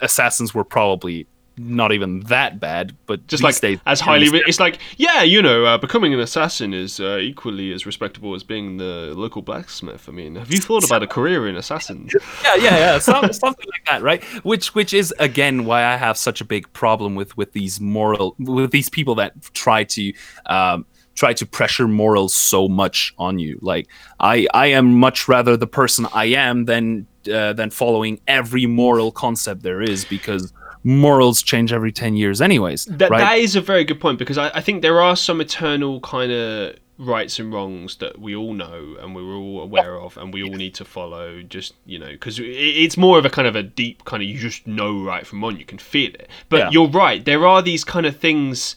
assassins 0.00 0.54
were 0.54 0.64
probably 0.64 1.26
not 1.58 1.92
even 1.92 2.20
that 2.20 2.58
bad 2.58 2.96
but 3.06 3.26
Just 3.26 3.42
like 3.42 3.58
days, 3.60 3.78
as 3.86 4.00
highly, 4.00 4.28
it's 4.46 4.60
like 4.60 4.78
yeah, 4.96 5.22
you 5.22 5.42
know, 5.42 5.64
uh, 5.64 5.78
becoming 5.78 6.14
an 6.14 6.20
assassin 6.20 6.72
is 6.72 7.00
uh, 7.00 7.18
equally 7.18 7.72
as 7.72 7.86
respectable 7.86 8.34
as 8.34 8.42
being 8.42 8.78
the 8.78 9.12
local 9.16 9.42
blacksmith. 9.42 10.08
I 10.08 10.12
mean, 10.12 10.36
have 10.36 10.52
you 10.52 10.60
thought 10.60 10.84
about 10.84 11.02
a 11.02 11.06
career 11.06 11.48
in 11.48 11.56
assassins? 11.56 12.12
yeah 12.44 12.54
yeah 12.56 12.76
yeah 12.76 12.98
some, 12.98 13.32
something 13.32 13.66
like 13.70 13.84
that 13.86 14.02
right 14.02 14.22
which 14.44 14.74
which 14.74 14.92
is 14.92 15.14
again 15.18 15.64
why 15.64 15.84
i 15.84 15.96
have 15.96 16.16
such 16.16 16.40
a 16.40 16.44
big 16.44 16.70
problem 16.72 17.14
with 17.14 17.36
with 17.36 17.52
these 17.52 17.80
moral 17.80 18.34
with 18.38 18.70
these 18.70 18.88
people 18.88 19.14
that 19.14 19.32
try 19.54 19.84
to 19.84 20.12
um 20.46 20.86
try 21.14 21.32
to 21.32 21.44
pressure 21.44 21.88
morals 21.88 22.34
so 22.34 22.68
much 22.68 23.12
on 23.18 23.38
you 23.38 23.58
like 23.62 23.88
i 24.20 24.46
i 24.54 24.66
am 24.66 24.94
much 24.98 25.28
rather 25.28 25.56
the 25.56 25.66
person 25.66 26.06
i 26.14 26.24
am 26.24 26.64
than 26.64 27.06
uh, 27.32 27.52
than 27.52 27.68
following 27.70 28.18
every 28.26 28.64
moral 28.64 29.12
concept 29.12 29.62
there 29.62 29.82
is 29.82 30.04
because 30.04 30.52
morals 30.82 31.42
change 31.42 31.72
every 31.72 31.92
10 31.92 32.16
years 32.16 32.40
anyways 32.40 32.84
That, 32.86 33.10
right 33.10 33.18
that 33.20 33.38
is 33.38 33.54
a 33.56 33.60
very 33.60 33.84
good 33.84 34.00
point 34.00 34.18
because 34.18 34.38
I, 34.38 34.48
I 34.54 34.60
think 34.60 34.82
there 34.82 35.00
are 35.00 35.14
some 35.16 35.40
eternal 35.40 36.00
kind 36.00 36.32
of 36.32 36.76
rights 36.98 37.38
and 37.38 37.52
wrongs 37.52 37.96
that 37.96 38.18
we 38.18 38.34
all 38.36 38.52
know 38.52 38.96
and 39.00 39.14
we're 39.14 39.34
all 39.34 39.62
aware 39.62 39.98
of 39.98 40.16
and 40.18 40.34
we 40.34 40.42
all 40.42 40.50
need 40.54 40.74
to 40.74 40.84
follow 40.84 41.42
just 41.42 41.74
you 41.86 41.98
know 41.98 42.08
because 42.10 42.38
it's 42.42 42.96
more 42.96 43.18
of 43.18 43.24
a 43.24 43.30
kind 43.30 43.48
of 43.48 43.56
a 43.56 43.62
deep 43.62 44.04
kind 44.04 44.22
of 44.22 44.28
you 44.28 44.38
just 44.38 44.66
know 44.66 45.02
right 45.02 45.26
from 45.26 45.42
wrong 45.42 45.56
you 45.58 45.64
can 45.64 45.78
feel 45.78 46.10
it 46.14 46.28
but 46.50 46.58
Yeah. 46.58 46.70
you're 46.70 46.88
right 46.88 47.24
there 47.24 47.46
are 47.46 47.62
these 47.62 47.84
kind 47.84 48.04
of 48.06 48.16
things 48.18 48.76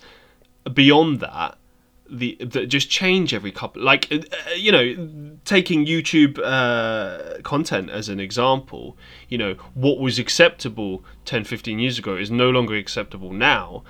beyond 0.73 1.19
that 1.19 1.57
the 2.13 2.37
that 2.39 2.67
just 2.67 2.89
change 2.89 3.33
every 3.33 3.51
couple 3.51 3.81
like 3.81 4.11
uh, 4.11 4.19
you 4.55 4.71
know 4.71 5.35
taking 5.45 5.85
youtube 5.85 6.39
uh, 6.43 7.41
content 7.41 7.89
as 7.89 8.07
an 8.09 8.19
example 8.19 8.95
you 9.29 9.37
know 9.37 9.55
what 9.73 9.99
was 9.99 10.19
acceptable 10.19 11.03
10 11.25 11.43
15 11.43 11.79
years 11.79 11.97
ago 11.97 12.15
is 12.15 12.29
no 12.31 12.49
longer 12.49 12.75
acceptable 12.75 13.31
now. 13.31 13.83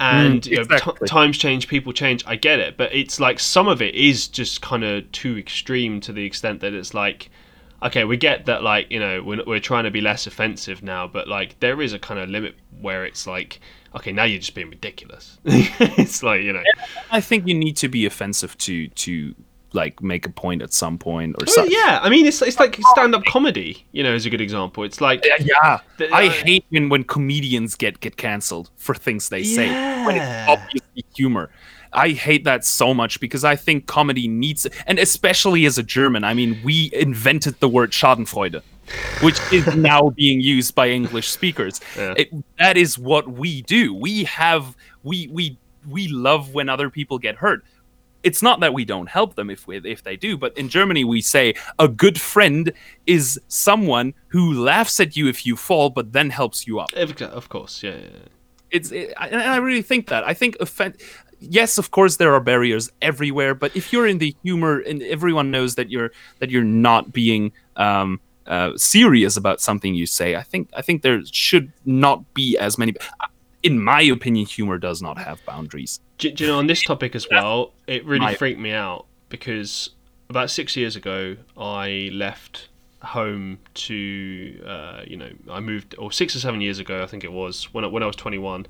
And 0.00 0.46
you 0.46 0.58
know, 0.58 0.78
t- 0.78 1.06
times 1.06 1.36
change 1.38 1.66
people 1.66 1.92
change 1.92 2.22
i 2.24 2.36
get 2.36 2.60
it 2.60 2.76
but 2.76 2.94
it's 2.94 3.18
like 3.18 3.40
some 3.40 3.66
of 3.66 3.82
it 3.82 3.96
is 3.96 4.28
just 4.28 4.62
kind 4.62 4.84
of 4.84 5.10
too 5.10 5.36
extreme 5.36 6.00
to 6.02 6.12
the 6.12 6.24
extent 6.24 6.60
that 6.60 6.72
it's 6.72 6.94
like 6.94 7.30
okay 7.82 8.04
we 8.04 8.16
get 8.16 8.46
that 8.46 8.62
like 8.62 8.88
you 8.92 9.00
know 9.00 9.24
we're, 9.24 9.42
we're 9.44 9.58
trying 9.58 9.82
to 9.82 9.90
be 9.90 10.00
less 10.00 10.24
offensive 10.28 10.84
now 10.84 11.08
but 11.08 11.26
like 11.26 11.58
there 11.58 11.82
is 11.82 11.92
a 11.92 11.98
kind 11.98 12.20
of 12.20 12.28
limit 12.28 12.54
where 12.80 13.04
it's 13.04 13.26
like 13.26 13.58
okay 13.94 14.12
now 14.12 14.24
you're 14.24 14.38
just 14.38 14.54
being 14.54 14.70
ridiculous. 14.70 15.38
It's 15.44 16.22
like 16.22 16.42
you 16.42 16.52
know. 16.52 16.62
I 17.10 17.20
think 17.20 17.46
you 17.46 17.54
need 17.54 17.76
to 17.78 17.88
be 17.88 18.06
offensive 18.06 18.56
to 18.58 18.88
to 18.88 19.34
like 19.72 20.02
make 20.02 20.24
a 20.26 20.30
point 20.30 20.62
at 20.62 20.72
some 20.72 20.96
point 20.98 21.34
or 21.36 21.44
Well, 21.44 21.54
something 21.54 21.72
yeah 21.72 22.00
i 22.02 22.08
mean 22.08 22.24
it's, 22.24 22.40
it's 22.40 22.58
like 22.58 22.78
stand-up 22.92 23.22
comedy 23.26 23.86
you 23.92 24.02
know 24.02 24.14
is 24.14 24.24
a 24.24 24.30
good 24.30 24.40
example. 24.40 24.82
It's 24.82 24.98
like 25.00 25.22
yeah 25.40 25.80
The- 25.98 26.10
i 26.10 26.28
uh, 26.28 26.30
hate 26.30 26.64
when 26.70 26.88
when 26.88 27.04
comedians 27.04 27.74
get 27.74 28.00
get 28.00 28.16
canceled 28.16 28.70
for 28.76 28.94
things 28.94 29.28
they 29.28 29.42
say 29.44 29.68
when 30.06 30.16
it's 30.16 30.48
obviously 30.48 31.04
humor. 31.14 31.50
I 31.92 32.10
hate 32.10 32.44
that 32.44 32.64
so 32.64 32.92
much 32.94 33.18
because 33.20 33.44
i 33.44 33.56
think 33.56 33.86
comedy 33.86 34.26
needs 34.28 34.66
and 34.86 34.98
especially 34.98 35.66
as 35.66 35.76
a 35.78 35.82
german 35.82 36.22
i 36.24 36.32
mean 36.34 36.60
we 36.64 36.90
invented 36.92 37.60
the 37.60 37.68
word 37.68 37.90
schadenfreude 37.92 38.62
which 39.20 39.38
is 39.52 39.66
now 39.76 40.10
being 40.10 40.40
used 40.40 40.74
by 40.74 40.88
english 40.88 41.28
speakers 41.28 41.80
Yeah. 41.96 42.14
it, 42.16 42.28
that 42.58 42.76
is 42.76 42.98
what 42.98 43.28
we 43.28 43.62
do 43.62 43.94
we 43.94 44.24
have 44.24 44.76
we 45.02 45.28
we 45.32 45.58
we 45.88 46.08
love 46.08 46.54
when 46.54 46.68
other 46.68 46.90
people 46.90 47.18
get 47.18 47.36
hurt 47.36 47.64
it's 48.24 48.42
not 48.42 48.58
that 48.60 48.74
we 48.74 48.84
don't 48.84 49.08
help 49.08 49.36
them 49.36 49.48
if 49.48 49.68
we, 49.68 49.76
if 49.84 50.02
they 50.02 50.16
do, 50.16 50.36
but 50.36 50.50
in 50.58 50.68
Germany 50.68 51.04
we 51.04 51.20
say 51.20 51.54
a 51.78 51.86
good 51.86 52.20
friend 52.20 52.72
is 53.06 53.40
someone 53.46 54.12
who 54.26 54.52
laughs 54.52 54.98
at 54.98 55.16
you 55.16 55.28
if 55.28 55.46
you 55.46 55.54
fall, 55.56 55.88
but 55.88 56.12
then 56.12 56.28
helps 56.30 56.66
you 56.66 56.80
up. 56.80 56.88
of 56.94 57.48
course 57.48 57.80
yeah, 57.80 57.92
yeah, 57.92 57.98
yeah. 58.12 58.28
It's 58.72 58.90
it, 58.90 59.14
I- 59.16 59.28
and 59.28 59.40
I 59.40 59.58
really 59.58 59.82
think 59.82 60.08
that. 60.08 60.24
I 60.24 60.34
think 60.34 60.56
offen- 60.60 60.96
Yes, 61.38 61.78
of 61.78 61.92
course 61.92 62.16
there 62.16 62.34
are 62.34 62.40
barriers 62.40 62.90
everywhere, 63.00 63.54
but 63.54 63.74
if 63.76 63.92
you're 63.92 64.08
in 64.08 64.18
the 64.18 64.34
humor 64.42 64.80
and 64.80 65.00
everyone 65.04 65.52
knows 65.52 65.76
that 65.76 65.88
you're 65.88 66.10
that 66.40 66.50
you're 66.50 66.64
not 66.64 67.12
being 67.12 67.52
um, 67.76 68.20
uh, 68.48 68.72
serious 68.76 69.36
about 69.36 69.60
something 69.60 69.94
you 69.94 70.06
say, 70.06 70.34
I 70.34 70.42
think 70.42 70.68
I 70.74 70.82
think 70.82 71.02
there 71.02 71.20
should 71.24 71.72
not 71.84 72.34
be 72.34 72.56
as 72.58 72.78
many. 72.78 72.94
In 73.62 73.82
my 73.82 74.02
opinion, 74.02 74.46
humor 74.46 74.78
does 74.78 75.02
not 75.02 75.18
have 75.18 75.44
boundaries. 75.44 76.00
Do, 76.18 76.30
do 76.32 76.44
you 76.44 76.50
know 76.50 76.58
on 76.58 76.66
this 76.66 76.82
topic 76.82 77.14
as 77.14 77.28
well 77.30 77.72
it 77.86 78.04
really 78.04 78.20
My- 78.26 78.34
freaked 78.34 78.58
me 78.58 78.72
out 78.72 79.06
because 79.28 79.90
about 80.28 80.50
six 80.50 80.76
years 80.76 80.96
ago 80.96 81.36
i 81.56 82.10
left 82.12 82.68
home 83.02 83.58
to 83.74 84.60
uh, 84.66 85.02
you 85.06 85.16
know 85.16 85.30
i 85.50 85.60
moved 85.60 85.94
or 85.96 86.10
six 86.10 86.34
or 86.34 86.40
seven 86.40 86.60
years 86.60 86.80
ago 86.80 87.02
i 87.02 87.06
think 87.06 87.22
it 87.22 87.32
was 87.32 87.72
when 87.72 87.84
I, 87.84 87.88
when 87.88 88.02
I 88.02 88.06
was 88.06 88.16
21 88.16 88.66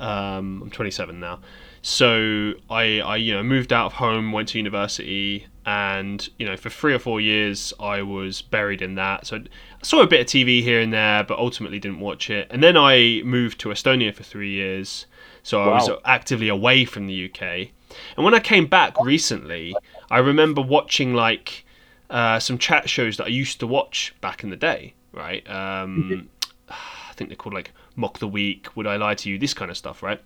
um, 0.00 0.62
i'm 0.62 0.70
27 0.70 1.20
now. 1.20 1.40
So 1.82 2.52
I, 2.68 3.00
I 3.00 3.16
you 3.16 3.32
know 3.32 3.42
moved 3.42 3.72
out 3.72 3.86
of 3.86 3.92
home 3.94 4.32
went 4.32 4.48
to 4.48 4.58
university 4.58 5.46
and 5.64 6.28
you 6.38 6.46
know 6.46 6.56
for 6.56 6.70
three 6.70 6.94
or 6.94 6.98
four 6.98 7.20
years 7.20 7.72
i 7.78 8.02
was 8.02 8.42
buried 8.42 8.82
in 8.82 8.96
that. 8.96 9.26
So 9.26 9.36
i 9.36 9.40
saw 9.82 10.02
a 10.02 10.06
bit 10.06 10.20
of 10.20 10.26
tv 10.26 10.62
here 10.62 10.80
and 10.80 10.92
there 10.92 11.24
but 11.24 11.38
ultimately 11.38 11.78
didn't 11.78 12.00
watch 12.00 12.30
it. 12.30 12.48
And 12.50 12.62
then 12.62 12.76
i 12.76 13.22
moved 13.24 13.60
to 13.60 13.68
estonia 13.68 14.14
for 14.14 14.22
three 14.22 14.50
years. 14.50 15.06
So 15.42 15.62
i 15.62 15.68
was 15.68 15.90
actively 16.04 16.48
away 16.48 16.84
from 16.84 17.06
the 17.06 17.30
uk 17.30 17.42
and 17.42 18.24
when 18.24 18.34
i 18.34 18.40
came 18.40 18.66
back 18.66 18.94
recently 19.00 19.74
i 20.10 20.18
remember 20.18 20.60
watching 20.62 21.14
like 21.14 21.64
uh, 22.08 22.38
some 22.38 22.58
chat 22.58 22.88
shows 22.88 23.16
that 23.16 23.24
i 23.24 23.28
used 23.28 23.58
to 23.60 23.66
watch 23.66 24.14
back 24.20 24.44
in 24.44 24.50
the 24.50 24.56
day 24.56 24.94
right? 25.12 25.48
Um, 25.50 26.28
I 26.68 27.12
think 27.14 27.30
they're 27.30 27.36
called 27.36 27.54
like 27.54 27.72
Mock 28.00 28.18
the 28.18 28.26
Week, 28.26 28.74
Would 28.74 28.86
I 28.86 28.96
Lie 28.96 29.14
to 29.16 29.30
You, 29.30 29.38
this 29.38 29.54
kind 29.54 29.70
of 29.70 29.76
stuff, 29.76 30.02
right? 30.02 30.20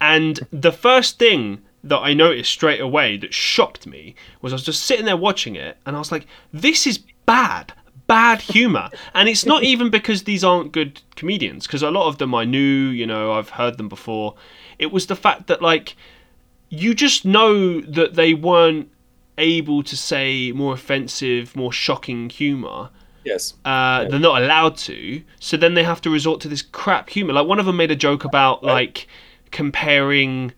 And 0.00 0.46
the 0.52 0.72
first 0.72 1.18
thing 1.18 1.62
that 1.82 1.98
I 1.98 2.14
noticed 2.14 2.52
straight 2.52 2.80
away 2.80 3.16
that 3.16 3.34
shocked 3.34 3.86
me 3.86 4.14
was 4.40 4.52
I 4.52 4.56
was 4.56 4.64
just 4.64 4.84
sitting 4.84 5.06
there 5.06 5.16
watching 5.16 5.56
it 5.56 5.78
and 5.84 5.96
I 5.96 5.98
was 5.98 6.12
like, 6.12 6.26
this 6.52 6.86
is 6.86 6.98
bad. 7.26 7.72
Bad 8.06 8.40
humor. 8.40 8.90
And 9.14 9.28
it's 9.28 9.46
not 9.46 9.62
even 9.62 9.88
because 9.88 10.24
these 10.24 10.42
aren't 10.42 10.72
good 10.72 11.00
comedians, 11.16 11.66
because 11.66 11.82
a 11.82 11.90
lot 11.90 12.08
of 12.08 12.18
them 12.18 12.34
I 12.34 12.44
knew, 12.44 12.88
you 12.88 13.06
know, 13.06 13.32
I've 13.32 13.50
heard 13.50 13.78
them 13.78 13.88
before. 13.88 14.34
It 14.78 14.90
was 14.90 15.06
the 15.06 15.14
fact 15.14 15.46
that, 15.46 15.62
like, 15.62 15.94
you 16.70 16.92
just 16.94 17.24
know 17.24 17.80
that 17.80 18.14
they 18.14 18.34
weren't 18.34 18.90
able 19.38 19.82
to 19.84 19.96
say 19.96 20.50
more 20.50 20.74
offensive, 20.74 21.54
more 21.54 21.72
shocking 21.72 22.30
humor. 22.30 22.90
Yes. 23.24 23.54
Uh, 23.64 24.04
they're 24.08 24.18
not 24.18 24.42
allowed 24.42 24.76
to, 24.78 25.22
so 25.38 25.56
then 25.56 25.74
they 25.74 25.82
have 25.84 26.00
to 26.02 26.10
resort 26.10 26.40
to 26.42 26.48
this 26.48 26.62
crap 26.62 27.10
humor. 27.10 27.32
Like 27.32 27.46
one 27.46 27.58
of 27.58 27.66
them 27.66 27.76
made 27.76 27.90
a 27.90 27.96
joke 27.96 28.24
about 28.24 28.62
like 28.64 29.06
comparing, 29.50 30.52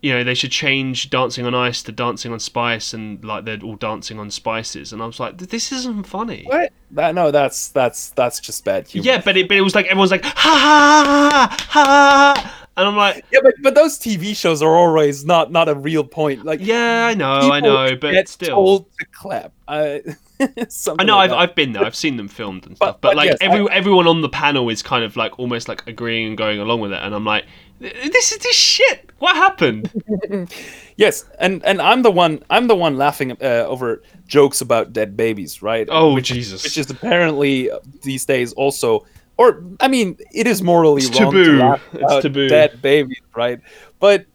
you 0.00 0.12
know, 0.12 0.24
they 0.24 0.34
should 0.34 0.50
change 0.50 1.10
Dancing 1.10 1.46
on 1.46 1.54
Ice 1.54 1.82
to 1.84 1.92
Dancing 1.92 2.32
on 2.32 2.40
Spice, 2.40 2.92
and 2.92 3.24
like 3.24 3.44
they're 3.44 3.60
all 3.62 3.76
dancing 3.76 4.18
on 4.18 4.30
spices. 4.30 4.92
And 4.92 5.00
I 5.02 5.06
was 5.06 5.20
like, 5.20 5.38
this 5.38 5.70
isn't 5.70 6.04
funny. 6.04 6.44
What? 6.46 6.72
That 6.90 7.14
no, 7.14 7.30
that's 7.30 7.68
that's 7.68 8.10
that's 8.10 8.40
just 8.40 8.64
bad 8.64 8.88
humor. 8.88 9.06
Yeah, 9.06 9.22
but 9.24 9.36
it 9.36 9.48
but 9.48 9.56
it 9.56 9.62
was 9.62 9.74
like 9.74 9.86
everyone's 9.86 10.10
like 10.10 10.24
ha 10.24 10.30
ha 10.34 11.28
ha 11.30 11.56
ha, 11.58 12.34
ha. 12.34 12.66
and 12.76 12.88
I'm 12.88 12.96
like, 12.96 13.24
Yeah, 13.30 13.40
but 13.42 13.54
but 13.62 13.74
those 13.74 13.98
TV 13.98 14.36
shows 14.36 14.60
are 14.60 14.76
always 14.76 15.24
not 15.24 15.50
not 15.52 15.68
a 15.68 15.74
real 15.74 16.04
point. 16.04 16.44
Like 16.44 16.60
yeah, 16.62 17.06
I 17.06 17.14
know, 17.14 17.50
I 17.50 17.60
know, 17.60 17.96
but 17.96 18.12
get 18.12 18.28
still. 18.28 18.48
told 18.56 18.92
to 18.98 19.06
clap. 19.06 19.52
Uh, 19.68 19.98
I 20.98 21.04
know 21.04 21.16
like 21.16 21.24
I've, 21.24 21.30
that. 21.30 21.38
I've 21.38 21.54
been 21.54 21.72
there. 21.72 21.84
I've 21.84 21.96
seen 21.96 22.16
them 22.16 22.28
filmed 22.28 22.66
and 22.66 22.76
stuff. 22.76 23.00
But, 23.00 23.10
but 23.10 23.16
like 23.16 23.28
yes, 23.30 23.38
every 23.40 23.68
everyone 23.70 24.06
on 24.06 24.20
the 24.22 24.28
panel 24.28 24.68
is 24.68 24.82
kind 24.82 25.04
of 25.04 25.16
like 25.16 25.38
almost 25.38 25.68
like 25.68 25.86
agreeing 25.86 26.26
and 26.28 26.36
going 26.38 26.58
along 26.60 26.80
with 26.80 26.92
it, 26.92 27.00
and 27.02 27.14
I'm 27.14 27.24
like, 27.24 27.44
this 27.80 28.32
is 28.32 28.38
this 28.38 28.56
shit. 28.56 29.10
What 29.18 29.36
happened? 29.36 29.90
Yes, 30.96 31.24
and 31.38 31.64
and 31.64 31.80
I'm 31.80 32.02
the 32.02 32.10
one 32.10 32.42
I'm 32.50 32.66
the 32.66 32.76
one 32.76 32.96
laughing 32.98 33.32
uh, 33.32 33.64
over 33.66 34.02
jokes 34.26 34.60
about 34.60 34.92
dead 34.92 35.16
babies, 35.16 35.62
right? 35.62 35.88
Oh 35.90 36.14
which, 36.14 36.26
Jesus! 36.28 36.62
which 36.62 36.76
is 36.76 36.90
apparently 36.90 37.70
uh, 37.70 37.78
these 38.02 38.26
days 38.26 38.52
also, 38.52 39.06
or 39.38 39.64
I 39.80 39.88
mean, 39.88 40.18
it 40.34 40.46
is 40.46 40.62
morally 40.62 41.02
It's 41.02 41.18
wrong 41.18 41.32
taboo. 41.32 41.44
to 41.44 41.58
laugh 41.58 41.82
It's 41.94 42.02
about 42.02 42.22
taboo. 42.22 42.48
dead 42.48 42.82
babies, 42.82 43.22
right? 43.34 43.58
But 44.00 44.26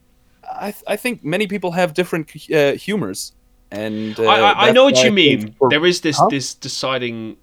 I 0.44 0.74
I 0.88 0.96
think 0.96 1.22
many 1.24 1.46
people 1.46 1.70
have 1.70 1.94
different 1.94 2.28
uh, 2.52 2.72
humors, 2.72 3.32
and 3.70 4.18
uh, 4.18 4.24
I, 4.24 4.38
I, 4.38 4.68
I 4.68 4.72
know 4.72 4.84
what 4.84 5.02
you 5.04 5.12
mean. 5.12 5.52
for- 5.58 5.68
There 5.68 5.84
is 5.86 6.00
this 6.00 6.18
Huh? 6.18 6.28
this 6.30 6.54
deciding 6.54 7.36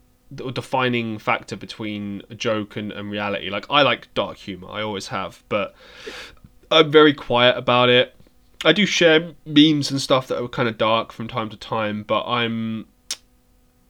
or 0.44 0.52
defining 0.52 1.18
factor 1.20 1.56
between 1.56 2.22
a 2.30 2.36
joke 2.36 2.76
and, 2.76 2.92
and 2.92 3.12
reality. 3.12 3.50
Like 3.50 3.66
I 3.70 3.84
like 3.84 4.12
dark 4.16 4.38
humor. 4.38 4.68
I 4.70 4.82
always 4.82 5.08
have, 5.08 5.44
but 5.50 5.76
I'm 6.72 6.92
very 6.92 7.14
quiet 7.14 7.58
about 7.58 7.90
it. 7.90 8.16
I 8.64 8.74
do 8.74 8.86
share 8.88 9.34
memes 9.46 9.92
and 9.92 10.02
stuff 10.02 10.28
that 10.28 10.42
are 10.42 10.48
kind 10.48 10.68
of 10.68 10.78
dark 10.78 11.12
from 11.12 11.28
time 11.28 11.50
to 11.50 11.58
time, 11.58 12.04
but 12.04 12.26
I'm 12.26 12.88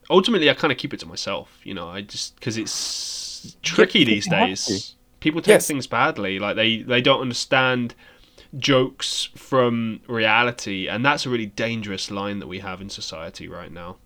ultimately 0.10 0.50
I 0.50 0.54
kind 0.54 0.72
of 0.72 0.78
keep 0.78 0.94
it 0.94 1.00
to 1.02 1.06
myself. 1.06 1.60
You 1.64 1.74
know, 1.74 1.88
I 1.88 2.02
just 2.02 2.36
because 2.36 2.58
it's 2.58 3.56
tricky 3.62 4.00
Yeah, 4.00 4.06
these 4.06 4.28
days. 4.30 4.96
People 5.20 5.42
take 5.42 5.54
Yes. 5.54 5.68
things 5.68 5.88
badly. 5.88 6.38
Like 6.40 6.56
they 6.56 6.82
they 6.82 7.02
don't 7.02 7.22
understand 7.22 7.96
jokes 8.58 9.30
from 9.36 10.02
reality, 10.08 10.88
and 10.88 11.06
that's 11.06 11.26
a 11.26 11.30
really 11.30 11.46
dangerous 11.46 12.12
line 12.12 12.40
that 12.40 12.48
we 12.48 12.60
have 12.60 12.82
in 12.82 12.90
society 12.90 13.48
right 13.48 13.72
now. 13.72 13.98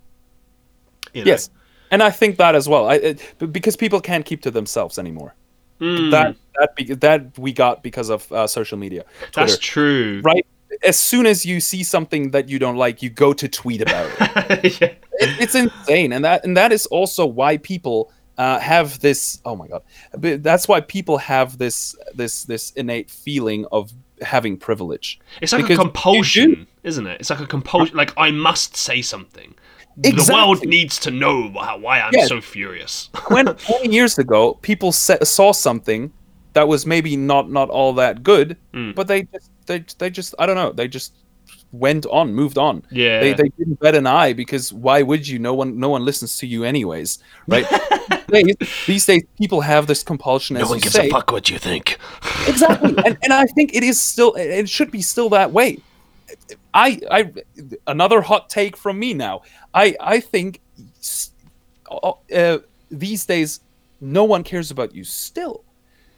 You 1.13 1.23
know? 1.23 1.31
yes, 1.31 1.49
and 1.91 2.03
I 2.03 2.11
think 2.11 2.37
that 2.37 2.55
as 2.55 2.67
well. 2.67 2.89
I 2.89 2.95
it, 2.95 3.35
because 3.51 3.75
people 3.75 4.01
can't 4.01 4.25
keep 4.25 4.41
to 4.43 4.51
themselves 4.51 4.99
anymore. 4.99 5.35
Mm, 5.79 6.11
That 6.11 6.35
that 6.59 6.75
be, 6.75 6.93
that 6.93 7.37
we 7.37 7.53
got 7.53 7.83
because 7.83 8.09
of 8.09 8.31
uh, 8.31 8.47
social 8.47 8.77
media. 8.77 9.05
that's 9.33 9.57
true. 9.57 10.21
right? 10.23 10.45
As 10.83 10.99
soon 10.99 11.25
as 11.25 11.45
you 11.45 11.59
see 11.59 11.83
something 11.83 12.31
that 12.31 12.47
you 12.47 12.59
don't 12.59 12.77
like, 12.77 13.01
you 13.01 13.09
go 13.09 13.33
to 13.33 13.47
tweet 13.47 13.81
about 13.81 14.11
it. 14.19 14.19
yeah. 14.81 14.87
it 15.13 15.41
it's 15.41 15.55
insane, 15.55 16.13
and 16.13 16.23
that 16.25 16.43
and 16.43 16.55
that 16.57 16.71
is 16.71 16.85
also 16.87 17.25
why 17.25 17.57
people 17.57 18.11
uh, 18.37 18.59
have 18.59 18.99
this. 18.99 19.41
Oh 19.45 19.55
my 19.55 19.67
god, 19.67 19.83
that's 20.43 20.67
why 20.67 20.81
people 20.81 21.17
have 21.17 21.57
this 21.57 21.95
this 22.13 22.43
this 22.43 22.71
innate 22.71 23.09
feeling 23.09 23.65
of 23.71 23.91
having 24.21 24.57
privilege. 24.57 25.19
It's 25.41 25.51
like 25.53 25.63
Because 25.63 25.79
a 25.79 25.81
compulsion, 25.81 26.67
isn't 26.83 27.07
it? 27.07 27.19
It's 27.19 27.29
like 27.29 27.39
a 27.39 27.47
compulsion. 27.47 27.95
Like 27.97 28.13
I 28.17 28.31
must 28.31 28.75
say 28.77 29.01
something. 29.01 29.55
The 29.97 30.29
world 30.31 30.63
needs 30.65 30.97
to 30.99 31.11
know 31.11 31.49
why 31.49 31.75
why 31.75 31.99
I'm 31.99 32.11
Yes. 32.13 32.29
so 32.29 32.39
furious. 32.41 33.09
When 33.29 33.45
20 33.47 33.89
years 33.93 34.17
ago, 34.17 34.53
people 34.61 34.91
saw 34.91 35.51
something 35.51 36.11
that 36.53 36.67
was 36.67 36.85
maybe 36.85 37.17
not 37.17 37.49
not 37.49 37.69
all 37.69 37.93
that 37.93 38.23
good, 38.23 38.57
Mm. 38.73 38.95
but 38.95 39.07
they 39.07 39.23
just 39.23 39.49
they 39.65 39.83
they 39.97 40.09
just 40.09 40.33
I 40.39 40.45
don't 40.45 40.55
know 40.55 40.71
they 40.71 40.87
just 40.87 41.13
went 41.71 42.05
on, 42.07 42.33
moved 42.33 42.57
on. 42.57 42.83
Yeah. 42.89 43.19
They, 43.19 43.33
they 43.33 43.49
didn't 43.49 43.79
bet 43.79 43.95
an 43.95 44.07
eye 44.07 44.33
because 44.33 44.73
why 44.73 45.01
would 45.01 45.27
you? 45.27 45.39
No 45.39 45.53
one 45.53 45.79
no 45.79 45.89
one 45.89 46.03
listens 46.03 46.37
to 46.37 46.47
you 46.47 46.63
anyways, 46.63 47.19
right? 47.47 47.65
these, 48.27 48.45
days, 48.45 48.85
these 48.87 49.05
days, 49.05 49.23
people 49.37 49.61
have 49.61 49.87
this 49.87 50.03
compulsion. 50.03 50.57
As 50.57 50.69
you 50.69 50.79
say. 50.79 51.07
A 51.07 51.11
fuck 51.11 51.31
what 51.31 51.49
you 51.49 51.59
think. 51.59 51.97
exactly, 52.47 52.95
and, 53.05 53.17
and 53.23 53.33
I 53.33 53.45
think 53.45 53.75
it 53.75 53.83
is 53.83 54.01
still 54.01 54.33
it 54.35 54.69
should 54.69 54.91
be 54.91 55.01
still 55.01 55.29
that 55.29 55.51
way. 55.51 55.79
I 56.73 56.99
I 57.09 57.33
another 57.87 58.21
hot 58.21 58.49
take 58.49 58.75
from 58.77 58.99
me 58.99 59.13
now. 59.13 59.41
I 59.73 59.95
I 59.99 60.19
think 60.19 60.61
uh, 61.91 62.59
these 62.91 63.25
days 63.25 63.61
no 64.01 64.23
one 64.23 64.43
cares 64.43 64.71
about 64.71 64.95
you 64.95 65.03
still, 65.03 65.63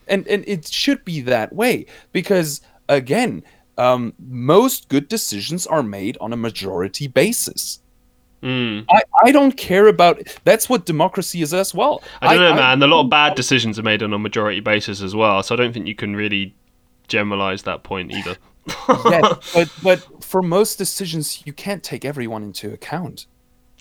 and 0.08 0.28
and 0.28 0.44
it 0.48 0.68
should 0.68 1.04
be 1.04 1.22
that 1.22 1.54
way 1.54 1.86
because 2.12 2.62
again. 2.88 3.44
Um, 3.82 4.14
most 4.20 4.90
good 4.90 5.08
decisions 5.08 5.66
are 5.66 5.82
made 5.82 6.16
on 6.22 6.34
a 6.34 6.38
majority 6.38 7.08
basis. 7.08 7.80
Mm. 8.44 8.86
I, 8.92 9.02
I 9.24 9.32
don't 9.32 9.58
care 9.58 9.88
about 9.88 10.22
that's 10.44 10.70
what 10.70 10.86
democracy 10.86 11.42
is 11.42 11.52
as 11.52 11.74
well. 11.74 12.04
I 12.22 12.36
don't 12.36 12.44
know, 12.44 12.62
man. 12.62 12.84
A 12.84 12.88
lot 12.88 13.06
of 13.06 13.10
bad 13.10 13.34
decisions 13.34 13.80
are 13.80 13.84
made 13.84 14.04
on 14.04 14.14
a 14.14 14.20
majority 14.20 14.60
basis 14.60 15.02
as 15.02 15.16
well, 15.16 15.42
so 15.42 15.56
I 15.56 15.58
don't 15.58 15.74
think 15.74 15.88
you 15.88 15.96
can 15.96 16.16
really 16.16 16.54
generalize 17.08 17.64
that 17.64 17.82
point 17.82 18.12
either. 18.12 18.38
yes, 18.88 19.52
but 19.54 19.72
but 19.82 20.24
for 20.24 20.44
most 20.44 20.78
decisions, 20.78 21.44
you 21.48 21.54
can't 21.54 21.84
take 21.84 22.06
everyone 22.06 22.44
into 22.44 22.72
account, 22.72 23.26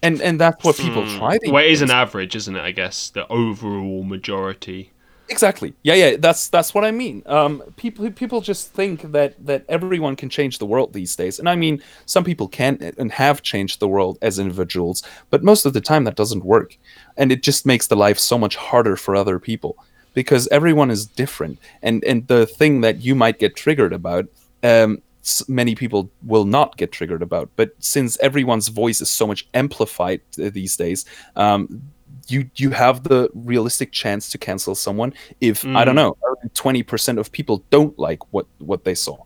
and 0.03 0.23
and 0.23 0.41
that's 0.41 0.65
what 0.65 0.77
people 0.77 1.07
try. 1.19 1.37
these 1.39 1.51
Hmm. 1.51 1.55
Well, 1.55 1.65
it 1.65 1.73
is 1.73 1.83
an 1.83 1.91
average, 1.91 2.35
isn't 2.37 2.57
it? 2.57 2.63
I 2.63 2.73
guess 2.73 3.11
the 3.11 3.27
overall 3.29 4.03
majority. 4.03 4.93
Exactly. 5.31 5.75
Yeah, 5.83 5.95
yeah. 5.95 6.17
That's 6.19 6.49
that's 6.49 6.75
what 6.75 6.85
I 6.85 6.91
mean. 6.91 7.23
Um, 7.27 7.63
people 7.77 8.11
people 8.11 8.41
just 8.41 8.73
think 8.73 9.13
that 9.13 9.35
that 9.47 9.65
everyone 9.69 10.17
can 10.17 10.29
change 10.29 10.59
the 10.59 10.67
world 10.67 10.93
these 10.93 11.15
days, 11.17 11.39
and 11.39 11.49
I 11.49 11.57
mean 11.57 11.83
some 12.07 12.25
people 12.25 12.49
can 12.49 12.93
and 12.99 13.13
have 13.13 13.43
changed 13.43 13.81
the 13.81 13.89
world 13.89 14.19
as 14.23 14.39
individuals, 14.39 15.03
but 15.31 15.43
most 15.43 15.65
of 15.67 15.73
the 15.73 15.81
time 15.81 16.05
that 16.05 16.17
doesn't 16.17 16.45
work, 16.45 16.77
and 17.17 17.33
it 17.33 17.43
just 17.43 17.65
makes 17.65 17.87
the 17.87 17.97
life 17.97 18.19
so 18.19 18.39
much 18.39 18.57
harder 18.57 18.97
for 18.97 19.17
other 19.17 19.39
people 19.39 19.77
because 20.15 20.49
everyone 20.49 20.91
is 20.91 21.07
different, 21.07 21.59
and 21.83 22.05
and 22.05 22.27
the 22.29 22.47
thing 22.47 22.81
that 22.83 23.01
you 23.01 23.15
might 23.15 23.39
get 23.39 23.57
triggered 23.57 23.93
about. 23.93 24.27
Um, 24.63 25.03
many 25.49 25.75
people 25.75 26.11
will 26.25 26.45
not 26.45 26.77
get 26.77 26.93
triggered 26.93 27.23
about. 27.23 27.51
But 27.57 27.73
since 27.79 28.19
everyone's 28.21 28.69
voice 28.69 29.01
is 29.01 29.11
so 29.11 29.27
much 29.27 29.47
amplified 29.53 30.21
uh, 30.43 30.51
these 30.51 30.77
days, 30.77 31.05
um, 31.37 31.83
you 32.29 32.51
you 32.57 32.71
have 32.71 33.03
the 33.05 33.29
realistic 33.35 33.93
chance 33.93 34.31
to 34.31 34.39
cancel 34.39 34.75
someone 34.75 35.13
if 35.41 35.65
I 35.65 35.85
don't 35.85 35.95
Mm. 35.95 36.03
know 36.03 36.17
twenty 36.55 36.83
percent 36.83 37.19
of 37.19 37.31
people 37.33 37.65
don't 37.71 37.99
like 37.99 38.21
what 38.33 38.47
what 38.59 38.85
they 38.85 38.95
saw. 38.95 39.17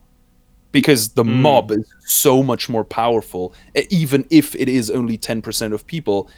Because 0.72 1.10
the 1.10 1.22
Mm. 1.24 1.40
mob 1.40 1.70
is 1.70 1.84
so 2.06 2.42
much 2.42 2.68
more 2.68 2.84
powerful, 2.84 3.54
even 3.90 4.26
if 4.30 4.54
it 4.56 4.68
is 4.68 4.90
only 4.90 5.16
ten 5.16 5.40
percent 5.42 5.72
of 5.74 5.86
people, 5.86 6.28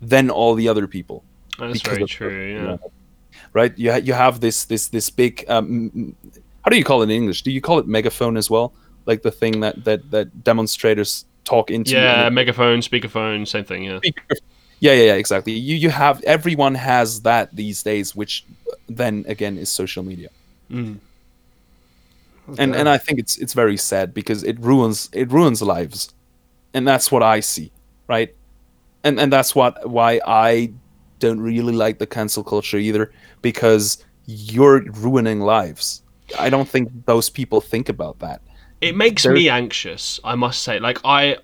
than 0.00 0.30
all 0.30 0.54
the 0.54 0.68
other 0.68 0.86
people 0.86 1.24
That's 1.58 1.82
very 1.82 2.02
of 2.02 2.08
true. 2.08 2.30
you 2.30 2.54
Yeah. 2.56 2.62
know, 2.64 2.78
right 3.52 3.72
you 3.78 3.92
ha- 3.92 3.98
you 4.08 4.12
have 4.12 4.40
this 4.40 4.64
this 4.66 4.88
this 4.88 5.08
big 5.10 5.44
um, 5.48 6.14
how 6.62 6.70
do 6.70 6.76
you 6.76 6.84
call 6.84 7.00
it 7.00 7.04
in 7.04 7.10
english 7.10 7.42
do 7.42 7.50
you 7.50 7.60
call 7.62 7.78
it 7.78 7.86
megaphone 7.86 8.36
as 8.36 8.50
well 8.50 8.74
like 9.06 9.22
the 9.22 9.30
thing 9.30 9.60
that 9.60 9.84
that 9.84 10.10
that 10.10 10.26
demonstrators 10.44 11.24
talk 11.44 11.70
into 11.70 11.92
Yeah, 11.92 12.28
megaphone, 12.28 12.80
speakerphone, 12.80 13.46
same 13.46 13.64
thing. 13.64 13.84
Yeah. 13.84 14.00
it- 14.02 14.14
yeah 14.80 14.92
yeah 14.92 15.04
yeah 15.04 15.14
exactly. 15.14 15.52
You 15.52 15.76
you 15.76 15.90
have 15.90 16.22
everyone 16.24 16.74
has 16.74 17.22
that 17.22 17.54
these 17.54 17.82
days 17.82 18.14
which 18.14 18.44
then 18.88 19.24
again 19.28 19.58
is 19.58 19.70
social 19.70 20.02
media. 20.02 20.28
Mm. 20.70 20.98
and 22.58 22.74
and 22.74 22.88
i 22.88 22.98
think 22.98 23.18
it's 23.18 23.36
it's 23.38 23.54
very 23.54 23.76
sad 23.76 24.12
because 24.14 24.42
it 24.44 24.58
ruins 24.60 25.08
it 25.12 25.30
ruins 25.30 25.62
lives. 25.62 26.12
And 26.74 26.86
that's 26.86 27.10
what 27.10 27.22
i 27.22 27.40
see 27.40 27.70
right? 28.08 28.34
And 29.04 29.18
and 29.20 29.32
that's 29.32 29.54
what 29.54 29.88
why 29.88 30.20
i 30.26 30.70
don't 31.18 31.40
really 31.40 31.72
like 31.72 31.98
the 31.98 32.06
cancel 32.06 32.44
culture 32.44 32.76
either 32.78 33.10
because 33.42 34.04
you're 34.26 34.82
ruining 34.92 35.40
lives. 35.40 36.02
I 36.38 36.50
don't 36.50 36.68
think 36.68 36.90
those 37.06 37.30
people 37.30 37.60
think 37.60 37.88
about 37.88 38.18
that. 38.18 38.42
It 38.80 38.94
makes 38.96 39.22
There- 39.22 39.32
me 39.32 39.48
anxious 39.48 40.20
i 40.24 40.34
must 40.34 40.62
say. 40.62 40.78
Like 40.78 40.98
i 41.04 41.38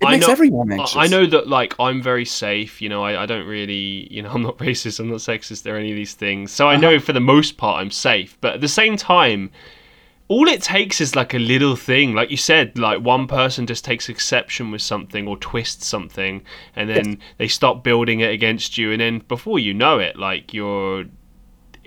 It 0.00 0.06
I 0.06 0.10
makes 0.12 0.26
know- 0.26 0.32
everyone 0.32 0.70
anxious. 0.72 0.96
I 0.96 1.06
know 1.06 1.24
that 1.26 1.48
like 1.48 1.74
I'm 1.80 2.02
very 2.02 2.24
safe, 2.26 2.82
you 2.82 2.88
know, 2.88 3.02
I, 3.02 3.22
I 3.22 3.26
don't 3.26 3.46
really 3.46 4.06
you 4.12 4.22
know, 4.22 4.30
I'm 4.34 4.42
not 4.42 4.58
racist, 4.58 5.00
I'm 5.00 5.08
not 5.08 5.18
sexist 5.18 5.66
or 5.70 5.76
any 5.76 5.90
of 5.90 5.96
these 5.96 6.14
things. 6.14 6.52
So 6.52 6.68
I 6.68 6.76
know 6.76 6.98
for 7.00 7.12
the 7.12 7.20
most 7.20 7.56
part 7.56 7.80
I'm 7.80 7.90
safe. 7.90 8.36
But 8.40 8.54
at 8.54 8.60
the 8.60 8.68
same 8.68 8.96
time, 8.96 9.50
all 10.28 10.48
it 10.48 10.60
takes 10.60 11.00
is 11.00 11.14
like 11.16 11.34
a 11.34 11.38
little 11.38 11.76
thing. 11.76 12.14
Like 12.14 12.30
you 12.30 12.36
said, 12.36 12.76
like 12.78 13.00
one 13.00 13.26
person 13.26 13.66
just 13.66 13.84
takes 13.84 14.08
exception 14.08 14.70
with 14.70 14.82
something 14.82 15.26
or 15.28 15.36
twists 15.38 15.86
something 15.86 16.42
and 16.74 16.90
then 16.90 17.18
they 17.38 17.48
stop 17.48 17.82
building 17.84 18.20
it 18.20 18.30
against 18.32 18.76
you 18.76 18.92
and 18.92 19.00
then 19.00 19.20
before 19.28 19.58
you 19.58 19.72
know 19.72 19.98
it, 19.98 20.16
like 20.18 20.52
you're 20.52 21.04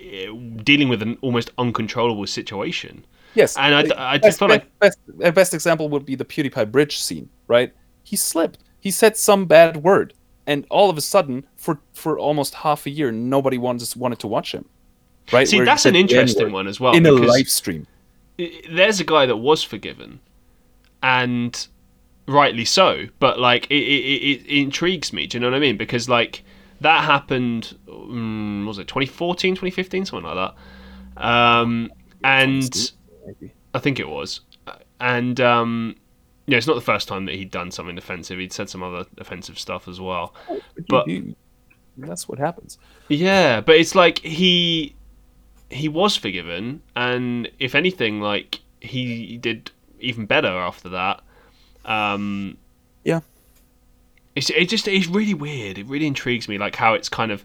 eh, 0.00 0.26
dealing 0.64 0.88
with 0.88 1.02
an 1.02 1.16
almost 1.20 1.50
uncontrollable 1.58 2.26
situation. 2.26 3.04
Yes, 3.34 3.56
And 3.56 3.72
I- 3.92 4.12
I 4.14 4.18
just 4.18 4.22
best, 4.22 4.38
feel 4.40 4.48
like- 4.48 4.78
best, 4.80 4.98
best 5.34 5.54
example 5.54 5.88
would 5.90 6.04
be 6.04 6.16
the 6.16 6.24
PewDiePie 6.24 6.72
bridge 6.72 6.98
scene, 6.98 7.28
right? 7.46 7.72
He 8.10 8.16
slipped. 8.16 8.58
He 8.80 8.90
said 8.90 9.16
some 9.16 9.46
bad 9.46 9.84
word, 9.84 10.14
and 10.44 10.66
all 10.68 10.90
of 10.90 10.98
a 10.98 11.00
sudden, 11.00 11.46
for 11.54 11.78
for 11.92 12.18
almost 12.18 12.54
half 12.54 12.84
a 12.84 12.90
year, 12.90 13.12
nobody 13.12 13.56
wanted 13.56 13.94
wanted 13.94 14.18
to 14.18 14.26
watch 14.26 14.50
him. 14.50 14.64
Right? 15.30 15.46
See, 15.46 15.58
Where 15.58 15.64
that's 15.64 15.86
an 15.86 15.94
interesting 15.94 16.50
one 16.50 16.66
as 16.66 16.80
well. 16.80 16.92
in 16.92 17.06
a 17.06 17.12
live 17.12 17.48
stream. 17.48 17.86
there's 18.68 18.98
a 18.98 19.04
guy 19.04 19.26
that 19.26 19.36
was 19.36 19.62
forgiven, 19.62 20.18
and 21.04 21.68
rightly 22.26 22.64
so. 22.64 23.06
But 23.20 23.38
like, 23.38 23.70
it, 23.70 23.76
it, 23.76 24.42
it, 24.44 24.60
intrigues 24.60 25.12
me. 25.12 25.28
Do 25.28 25.36
you 25.36 25.40
know 25.40 25.46
what 25.46 25.54
I 25.54 25.60
mean? 25.60 25.76
Because 25.76 26.08
like 26.08 26.42
that 26.80 27.04
happened. 27.04 27.78
Um, 27.88 28.66
was 28.66 28.80
it 28.80 28.88
2014, 28.88 29.54
2015, 29.54 30.04
something 30.04 30.28
like 30.28 30.52
that? 31.16 31.24
Um, 31.24 31.92
and 32.24 32.92
I 33.72 33.78
think 33.78 34.00
it 34.00 34.08
was. 34.08 34.40
And 34.98 35.40
um, 35.40 35.94
yeah, 36.50 36.58
it's 36.58 36.66
not 36.66 36.74
the 36.74 36.80
first 36.80 37.06
time 37.08 37.24
that 37.26 37.34
he'd 37.36 37.50
done 37.50 37.70
something 37.70 37.96
offensive. 37.96 38.38
He'd 38.38 38.52
said 38.52 38.68
some 38.68 38.82
other 38.82 39.04
offensive 39.18 39.58
stuff 39.58 39.86
as 39.88 40.00
well. 40.00 40.34
But- 40.88 41.06
you 41.08 41.20
do- 41.22 41.34
that's 41.98 42.28
what 42.28 42.38
happens. 42.38 42.78
Yeah, 43.08 43.60
but 43.60 43.76
it's 43.76 43.94
like 43.94 44.18
he 44.20 44.94
he 45.70 45.88
was 45.88 46.16
forgiven, 46.16 46.82
and 46.96 47.50
if 47.58 47.74
anything, 47.74 48.20
like 48.20 48.60
he 48.80 49.36
did 49.38 49.70
even 50.00 50.24
better 50.26 50.48
after 50.48 50.88
that. 50.90 51.20
Um, 51.84 52.56
Yeah. 53.04 53.20
it's 54.34 54.50
it 54.50 54.68
just 54.68 54.88
it's 54.88 55.06
really 55.08 55.34
weird. 55.34 55.78
It 55.78 55.86
really 55.86 56.06
intrigues 56.06 56.48
me, 56.48 56.56
like 56.58 56.76
how 56.76 56.94
it's 56.94 57.08
kind 57.08 57.30
of 57.32 57.44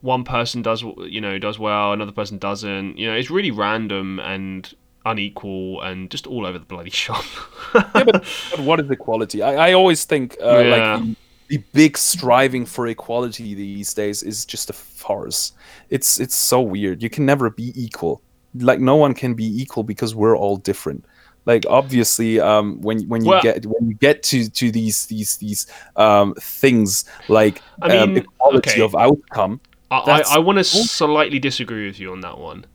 one 0.00 0.22
person 0.24 0.60
does 0.62 0.82
you 0.82 1.20
know 1.20 1.38
does 1.38 1.58
well, 1.58 1.92
another 1.92 2.12
person 2.12 2.36
doesn't. 2.38 2.98
You 2.98 3.06
know, 3.10 3.16
it's 3.16 3.30
really 3.30 3.50
random 3.50 4.20
and 4.20 4.72
unequal 5.06 5.80
and 5.82 6.10
just 6.10 6.26
all 6.26 6.46
over 6.46 6.58
the 6.58 6.64
bloody 6.64 6.90
shop. 6.90 7.24
yeah, 7.74 7.90
but, 7.92 8.24
but 8.50 8.60
what 8.60 8.80
is 8.80 8.90
equality? 8.90 9.42
I, 9.42 9.70
I 9.70 9.72
always 9.72 10.04
think 10.04 10.36
uh, 10.42 10.58
Yeah. 10.58 10.96
like 10.96 11.16
the, 11.48 11.58
big 11.72 11.96
striving 11.96 12.66
for 12.66 12.86
equality 12.86 13.54
these 13.54 13.94
days 13.94 14.22
is 14.22 14.44
just 14.44 14.70
a 14.70 14.74
farce. 14.74 15.52
It's 15.88 16.20
it's 16.20 16.34
so 16.34 16.60
weird. 16.60 17.02
You 17.02 17.08
can 17.10 17.24
never 17.24 17.48
be 17.50 17.72
equal. 17.74 18.20
Like 18.54 18.80
no 18.80 18.96
one 18.96 19.14
can 19.14 19.34
be 19.34 19.46
equal 19.60 19.82
because 19.82 20.14
we're 20.14 20.36
all 20.36 20.56
different. 20.56 21.04
Like 21.46 21.64
obviously, 21.70 22.38
um, 22.40 22.78
when 22.82 23.08
when 23.08 23.24
you 23.24 23.30
Well- 23.30 23.42
get 23.42 23.64
when 23.64 23.88
you 23.88 23.94
get 23.94 24.22
to 24.24 24.50
to 24.50 24.70
these 24.70 25.06
these 25.06 25.38
these 25.38 25.66
um, 25.96 26.34
things 26.34 27.06
like 27.28 27.62
I 27.80 27.96
um, 27.96 28.18
equality 28.18 28.70
okay. 28.72 28.80
of 28.82 28.94
outcome, 28.94 29.60
I, 29.90 29.96
I, 29.96 30.22
I 30.34 30.38
want 30.38 30.58
to 30.58 30.64
slightly 30.64 31.38
disagree 31.38 31.86
with 31.86 31.98
you 31.98 32.12
on 32.12 32.20
that 32.20 32.36
one. 32.36 32.66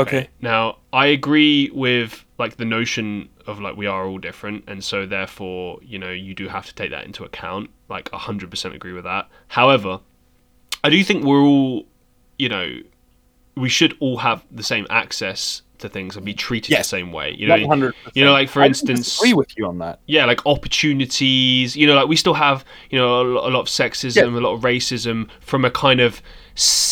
Okay. 0.00 0.28
Now, 0.40 0.78
I 0.92 1.06
agree 1.06 1.70
with 1.72 2.24
like 2.38 2.56
the 2.56 2.64
notion 2.64 3.28
of 3.46 3.60
like 3.60 3.76
we 3.76 3.86
are 3.86 4.06
all 4.06 4.18
different, 4.18 4.64
and 4.66 4.82
so 4.82 5.06
therefore, 5.06 5.78
you 5.82 5.98
know, 5.98 6.10
you 6.10 6.34
do 6.34 6.48
have 6.48 6.66
to 6.66 6.74
take 6.74 6.90
that 6.90 7.04
into 7.04 7.24
account. 7.24 7.70
Like 7.88 8.10
hundred 8.12 8.50
percent 8.50 8.74
agree 8.74 8.92
with 8.92 9.04
that. 9.04 9.28
However, 9.48 10.00
I 10.84 10.90
do 10.90 11.02
think 11.04 11.24
we're 11.24 11.40
all, 11.42 11.84
you 12.38 12.48
know, 12.48 12.78
we 13.56 13.68
should 13.68 13.94
all 14.00 14.16
have 14.18 14.44
the 14.50 14.62
same 14.62 14.86
access 14.90 15.62
to 15.78 15.88
things 15.88 16.16
and 16.16 16.24
be 16.24 16.32
treated 16.32 16.70
Yes. 16.70 16.86
the 16.86 16.96
same 16.96 17.10
way. 17.12 17.34
You 17.36 17.48
know, 17.48 17.56
100%. 17.56 17.92
you 18.14 18.24
know, 18.24 18.32
like 18.32 18.48
for 18.48 18.62
instance, 18.62 19.00
disagree 19.06 19.34
with 19.34 19.56
you 19.58 19.66
on 19.66 19.78
that. 19.78 19.98
yeah, 20.06 20.24
like 20.24 20.46
opportunities. 20.46 21.76
You 21.76 21.86
know, 21.86 21.94
like 21.94 22.08
we 22.08 22.16
still 22.16 22.34
have 22.34 22.64
you 22.90 22.98
know 22.98 23.20
a, 23.20 23.48
a 23.48 23.50
lot 23.50 23.60
of 23.60 23.66
sexism, 23.66 24.16
Yeah. 24.16 24.38
a 24.38 24.40
lot 24.40 24.54
of 24.54 24.60
racism 24.62 25.28
from 25.40 25.64
a 25.64 25.70
kind 25.70 26.00
of 26.00 26.22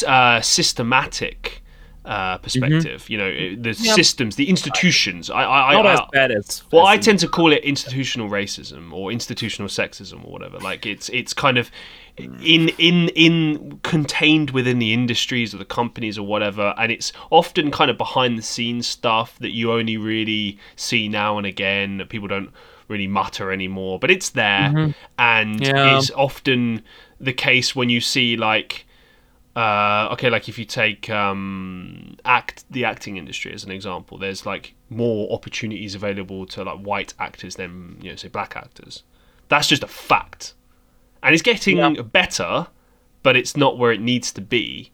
uh, 0.07 0.41
systematic 0.41 1.63
uh, 2.05 2.35
mm-hmm. 2.35 2.43
perspective. 2.43 3.11
You 3.11 3.19
know, 3.19 3.31
the 3.31 3.77
Yeah. 3.79 3.95
systems, 3.95 4.37
the 4.37 4.49
institutions. 4.49 5.31
I, 5.31 5.45
I, 5.45 5.73
Not 5.75 5.87
I, 5.87 5.93
as 5.93 6.01
bad 6.13 6.31
as 6.33 6.63
well, 6.73 6.87
I 6.87 6.97
tend 6.97 7.19
to 7.21 7.29
call 7.29 7.53
it 7.53 7.63
institutional 7.65 8.29
racism 8.29 8.93
or 8.93 9.13
institutional 9.13 9.69
sexism 9.69 10.25
or 10.25 10.33
whatever. 10.33 10.59
Like 10.59 10.87
it's 10.87 11.09
it's 11.11 11.33
kind 11.35 11.59
of 11.59 11.71
mm. 12.19 12.43
in 12.45 12.69
in 12.79 13.09
in 13.11 13.81
contained 13.83 14.51
within 14.51 14.79
the 14.79 14.93
industries 14.93 15.55
or 15.55 15.59
the 15.59 15.65
companies 15.65 16.19
or 16.19 16.27
whatever, 16.27 16.75
and 16.79 16.91
it's 16.91 17.13
often 17.31 17.71
kind 17.71 17.91
of 17.91 17.99
behind 17.99 18.39
the 18.39 18.43
scenes 18.43 18.87
stuff 18.87 19.39
that 19.41 19.51
you 19.51 19.73
only 19.73 19.97
really 19.97 20.59
see 20.77 21.09
now 21.09 21.37
and 21.37 21.47
again 21.47 21.99
that 21.99 22.09
people 22.09 22.29
don't 22.29 22.51
really 22.89 23.07
mutter 23.07 23.53
anymore. 23.53 23.99
But 23.99 24.11
it's 24.11 24.31
there, 24.31 24.71
mm-hmm. 24.71 24.91
and 25.19 25.61
Yeah. 25.61 25.99
it's 25.99 26.11
often 26.13 26.83
the 27.21 27.33
case 27.35 27.77
when 27.77 27.91
you 27.91 28.01
see 28.01 28.37
like 28.37 28.87
uh, 29.61 30.09
okay, 30.13 30.31
like 30.31 30.49
if 30.49 30.59
you 30.59 30.65
take 30.65 31.11
um, 31.11 32.17
act 32.25 32.65
the 32.71 32.85
acting 32.85 33.17
industry 33.17 33.53
as 33.53 33.65
an 33.65 33.71
example, 33.71 34.17
there's 34.19 34.47
like 34.47 34.75
more 34.89 35.31
opportunities 35.33 35.95
available 35.95 36.47
to 36.47 36.65
like 36.65 36.79
white 36.79 37.13
actors 37.19 37.57
than 37.57 37.99
you 38.01 38.11
know 38.11 38.17
say 38.17 38.29
black 38.29 38.57
actors. 38.57 39.03
That's 39.49 39.67
just 39.67 39.83
a 39.83 39.89
fact, 39.89 40.55
and 41.23 41.35
it's 41.35 41.43
getting 41.43 41.77
Yeah. 41.79 42.03
better, 42.03 42.69
but 43.23 43.37
it's 43.37 43.57
not 43.57 43.77
where 43.79 43.93
it 43.93 44.01
needs 44.01 44.33
to 44.33 44.41
be. 44.41 44.93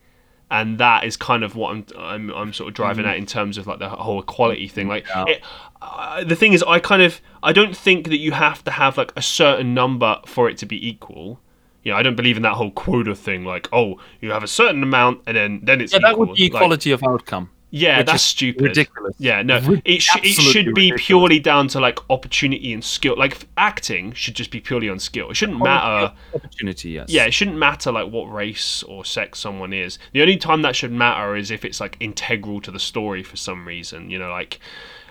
And 0.48 0.78
that 0.78 1.02
is 1.05 1.16
kind 1.16 1.43
of 1.44 1.56
what 1.56 1.70
I'm 1.72 1.84
I'm, 1.98 2.30
I'm 2.30 2.52
sort 2.52 2.68
of 2.68 2.74
driving 2.74 3.05
at 3.05 3.16
in 3.16 3.26
terms 3.26 3.59
of 3.59 3.66
like 3.66 3.78
the 3.80 3.88
whole 3.88 4.20
equality 4.20 4.68
thing. 4.68 4.88
Like. 4.88 5.06
Yeah. 5.09 5.24
it, 5.28 5.43
uh, 5.82 6.24
the 6.24 6.34
thing 6.36 6.52
is, 6.55 6.62
I 6.62 6.78
kind 6.80 7.02
of 7.02 7.20
I 7.43 7.52
don't 7.52 7.76
think 7.76 8.09
that 8.09 8.18
you 8.18 8.32
have 8.32 8.64
to 8.64 8.70
have 8.70 8.97
like 8.97 9.12
a 9.16 9.22
certain 9.22 9.74
number 9.74 10.20
for 10.24 10.48
it 10.48 10.56
to 10.59 10.66
be 10.66 10.88
equal. 10.88 11.40
You 11.86 11.92
know, 11.92 11.98
I 11.98 12.02
don't 12.02 12.16
believe 12.16 12.36
in 12.36 12.42
that 12.42 12.54
whole 12.54 12.72
quota 12.72 13.14
thing. 13.14 13.44
Like, 13.44 13.68
oh, 13.72 14.00
you 14.20 14.32
have 14.32 14.42
a 14.42 14.48
certain 14.48 14.82
amount, 14.82 15.20
and 15.28 15.36
then 15.36 15.60
then 15.62 15.80
it's 15.80 15.92
Yeah, 15.92 16.00
that 16.00 16.18
would 16.18 16.30
equal. 16.30 16.34
be 16.36 16.42
Like, 16.42 16.50
equality 16.62 16.90
of 16.90 17.02
outcome. 17.04 17.50
yeah, 17.70 18.02
that's 18.02 18.24
stupid. 18.24 18.62
ridiculous. 18.62 19.14
Yeah, 19.18 19.42
no, 19.42 19.60
it, 19.84 20.02
sh- 20.02 20.16
it 20.22 20.34
should 20.34 20.64
be 20.74 20.90
ridiculous. 20.90 21.06
purely 21.06 21.38
down 21.38 21.68
to 21.68 21.78
like 21.80 21.98
opportunity 22.10 22.72
and 22.72 22.82
skill. 22.82 23.14
Like 23.16 23.46
acting 23.56 24.12
should 24.14 24.34
just 24.34 24.50
be 24.50 24.60
purely 24.60 24.88
on 24.88 24.98
skill. 24.98 25.30
It 25.30 25.36
shouldn't 25.36 25.60
matter. 25.62 26.12
Opportunity, 26.34 26.90
yes. 26.90 27.08
Yeah, 27.08 27.24
it 27.26 27.32
shouldn't 27.34 27.56
matter 27.56 27.92
like 27.92 28.10
what 28.10 28.24
race 28.32 28.82
or 28.82 29.04
sex 29.04 29.38
someone 29.38 29.72
is. 29.72 30.00
The 30.12 30.22
only 30.22 30.38
time 30.38 30.62
that 30.62 30.74
should 30.74 30.90
matter 30.92 31.36
is 31.36 31.52
if 31.52 31.64
it's 31.64 31.78
like 31.80 31.96
integral 32.00 32.60
to 32.62 32.72
the 32.72 32.80
story 32.80 33.22
for 33.22 33.36
some 33.36 33.64
reason. 33.64 34.10
You 34.10 34.18
know, 34.18 34.30
like 34.30 34.58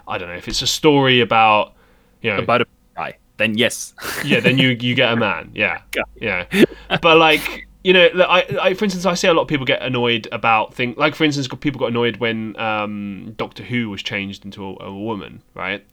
I 0.10 0.18
don't 0.18 0.28
know 0.28 0.36
if 0.36 0.50
it's 0.50 0.62
a 0.62 0.68
story 0.68 1.22
about 1.22 1.74
you 2.22 2.32
know 2.32 2.40
About 2.40 2.62
a 2.64 2.66
guy. 2.98 3.16
Then 3.38 3.58
yes. 3.58 3.94
yeah, 4.26 4.40
then 4.40 4.58
you 4.58 4.70
you 4.80 4.96
get 4.96 5.12
a 5.12 5.16
man. 5.16 5.52
Yeah, 5.54 5.82
yeah. 6.20 6.46
But 7.02 7.18
like 7.18 7.68
you 7.84 7.94
know, 7.94 8.10
I, 8.28 8.46
I 8.62 8.74
for 8.74 8.86
instance, 8.86 9.06
I 9.06 9.14
see 9.14 9.28
a 9.28 9.34
lot 9.34 9.44
of 9.44 9.48
people 9.48 9.66
get 9.66 9.82
annoyed 9.82 10.28
about 10.32 10.74
things. 10.74 10.98
Like 10.98 11.14
for 11.14 11.24
instance, 11.24 11.48
people 11.60 11.80
got 11.80 11.90
annoyed 11.90 12.18
when 12.18 12.58
um, 12.60 13.34
Doctor 13.38 13.64
Who 13.64 13.90
was 13.90 14.02
changed 14.02 14.44
into 14.44 14.66
a, 14.66 14.86
a 14.86 14.94
woman, 14.94 15.44
right? 15.54 15.86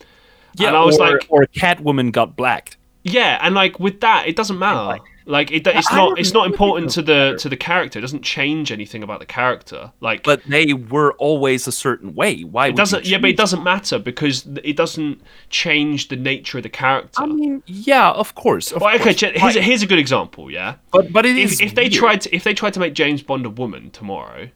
yeah, 0.55 0.69
and 0.69 0.77
I 0.77 0.85
was 0.85 0.99
or, 0.99 1.11
like, 1.11 1.27
or 1.29 1.47
Catwoman 1.47 2.13
got 2.13 2.37
blacked. 2.37 2.77
yeah, 3.05 3.39
and 3.43 3.55
like 3.55 3.79
with 3.79 4.01
that, 4.01 4.27
it 4.27 4.37
doesn't 4.37 4.59
matter. 4.59 4.83
Like 4.83 5.03
it, 5.27 5.67
it's 5.67 5.93
I 5.93 5.97
not 5.97 6.19
it's 6.19 6.33
not 6.33 6.47
important 6.47 6.91
to 6.93 7.03
the 7.03 7.37
to 7.39 7.49
the 7.49 7.57
character. 7.57 7.99
It 7.99 8.03
doesn't 8.03 8.23
change 8.23 8.73
anything 8.73 9.03
about 9.03 9.21
the 9.21 9.27
character. 9.27 9.93
Like 10.01 10.23
But 10.23 10.43
they 10.45 10.73
were 10.73 11.13
always 11.15 11.67
a 11.67 11.73
certain 11.73 12.15
way. 12.15 12.43
Why 12.43 12.69
it 12.69 12.77
doesn't. 12.77 13.07
Yeah, 13.07 13.19
but 13.19 13.31
it 13.31 13.37
doesn't 13.37 13.63
matter 13.63 13.99
because 13.99 14.47
it 14.65 14.77
doesn't 14.77 15.21
change 15.51 16.09
the 16.09 16.17
nature 16.17 16.59
of 16.59 16.63
the 16.63 16.69
character. 16.69 17.23
I 17.23 17.27
mean, 17.27 17.63
yeah, 17.67 18.11
of 18.11 18.35
course. 18.35 18.73
Of 18.73 18.83
well, 18.83 18.95
okay, 18.97 19.15
course. 19.15 19.21
here's 19.21 19.57
a, 19.57 19.63
here's 19.63 19.83
a 19.83 19.87
good 19.87 19.99
example. 19.99 20.51
Yeah. 20.51 20.77
but 20.91 21.13
but 21.13 21.27
it 21.27 21.37
is 21.37 21.61
if, 21.61 21.69
if 21.69 21.75
they 21.75 21.83
weird. 21.85 21.93
tried 21.93 22.21
to 22.23 22.35
if 22.35 22.45
they 22.45 22.55
tried 22.55 22.75
to 22.75 22.81
make 22.81 22.95
James 22.95 23.23
Bond 23.23 23.47
a 23.47 23.51
woman 23.51 23.91
tomorrow, 23.91 24.49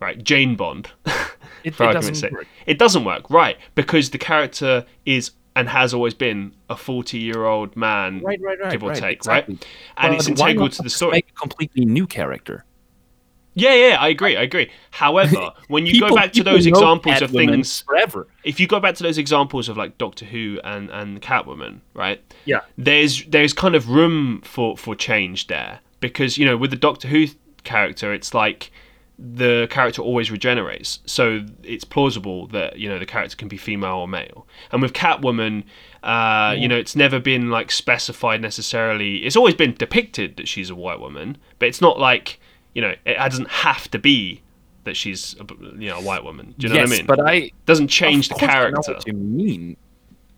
right? 0.00 0.22
Jane 0.22 0.56
Bond, 0.56 0.90
it, 1.06 1.16
it 1.64 1.76
doesn't 1.78 2.16
sake, 2.16 2.32
work. 2.32 2.46
it 2.66 2.78
doesn't 2.78 3.04
work, 3.04 3.30
right? 3.30 3.56
Because 3.74 4.10
the 4.10 4.18
character 4.18 4.84
is 5.06 5.30
and 5.54 5.68
has 5.68 5.92
always 5.94 6.14
been 6.14 6.54
a 6.70 6.76
forty-year-old 6.76 7.76
man, 7.76 8.20
Right, 8.20 8.40
right, 8.42 8.58
right. 8.60 8.72
give 8.72 8.82
or 8.82 8.94
take, 8.94 9.16
exactly. 9.18 9.54
right? 9.56 9.66
And 9.98 10.14
it's 10.14 10.28
integral 10.28 10.68
to 10.70 10.82
the 10.82 10.90
story. 10.90 11.12
Make 11.12 11.28
a 11.30 11.40
completely 11.40 11.84
new 11.84 12.06
character. 12.06 12.64
Yeah, 13.54 13.74
yeah, 13.74 13.96
I 14.00 14.08
agree, 14.08 14.34
I 14.34 14.42
agree. 14.44 14.70
However, 14.92 15.50
when 15.68 15.84
you 15.84 16.00
go 16.00 16.14
back 16.14 16.32
to 16.32 16.42
those 16.42 16.64
examples 16.64 17.20
of 17.20 17.30
things, 17.30 17.82
forever. 17.82 18.26
if 18.44 18.58
you 18.58 18.66
go 18.66 18.80
back 18.80 18.94
to 18.94 19.02
those 19.02 19.18
examples 19.18 19.68
of 19.68 19.76
like 19.76 19.98
Doctor 19.98 20.24
Who 20.24 20.58
and 20.64 20.88
and 20.90 21.20
Catwoman, 21.20 21.80
right? 21.92 22.22
Yeah. 22.46 22.60
there's 22.78 23.26
there's 23.26 23.52
kind 23.52 23.74
of 23.74 23.90
room 23.90 24.40
for 24.42 24.76
for 24.78 24.94
change 24.96 25.48
there 25.48 25.80
because 26.00 26.38
you 26.38 26.46
know 26.46 26.56
with 26.56 26.70
the 26.70 26.76
Doctor 26.78 27.08
Who 27.08 27.26
character, 27.62 28.14
it's 28.14 28.32
like 28.32 28.70
the 29.24 29.68
character 29.70 30.02
always 30.02 30.30
regenerates. 30.30 30.98
So 31.06 31.46
it's 31.62 31.84
plausible 31.84 32.48
that 32.48 32.78
you 32.78 32.88
know 32.88 32.98
the 32.98 33.06
character 33.06 33.36
can 33.36 33.48
be 33.48 33.56
female 33.56 33.96
or 33.96 34.08
male. 34.08 34.46
And 34.72 34.82
with 34.82 34.92
Catwoman, 34.92 35.64
uh, 36.02 36.56
you 36.58 36.66
know, 36.66 36.76
it's 36.76 36.96
never 36.96 37.20
been 37.20 37.50
like 37.50 37.70
specified 37.70 38.40
necessarily. 38.42 39.18
It's 39.18 39.36
always 39.36 39.54
been 39.54 39.74
depicted 39.74 40.36
that 40.38 40.48
she's 40.48 40.70
a 40.70 40.74
white 40.74 40.98
woman, 40.98 41.38
but 41.58 41.68
it's 41.68 41.80
not 41.80 42.00
like 42.00 42.40
you 42.74 42.82
know 42.82 42.94
it 43.04 43.14
doesn't 43.14 43.48
have 43.48 43.90
to 43.92 43.98
be 43.98 44.42
that 44.84 44.96
she's 44.96 45.36
a, 45.38 45.46
you 45.78 45.88
know 45.88 45.98
a 45.98 46.02
white 46.02 46.24
woman. 46.24 46.54
Do 46.58 46.66
you 46.66 46.74
know 46.74 46.80
yes, 46.80 46.88
what 46.88 46.94
I 46.94 46.98
mean? 46.98 47.06
but 47.06 47.20
I 47.20 47.50
doesn't 47.66 47.88
change 47.88 48.28
the 48.28 48.34
course 48.34 48.50
I 48.50 48.54
know 48.54 48.70
character. 48.70 48.92
what 48.94 49.06
you 49.06 49.14
mean, 49.14 49.76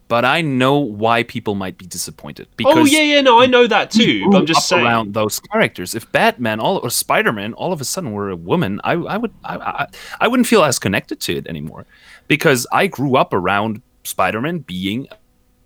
but 0.08 0.24
I 0.24 0.40
know 0.42 0.78
why 0.78 1.22
people 1.22 1.54
might 1.54 1.78
be 1.78 1.86
disappointed. 1.86 2.46
Because 2.56 2.76
Oh 2.76 2.84
yeah, 2.84 3.00
yeah, 3.02 3.20
no, 3.22 3.40
I 3.40 3.46
know 3.46 3.66
that 3.66 3.90
too. 3.90 4.28
But 4.30 4.38
I'm 4.38 4.46
just 4.46 4.58
up 4.58 4.64
saying. 4.64 4.84
around 4.84 5.14
those 5.14 5.40
characters. 5.40 5.94
If 5.94 6.10
Batman 6.12 6.60
all 6.60 6.78
or 6.78 6.90
Spider 6.90 7.32
Man 7.32 7.54
all 7.54 7.72
of 7.72 7.80
a 7.80 7.84
sudden 7.84 8.12
were 8.12 8.30
a 8.30 8.36
woman, 8.36 8.80
I, 8.84 8.92
I 8.92 9.16
would 9.16 9.32
I, 9.44 9.56
I, 9.56 9.86
I 10.20 10.28
wouldn't 10.28 10.46
feel 10.46 10.62
as 10.64 10.78
connected 10.78 11.20
to 11.20 11.36
it 11.36 11.46
anymore, 11.46 11.86
because 12.28 12.66
I 12.72 12.86
grew 12.86 13.16
up 13.16 13.32
around 13.32 13.82
Spider 14.04 14.40
Man 14.40 14.58
being 14.58 15.08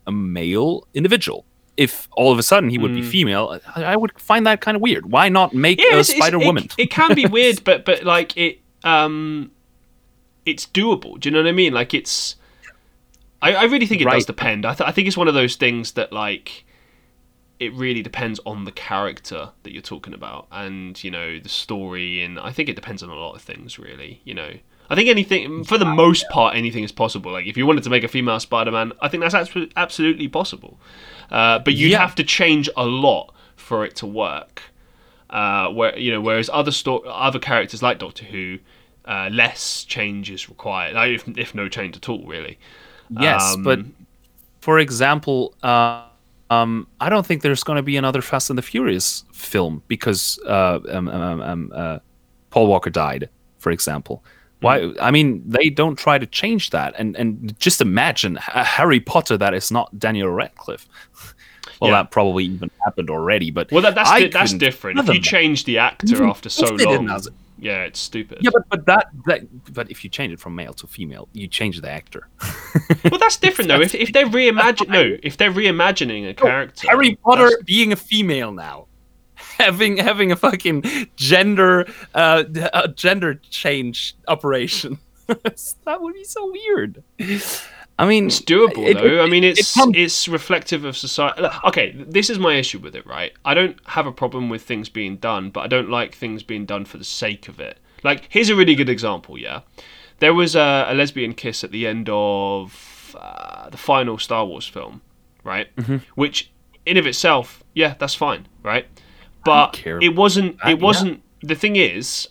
a 0.06 0.12
male 0.12 0.86
individual. 0.94 1.44
If 1.77 2.09
all 2.12 2.32
of 2.32 2.39
a 2.39 2.43
sudden 2.43 2.70
he 2.70 2.78
would 2.78 2.93
be 2.94 3.02
Mm. 3.02 3.10
female, 3.10 3.60
I, 3.77 3.85
I 3.85 3.97
would 3.97 4.19
find 4.20 4.44
that 4.47 4.60
kind 4.60 4.74
of 4.77 4.81
weird. 4.82 5.10
Why 5.12 5.28
not 5.28 5.55
make 5.55 5.81
Yeah, 5.81 5.98
a 5.98 6.05
Spider 6.05 6.40
it- 6.40 6.47
Woman? 6.47 6.69
It, 6.77 6.90
can 6.90 7.15
be 7.15 7.27
weird, 7.27 7.62
but 7.69 7.85
but 7.85 8.02
like 8.05 8.36
it, 8.36 8.60
um, 8.85 9.51
it's 10.47 10.66
doable. 10.66 11.20
Do 11.20 11.28
you 11.28 11.32
know 11.32 11.40
what 11.43 11.48
I 11.48 11.52
mean? 11.52 11.73
Like 11.73 11.93
it's. 11.94 12.36
I, 13.40 13.55
I 13.55 13.65
really 13.65 13.86
think 13.86 14.01
it 14.01 14.09
does 14.09 14.27
depend. 14.27 14.65
I, 14.66 14.74
th- 14.74 14.89
I 14.89 14.93
think 14.93 15.06
it's 15.09 15.16
one 15.16 15.28
of 15.28 15.35
those 15.35 15.56
things 15.56 15.93
that 15.93 16.12
like. 16.12 16.65
It 17.60 17.74
really 17.74 18.02
depends 18.02 18.39
on 18.47 18.66
the 18.66 18.70
character 18.70 19.51
that 19.65 19.73
you're 19.73 19.82
talking 19.82 20.15
about, 20.15 20.47
and 20.52 21.02
you 21.02 21.10
know 21.10 21.40
the 21.40 21.48
story, 21.48 22.23
and 22.23 22.39
I 22.39 22.52
think 22.52 22.69
it 22.69 22.77
depends 22.77 23.02
on 23.02 23.09
a 23.10 23.15
lot 23.16 23.35
of 23.35 23.43
things. 23.43 23.81
Really, 23.81 24.20
you 24.23 24.32
know, 24.32 24.52
I 24.89 24.94
think 24.94 25.09
anything, 25.09 25.65
for 25.65 25.77
the 25.77 25.85
most 25.85 26.28
part, 26.28 26.55
anything 26.55 26.85
is 26.85 26.93
possible. 26.93 27.32
Like 27.32 27.47
if 27.47 27.56
you 27.56 27.66
wanted 27.66 27.82
to 27.82 27.90
make 27.90 28.05
a 28.05 28.09
female 28.09 28.39
Spider-Man, 28.39 28.93
I 29.02 29.09
think 29.09 29.23
that's 29.24 29.35
abso- 29.35 29.73
absolutely 29.74 30.28
possible. 30.28 30.78
Uh, 31.32 31.59
but 31.59 31.74
you'd 31.74 31.90
Yeah. 31.90 31.98
have 31.98 32.15
to 32.15 32.23
change 32.23 32.70
a 32.77 32.86
lot 32.86 33.35
for 33.56 33.85
it 33.85 33.97
to 33.97 34.06
work 34.06 34.62
uh, 35.31 35.69
where 35.69 35.98
you 35.98 36.12
know 36.12 36.20
whereas 36.20 36.48
other 36.52 36.70
sto- 36.70 36.98
other 37.01 37.40
characters 37.40 37.82
like 37.82 37.98
Doctor 37.98 38.24
Who, 38.27 38.60
uh, 39.05 39.31
less 39.32 39.82
change 39.82 40.31
is 40.31 40.48
required, 40.48 40.94
like, 40.94 41.10
if, 41.10 41.27
if 41.36 41.55
no 41.56 41.69
change 41.69 41.97
at 41.97 42.09
all, 42.09 42.24
really. 42.24 42.56
Yes, 43.10 43.55
Um, 43.55 43.62
but 43.62 43.80
for 44.60 44.78
example, 44.78 45.55
uh, 45.62 46.05
um, 46.51 46.86
I 47.01 47.09
don't 47.09 47.26
think 47.26 47.43
there's 47.43 47.62
going 47.62 47.76
to 47.76 47.82
be 47.82 47.97
another 47.97 48.22
Fast 48.22 48.51
and 48.51 48.59
the 48.59 48.62
Furious 48.62 49.24
film 49.32 49.82
because 49.89 50.39
uh, 50.47 50.78
um, 50.90 51.09
um, 51.09 51.40
um, 51.43 51.72
uh, 51.74 51.98
Paul 52.51 52.66
Walker 52.66 52.90
died, 52.90 53.28
for 53.59 53.70
example. 53.70 54.22
Why? 54.60 54.80
Hmm. 54.86 54.93
I 55.01 55.10
mean, 55.10 55.43
they 55.47 55.68
don't 55.70 55.97
try 55.97 56.18
to 56.18 56.26
change 56.26 56.70
that, 56.70 56.94
and 56.98 57.16
and 57.16 57.55
just 57.60 57.80
imagine 57.80 58.39
a 58.55 58.64
Harry 58.64 58.98
Potter 59.01 59.36
that 59.39 59.55
is 59.55 59.70
not 59.70 59.97
Daniel 59.98 60.30
Radcliffe. 60.30 60.89
well, 61.80 61.90
Yeah. 61.90 62.02
that 62.02 62.10
probably 62.10 62.44
even 62.47 62.70
happened 62.85 63.09
already, 63.10 63.51
but 63.52 63.70
Well, 63.70 63.82
that, 63.82 63.94
that's 63.94 64.10
di- 64.10 64.28
that's 64.28 64.55
different. 64.55 64.98
If 64.98 65.09
you 65.14 65.20
change 65.20 65.64
the 65.64 65.78
actor 65.78 66.24
after 66.24 66.48
so 66.48 66.74
long, 66.74 67.09
as- 67.10 67.28
yeah, 67.59 67.85
it's 67.85 67.98
stupid. 67.98 68.39
yeah, 68.40 68.51
but 68.52 68.68
but 68.68 68.86
that, 68.86 69.09
that 69.26 69.72
but 69.74 69.90
if 69.90 70.05
you 70.05 70.10
change 70.10 70.32
it 70.32 70.40
from 70.40 70.55
male 70.55 70.72
to 70.74 70.86
female, 70.86 71.28
you 71.32 71.48
change 71.48 71.80
the 71.80 71.90
actor. 71.90 72.28
well, 73.10 73.18
that's 73.18 73.36
different 73.36 73.68
though. 73.68 73.80
If, 73.80 73.94
if 73.94 74.12
they're 74.12 74.26
reimagine 74.26 74.89
no, 74.89 75.16
if 75.22 75.36
they're 75.36 75.52
reimagining 75.52 76.28
a 76.28 76.35
character, 76.35 76.89
Harry 76.89 77.16
Potter 77.16 77.44
that's- 77.44 77.64
being 77.64 77.93
a 77.93 77.97
female 77.97 78.52
now, 78.52 78.86
having 79.35 79.97
having 79.97 80.32
a 80.32 80.36
fucking 80.36 80.85
gender 81.16 81.86
uh, 82.14 82.44
a 82.72 82.89
gender 82.89 83.35
change 83.51 84.16
operation. 84.28 84.98
that 85.26 86.01
would 86.01 86.14
be 86.14 86.24
so 86.24 86.51
weird. 86.51 87.02
I 88.00 88.06
mean, 88.06 88.26
It's 88.26 88.40
doable 88.40 88.86
it- 88.88 88.94
though. 88.96 89.04
it- 89.06 89.20
I 89.20 89.26
mean, 89.26 89.42
it 89.44 89.58
it's 89.58 89.74
comes- 89.74 89.96
it's 89.96 90.28
reflective 90.28 90.84
of 90.84 90.96
society. 90.96 91.42
Okay, 91.64 91.92
this 91.96 92.30
is 92.30 92.38
my 92.38 92.54
issue 92.54 92.78
with 92.78 92.94
it. 92.94 93.04
Right, 93.06 93.32
I 93.44 93.54
don't 93.54 93.76
have 93.86 94.06
a 94.06 94.12
problem 94.12 94.48
with 94.48 94.62
things 94.62 94.88
being 94.88 95.16
done, 95.16 95.50
but 95.50 95.60
I 95.60 95.66
don't 95.66 95.90
like 95.90 96.14
things 96.14 96.42
being 96.42 96.64
done 96.64 96.84
for 96.84 96.98
the 96.98 97.04
sake 97.04 97.48
of 97.48 97.58
it. 97.58 97.78
Like, 98.04 98.26
here's 98.28 98.48
a 98.50 98.54
really 98.56 98.76
good 98.76 98.88
example. 98.88 99.36
Yeah, 99.36 99.60
there 100.20 100.32
was 100.32 100.54
a, 100.54 100.86
a 100.88 100.94
lesbian 100.94 101.34
kiss 101.34 101.64
at 101.64 101.72
the 101.72 101.86
end 101.88 102.08
of 102.10 103.16
uh, 103.18 103.68
the 103.70 103.76
final 103.76 104.16
Star 104.18 104.44
Wars 104.46 104.66
film, 104.66 105.00
right? 105.42 105.74
Mm-hmm. 105.76 105.96
Which, 106.14 106.52
in 106.86 106.96
of 106.98 107.06
itself, 107.06 107.64
yeah, 107.74 107.94
that's 107.98 108.14
fine, 108.14 108.46
right? 108.62 108.86
But 109.44 109.80
it 109.84 110.14
wasn't. 110.14 110.58
that, 110.58 110.70
It 110.70 110.80
wasn't. 110.80 111.22
The 111.42 111.54
thing 111.56 111.74
is, 111.76 112.28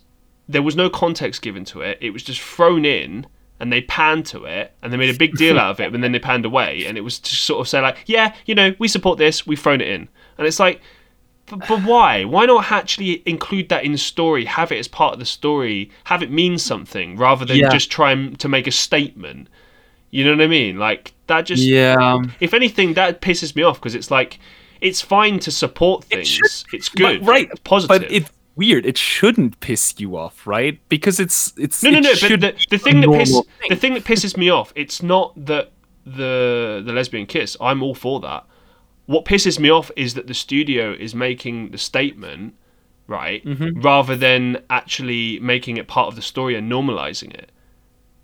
there 0.47 0.61
was 0.61 0.75
no 0.77 0.89
context 0.89 1.41
given 1.41 1.65
to 1.65 1.81
it. 1.81 1.97
It 1.99 2.11
was 2.11 2.23
just 2.23 2.39
thrown 2.39 2.85
in, 2.85 3.25
and 3.59 3.71
they 3.73 3.81
panned 3.81 4.25
to 4.27 4.45
it, 4.45 4.73
and 4.81 4.91
they 4.93 4.97
made 4.97 5.13
a 5.13 5.17
big 5.17 5.35
deal 5.35 5.59
out 5.59 5.71
of 5.71 5.79
it, 5.79 5.93
and 5.93 6.03
then 6.03 6.11
they 6.11 6.19
panned 6.19 6.45
away, 6.45 6.85
and 6.85 6.97
it 6.97 7.01
was 7.01 7.17
to 7.19 7.35
sort 7.35 7.59
of 7.61 7.67
say 7.67 7.81
like, 7.81 7.97
yeah, 8.05 8.33
you 8.45 8.53
know, 8.55 8.73
we 8.79 8.87
support 8.87 9.17
this, 9.17 9.47
we've 9.47 9.59
thrown 9.59 9.81
it 9.81 9.87
in, 9.87 10.07
and 10.37 10.45
it's 10.47 10.59
like, 10.59 10.81
but, 11.47 11.65
but 11.67 11.81
why? 11.83 12.25
Why 12.25 12.45
not 12.45 12.71
actually 12.71 13.23
include 13.25 13.69
that 13.69 13.85
in 13.85 13.93
the 13.93 13.97
story? 13.97 14.43
Have 14.45 14.71
it 14.73 14.77
as 14.79 14.87
part 14.89 15.13
of 15.13 15.19
the 15.19 15.25
story. 15.25 15.89
Have 16.03 16.21
it 16.21 16.29
mean 16.29 16.57
something 16.57 17.15
rather 17.15 17.45
than 17.45 17.55
Yeah. 17.57 17.69
just 17.69 17.89
trying 17.89 18.35
to 18.35 18.49
make 18.49 18.67
a 18.67 18.71
statement. 18.71 19.47
You 20.11 20.25
know 20.25 20.31
what 20.31 20.41
I 20.41 20.47
mean? 20.47 20.77
Like 20.77 21.13
that 21.27 21.45
just. 21.45 21.63
yeah, 21.63 21.95
um, 22.01 22.33
If 22.41 22.53
anything, 22.53 22.95
that 22.95 23.21
pisses 23.21 23.55
me 23.55 23.63
off 23.63 23.79
because 23.79 23.95
it's 23.95 24.11
like, 24.11 24.39
it's 24.81 25.01
fine 25.01 25.39
to 25.39 25.49
support 25.51 26.03
It 26.09 26.15
things. 26.15 26.27
should- 26.27 26.73
it's 26.73 26.89
good, 26.89 27.21
but- 27.21 27.27
right, 27.29 27.47
It's 27.49 27.61
positive. 27.61 28.01
but 28.01 28.11
it's 28.11 28.29
weird. 28.57 28.85
It 28.85 28.97
shouldn't 28.97 29.59
piss 29.59 29.93
you 29.97 30.17
off, 30.17 30.45
right? 30.47 30.79
Because 30.89 31.19
it's 31.19 31.53
it's 31.57 31.81
No, 31.83 31.91
no, 31.91 31.99
no. 31.99 32.11
But 32.21 32.41
the, 32.41 32.65
the 32.69 32.77
thing 32.77 33.01
that 33.01 33.09
piss, 33.11 33.29
normal 33.31 33.47
the 33.61 33.67
thing. 33.69 33.77
thing 33.77 33.93
that 33.93 34.03
pisses 34.03 34.35
me 34.37 34.49
off, 34.49 34.73
it's 34.75 35.01
not 35.01 35.33
that 35.45 35.71
the 36.05 36.81
the 36.85 36.91
lesbian 36.93 37.25
kiss. 37.25 37.55
I'm 37.61 37.81
all 37.83 37.95
for 37.95 38.19
that. 38.21 38.45
What 39.05 39.23
pisses 39.25 39.59
me 39.59 39.69
off 39.69 39.89
is 39.95 40.15
that 40.15 40.27
the 40.27 40.33
studio 40.33 40.91
is 40.91 41.15
making 41.15 41.71
the 41.71 41.77
statement, 41.77 42.55
right, 43.07 43.43
Mm-hmm. 43.45 43.81
rather 43.81 44.15
than 44.17 44.61
actually 44.69 45.39
making 45.39 45.77
it 45.77 45.87
part 45.87 46.07
of 46.09 46.15
the 46.15 46.21
story 46.21 46.55
and 46.55 46.69
normalizing 46.69 47.33
it. 47.33 47.51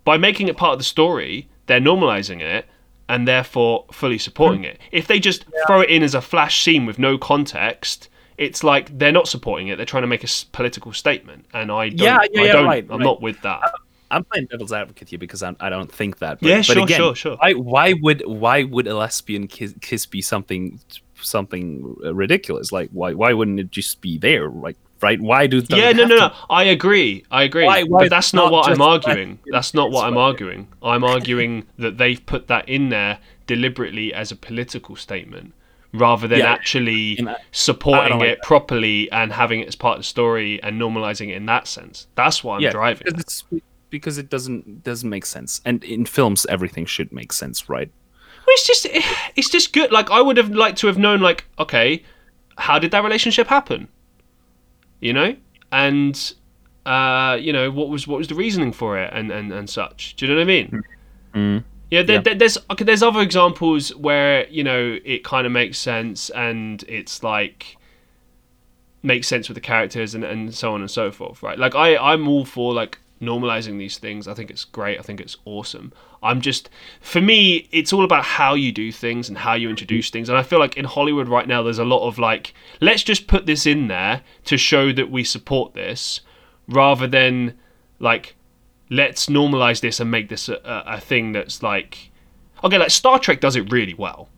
By 0.04 0.18
making 0.18 0.48
it 0.48 0.56
part 0.58 0.72
of 0.74 0.78
the 0.78 0.84
story, 0.84 1.48
they're 1.66 1.80
normalizing 1.80 2.42
it 2.42 2.66
and 3.08 3.26
therefore 3.28 3.86
fully 3.92 4.18
supporting 4.18 4.60
Hmm. 4.60 4.66
it. 4.72 4.78
If 4.92 5.06
they 5.06 5.18
just 5.18 5.44
throw 5.66 5.80
it 5.80 5.88
in 5.90 6.02
as 6.02 6.14
a 6.14 6.20
flash 6.20 6.62
scene 6.62 6.84
with 6.86 6.98
no 6.98 7.16
context, 7.16 8.08
it's 8.38 8.64
like 8.64 8.96
they're 8.98 9.12
not 9.12 9.28
supporting 9.28 9.68
it. 9.68 9.76
They're 9.76 9.86
trying 9.86 10.02
to 10.02 10.08
make 10.08 10.24
a 10.24 10.28
political 10.52 10.92
statement, 10.92 11.46
and 11.52 11.70
I 11.70 11.88
don't. 11.88 11.98
Yeah, 11.98 12.18
yeah, 12.32 12.40
I 12.40 12.44
yeah, 12.44 12.52
don't. 12.52 12.66
right, 12.66 12.84
I'm 12.84 12.98
right. 12.98 13.04
not 13.04 13.20
with 13.20 13.40
that. 13.42 13.72
I'm 14.10 14.24
playing 14.24 14.46
devil's 14.46 14.72
advocate 14.72 15.08
here 15.08 15.18
because 15.18 15.42
I'm, 15.42 15.56
I 15.60 15.70
don't 15.70 15.90
think 15.90 16.18
that. 16.18 16.40
But, 16.40 16.48
Yeah, 16.48 16.58
but 16.58 16.66
sure, 16.66 16.82
again, 16.84 16.96
sure, 16.98 17.14
sure. 17.14 17.36
Why, 17.36 17.52
why 17.52 17.94
would 18.00 18.22
why 18.26 18.62
would 18.62 18.86
a 18.86 18.96
lesbian 18.96 19.48
kiss, 19.48 19.74
kiss 19.80 20.06
be 20.06 20.22
something 20.22 20.78
something 21.20 21.96
ridiculous? 22.02 22.70
Like 22.70 22.90
why 22.90 23.14
why 23.14 23.32
wouldn't 23.32 23.58
it 23.58 23.70
just 23.70 24.00
be 24.00 24.18
there? 24.18 24.48
Like 24.48 24.76
right? 25.00 25.20
Why 25.20 25.46
do 25.46 25.62
Yeah, 25.68 25.92
no, 25.92 26.06
no, 26.06 26.16
no. 26.16 26.32
I 26.48 26.64
agree. 26.64 27.24
I 27.30 27.42
agree. 27.44 27.64
Why- 27.64 27.82
why 27.84 28.04
but 28.04 28.10
that's 28.10 28.32
not 28.32 28.44
not 28.44 28.52
what 28.52 28.70
I'm 28.70 28.80
arguing. 28.80 29.38
That's 29.50 29.74
not 29.74 29.90
what 29.90 30.06
I'm 30.06 30.16
arguing. 30.16 30.68
I'm 30.82 31.04
arguing 31.04 31.66
that 31.78 31.98
they've 31.98 32.24
put 32.24 32.48
that 32.48 32.68
in 32.68 32.88
there 32.90 33.18
deliberately 33.46 34.14
as 34.14 34.32
a 34.32 34.36
political 34.36 34.96
statement 34.96 35.52
rather 35.94 36.26
than 36.28 36.40
Yeah. 36.40 36.52
actually 36.52 37.18
I- 37.26 37.36
supporting 37.52 38.18
like 38.18 38.28
it 38.28 38.42
properly 38.42 39.10
and 39.12 39.32
having 39.32 39.60
it 39.60 39.68
as 39.68 39.76
part 39.76 39.96
of 39.96 40.00
the 40.00 40.04
story 40.08 40.60
and 40.62 40.78
normalizing 40.80 41.28
it 41.30 41.36
in 41.36 41.46
that 41.46 41.66
sense. 41.66 42.08
That's 42.16 42.42
what 42.44 42.56
I'm 42.56 42.60
yeah, 42.62 42.70
driving. 42.70 43.06
because 43.90 44.18
it 44.18 44.28
doesn't 44.28 44.82
doesn't 44.82 45.08
make 45.08 45.24
sense. 45.24 45.60
And 45.64 45.82
in 45.84 46.04
films, 46.04 46.44
everything 46.50 46.84
should 46.84 47.12
make 47.12 47.32
sense, 47.32 47.68
right? 47.68 47.90
Well, 48.46 48.54
it's 48.54 48.66
just 48.66 48.86
it's 49.36 49.48
just 49.48 49.72
good. 49.72 49.92
Like 49.92 50.10
I 50.10 50.20
would 50.20 50.36
have 50.36 50.50
liked 50.50 50.78
to 50.78 50.88
have 50.88 50.98
known. 50.98 51.20
Like, 51.20 51.44
okay, 51.58 52.02
how 52.58 52.78
did 52.78 52.90
that 52.90 53.04
relationship 53.04 53.46
happen? 53.46 53.88
You 55.00 55.12
know, 55.12 55.36
and 55.70 56.34
uh, 56.86 57.38
you 57.40 57.52
know 57.52 57.70
what 57.70 57.88
was 57.88 58.06
what 58.08 58.18
was 58.18 58.28
the 58.28 58.34
reasoning 58.34 58.72
for 58.72 58.98
it, 58.98 59.10
and 59.12 59.30
and 59.30 59.52
and 59.52 59.70
such. 59.70 60.16
Do 60.16 60.26
you 60.26 60.32
know 60.32 60.38
what 60.38 60.42
I 60.42 60.44
mean? 60.46 60.82
Mm. 61.34 61.64
Yeah, 61.94 62.02
there, 62.02 62.22
Yeah. 62.24 62.34
there's 62.34 62.58
okay, 62.70 62.84
there's 62.84 63.02
other 63.02 63.20
examples 63.20 63.94
where 63.94 64.46
you 64.48 64.64
know 64.64 64.98
it 65.04 65.24
kind 65.24 65.46
of 65.46 65.52
makes 65.52 65.78
sense, 65.78 66.30
and 66.30 66.84
it's 66.88 67.22
like 67.22 67.76
makes 69.02 69.26
sense 69.28 69.48
with 69.48 69.54
the 69.54 69.60
characters 69.60 70.14
and, 70.14 70.24
and 70.24 70.54
so 70.54 70.72
on 70.74 70.80
and 70.80 70.90
so 70.90 71.10
forth, 71.10 71.42
right? 71.42 71.58
Like 71.58 71.74
I 71.74 71.96
I'm 71.96 72.26
all 72.28 72.44
for 72.44 72.72
like 72.72 72.98
normalizing 73.20 73.78
these 73.78 73.96
things. 73.98 74.26
I 74.28 74.34
think 74.34 74.50
it's 74.50 74.64
great. 74.64 74.98
I 74.98 75.02
think 75.02 75.20
it's 75.20 75.36
awesome. 75.44 75.92
I'm 76.22 76.40
just 76.40 76.68
for 77.00 77.20
me, 77.20 77.68
it's 77.70 77.92
all 77.92 78.04
about 78.04 78.24
how 78.24 78.54
you 78.54 78.72
do 78.72 78.90
things 78.90 79.28
and 79.28 79.36
how 79.38 79.54
you 79.54 79.68
introduce 79.70 80.10
things. 80.10 80.28
And 80.28 80.38
I 80.38 80.42
feel 80.42 80.58
like 80.58 80.76
in 80.76 80.84
Hollywood 80.86 81.28
right 81.28 81.46
now, 81.46 81.62
there's 81.62 81.78
a 81.78 81.84
lot 81.84 82.06
of 82.08 82.18
like, 82.18 82.54
let's 82.80 83.02
just 83.04 83.26
put 83.26 83.44
this 83.46 83.66
in 83.66 83.88
there 83.88 84.22
to 84.46 84.56
show 84.56 84.90
that 84.92 85.10
we 85.10 85.22
support 85.22 85.74
this, 85.74 86.20
rather 86.66 87.06
than 87.06 87.54
like, 87.98 88.34
let's 88.90 89.26
normalize 89.26 89.80
this 89.80 90.00
and 90.00 90.10
make 90.10 90.28
this 90.28 90.48
a, 90.48 90.54
a, 90.64 90.94
a 90.96 91.00
thing 91.00 91.32
that's 91.32 91.62
like, 91.62 92.10
okay, 92.62 92.78
like 92.78 92.90
Star 92.90 93.18
Trek 93.18 93.40
does 93.40 93.56
it 93.56 93.70
really 93.72 93.94
well. 93.94 94.28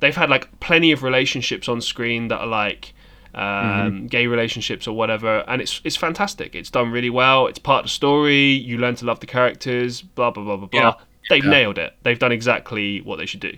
They've 0.00 0.14
had 0.16 0.30
like 0.30 0.60
plenty 0.60 0.92
of 0.92 1.02
relationships 1.02 1.68
on 1.68 1.80
screen 1.80 2.28
that 2.28 2.38
are 2.40 2.46
like 2.46 2.94
um, 3.34 3.42
Mm-hmm. 3.42 4.06
gay 4.06 4.26
relationships 4.26 4.88
or 4.88 4.96
whatever, 4.96 5.44
and 5.46 5.62
it's 5.62 5.80
it's 5.84 5.96
fantastic. 5.96 6.54
It's 6.54 6.70
done 6.70 6.90
really 6.90 7.10
well. 7.10 7.46
It's 7.46 7.58
part 7.60 7.80
of 7.80 7.84
the 7.84 7.90
story. 7.90 8.50
You 8.52 8.78
learn 8.78 8.96
to 8.96 9.04
love 9.04 9.20
the 9.20 9.26
characters. 9.26 10.02
Blah 10.02 10.30
blah 10.32 10.42
blah 10.42 10.56
blah 10.56 10.66
blah. 10.68 10.80
Yeah. 10.80 10.92
They've 11.28 11.44
Yeah. 11.44 11.50
nailed 11.50 11.78
it. 11.78 11.94
They've 12.02 12.18
done 12.18 12.32
exactly 12.32 13.00
what 13.02 13.16
they 13.16 13.26
should 13.26 13.40
do. 13.40 13.56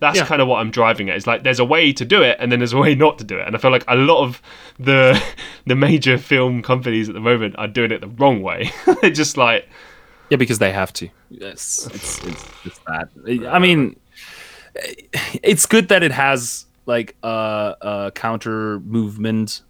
That's 0.00 0.18
Yeah. 0.18 0.26
kind 0.26 0.40
of 0.42 0.48
what 0.48 0.56
I'm 0.60 0.70
driving 0.70 1.10
at. 1.10 1.16
Is 1.16 1.26
like 1.26 1.42
there's 1.42 1.58
a 1.60 1.64
way 1.64 1.92
to 1.92 2.04
do 2.04 2.22
it, 2.22 2.36
and 2.40 2.50
then 2.50 2.58
there's 2.60 2.72
a 2.72 2.78
way 2.78 2.94
not 2.94 3.18
to 3.18 3.24
do 3.24 3.38
it. 3.38 3.46
And 3.46 3.54
I 3.54 3.58
feel 3.58 3.70
like 3.70 3.84
a 3.86 3.96
lot 3.96 4.22
of 4.24 4.40
the 4.78 5.22
the 5.66 5.76
major 5.76 6.16
film 6.18 6.62
companies 6.62 7.08
at 7.08 7.14
the 7.14 7.20
moment 7.20 7.54
are 7.58 7.68
doing 7.68 7.92
it 7.92 8.00
the 8.00 8.08
wrong 8.08 8.42
way. 8.42 8.70
They're 9.02 9.10
just 9.10 9.36
like 9.36 9.68
Yeah, 10.30 10.36
because 10.38 10.58
they 10.58 10.72
have 10.72 10.92
to. 10.94 11.08
Yes, 11.30 11.88
it's, 11.94 12.24
it's, 12.24 12.44
it's 12.64 12.80
that. 12.86 13.08
I 13.48 13.58
mean, 13.58 13.96
it's 15.42 15.66
good 15.66 15.88
that 15.88 16.02
it 16.02 16.12
has 16.12 16.66
like 16.86 17.16
a, 17.22 17.76
a 17.80 18.12
counter 18.14 18.80
movement 18.80 19.62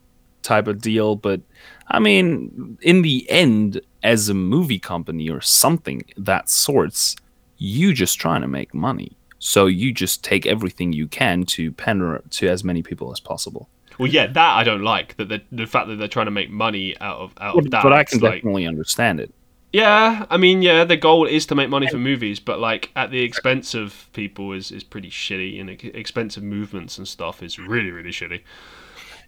type 0.42 0.66
of 0.68 0.80
deal, 0.80 1.16
but 1.16 1.40
I 1.88 1.98
mean, 1.98 2.78
in 2.82 3.02
the 3.02 3.28
end, 3.28 3.80
as 4.02 4.28
a 4.28 4.34
movie 4.34 4.78
company 4.78 5.28
or 5.28 5.40
something 5.40 6.04
that 6.16 6.48
sorts, 6.48 7.16
you 7.58 7.92
just 7.92 8.18
trying 8.18 8.40
to 8.42 8.48
make 8.48 8.72
money. 8.72 9.16
So 9.40 9.66
you 9.66 9.90
just 9.92 10.22
take 10.22 10.46
everything 10.46 10.92
you 10.92 11.08
can 11.08 11.44
to 11.46 11.72
pander 11.72 12.22
to 12.30 12.48
as 12.48 12.62
many 12.62 12.82
people 12.82 13.10
as 13.10 13.18
possible. 13.18 13.68
Well, 13.98 14.08
yeah, 14.08 14.28
that 14.28 14.56
I 14.56 14.62
don't 14.64 14.82
like. 14.82 15.16
That 15.16 15.28
the, 15.28 15.42
the 15.50 15.66
fact 15.66 15.88
that 15.88 15.96
they're 15.96 16.08
trying 16.08 16.26
to 16.26 16.30
make 16.30 16.50
money 16.50 16.94
out 17.00 17.18
of 17.18 17.34
out 17.40 17.58
of 17.58 17.70
that. 17.70 17.82
but 17.82 17.92
I 17.92 18.00
it's 18.00 18.12
can 18.12 18.20
like, 18.20 18.34
definitely 18.36 18.66
understand 18.66 19.18
it. 19.18 19.32
yeah, 19.72 20.26
I 20.30 20.36
mean, 20.36 20.62
yeah, 20.62 20.84
the 20.84 20.96
goal 20.96 21.26
is 21.26 21.46
to 21.46 21.54
make 21.54 21.68
money 21.68 21.88
for 21.88 21.98
movies, 21.98 22.38
but 22.38 22.60
like 22.60 22.90
at 22.96 23.10
the 23.10 23.20
expense 23.22 23.74
of 23.74 24.08
people 24.12 24.52
is 24.52 24.70
is 24.70 24.84
pretty 24.84 25.10
shitty, 25.10 25.60
and 25.60 25.70
expensive 25.70 26.42
movements 26.42 26.98
and 26.98 27.08
stuff 27.08 27.42
is 27.42 27.58
really 27.58 27.90
really 27.90 28.10
shitty. 28.10 28.42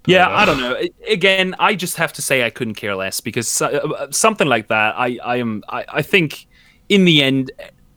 Yeah, 0.07 0.27
uh, 0.27 0.31
I 0.31 0.45
don't 0.45 0.59
know. 0.59 0.77
Again, 1.09 1.55
I 1.59 1.75
just 1.75 1.97
have 1.97 2.13
to 2.15 2.23
say 2.23 2.45
I 2.45 2.51
couldn't 2.51 2.75
care 2.75 2.97
less 2.97 3.21
because 3.21 3.63
uh, 3.63 4.11
something 4.11 4.49
like 4.49 4.69
that, 4.69 4.95
I, 4.97 5.19
I 5.23 5.37
am, 5.37 5.63
I, 5.69 5.85
I 5.89 6.03
think, 6.03 6.49
in 6.89 7.05
the 7.05 7.23
end, 7.23 7.53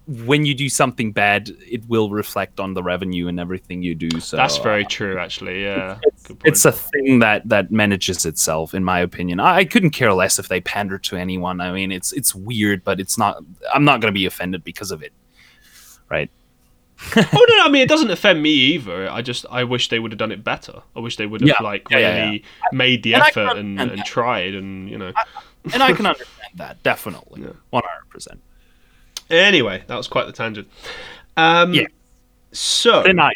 when 0.07 0.45
you 0.45 0.53
do 0.53 0.69
something 0.69 1.11
bad, 1.11 1.49
it 1.68 1.88
will 1.88 2.10
reflect 2.10 2.60
on 2.60 2.73
the 2.76 2.84
revenue 2.84 3.27
and 3.27 3.40
everything 3.40 3.82
you 3.82 3.95
do. 3.95 4.19
So 4.19 4.38
That's 4.38 4.57
very 4.57 4.86
uh, 4.86 4.90
true, 4.90 5.18
actually. 5.18 5.64
Yeah, 5.64 5.98
It's, 6.03 6.32
it's 6.44 6.65
a 6.65 6.72
thing 6.72 7.19
that 7.19 7.48
that 7.49 7.72
manages 7.72 8.26
itself, 8.26 8.76
in 8.76 8.84
my 8.84 8.99
opinion. 8.99 9.40
I, 9.40 9.57
I 9.57 9.65
couldn't 9.65 9.91
care 9.91 10.14
less 10.14 10.38
if 10.38 10.48
they 10.48 10.61
pander 10.61 10.99
to 10.99 11.15
anyone. 11.15 11.60
I 11.60 11.72
mean, 11.72 11.91
it's 11.91 12.14
it's 12.14 12.36
weird, 12.36 12.84
but 12.84 12.99
it's 12.99 13.18
not. 13.18 13.44
I'm 13.73 13.84
not 13.84 13.99
going 13.99 14.14
to 14.14 14.18
be 14.18 14.26
offended 14.27 14.64
because 14.64 14.91
of 14.91 15.02
it, 15.02 15.11
right? 16.10 16.30
oh 17.18 17.22
no, 17.34 17.56
no, 17.57 17.64
I 17.65 17.69
mean 17.69 17.82
it 17.82 17.90
doesn't 17.90 18.10
offend 18.10 18.41
me 18.41 18.52
either. 18.52 19.10
I 19.10 19.22
just 19.22 19.45
I 19.52 19.65
wish 19.65 19.90
they 19.90 19.99
would 19.99 20.11
have 20.11 20.19
done 20.19 20.32
it 20.32 20.44
better. 20.45 20.82
I 20.95 20.99
wish 20.99 21.18
they 21.18 21.26
would 21.26 21.41
have 21.41 21.48
Yeah, 21.48 21.61
like 21.61 21.90
yeah, 21.90 21.98
yeah, 21.98 22.26
really 22.26 22.44
made 22.72 23.03
the 23.03 23.15
And 23.15 23.23
effort 23.23 23.57
and, 23.57 23.82
and 23.82 24.06
tried 24.06 24.56
and 24.56 24.90
you 24.90 24.98
know. 24.98 25.11
And 25.73 25.84
I 25.84 25.91
can 25.91 26.06
understand 26.06 26.52
that 26.56 26.82
definitely, 26.84 27.41
Yeah. 27.41 27.49
one 27.72 27.84
hundred 27.86 28.10
percent. 28.10 28.41
Anyway, 29.30 29.84
that 29.88 29.96
was 29.96 30.08
quite 30.08 30.26
the 30.28 30.34
tangent. 30.34 30.68
Um, 31.38 31.74
Yeah. 31.74 31.88
So, 32.52 33.04
nice. 33.04 33.36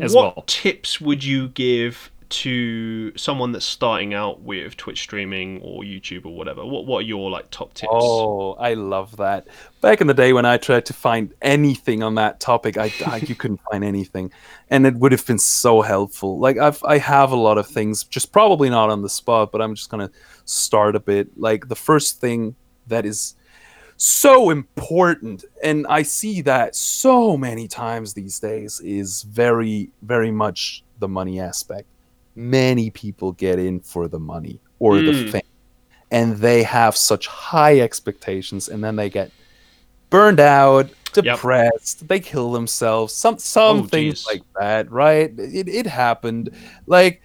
as 0.00 0.14
what 0.14 0.36
well. 0.36 0.44
tips 0.46 1.00
would 1.00 1.22
you 1.22 1.48
give 1.48 2.10
to 2.28 3.16
someone 3.16 3.52
that's 3.52 3.64
starting 3.64 4.12
out 4.12 4.40
with 4.42 4.76
Twitch 4.76 5.00
streaming 5.00 5.60
or 5.62 5.82
YouTube 5.82 6.26
or 6.26 6.34
whatever? 6.34 6.64
What 6.66 6.84
What 6.86 6.98
are 6.98 7.02
your 7.02 7.30
like 7.30 7.48
top 7.52 7.72
tips? 7.74 7.92
Oh, 7.92 8.54
I 8.54 8.74
love 8.74 9.16
that. 9.18 9.46
Back 9.80 10.00
in 10.00 10.08
the 10.08 10.14
day 10.14 10.32
when 10.32 10.44
I 10.44 10.56
tried 10.56 10.86
to 10.86 10.92
find 10.92 11.32
anything 11.40 12.02
on 12.02 12.16
that 12.16 12.40
topic, 12.40 12.76
I, 12.76 12.92
I 13.06 13.18
you 13.18 13.34
couldn't 13.36 13.60
find 13.70 13.84
anything, 13.84 14.32
and 14.70 14.84
it 14.86 14.96
would 14.96 15.12
have 15.12 15.24
been 15.24 15.38
so 15.38 15.82
helpful. 15.82 16.40
Like 16.40 16.58
I've 16.58 16.82
I 16.82 16.98
have 16.98 17.30
a 17.30 17.36
lot 17.36 17.58
of 17.58 17.68
things, 17.68 18.02
just 18.02 18.32
probably 18.32 18.68
not 18.70 18.90
on 18.90 19.02
the 19.02 19.08
spot, 19.08 19.52
but 19.52 19.62
I'm 19.62 19.76
just 19.76 19.90
gonna 19.90 20.10
start 20.46 20.96
a 20.96 21.00
bit. 21.00 21.38
Like 21.38 21.68
the 21.68 21.76
first 21.76 22.20
thing 22.20 22.56
that 22.88 23.06
is 23.06 23.36
so 23.96 24.50
important, 24.50 25.44
and 25.62 25.86
I 25.88 26.02
see 26.02 26.42
that 26.42 26.74
so 26.76 27.36
many 27.36 27.66
times 27.68 28.14
these 28.14 28.38
days, 28.38 28.80
is 28.80 29.22
very 29.22 29.90
very 30.02 30.30
much 30.30 30.82
the 30.98 31.08
money 31.08 31.40
aspect. 31.40 31.86
Many 32.34 32.90
people 32.90 33.32
get 33.32 33.58
in 33.58 33.80
for 33.80 34.08
the 34.08 34.18
money 34.18 34.60
or 34.78 35.00
the 35.00 35.12
Mm. 35.12 35.30
fame 35.30 35.42
and 36.10 36.36
they 36.36 36.62
have 36.62 36.96
such 36.96 37.26
high 37.26 37.80
expectations 37.80 38.68
and 38.68 38.84
then 38.84 38.94
they 38.96 39.08
get 39.10 39.30
burned 40.10 40.38
out 40.38 40.88
depressed 41.12 42.06
they 42.06 42.20
kill 42.20 42.52
themselves 42.52 43.12
some 43.12 43.38
some 43.38 43.78
Oh, 43.78 43.82
things 43.84 44.20
geez. 44.20 44.26
like 44.26 44.42
that 44.60 44.90
right 44.92 45.32
it, 45.38 45.66
it 45.66 45.86
happened 45.86 46.50
like 46.86 47.22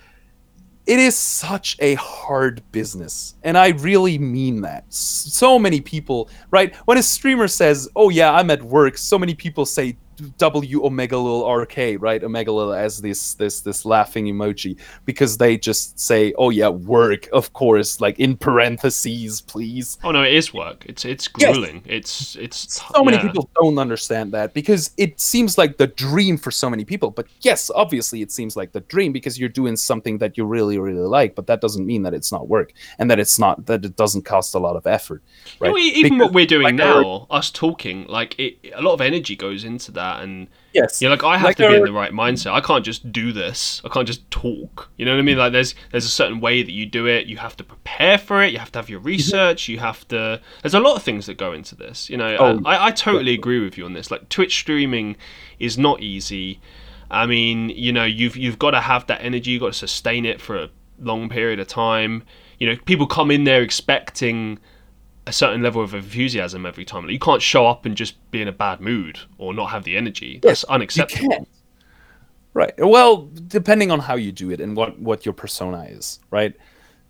it 0.91 0.99
is 0.99 1.17
such 1.17 1.77
a 1.79 1.95
hard 1.95 2.61
business 2.73 3.35
and 3.43 3.57
i 3.57 3.69
really 3.69 4.17
mean 4.17 4.59
that. 4.59 4.83
So 4.93 5.57
many 5.57 5.79
people 5.79 6.29
right? 6.51 6.75
When 6.83 6.97
a 6.97 7.03
streamer 7.03 7.47
says 7.47 7.87
oh 7.95 8.09
yeah 8.09 8.33
i'm 8.33 8.51
at 8.51 8.61
work 8.61 8.97
so 8.97 9.17
many 9.17 9.33
people 9.33 9.65
say 9.65 9.95
w 10.37 10.81
OMEGALUL 10.83 11.43
rk 11.65 11.97
right 11.99 12.21
OMEGALUL 12.23 12.73
as 12.77 13.01
this 13.01 13.33
this 13.35 13.61
this 13.61 13.85
laughing 13.85 14.25
emoji 14.25 14.77
because 15.05 15.37
they 15.37 15.57
just 15.57 15.99
say 15.99 16.33
oh 16.37 16.49
yeah 16.49 16.69
work 16.69 17.27
of 17.33 17.53
course 17.53 17.99
like 18.01 18.19
in 18.19 18.35
parentheses 18.37 19.41
please 19.41 19.97
Oh 20.03 20.11
no, 20.11 20.23
it 20.23 20.33
is 20.33 20.53
work. 20.53 20.85
It's 20.87 21.05
it's 21.05 21.29
Yes. 21.37 21.51
grueling. 21.53 21.81
It's 21.85 22.35
it's 22.35 22.81
so 22.93 23.03
many 23.03 23.17
people 23.19 23.49
don't 23.61 23.77
understand 23.77 24.31
that 24.33 24.53
because 24.53 24.91
it 24.97 25.19
seems 25.19 25.57
like 25.57 25.77
the 25.77 25.87
dream 25.87 26.37
for 26.37 26.51
so 26.51 26.69
many 26.69 26.83
people 26.85 27.09
but 27.11 27.25
yes 27.41 27.71
obviously 27.75 28.21
it 28.21 28.31
seems 28.31 28.55
like 28.55 28.71
the 28.71 28.81
dream 28.81 29.11
because 29.11 29.39
you're 29.39 29.49
doing 29.61 29.75
something 29.75 30.17
that 30.19 30.37
you 30.37 30.43
really 30.45 30.77
really 30.77 31.07
like 31.19 31.35
but 31.35 31.47
that 31.47 31.61
doesn't 31.61 31.85
mean 31.85 32.03
that 32.03 32.13
it's 32.13 32.31
not 32.31 32.47
work 32.47 32.73
and 32.99 33.09
that 33.09 33.19
it's 33.19 33.37
not 33.39 33.65
that 33.65 33.83
it 33.85 33.95
doesn't 33.95 34.23
cost 34.23 34.55
a 34.55 34.59
lot 34.59 34.75
of 34.75 34.85
effort 34.87 35.21
You 35.61 35.67
know, 35.67 35.73
right 35.73 35.81
even 35.83 36.17
Because, 36.17 36.25
what 36.27 36.33
we're 36.33 36.45
doing 36.45 36.63
like, 36.63 36.75
now, 36.75 37.27
us 37.29 37.51
talking, 37.51 38.05
like 38.07 38.37
it, 38.39 38.57
a 38.75 38.81
lot 38.81 38.93
of 38.93 39.01
energy 39.01 39.35
goes 39.35 39.63
into 39.63 39.91
that, 39.93 40.10
and 40.19 40.47
yes 40.73 41.01
you 41.01 41.07
know, 41.07 41.13
like 41.15 41.23
I 41.23 41.37
have 41.37 41.45
Like 41.45 41.57
to 41.57 41.67
be 41.69 41.75
in 41.75 41.83
the 41.83 41.91
right 41.91 42.11
mindset. 42.11 42.53
I 42.53 42.61
can't 42.61 42.83
just 42.83 43.11
do 43.11 43.31
this. 43.31 43.81
I 43.85 43.89
can't 43.89 44.07
just 44.07 44.29
talk. 44.31 44.89
You 44.97 45.05
know 45.05 45.13
what 45.13 45.19
I 45.19 45.23
mean? 45.23 45.37
Like 45.37 45.51
there's 45.51 45.75
there's 45.91 46.05
a 46.05 46.09
certain 46.09 46.39
way 46.39 46.63
that 46.63 46.71
you 46.71 46.85
do 46.85 47.07
it. 47.07 47.27
You 47.27 47.37
have 47.37 47.55
to 47.57 47.63
prepare 47.63 48.17
for 48.17 48.43
it. 48.43 48.51
You 48.51 48.59
have 48.59 48.71
to 48.73 48.79
have 48.79 48.89
your 48.89 48.99
mm-hmm. 48.99 49.07
research. 49.07 49.69
You 49.69 49.79
have 49.79 50.07
to. 50.09 50.41
There's 50.61 50.73
a 50.73 50.79
lot 50.79 50.95
of 50.95 51.03
things 51.03 51.25
that 51.27 51.37
go 51.37 51.53
into 51.53 51.75
this. 51.75 52.09
You 52.09 52.17
know, 52.17 52.35
Oh, 52.39 52.61
I, 52.65 52.87
I 52.87 52.91
totally 52.91 53.33
agree 53.33 53.63
with 53.63 53.77
you 53.77 53.85
on 53.85 53.93
this. 53.93 54.11
Like 54.11 54.29
Twitch 54.29 54.55
streaming 54.57 55.15
is 55.59 55.77
not 55.77 56.01
easy. 56.01 56.59
I 57.09 57.25
mean, 57.25 57.69
you 57.69 57.91
know, 57.91 58.05
you've 58.05 58.37
you've 58.37 58.59
got 58.59 58.71
to 58.71 58.81
have 58.81 59.05
that 59.07 59.21
energy. 59.21 59.51
You've 59.51 59.61
got 59.61 59.73
to 59.73 59.77
sustain 59.77 60.25
it 60.25 60.39
for 60.39 60.57
a 60.57 60.69
long 60.99 61.29
period 61.29 61.59
of 61.59 61.67
time. 61.67 62.23
You 62.57 62.67
know, 62.67 62.77
people 62.85 63.07
come 63.07 63.31
in 63.31 63.43
there 63.43 63.61
expecting 63.61 64.59
a 65.27 65.31
certain 65.33 65.61
level 65.61 65.81
of 65.83 65.93
enthusiasm 65.93 66.65
every 66.65 66.83
time. 66.85 67.03
Like, 67.03 67.13
you 67.13 67.19
can't 67.19 67.41
show 67.41 67.67
up 67.67 67.85
and 67.85 67.95
just 67.95 68.15
be 68.31 68.41
in 68.41 68.47
a 68.47 68.51
bad 68.51 68.81
mood 68.81 69.19
or 69.37 69.53
not 69.53 69.67
have 69.67 69.83
the 69.83 69.95
energy. 69.97 70.39
That's 70.41 70.63
unacceptable. 70.65 71.47
right 72.53 72.73
well 72.79 73.29
depending 73.47 73.91
on 73.91 73.99
how 73.99 74.15
you 74.15 74.29
do 74.31 74.51
it 74.51 74.59
and 74.59 74.75
what 74.75 74.99
what 74.99 75.25
your 75.25 75.31
persona 75.33 75.83
is 75.83 76.19
right 76.31 76.53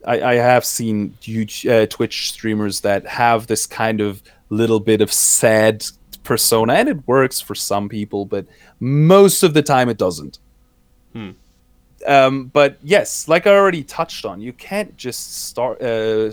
i, 0.05 0.21
I 0.21 0.33
have 0.35 0.63
seen 0.63 1.17
huge 1.19 1.65
uh, 1.65 1.87
twitch 1.87 2.29
streamers 2.31 2.81
that 2.81 3.07
have 3.07 3.47
this 3.47 3.65
kind 3.65 4.01
of 4.01 4.21
little 4.49 4.79
bit 4.79 5.01
of 5.01 5.11
sad 5.11 5.83
persona 6.23 6.73
and 6.73 6.87
it 6.89 7.07
works 7.07 7.39
for 7.41 7.55
some 7.55 7.89
people 7.89 8.25
but 8.25 8.45
most 8.79 9.41
of 9.41 9.55
the 9.55 9.63
time 9.63 9.89
it 9.89 9.97
doesn't 9.97 10.37
Hmm. 11.13 11.31
um, 12.05 12.45
but 12.53 12.77
yes 12.83 13.27
like 13.27 13.47
i 13.47 13.51
already 13.51 13.83
touched 13.83 14.25
on 14.25 14.41
you 14.41 14.53
can't 14.53 14.95
just 14.95 15.45
start 15.47 15.81
uh, 15.81 16.29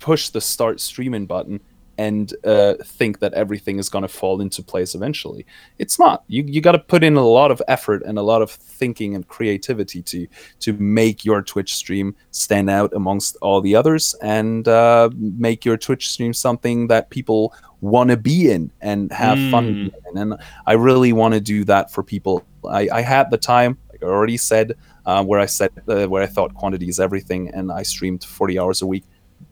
push 0.00 0.28
the 0.30 0.40
start 0.40 0.80
streaming 0.80 1.26
button 1.26 1.60
and 1.96 2.34
uh, 2.44 2.74
think 2.82 3.20
that 3.20 3.32
everything 3.34 3.78
is 3.78 3.88
going 3.88 4.02
to 4.02 4.08
fall 4.08 4.40
into 4.40 4.62
place 4.64 4.96
eventually 4.96 5.46
it's 5.78 5.96
not 5.96 6.24
you 6.26 6.42
you 6.44 6.60
got 6.60 6.72
to 6.72 6.78
put 6.80 7.04
in 7.04 7.14
a 7.16 7.24
lot 7.24 7.52
of 7.52 7.62
effort 7.68 8.02
and 8.04 8.18
a 8.18 8.22
lot 8.22 8.42
of 8.42 8.50
thinking 8.50 9.14
and 9.14 9.28
creativity 9.28 10.02
to 10.02 10.26
to 10.58 10.72
make 10.72 11.24
your 11.24 11.40
twitch 11.40 11.72
stream 11.76 12.12
stand 12.32 12.68
out 12.68 12.92
amongst 12.94 13.36
all 13.42 13.60
the 13.60 13.76
others 13.76 14.12
and 14.22 14.66
uh, 14.66 15.08
make 15.14 15.64
your 15.64 15.76
twitch 15.76 16.10
stream 16.10 16.32
something 16.34 16.88
that 16.88 17.10
people 17.10 17.54
want 17.80 18.10
to 18.10 18.16
be 18.16 18.50
in 18.50 18.72
and 18.80 19.12
have 19.12 19.38
fun 19.52 19.64
Mm. 19.66 19.92
in. 20.10 20.18
and 20.18 20.34
i 20.66 20.72
really 20.72 21.12
want 21.12 21.32
to 21.34 21.40
do 21.40 21.62
that 21.64 21.92
for 21.92 22.02
people 22.02 22.42
i 22.68 22.88
i 22.92 23.02
had 23.02 23.30
the 23.30 23.38
time 23.38 23.78
like 23.92 24.02
i 24.02 24.06
already 24.06 24.36
said 24.36 24.72
uh, 25.06 25.22
where 25.22 25.38
i 25.38 25.46
said 25.46 25.70
uh, 25.86 26.06
where 26.06 26.22
i 26.24 26.26
thought 26.26 26.54
quantity 26.54 26.88
is 26.88 26.98
everything 26.98 27.50
and 27.54 27.70
i 27.70 27.82
streamed 27.84 28.24
40 28.24 28.58
hours 28.58 28.82
a 28.82 28.86
week 28.86 29.04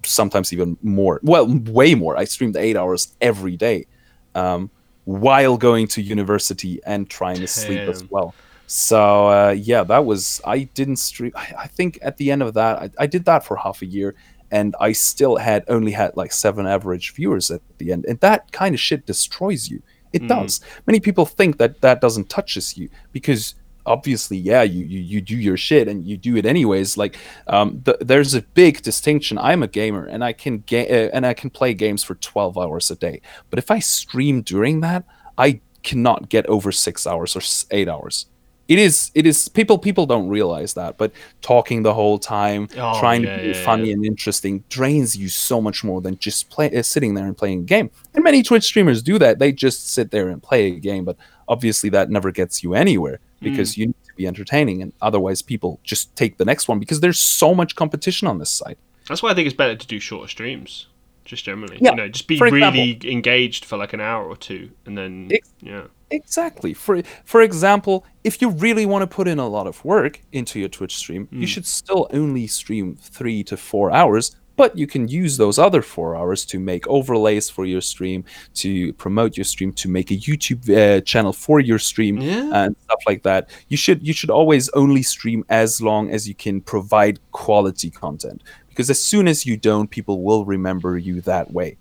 sometimes 0.05 0.53
even 0.53 0.77
more. 0.83 1.21
Well 1.23 1.47
way 1.67 1.95
more. 1.95 2.17
I 2.17 2.25
streamed 2.25 2.57
eight 2.57 2.77
hours 2.77 3.15
every 3.21 3.57
day 3.57 3.87
um, 4.35 4.71
while 5.05 5.57
going 5.57 5.87
to 5.89 6.03
university 6.03 6.81
and 6.87 7.09
trying 7.09 7.41
to 7.41 7.47
sleep 7.47 7.89
as 7.89 8.05
well. 8.11 8.35
So 8.67 9.27
uh, 9.29 9.51
yeah 9.51 9.83
that 9.85 10.07
was 10.07 10.41
i 10.47 10.61
didn't 10.61 10.97
stream 10.97 11.33
I, 11.35 11.53
I 11.65 11.67
think 11.67 11.99
at 12.01 12.17
the 12.17 12.31
end 12.31 12.43
of 12.43 12.55
that 12.55 12.79
I, 12.83 12.91
I 13.01 13.07
did 13.07 13.27
that 13.27 13.45
for 13.45 13.57
half 13.57 13.83
a 13.83 13.87
year 13.87 14.15
and 14.51 14.75
i 14.81 14.93
still 14.93 15.37
had 15.37 15.63
only 15.69 15.93
had 15.93 16.17
like 16.17 16.33
seven 16.33 16.67
average 16.67 17.13
viewers 17.13 17.51
at 17.51 17.61
the 17.77 17.93
end 17.93 18.07
and 18.07 18.19
that 18.21 18.51
kind 18.53 18.75
of 18.75 18.81
shit 18.81 19.05
destroys 19.05 19.69
you. 19.69 19.83
It 20.15 20.23
Mm. 20.23 20.29
does. 20.29 20.61
Many 20.87 21.01
people 21.01 21.27
think 21.27 21.59
that 21.59 21.81
that 21.83 22.01
doesn't 22.01 22.29
touches 22.31 22.77
you 22.79 22.89
because 23.13 23.55
obviously 23.87 24.37
yeah 24.37 24.63
you, 24.63 24.85
you 24.85 25.01
you 25.01 25.21
do 25.21 25.37
your 25.37 25.57
shit 25.57 25.89
and 25.89 26.07
you 26.07 26.17
do 26.17 26.37
it 26.37 26.47
anyways 26.47 26.97
like 26.97 27.17
um 27.49 27.83
th- 27.85 27.97
there's 28.01 28.35
a 28.35 28.43
big 28.55 28.81
distinction. 28.83 29.39
I'm 29.39 29.63
a 29.63 29.67
gamer 29.69 30.07
and 30.07 30.23
i 30.25 30.33
can 30.33 30.63
ga- 30.67 30.89
uh, 30.89 31.11
and 31.13 31.27
i 31.27 31.35
can 31.35 31.51
play 31.51 31.75
games 31.75 32.05
for 32.05 32.15
12 32.15 32.57
hours 32.59 32.91
a 32.91 32.97
day. 32.97 33.21
But 33.51 33.59
if 33.59 33.71
i 33.71 33.79
stream 33.81 34.43
during 34.43 34.81
that 34.83 35.05
i 35.39 35.61
cannot 35.83 36.29
get 36.29 36.47
over 36.47 36.71
six 36.71 37.07
hours 37.09 37.35
or 37.37 37.43
eight 37.73 37.89
hours. 37.89 38.27
It 38.69 38.79
is 38.79 39.11
it 39.15 39.27
is 39.27 39.49
people 39.49 39.77
people 39.77 40.07
don't 40.07 40.29
realize 40.29 40.75
that 40.75 40.97
but 40.97 41.11
talking 41.41 41.83
the 41.83 41.93
whole 41.93 42.19
time 42.21 42.69
Oh, 42.79 42.99
trying 43.01 43.25
yeah, 43.25 43.37
to 43.37 43.43
be 43.43 43.49
yeah, 43.49 43.65
funny 43.65 43.89
yeah. 43.89 43.95
and 43.95 44.07
interesting 44.07 44.63
drains 44.69 45.17
you 45.17 45.29
so 45.29 45.61
much 45.61 45.83
more 45.83 46.01
than 46.01 46.17
just 46.19 46.49
play 46.49 46.71
uh, 46.75 46.83
sitting 46.83 47.15
there 47.15 47.27
and 47.27 47.37
playing 47.37 47.61
a 47.61 47.65
game. 47.65 47.91
And 48.15 48.23
many 48.23 48.43
twitch 48.45 48.63
streamers 48.65 49.03
do 49.03 49.19
that. 49.19 49.41
They 49.41 49.51
just 49.53 49.91
sit 49.91 50.13
there 50.13 50.29
and 50.29 50.41
play 50.41 50.69
a 50.69 50.79
game 50.79 51.05
but 51.05 51.17
obviously 51.49 51.91
that 51.91 52.09
never 52.09 52.31
gets 52.31 52.63
you 52.63 52.73
anywhere 52.75 53.19
Because 53.43 53.75
mm. 53.75 53.79
you 53.79 53.87
need 53.87 54.05
to 54.07 54.15
be 54.15 54.27
entertaining 54.27 54.83
and 54.83 54.93
otherwise 55.01 55.43
people 55.43 55.81
just 55.83 56.15
take 56.17 56.39
the 56.39 56.45
next 56.45 56.69
one 56.69 56.79
because 56.79 57.01
there's 57.01 57.19
so 57.19 57.55
much 57.55 57.77
competition 57.77 58.29
on 58.29 58.39
this 58.39 58.51
site 58.51 58.79
That's 59.09 59.23
why 59.23 59.31
I 59.31 59.35
think 59.35 59.47
it's 59.47 59.57
better 59.57 59.77
to 59.77 59.87
do 59.87 59.99
shorter 59.99 60.29
streams, 60.29 60.87
just 61.25 61.45
generally. 61.45 61.79
Yeah, 61.81 61.91
You 61.91 61.97
know, 61.97 62.09
just 62.09 62.29
be 62.29 62.39
for 62.39 62.51
really 62.51 63.01
engaged 63.05 63.65
for 63.65 63.77
like 63.77 63.93
an 63.93 64.01
hour 64.01 64.25
or 64.27 64.37
two, 64.37 64.71
and 64.87 64.97
then 64.97 65.29
Ex- 65.33 65.53
yeah. 65.61 65.85
Exactly. 66.11 66.75
For 66.75 67.03
for 67.25 67.41
example, 67.41 68.05
if 68.23 68.43
you 68.43 68.51
really 68.51 68.87
want 68.87 69.03
to 69.03 69.07
put 69.07 69.27
in 69.27 69.39
a 69.39 69.49
lot 69.49 69.67
of 69.67 69.83
work 69.85 70.21
into 70.31 70.61
your 70.61 70.69
Twitch 70.69 70.97
stream, 70.97 71.27
you 71.31 71.47
mm. 71.47 71.49
should 71.49 71.67
still 71.67 72.07
only 72.13 72.47
stream 72.47 72.97
3 72.97 73.43
to 73.45 73.57
4 73.57 73.91
hours, 73.91 74.37
but 74.57 74.77
you 74.77 74.87
can 74.87 75.09
use 75.09 75.37
those 75.37 75.59
other 75.59 75.83
4 75.83 76.17
hours 76.17 76.45
to 76.47 76.59
make 76.59 76.87
overlays 76.89 77.49
for 77.51 77.65
your 77.65 77.81
stream, 77.81 78.25
to 78.55 78.93
promote 78.95 79.37
your 79.37 79.45
stream, 79.45 79.73
to 79.75 79.89
make 79.89 80.11
a 80.11 80.17
YouTube 80.17 80.63
uh, 80.71 81.01
channel 81.03 81.33
for 81.33 81.61
your 81.61 81.79
stream 81.79 82.19
Yeah. 82.21 82.51
and 82.65 82.77
stuff 82.85 83.01
like 83.07 83.23
that. 83.23 83.51
You 83.69 83.77
should 83.77 84.07
you 84.07 84.13
should 84.13 84.31
always 84.31 84.69
only 84.71 85.03
stream 85.03 85.45
as 85.49 85.81
long 85.81 86.11
as 86.11 86.29
you 86.29 86.35
can 86.35 86.61
provide 86.61 87.19
quality 87.33 87.91
content 87.91 88.43
because 88.69 88.89
as 88.91 89.03
soon 89.05 89.29
as 89.29 89.45
you 89.47 89.57
don't, 89.57 89.89
people 89.91 90.23
will 90.23 90.45
remember 90.45 90.97
you 90.99 91.21
that 91.23 91.51
way. 91.53 91.77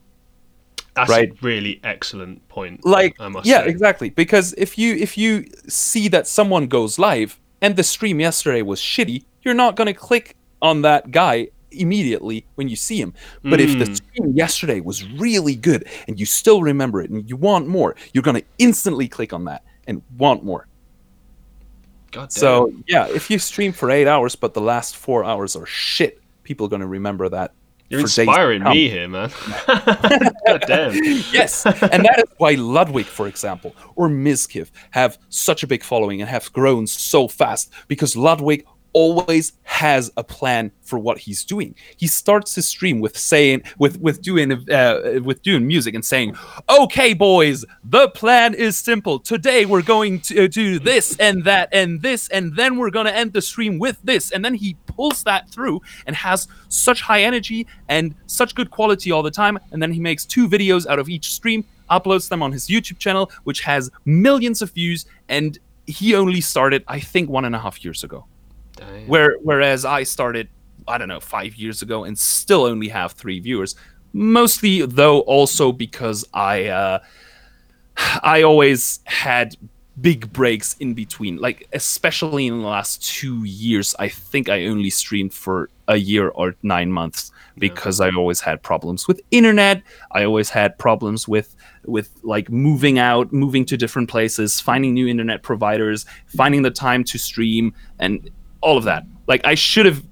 That's 0.96 1.10
Right. 1.10 1.32
a 1.32 1.36
really 1.42 1.80
excellent 1.84 2.46
point. 2.50 2.86
like 2.86 3.16
I 3.20 3.30
must 3.30 3.46
yeah 3.48 3.62
say. 3.64 3.70
exactly 3.70 4.10
because 4.10 4.54
if 4.58 4.78
you 4.78 4.96
if 4.96 5.18
you 5.18 5.46
see 5.68 6.10
that 6.10 6.28
someone 6.28 6.68
goes 6.68 7.00
live 7.00 7.40
and 7.62 7.76
the 7.76 7.84
stream 7.84 8.20
yesterday 8.20 8.62
was 8.62 8.80
shitty 8.82 9.24
you're 9.44 9.54
not 9.66 9.76
going 9.78 9.88
to 9.88 9.94
click 9.94 10.36
on 10.62 10.82
that 10.82 11.12
guy 11.12 11.48
immediately 11.72 12.46
when 12.56 12.68
you 12.68 12.76
see 12.76 13.00
him 13.00 13.14
but 13.44 13.60
if 13.60 13.78
the 13.80 13.86
Mm. 13.86 13.96
stream 13.96 14.34
yesterday 14.36 14.80
was 14.80 15.08
really 15.14 15.56
good 15.56 15.88
and 16.08 16.20
you 16.20 16.26
still 16.26 16.62
remember 16.62 17.02
it 17.02 17.10
and 17.10 17.30
you 17.30 17.36
want 17.36 17.68
more 17.68 17.96
you're 18.14 18.24
going 18.24 18.36
to 18.40 18.46
instantly 18.58 19.08
click 19.08 19.34
on 19.34 19.46
that 19.46 19.64
and 19.88 20.02
want 20.18 20.44
more 20.44 20.68
God 22.12 22.24
damn. 22.24 22.30
so 22.30 22.74
yeah 22.88 23.08
if 23.08 23.30
you 23.30 23.40
stream 23.40 23.72
for 23.72 23.90
eight 23.90 24.08
hours 24.08 24.36
but 24.36 24.54
the 24.54 24.62
last 24.62 24.96
four 24.98 25.24
hours 25.24 25.56
are 25.56 25.66
shit 25.66 26.22
people 26.44 26.66
are 26.66 26.70
going 26.70 26.82
to 26.82 26.88
remember 26.88 27.30
that 27.30 27.54
you're 27.90 28.00
for 28.00 28.08
days 28.08 28.16
to 28.16 28.22
inspiring 28.22 28.64
me 28.64 28.88
here, 28.88 29.10
man. 29.10 29.30
God 29.68 30.64
damn. 30.66 30.94
yes, 31.34 31.66
and 31.66 32.06
that 32.06 32.20
is 32.20 32.34
why 32.38 32.52
Ludwig, 32.54 33.06
for 33.06 33.28
example, 33.28 33.76
or 33.98 34.08
Mizkif 34.08 34.70
have 34.92 35.18
such 35.28 35.62
a 35.62 35.68
big 35.68 35.84
following 35.84 36.22
and 36.22 36.30
have 36.30 36.54
grown 36.54 36.88
so 36.88 37.28
fast 37.28 37.70
because 37.90 38.16
Ludwig 38.16 38.66
always 38.94 39.54
has 39.64 40.12
a 40.18 40.24
plan 40.24 40.72
for 40.82 41.00
what 41.00 41.18
he's 41.18 41.44
doing. 41.46 41.76
He 41.98 42.08
starts 42.08 42.56
his 42.56 42.68
stream 42.68 43.00
with 43.00 43.18
saying, 43.18 43.64
with 43.78 44.00
with 44.02 44.22
doing 44.22 44.52
uh, 44.70 45.20
with 45.24 45.42
doing 45.42 45.66
music 45.66 45.96
and 45.96 46.04
saying, 46.04 46.36
"Okay, 46.70 47.14
boys, 47.14 47.66
the 47.84 48.10
plan 48.10 48.54
is 48.54 48.78
simple. 48.78 49.20
Today 49.20 49.66
we're 49.66 49.82
going 49.82 50.20
to 50.22 50.48
do 50.48 50.80
this 50.80 51.18
and 51.18 51.44
that 51.46 51.70
and 51.72 52.02
this, 52.02 52.28
and 52.30 52.56
then 52.56 52.78
we're 52.78 52.90
gonna 52.90 53.12
end 53.12 53.34
the 53.34 53.42
stream 53.42 53.80
with 53.80 53.98
this." 54.04 54.32
And 54.32 54.44
then 54.44 54.54
he 54.54 54.76
pulls 54.86 55.24
that 55.24 55.50
through 55.50 55.82
and 56.06 56.16
has 56.16 56.48
such 56.68 57.02
high 57.02 57.24
energy 57.24 57.68
and 57.88 58.16
such 58.28 58.56
good 58.56 58.72
quality 58.72 59.12
all 59.12 59.24
the 59.24 59.32
time. 59.32 59.58
And 59.72 59.82
then 59.82 59.92
he 59.92 60.00
makes 60.00 60.26
two 60.26 60.48
videos 60.48 60.86
out 60.88 61.00
of 61.00 61.10
each 61.10 61.34
stream, 61.34 61.66
uploads 61.90 62.30
them 62.30 62.44
on 62.44 62.52
his 62.52 62.68
YouTube 62.68 63.00
channel, 63.00 63.32
which 63.44 63.62
has 63.62 63.90
millions 64.06 64.62
of 64.62 64.72
views. 64.72 65.06
And 65.30 65.58
he 65.88 66.16
only 66.16 66.42
started, 66.42 66.84
I 66.88 67.00
think, 67.00 67.30
one 67.30 67.46
and 67.46 67.56
a 67.56 67.60
half 67.60 67.84
years 67.84 68.04
ago. 68.04 68.26
Damn. 68.82 69.08
Where 69.08 69.38
whereas 69.42 69.86
I 69.86 70.04
started, 70.04 70.50
I 70.88 70.98
don't 70.98 71.08
know, 71.08 71.20
five 71.20 71.56
years 71.56 71.82
ago 71.82 72.04
and 72.04 72.18
still 72.18 72.66
only 72.66 72.90
have 72.90 73.14
three 73.14 73.40
viewers. 73.40 73.76
Mostly 74.14 74.86
though 74.86 75.20
also 75.22 75.72
because 75.72 76.26
I 76.34 76.68
uh 76.68 77.00
I 78.24 78.42
always 78.42 79.00
had 79.06 79.56
big 80.00 80.34
breaks 80.34 80.76
in 80.80 80.96
between. 80.96 81.38
Like 81.38 81.68
especially 81.74 82.48
in 82.48 82.62
the 82.62 82.68
last 82.68 83.04
two 83.04 83.44
years, 83.44 83.96
I 84.00 84.10
think 84.10 84.50
I 84.50 84.66
only 84.66 84.90
streamed 84.90 85.34
for 85.34 85.70
a 85.88 85.98
year 85.98 86.30
or 86.30 86.56
nine 86.64 86.92
months 86.92 87.32
because 87.58 88.00
I 88.00 88.10
always 88.10 88.42
had 88.42 88.64
problems 88.64 89.08
with 89.08 89.22
internet. 89.30 89.84
I 90.12 90.24
always 90.24 90.50
had 90.50 90.78
problems 90.80 91.28
with 91.28 91.56
with 91.86 92.10
like 92.24 92.50
moving 92.50 92.98
out, 92.98 93.32
moving 93.32 93.66
to 93.66 93.78
different 93.78 94.10
places, 94.10 94.60
finding 94.60 94.94
new 94.94 95.08
internet 95.08 95.44
providers, 95.44 96.06
finding 96.26 96.64
the 96.64 96.72
time 96.72 97.04
to 97.04 97.20
stream, 97.20 97.74
and 98.00 98.30
all 98.62 98.78
of 98.78 98.84
that. 98.86 99.04
Like 99.28 99.42
I 99.46 99.56
should 99.56 99.86
have 99.86 100.04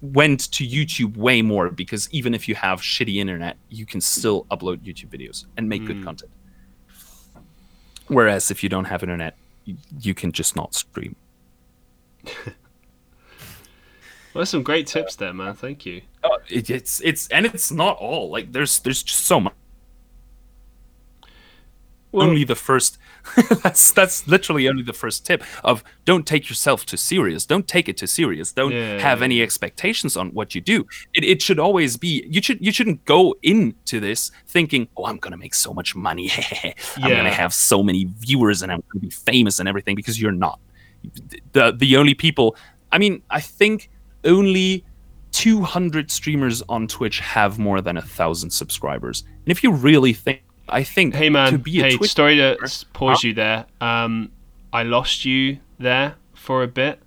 went 0.00 0.52
to 0.52 0.66
YouTube 0.66 1.16
way 1.16 1.40
more 1.42 1.70
because 1.70 2.08
even 2.12 2.34
if 2.34 2.48
you 2.48 2.54
have 2.54 2.80
shitty 2.80 3.16
internet, 3.16 3.56
you 3.70 3.86
can 3.86 4.00
still 4.00 4.44
upload 4.50 4.78
YouTube 4.78 5.08
videos 5.08 5.46
and 5.56 5.68
make 5.68 5.84
good 5.86 5.96
Mm. 5.98 6.04
content. 6.04 6.30
Whereas 8.08 8.50
if 8.50 8.62
you 8.62 8.68
don't 8.68 8.84
have 8.84 9.02
internet, 9.02 9.34
you, 9.64 9.76
you 10.00 10.14
can 10.14 10.30
just 10.32 10.56
not 10.56 10.74
stream. 10.74 11.16
Well, 14.32 14.40
there's 14.40 14.48
some 14.50 14.64
great 14.64 14.88
tips 14.88 15.14
there, 15.14 15.32
man. 15.32 15.54
Thank 15.54 15.86
you. 15.86 16.02
Uh, 16.24 16.38
it, 16.48 16.68
it's 16.68 17.00
it's 17.02 17.28
and 17.28 17.46
it's 17.46 17.70
not 17.70 17.96
all 17.98 18.30
like 18.30 18.50
there's 18.50 18.80
there's 18.80 19.00
just 19.04 19.26
so 19.26 19.38
much. 19.38 19.54
Well- 22.14 22.28
only 22.28 22.44
the 22.44 22.54
first. 22.54 22.98
that's 23.62 23.90
that's 23.92 24.26
literally 24.28 24.68
only 24.68 24.82
the 24.82 24.92
first 24.92 25.24
tip 25.24 25.42
of 25.64 25.82
don't 26.04 26.26
take 26.26 26.48
yourself 26.50 26.84
too 26.84 26.96
serious. 26.98 27.46
Don't 27.46 27.66
take 27.66 27.88
it 27.88 27.96
too 27.96 28.06
serious. 28.06 28.52
Don't 28.52 28.72
Yeah, 28.72 28.98
have 29.00 29.20
yeah, 29.20 29.24
any 29.24 29.42
expectations 29.42 30.16
on 30.16 30.28
what 30.34 30.54
you 30.54 30.60
do. 30.60 30.86
It, 31.14 31.24
it 31.24 31.40
should 31.42 31.58
always 31.58 31.96
be 31.96 32.26
you 32.30 32.42
should 32.42 32.58
you 32.64 32.70
shouldn't 32.70 33.04
go 33.06 33.34
into 33.42 33.98
this 34.00 34.30
thinking 34.46 34.88
oh 34.96 35.06
I'm 35.06 35.16
gonna 35.16 35.38
make 35.38 35.54
so 35.54 35.72
much 35.72 35.96
money. 35.96 36.30
I'm 36.64 36.74
Yeah. 37.10 37.16
gonna 37.16 37.32
have 37.32 37.54
so 37.54 37.82
many 37.82 38.04
viewers 38.18 38.62
and 38.62 38.70
I'm 38.70 38.82
gonna 38.92 39.00
be 39.00 39.10
famous 39.10 39.58
and 39.58 39.68
everything 39.68 39.96
because 39.96 40.20
you're 40.20 40.32
not. 40.46 40.60
The 41.52 41.72
the 41.76 41.96
only 41.96 42.14
people. 42.14 42.56
I 42.92 42.98
mean 42.98 43.22
I 43.30 43.40
think 43.40 43.90
only 44.24 44.84
200 45.32 46.10
streamers 46.10 46.62
on 46.68 46.86
Twitch 46.86 47.18
have 47.20 47.58
more 47.58 47.80
than 47.80 47.96
a 47.96 48.02
thousand 48.02 48.50
subscribers. 48.50 49.24
And 49.44 49.50
if 49.50 49.64
you 49.64 49.72
really 49.72 50.12
think, 50.12 50.42
I 50.68 50.82
think 50.82 51.14
Hey, 51.14 51.28
man. 51.28 51.52
to 51.52 51.58
be 51.58 51.80
a 51.80 51.84
hey, 51.84 51.96
Twitch 51.96 52.10
story 52.10 52.36
to 52.36 52.56
pause 52.92 53.22
you 53.22 53.34
there. 53.34 53.66
Um, 53.80 54.30
I 54.72 54.82
lost 54.82 55.24
you 55.24 55.58
there 55.78 56.14
for 56.34 56.62
a 56.62 56.66
bit. 56.68 57.00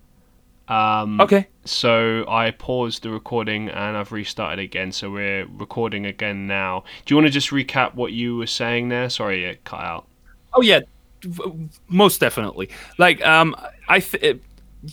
Um, 0.67 1.21
okay, 1.21 1.47
So 1.63 2.25
I 2.27 2.51
paused 2.51 3.03
the 3.03 3.09
recording 3.09 3.69
and 3.69 3.95
I've 3.95 4.11
restarted 4.11 4.59
again. 4.59 4.91
So 4.91 5.09
we're 5.09 5.45
recording 5.45 6.05
again 6.05 6.45
now. 6.45 6.83
Do 7.05 7.13
you 7.13 7.17
want 7.17 7.27
to 7.27 7.31
just 7.31 7.49
recap 7.51 7.93
what 7.95 8.11
you 8.11 8.35
were 8.35 8.47
saying 8.47 8.89
there? 8.89 9.09
Sorry, 9.09 9.45
it 9.45 9.63
cut 9.63 9.79
out. 9.79 10.07
oh 10.53 10.61
yeah, 10.61 10.81
most 11.87 12.19
definitely. 12.19 12.69
Like 12.97 13.25
um, 13.25 13.55
I 13.87 13.99
th- 14.01 14.39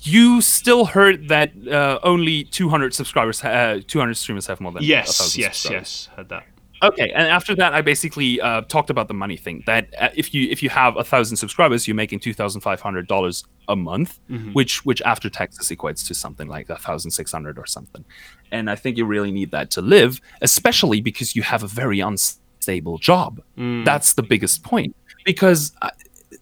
you 0.02 0.40
still 0.40 0.86
heard 0.86 1.28
that 1.28 1.52
uh, 1.68 1.98
only 2.02 2.44
200 2.44 2.94
subscribers, 2.94 3.40
ha- 3.40 3.48
uh, 3.48 3.80
200 3.86 4.14
streamers 4.14 4.46
have 4.46 4.60
more 4.60 4.72
than 4.72 4.82
Yes, 4.84 5.36
yes, 5.36 5.66
yes. 5.68 6.08
Heard 6.16 6.28
that. 6.30 6.44
Okay, 6.88 7.10
and 7.10 7.26
after 7.28 7.54
that, 7.56 7.72
I 7.74 7.80
basically 7.82 8.40
uh, 8.40 8.60
talked 8.62 8.90
about 8.90 9.08
the 9.08 9.14
money 9.14 9.36
thing. 9.36 9.62
That 9.66 9.84
uh, 9.98 10.08
if 10.14 10.34
you 10.34 10.48
if 10.50 10.62
you 10.62 10.70
have 10.70 10.96
a 10.96 11.04
thousand 11.04 11.36
subscribers, 11.36 11.86
you're 11.88 11.94
making 12.04 12.20
two 12.20 12.34
thousand 12.34 12.60
five 12.60 12.80
hundred 12.80 13.06
dollars 13.08 13.44
a 13.68 13.76
month, 13.76 14.20
Mhm. 14.30 14.52
which 14.54 14.84
which 14.84 15.00
after 15.02 15.28
taxes 15.30 15.68
equates 15.76 16.06
to 16.08 16.14
something 16.14 16.48
like 16.48 16.68
a 16.70 16.76
thousand 16.76 17.10
six 17.12 17.32
hundred 17.32 17.58
or 17.58 17.66
something. 17.66 18.04
And 18.52 18.70
I 18.70 18.76
think 18.76 18.96
you 18.98 19.04
really 19.06 19.32
need 19.32 19.50
that 19.52 19.70
to 19.72 19.80
live, 19.82 20.20
especially 20.42 21.00
because 21.00 21.34
you 21.36 21.42
have 21.42 21.62
a 21.62 21.68
very 21.68 22.00
unstable 22.00 22.98
job. 22.98 23.40
Mm. 23.58 23.84
That's 23.84 24.14
the 24.14 24.22
biggest 24.22 24.62
point. 24.62 24.94
Because 25.24 25.72
uh, 25.82 25.90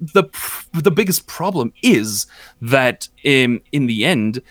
the 0.01 0.25
the 0.73 0.91
biggest 0.91 1.27
problem 1.27 1.73
is 1.83 2.27
that 2.61 3.09
in 3.23 3.61
in 3.71 3.87
the 3.87 4.05
end, 4.05 4.43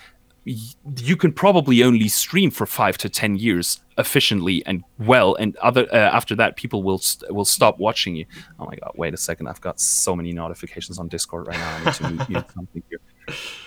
you 0.44 1.16
can 1.16 1.32
probably 1.32 1.84
only 1.84 2.08
stream 2.08 2.50
for 2.50 2.66
five 2.66 2.98
to 3.00 3.10
ten 3.10 3.36
years 3.36 3.80
efficiently 3.98 4.66
and 4.66 4.84
well, 4.98 5.36
and 5.36 5.56
other 5.58 5.88
uh, 5.94 5.98
after 5.98 6.36
that, 6.36 6.56
people 6.56 6.82
will 6.82 6.98
st- 6.98 7.32
will 7.32 7.46
stop 7.46 7.78
watching 7.78 8.16
you. 8.16 8.26
Oh 8.60 8.66
my 8.66 8.76
god! 8.76 8.92
Wait 8.96 9.14
a 9.14 9.18
second, 9.18 9.48
I've 9.48 9.62
got 9.62 9.80
so 9.80 10.16
many 10.16 10.32
notifications 10.34 10.98
on 10.98 11.08
Discord 11.08 11.48
right 11.48 11.58
now. 11.58 11.76
I 11.78 11.86
need 11.86 11.94
to 11.94 12.10
mute, 12.10 12.30
mute 12.30 12.46
something 12.56 12.84
here. 12.90 13.00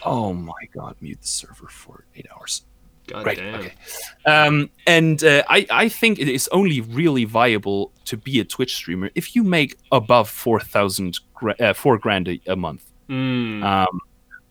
Oh 0.02 0.32
my 0.32 0.52
god! 0.74 0.96
Mute 1.00 1.20
the 1.20 1.26
server 1.26 1.68
for 1.68 2.06
eight 2.16 2.26
hours. 2.34 2.64
God 3.06 3.22
Great. 3.22 3.38
damn. 3.38 3.60
Okay. 3.60 3.74
Um, 4.26 4.70
and 4.86 5.22
uh, 5.22 5.42
I, 5.48 5.66
I 5.70 5.88
think 5.88 6.18
it 6.18 6.28
is 6.28 6.48
only 6.48 6.80
really 6.80 7.24
viable 7.24 7.92
to 8.06 8.16
be 8.16 8.40
a 8.40 8.44
Twitch 8.44 8.74
streamer 8.74 9.10
if 9.14 9.36
you 9.36 9.44
make 9.44 9.78
above 9.92 10.28
four 10.28 10.58
thousand, 10.58 11.20
gra- 11.34 11.56
uh, 11.60 11.72
four 11.72 11.98
grand 11.98 12.28
a, 12.28 12.40
a 12.46 12.56
month. 12.56 12.90
Mm. 13.08 13.62
Um, 13.62 14.00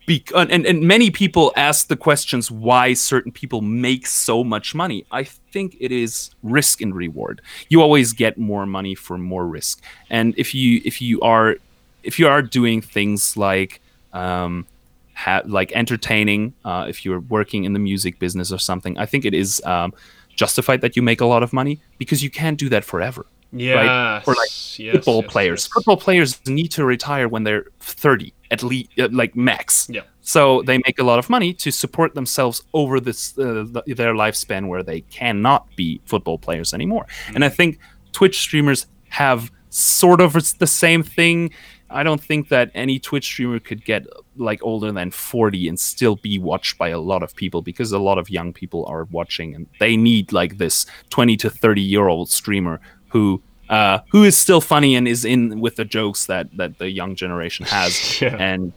Be- 0.06 0.24
and, 0.36 0.66
and 0.66 0.82
many 0.82 1.10
people 1.10 1.52
ask 1.56 1.88
the 1.88 1.96
questions 1.96 2.50
why 2.50 2.92
certain 2.92 3.32
people 3.32 3.62
make 3.62 4.06
so 4.06 4.44
much 4.44 4.74
money. 4.74 5.06
I 5.10 5.24
think 5.24 5.76
it 5.80 5.90
is 5.92 6.30
risk 6.42 6.82
and 6.82 6.94
reward. 6.94 7.40
You 7.70 7.80
always 7.80 8.12
get 8.12 8.36
more 8.36 8.66
money 8.66 8.94
for 8.94 9.16
more 9.16 9.46
risk. 9.46 9.82
And 10.10 10.34
if 10.36 10.54
you 10.54 10.82
if 10.84 11.00
you 11.00 11.20
are 11.22 11.56
if 12.02 12.18
you 12.18 12.28
are 12.28 12.42
doing 12.42 12.82
things 12.82 13.36
like 13.36 13.80
um, 14.12 14.66
ha- 15.14 15.42
like 15.46 15.72
entertaining, 15.72 16.52
uh, 16.64 16.86
if 16.88 17.04
you're 17.04 17.20
working 17.20 17.64
in 17.64 17.72
the 17.72 17.78
music 17.78 18.18
business 18.18 18.52
or 18.52 18.58
something, 18.58 18.98
I 18.98 19.06
think 19.06 19.24
it 19.24 19.34
is 19.34 19.62
um, 19.64 19.94
justified 20.36 20.82
that 20.82 20.96
you 20.96 21.02
make 21.02 21.20
a 21.20 21.26
lot 21.26 21.42
of 21.42 21.52
money 21.52 21.80
because 21.98 22.22
you 22.22 22.30
can't 22.30 22.58
do 22.58 22.68
that 22.68 22.84
forever. 22.84 23.26
Yeah. 23.54 24.22
Or 24.26 24.34
like 24.34 24.78
yes, 24.78 24.94
football 24.96 25.22
yes, 25.22 25.32
players. 25.32 25.64
yes. 25.64 25.72
Football 25.72 25.96
players 25.96 26.40
need 26.46 26.68
to 26.72 26.84
retire 26.84 27.28
when 27.28 27.44
they're 27.44 27.66
30 27.80 28.34
at 28.50 28.62
least, 28.62 28.90
uh, 28.98 29.08
like 29.12 29.34
max. 29.36 29.88
Yeah. 29.90 30.02
So 30.20 30.62
they 30.62 30.78
make 30.78 30.98
a 30.98 31.04
lot 31.04 31.18
of 31.18 31.30
money 31.30 31.52
to 31.54 31.70
support 31.70 32.14
themselves 32.14 32.62
over 32.72 33.00
this 33.00 33.38
uh, 33.38 33.66
their 33.86 34.14
lifespan 34.14 34.68
where 34.68 34.82
they 34.82 35.02
cannot 35.02 35.68
be 35.76 36.00
football 36.06 36.38
players 36.38 36.74
anymore. 36.74 37.06
And 37.34 37.44
I 37.44 37.48
think 37.48 37.78
Twitch 38.12 38.38
streamers 38.38 38.86
have 39.08 39.50
sort 39.70 40.20
of 40.20 40.32
the 40.58 40.66
same 40.66 41.02
thing. 41.02 41.50
I 41.90 42.02
don't 42.02 42.20
think 42.20 42.48
that 42.48 42.70
any 42.74 42.98
Twitch 42.98 43.24
streamer 43.24 43.60
could 43.60 43.84
get 43.84 44.06
like 44.36 44.60
older 44.62 44.90
than 44.90 45.10
40 45.10 45.68
and 45.68 45.78
still 45.78 46.16
be 46.16 46.38
watched 46.38 46.78
by 46.78 46.88
a 46.88 46.98
lot 46.98 47.22
of 47.22 47.36
people 47.36 47.62
because 47.62 47.92
a 47.92 47.98
lot 47.98 48.18
of 48.18 48.30
young 48.30 48.52
people 48.52 48.84
are 48.86 49.04
watching 49.04 49.54
and 49.54 49.66
they 49.78 49.96
need 49.96 50.32
like 50.32 50.58
this 50.58 50.86
20 51.10 51.36
to 51.36 51.50
30 51.50 51.82
year 51.82 52.08
old 52.08 52.30
streamer 52.30 52.80
who 53.14 53.40
uh, 53.70 54.00
who 54.10 54.24
is 54.24 54.36
still 54.36 54.60
funny 54.60 54.94
and 54.94 55.08
is 55.08 55.24
in 55.24 55.58
with 55.60 55.76
the 55.76 55.84
jokes 55.86 56.26
that 56.26 56.54
that 56.58 56.76
the 56.78 56.90
young 56.90 57.14
generation 57.16 57.64
has 57.64 58.20
Yeah. 58.20 58.36
and 58.38 58.72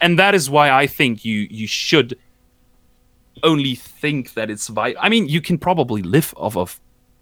and 0.00 0.16
that 0.20 0.34
is 0.36 0.48
why 0.48 0.70
I 0.70 0.86
think 0.86 1.24
you 1.24 1.48
you 1.50 1.66
should 1.66 2.16
only 3.42 3.74
think 3.74 4.34
that 4.34 4.50
it's 4.50 4.68
vital. 4.68 5.00
I 5.02 5.08
mean, 5.08 5.28
you 5.28 5.40
can 5.40 5.58
probably 5.58 6.02
live 6.02 6.32
off 6.36 6.56
of 6.56 6.80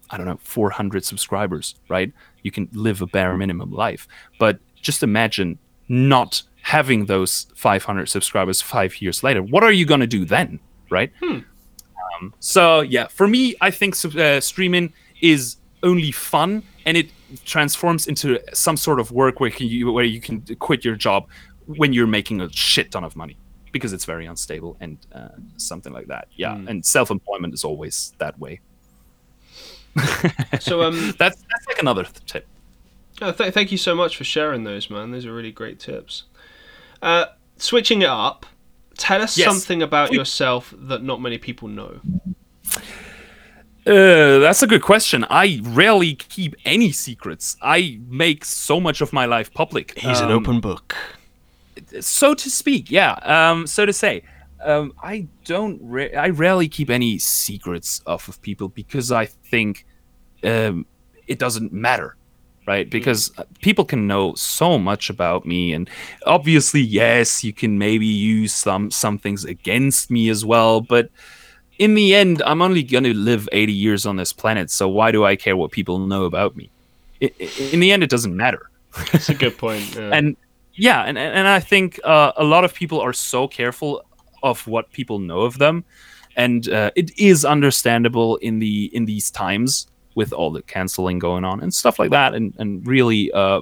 I 0.09 0.17
don't 0.17 0.25
know 0.27 0.39
400 0.43 1.03
subscribers, 1.03 1.75
right? 1.89 2.11
You 2.43 2.51
can 2.51 2.69
live 2.71 3.01
a 3.01 3.07
bare 3.07 3.35
minimum 3.37 3.71
life, 3.71 4.07
but 4.39 4.59
just 4.75 5.03
imagine 5.03 5.57
not 5.89 6.43
having 6.61 7.05
those 7.05 7.47
500 7.55 8.07
subscribers 8.09 8.61
five 8.61 9.01
years 9.01 9.23
later. 9.23 9.41
What 9.41 9.63
are 9.63 9.71
you 9.71 9.85
gonna 9.85 10.07
do 10.07 10.25
then, 10.25 10.59
right? 10.89 11.11
Um, 11.23 12.33
so 12.39 12.81
yeah, 12.81 13.07
for 13.07 13.27
me, 13.27 13.55
I 13.61 13.71
think 13.71 13.95
uh, 14.05 14.39
streaming 14.39 14.93
is 15.21 15.57
only 15.83 16.11
fun, 16.11 16.63
and 16.85 16.97
it 16.97 17.09
transforms 17.45 18.07
into 18.07 18.39
some 18.53 18.77
sort 18.77 18.99
of 18.99 19.11
work 19.11 19.39
where 19.39 19.51
you 19.57 19.91
where 19.91 20.05
you 20.05 20.19
can 20.21 20.41
quit 20.59 20.83
your 20.85 20.95
job 20.95 21.27
when 21.65 21.93
you're 21.93 22.07
making 22.07 22.41
a 22.41 22.51
shit 22.51 22.91
ton 22.91 23.03
of 23.03 23.15
money 23.15 23.35
because 23.73 23.91
it's 23.93 24.05
very 24.05 24.25
unstable 24.25 24.77
and 24.79 24.97
uh, 25.13 25.27
something 25.57 25.91
like 25.93 26.07
that. 26.07 26.27
Yeah, 26.35 26.55
and 26.55 26.85
self-employment 26.85 27.53
is 27.53 27.63
always 27.63 28.13
that 28.17 28.39
way. 28.39 28.59
So 30.59 30.81
um, 30.87 31.13
That's 31.17 31.41
that's 31.49 31.67
like 31.67 31.79
another 31.79 32.03
th- 32.03 32.25
tip. 32.25 32.47
oh, 33.21 33.31
th- 33.31 33.53
thank 33.53 33.71
you 33.71 33.77
so 33.77 33.95
much 33.95 34.15
for 34.17 34.23
sharing 34.23 34.63
those, 34.63 34.89
man. 34.89 35.11
Those 35.11 35.25
are 35.25 35.33
really 35.33 35.51
great 35.51 35.79
tips. 35.79 36.23
Uh, 37.01 37.25
switching 37.57 38.01
it 38.03 38.09
up, 38.09 38.45
tell 38.97 39.21
us 39.21 39.37
Yes. 39.37 39.47
something 39.47 39.81
about 39.81 40.13
yourself 40.13 40.73
that 40.77 41.03
not 41.03 41.21
many 41.21 41.37
people 41.37 41.67
know. 41.67 41.99
Uh, 43.87 44.39
that's 44.39 44.61
a 44.61 44.67
good 44.67 44.81
question. 44.81 45.25
I 45.29 45.61
rarely 45.63 46.15
keep 46.15 46.55
any 46.65 46.91
secrets. 46.91 47.55
I 47.61 47.99
make 48.07 48.43
so 48.43 48.81
much 48.81 48.99
of 48.99 49.13
my 49.13 49.25
life 49.25 49.53
public. 49.53 49.97
He's 49.97 50.19
um, 50.19 50.25
an 50.27 50.31
open 50.33 50.59
book. 50.59 50.95
so 52.01 52.33
to 52.33 52.49
speak 52.49 52.89
yeah 52.91 53.13
um 53.23 53.67
so 53.67 53.85
to 53.85 53.93
say 53.93 54.23
um 54.63 54.91
i 55.03 55.25
don't 55.45 55.79
i 56.17 56.29
rarely 56.29 56.67
keep 56.67 56.89
any 56.89 57.17
secrets 57.19 58.01
off 58.07 58.27
of 58.27 58.41
people 58.41 58.67
because 58.69 59.11
i 59.11 59.25
think 59.25 59.85
um 60.43 60.85
it 61.27 61.37
doesn't 61.39 61.71
matter 61.71 62.15
right 62.65 62.89
because 62.89 63.31
uh, 63.37 63.43
people 63.61 63.85
can 63.85 64.07
know 64.07 64.33
so 64.33 64.77
much 64.79 65.09
about 65.09 65.45
me 65.45 65.71
and 65.71 65.89
obviously 66.25 66.81
yes 66.81 67.43
you 67.43 67.53
can 67.53 67.77
maybe 67.77 68.07
use 68.07 68.53
some 68.53 68.89
some 68.91 69.17
things 69.17 69.45
against 69.45 70.09
me 70.09 70.29
as 70.29 70.43
well 70.43 70.81
but 70.81 71.09
in 71.79 71.93
the 71.95 72.15
end 72.15 72.41
i'm 72.45 72.61
only 72.61 72.83
going 72.83 73.03
to 73.03 73.13
live 73.13 73.47
80 73.51 73.73
years 73.73 74.05
on 74.05 74.15
this 74.17 74.33
planet 74.33 74.69
so 74.71 74.87
why 74.87 75.11
do 75.11 75.25
i 75.25 75.35
care 75.35 75.55
what 75.55 75.71
people 75.71 75.99
know 75.99 76.25
about 76.25 76.55
me 76.55 76.69
I- 77.21 77.31
I- 77.39 77.51
in 77.73 77.79
the 77.79 77.91
end 77.91 78.03
it 78.03 78.09
doesn't 78.09 78.35
matter 78.35 78.69
That's 79.11 79.29
a 79.29 79.35
good 79.35 79.57
point. 79.57 79.95
yeah. 79.95 80.09
and 80.13 80.35
yeah 80.73 81.03
and 81.03 81.17
and 81.17 81.47
i 81.47 81.59
think 81.59 81.99
uh, 82.03 82.31
a 82.37 82.43
lot 82.43 82.63
of 82.63 82.73
people 82.73 82.99
are 83.01 83.13
so 83.13 83.47
careful 83.47 84.03
of 84.43 84.65
what 84.67 84.91
people 84.91 85.19
know 85.19 85.41
of 85.41 85.57
them 85.57 85.83
and 86.35 86.69
uh, 86.69 86.91
it 86.95 87.17
is 87.17 87.43
understandable 87.45 88.37
in 88.37 88.59
the 88.59 88.85
in 88.95 89.05
these 89.05 89.31
times 89.31 89.87
with 90.15 90.31
all 90.33 90.51
the 90.51 90.61
canceling 90.63 91.19
going 91.19 91.43
on 91.43 91.61
and 91.61 91.73
stuff 91.73 91.97
like 91.99 92.11
that 92.11 92.33
and 92.35 92.53
and 92.59 92.85
really 92.87 93.31
uh 93.33 93.61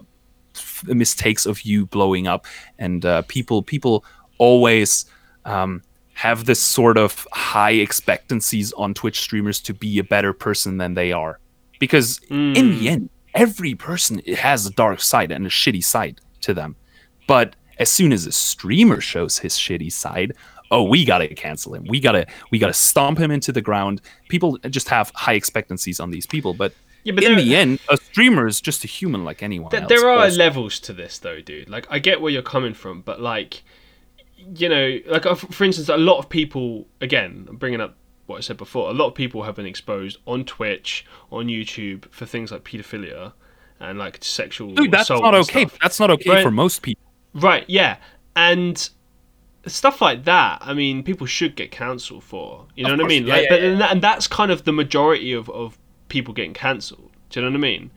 f- 0.55 0.83
mistakes 0.87 1.45
of 1.45 1.61
you 1.63 1.85
blowing 1.85 2.27
up 2.27 2.45
and 2.79 3.05
uh, 3.05 3.21
people 3.27 3.61
people 3.63 4.03
always 4.37 5.05
um 5.45 5.81
have 6.15 6.45
this 6.45 6.61
sort 6.61 6.97
of 6.97 7.27
high 7.31 7.71
expectancies 7.71 8.71
on 8.73 8.93
twitch 8.93 9.19
streamers 9.19 9.59
to 9.59 9.73
be 9.73 9.99
a 9.99 10.03
better 10.03 10.33
person 10.33 10.77
than 10.77 10.93
they 10.93 11.11
are. 11.11 11.39
Because 11.79 12.19
in 12.29 12.53
the 12.53 12.79
hmm. 12.79 12.87
end 12.87 13.09
every 13.33 13.75
person 13.75 14.21
has 14.37 14.65
a 14.65 14.71
dark 14.71 15.01
side 15.01 15.29
and 15.29 15.45
a 15.45 15.49
shitty 15.49 15.83
side 15.83 16.21
to 16.41 16.53
them. 16.53 16.75
But 17.27 17.55
as 17.79 17.91
soon 17.91 18.13
as 18.13 18.25
a 18.25 18.31
streamer 18.31 19.01
shows 19.01 19.39
his 19.39 19.53
shitty 19.53 19.91
side 19.91 20.33
oh 20.71 20.83
we 20.83 21.05
gotta 21.05 21.27
cancel 21.27 21.75
him. 21.75 21.85
We 21.87 21.99
gotta 21.99 22.25
we 22.49 22.59
gotta 22.59 22.73
stomp 22.73 23.19
him 23.19 23.29
into 23.29 23.51
the 23.51 23.61
ground. 23.61 24.01
People 24.29 24.57
just 24.69 24.87
have 24.89 25.11
high 25.15 25.33
expectancies 25.33 25.99
on 25.99 26.11
these 26.11 26.25
people 26.25 26.53
but, 26.53 26.73
Yeah, 27.03 27.13
but 27.13 27.25
in 27.25 27.35
the 27.37 27.55
end 27.55 27.79
a 27.89 27.97
streamer 27.97 28.47
is 28.47 28.61
just 28.61 28.85
a 28.85 28.87
human 28.87 29.25
like 29.25 29.43
anyone 29.43 29.69
Th- 29.69 29.83
else 29.83 29.89
there 29.89 30.09
are 30.09 30.29
levels 30.29 30.79
to 30.79 30.93
this 30.93 31.19
though 31.19 31.41
dude. 31.41 31.69
Like 31.69 31.87
i 31.89 31.99
get 31.99 32.21
where 32.21 32.31
you're 32.31 32.41
coming 32.41 32.73
from 32.73 33.01
but 33.01 33.19
like 33.19 33.63
you 34.53 34.69
know 34.69 34.99
like 35.07 35.25
uh, 35.25 35.35
for 35.35 35.63
instance 35.63 35.89
a 35.89 35.97
lot 35.97 36.19
of 36.19 36.29
people 36.29 36.85
again 37.01 37.45
i'm 37.49 37.57
bringing 37.57 37.81
up 37.81 37.95
what 38.27 38.37
i 38.37 38.39
said 38.41 38.57
before 38.57 38.89
a 38.89 38.93
lot 38.93 39.07
of 39.07 39.15
people 39.15 39.43
have 39.43 39.55
been 39.55 39.65
exposed 39.65 40.17
on 40.27 40.43
twitch 40.45 41.05
on 41.31 41.47
youtube 41.47 42.09
for 42.11 42.25
things 42.25 42.51
like 42.51 42.63
pedophilia 42.63 43.33
and 43.79 43.97
like 43.97 44.17
sexual 44.23 44.73
Dude, 44.73 44.91
that's 44.91 45.09
not 45.09 45.33
okay 45.35 45.65
stuff. 45.65 45.79
that's 45.81 45.99
not 45.99 46.11
okay 46.11 46.29
Right. 46.29 46.43
for 46.43 46.51
most 46.51 46.81
people 46.81 47.03
right 47.33 47.65
yeah 47.67 47.97
and 48.35 48.89
stuff 49.65 50.01
like 50.01 50.25
that 50.25 50.59
i 50.61 50.73
mean 50.73 51.01
people 51.01 51.25
should 51.25 51.55
get 51.55 51.71
cancelled 51.71 52.23
for 52.23 52.67
you 52.75 52.83
know 52.85 52.93
Of 52.93 52.99
what 52.99 53.05
i 53.05 53.07
mean 53.09 53.25
yeah, 53.25 53.33
like 53.33 53.43
yeah, 53.43 53.49
but 53.49 53.61
yeah. 53.61 53.69
And, 53.69 53.81
that, 53.81 53.91
and 53.93 54.01
that's 54.01 54.27
kind 54.27 54.51
of 54.51 54.63
the 54.65 54.71
majority 54.73 55.33
of, 55.33 55.49
of 55.49 55.77
people 56.07 56.33
getting 56.33 56.53
cancelled 56.53 57.11
do 57.29 57.39
you 57.39 57.45
know 57.45 57.51
what 57.51 57.57
i 57.57 57.61
mean 57.61 57.89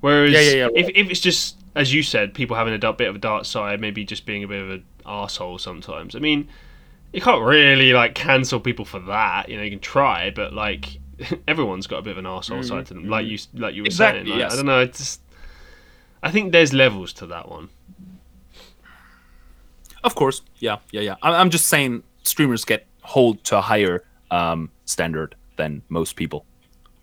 whereas 0.00 0.32
Yeah, 0.32 0.40
yeah, 0.40 0.50
yeah, 0.52 0.68
if, 0.76 0.86
right. 0.86 0.96
if 0.96 1.10
it's 1.10 1.20
just 1.20 1.56
as 1.74 1.92
you 1.92 2.02
said 2.02 2.34
people 2.34 2.56
having 2.56 2.72
a 2.72 2.78
dark, 2.78 2.98
bit 2.98 3.08
of 3.08 3.16
a 3.16 3.18
dark 3.18 3.44
side 3.44 3.80
maybe 3.80 4.04
just 4.04 4.26
being 4.26 4.44
a 4.44 4.48
bit 4.48 4.62
of 4.62 4.70
an 4.70 4.84
asshole 5.08 5.58
sometimes 5.58 6.14
i 6.14 6.18
mean 6.18 6.46
you 7.12 7.20
can't 7.20 7.42
really 7.42 7.92
like 7.92 8.14
cancel 8.14 8.60
people 8.60 8.84
for 8.84 9.00
that 9.00 9.48
you 9.48 9.56
know 9.56 9.62
you 9.62 9.70
can 9.70 9.80
try 9.80 10.30
but 10.30 10.52
like 10.52 10.98
everyone's 11.48 11.86
got 11.86 11.98
a 11.98 12.02
bit 12.02 12.12
of 12.12 12.18
an 12.18 12.26
asshole 12.26 12.62
side 12.62 12.86
to 12.86 12.94
them 12.94 13.08
like 13.08 13.26
you 13.26 13.38
like 13.54 13.74
you 13.74 13.82
were 13.82 13.86
Mm-hmm. 13.86 13.86
Exactly, 13.86 14.20
saying 14.24 14.30
like, 14.30 14.38
yes. 14.40 14.52
i 14.52 14.56
don't 14.56 14.66
know 14.66 14.80
it's 14.80 14.98
just 14.98 15.20
i 16.22 16.30
think 16.30 16.52
there's 16.52 16.72
levels 16.72 17.12
to 17.14 17.26
that 17.26 17.48
one 17.48 17.68
Of 20.04 20.14
course, 20.14 20.42
yeah, 20.58 20.76
yeah, 20.92 21.00
yeah. 21.00 21.16
I- 21.22 21.34
I'm 21.40 21.50
just 21.50 21.66
saying 21.66 22.02
streamers 22.22 22.64
get 22.64 22.86
hold 23.02 23.42
to 23.44 23.58
a 23.58 23.60
higher 23.60 24.04
um, 24.30 24.70
standard 24.84 25.34
than 25.56 25.82
most 25.88 26.14
people, 26.14 26.44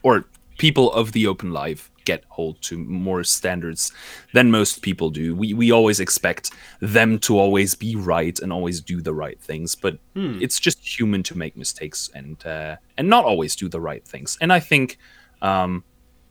or 0.02 0.26
people 0.58 0.92
of 0.94 1.12
the 1.12 1.28
open 1.28 1.52
life 1.52 1.92
get 2.06 2.24
hold 2.30 2.62
to 2.62 2.78
more 2.78 3.24
standards 3.24 3.92
than 4.34 4.52
most 4.52 4.82
people 4.82 5.10
do. 5.10 5.36
We 5.36 5.54
we 5.54 5.72
always 5.72 6.00
expect 6.00 6.52
them 6.80 7.20
to 7.20 7.38
always 7.40 7.76
be 7.76 7.96
right 7.96 8.40
and 8.40 8.54
always 8.54 8.80
do 8.82 9.02
the 9.02 9.14
right 9.14 9.40
things, 9.42 9.76
but 9.76 9.98
it's 10.42 10.60
just 10.60 11.00
human 11.00 11.24
to 11.24 11.38
make 11.38 11.58
mistakes 11.58 12.10
and 12.14 12.46
uh, 12.46 12.76
and 12.98 13.10
not 13.10 13.26
always 13.26 13.56
do 13.56 13.68
the 13.70 13.82
right 13.82 14.06
things. 14.08 14.38
And 14.42 14.54
I 14.54 14.60
think. 14.60 14.98
Um, 15.42 15.84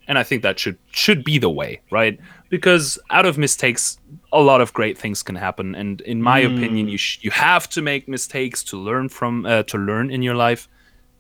and 0.06 0.18
I 0.18 0.22
think 0.22 0.42
that 0.42 0.58
should 0.58 0.76
should 0.90 1.24
be 1.24 1.38
the 1.38 1.48
way, 1.48 1.80
right? 1.90 2.18
Because 2.50 2.98
out 3.10 3.24
of 3.26 3.38
mistakes, 3.38 3.98
a 4.32 4.40
lot 4.40 4.60
of 4.60 4.72
great 4.72 4.98
things 4.98 5.22
can 5.22 5.34
happen. 5.34 5.74
And 5.74 6.02
in 6.02 6.20
my 6.22 6.40
opinion, 6.40 6.88
you 6.88 6.98
sh- 6.98 7.18
you 7.22 7.30
have 7.30 7.68
to 7.70 7.80
make 7.80 8.06
mistakes 8.06 8.62
to 8.64 8.76
learn 8.76 9.08
from 9.08 9.46
uh, 9.46 9.62
to 9.62 9.78
learn 9.78 10.10
in 10.10 10.22
your 10.22 10.34
life, 10.34 10.68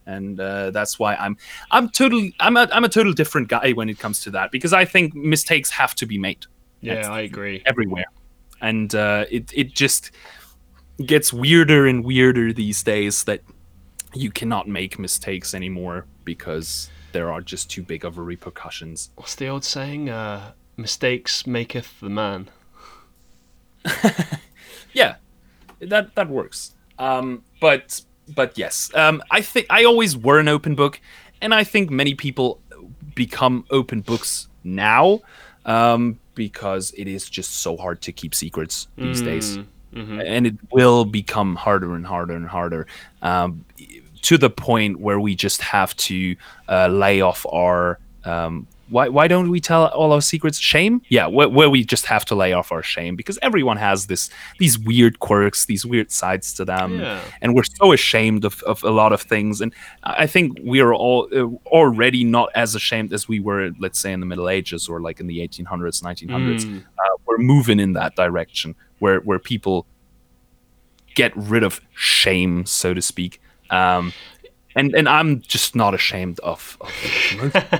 and 0.06 0.38
uh, 0.40 0.70
that's 0.70 0.98
why 0.98 1.14
I'm 1.16 1.36
I'm 1.70 1.88
totally 1.88 2.34
I'm 2.40 2.56
a 2.56 2.68
I'm 2.72 2.84
a 2.84 2.88
total 2.88 3.12
different 3.12 3.48
guy 3.48 3.72
when 3.72 3.88
it 3.88 3.98
comes 3.98 4.20
to 4.22 4.30
that 4.32 4.50
because 4.50 4.72
I 4.72 4.84
think 4.84 5.14
mistakes 5.14 5.70
have 5.70 5.94
to 5.96 6.06
be 6.06 6.18
made. 6.18 6.46
Yeah 6.80 6.94
That's- 6.94 7.10
i 7.10 7.20
agree. 7.20 7.62
everywhere, 7.66 8.04
and 8.60 8.94
uh, 8.94 9.24
it 9.30 9.50
it 9.54 9.74
just 9.74 10.10
gets 11.04 11.32
weirder 11.32 11.86
and 11.86 12.04
weirder 12.04 12.52
these 12.52 12.82
days 12.82 13.24
that 13.24 13.40
you 14.14 14.30
cannot 14.30 14.68
make 14.68 14.98
mistakes 14.98 15.54
anymore 15.54 16.06
because 16.24 16.88
there 17.12 17.32
are 17.32 17.40
just 17.40 17.68
too 17.70 17.82
big 17.82 18.04
of 18.04 18.16
a 18.18 18.22
repercussions. 18.22 19.10
what's 19.16 19.34
the 19.34 19.48
old 19.48 19.64
saying? 19.64 20.08
Uh 20.10 20.52
mistakes 20.76 21.46
maketh 21.46 22.00
the 22.00 22.10
man. 22.10 22.48
Yeah, 24.92 25.16
that 25.80 26.14
that 26.14 26.28
works. 26.28 26.74
Um, 26.98 27.42
but 27.60 28.00
but 28.28 28.56
yes, 28.56 28.90
um, 28.94 29.22
I 29.30 29.40
think 29.42 29.66
I 29.70 29.84
always 29.84 30.16
were 30.16 30.38
an 30.38 30.48
open 30.48 30.74
book, 30.74 31.00
and 31.40 31.54
I 31.54 31.64
think 31.64 31.90
many 31.90 32.14
people 32.14 32.60
become 33.14 33.64
open 33.70 34.00
books 34.00 34.48
now 34.64 35.20
um, 35.66 36.18
because 36.34 36.92
it 36.96 37.06
is 37.06 37.28
just 37.28 37.60
so 37.60 37.76
hard 37.76 38.00
to 38.02 38.12
keep 38.12 38.34
secrets 38.34 38.88
these 38.96 39.20
days, 39.22 39.58
and 40.20 40.46
it 40.46 40.54
will 40.72 41.04
become 41.04 41.54
harder 41.56 41.94
and 41.94 42.06
harder 42.06 42.34
and 42.34 42.48
harder. 42.48 42.86
Um, 43.22 43.64
to 44.22 44.38
the 44.38 44.48
point 44.48 44.98
where 45.00 45.20
we 45.20 45.34
just 45.34 45.60
have 45.60 45.94
to 45.96 46.34
uh, 46.68 46.88
lay 46.88 47.20
off 47.20 47.44
our 47.52 47.98
um, 48.24 48.66
why 48.90 49.08
why 49.08 49.26
don't 49.28 49.50
we 49.50 49.60
tell 49.60 49.86
all 49.86 50.12
our 50.12 50.20
secrets? 50.20 50.58
Shame? 50.58 51.00
Yeah 51.08 51.26
where, 51.26 51.48
where 51.48 51.70
we 51.70 51.84
just 51.84 52.06
have 52.06 52.24
to 52.26 52.34
lay 52.34 52.52
off 52.52 52.70
our 52.70 52.82
shame 52.82 53.16
because 53.16 53.38
everyone 53.42 53.76
has 53.78 54.06
this 54.06 54.30
these 54.58 54.78
weird 54.78 55.18
quirks 55.20 55.64
these 55.64 55.86
weird 55.86 56.10
sides 56.12 56.52
to 56.54 56.64
them. 56.64 57.00
Yeah. 57.00 57.20
and 57.40 57.54
we're 57.54 57.64
so 57.64 57.92
ashamed 57.92 58.44
of, 58.44 58.62
of 58.64 58.82
a 58.84 58.90
lot 58.90 59.12
of 59.12 59.22
things. 59.22 59.60
And 59.60 59.72
i 60.02 60.26
think 60.26 60.58
we 60.62 60.80
are 60.80 60.92
all 60.94 61.28
uh, 61.34 61.46
already 61.66 62.24
not 62.24 62.50
as 62.54 62.74
ashamed 62.74 63.12
as 63.12 63.26
we 63.26 63.40
were 63.40 63.70
let's 63.80 63.98
say 63.98 64.12
in 64.12 64.20
the 64.20 64.26
middle 64.26 64.48
ages 64.48 64.88
or 64.88 65.00
like 65.00 65.18
in 65.20 65.26
the 65.26 65.38
1800s 65.48 66.02
1900s 66.02 66.64
Mm. 66.64 66.80
uh, 66.82 67.16
we're 67.26 67.38
moving 67.38 67.80
in 67.80 67.94
that 67.94 68.14
direction 68.16 68.74
where 68.98 69.20
where 69.20 69.38
people 69.38 69.86
get 71.14 71.32
rid 71.36 71.62
of 71.62 71.80
shame 71.94 72.66
so 72.66 72.92
to 72.92 73.00
speak. 73.02 73.40
Um 73.70 74.12
and 74.76 74.92
and 74.94 75.08
i'm 75.08 75.40
just 75.42 75.76
not 75.76 75.94
ashamed 75.94 76.40
of, 76.40 76.76
of 76.80 76.90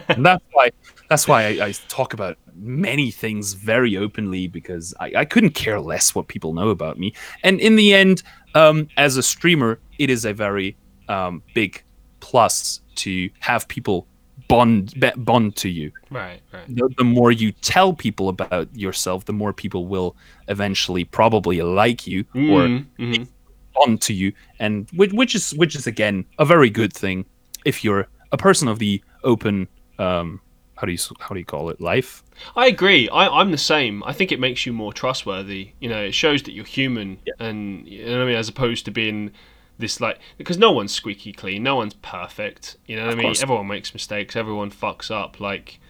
and 0.08 0.24
that's 0.26 0.44
why 0.52 0.70
that's 1.14 1.28
why 1.28 1.44
I, 1.46 1.66
I 1.66 1.72
talk 1.86 2.12
about 2.12 2.36
many 2.56 3.12
things 3.12 3.52
very 3.52 3.96
openly 3.96 4.48
because 4.48 4.92
I, 4.98 5.12
I 5.18 5.24
couldn't 5.24 5.50
care 5.54 5.78
less 5.78 6.12
what 6.12 6.26
people 6.26 6.52
know 6.54 6.70
about 6.70 6.98
me 6.98 7.14
and 7.44 7.60
in 7.60 7.76
the 7.76 7.94
end 7.94 8.24
um, 8.56 8.88
as 8.96 9.16
a 9.16 9.22
streamer 9.22 9.78
it 10.00 10.10
is 10.10 10.24
a 10.24 10.32
very 10.34 10.76
um, 11.08 11.40
big 11.54 11.84
plus 12.18 12.80
to 12.96 13.30
have 13.38 13.68
people 13.68 14.08
bond 14.48 14.92
bond 15.18 15.54
to 15.54 15.68
you 15.68 15.92
Right, 16.10 16.40
right. 16.52 16.66
the, 16.68 16.92
the 16.98 17.04
more 17.04 17.30
you 17.30 17.52
tell 17.52 17.92
people 17.92 18.28
about 18.28 18.68
yourself 18.76 19.24
the 19.24 19.32
more 19.32 19.52
people 19.52 19.86
will 19.86 20.16
eventually 20.48 21.04
probably 21.04 21.62
like 21.62 22.08
you 22.08 22.24
or 22.34 22.66
Mm, 22.66 22.86
mhm. 22.98 23.28
bond 23.76 24.02
to 24.02 24.12
you 24.12 24.32
and 24.58 24.88
which, 24.96 25.12
which 25.12 25.36
is 25.36 25.54
which 25.54 25.76
is 25.76 25.86
again 25.86 26.24
a 26.40 26.44
very 26.44 26.70
good 26.70 26.92
thing 26.92 27.24
if 27.64 27.84
you're 27.84 28.08
a 28.32 28.36
person 28.36 28.66
of 28.66 28.80
the 28.80 29.00
open 29.22 29.68
um 30.00 30.40
how 30.76 30.86
do 30.86 30.92
you 30.92 30.98
how 31.20 31.34
do 31.34 31.38
you 31.38 31.44
call 31.44 31.70
it 31.70 31.80
life 31.80 32.22
I 32.56 32.66
agree. 32.66 33.08
I, 33.08 33.28
I'm 33.28 33.50
the 33.50 33.58
same. 33.58 34.02
I 34.04 34.12
think 34.12 34.32
it 34.32 34.40
makes 34.40 34.66
you 34.66 34.72
more 34.72 34.92
trustworthy. 34.92 35.72
You 35.80 35.88
know, 35.88 36.02
it 36.02 36.14
shows 36.14 36.42
that 36.42 36.52
you're 36.52 36.64
human, 36.64 37.18
and 37.38 37.86
you 37.86 38.04
know 38.04 38.12
what 38.12 38.22
I 38.22 38.26
mean, 38.26 38.36
as 38.36 38.48
opposed 38.48 38.84
to 38.86 38.90
being 38.90 39.32
this 39.78 40.00
like 40.00 40.20
because 40.38 40.56
no 40.56 40.70
one's 40.70 40.92
squeaky 40.92 41.32
clean, 41.32 41.62
no 41.62 41.76
one's 41.76 41.94
perfect. 41.94 42.76
You 42.86 42.96
know 42.96 43.06
what 43.06 43.12
I 43.12 43.16
mean? 43.16 43.26
course. 43.26 43.42
Everyone 43.42 43.66
makes 43.66 43.94
mistakes. 43.94 44.36
Everyone 44.36 44.70
fucks 44.70 45.10
up. 45.10 45.40
Like 45.40 45.80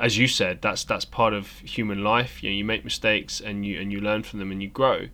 as 0.00 0.18
you 0.18 0.28
said, 0.28 0.62
that's 0.62 0.84
that's 0.84 1.04
part 1.04 1.32
of 1.32 1.48
human 1.60 2.02
life. 2.02 2.42
You 2.42 2.50
know, 2.50 2.56
you 2.56 2.64
make 2.64 2.84
mistakes 2.84 3.40
and 3.40 3.64
you 3.64 3.80
and 3.80 3.92
you 3.92 4.00
learn 4.00 4.22
from 4.22 4.38
them 4.38 4.50
and 4.50 4.62
you 4.62 4.68
grow. 4.68 5.08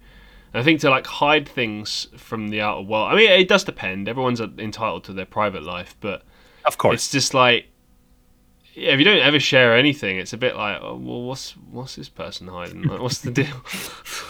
And 0.52 0.60
I 0.60 0.64
think 0.64 0.80
to 0.80 0.90
like 0.90 1.06
hide 1.06 1.48
things 1.48 2.08
from 2.16 2.48
the 2.48 2.60
outer 2.60 2.82
world. 2.82 3.12
I 3.12 3.16
mean, 3.16 3.30
it 3.30 3.48
does 3.48 3.64
depend. 3.64 4.08
Everyone's 4.08 4.40
entitled 4.40 5.04
to 5.04 5.12
their 5.12 5.26
private 5.26 5.62
life, 5.62 5.94
but 6.00 6.22
of 6.64 6.76
course 6.76 6.94
it's 6.94 7.10
just 7.10 7.32
like 7.32 7.69
yeah, 8.80 8.92
if 8.92 8.98
you 8.98 9.04
don't 9.04 9.18
ever 9.18 9.38
share 9.38 9.76
anything, 9.76 10.18
it's 10.18 10.32
a 10.32 10.36
bit 10.38 10.56
like, 10.56 10.78
oh, 10.80 10.96
well, 10.96 11.22
what's 11.22 11.52
what's 11.70 11.96
this 11.96 12.08
person 12.08 12.48
hiding? 12.48 12.82
Like, 12.82 13.00
what's 13.00 13.20
the 13.20 13.30
deal? 13.30 13.64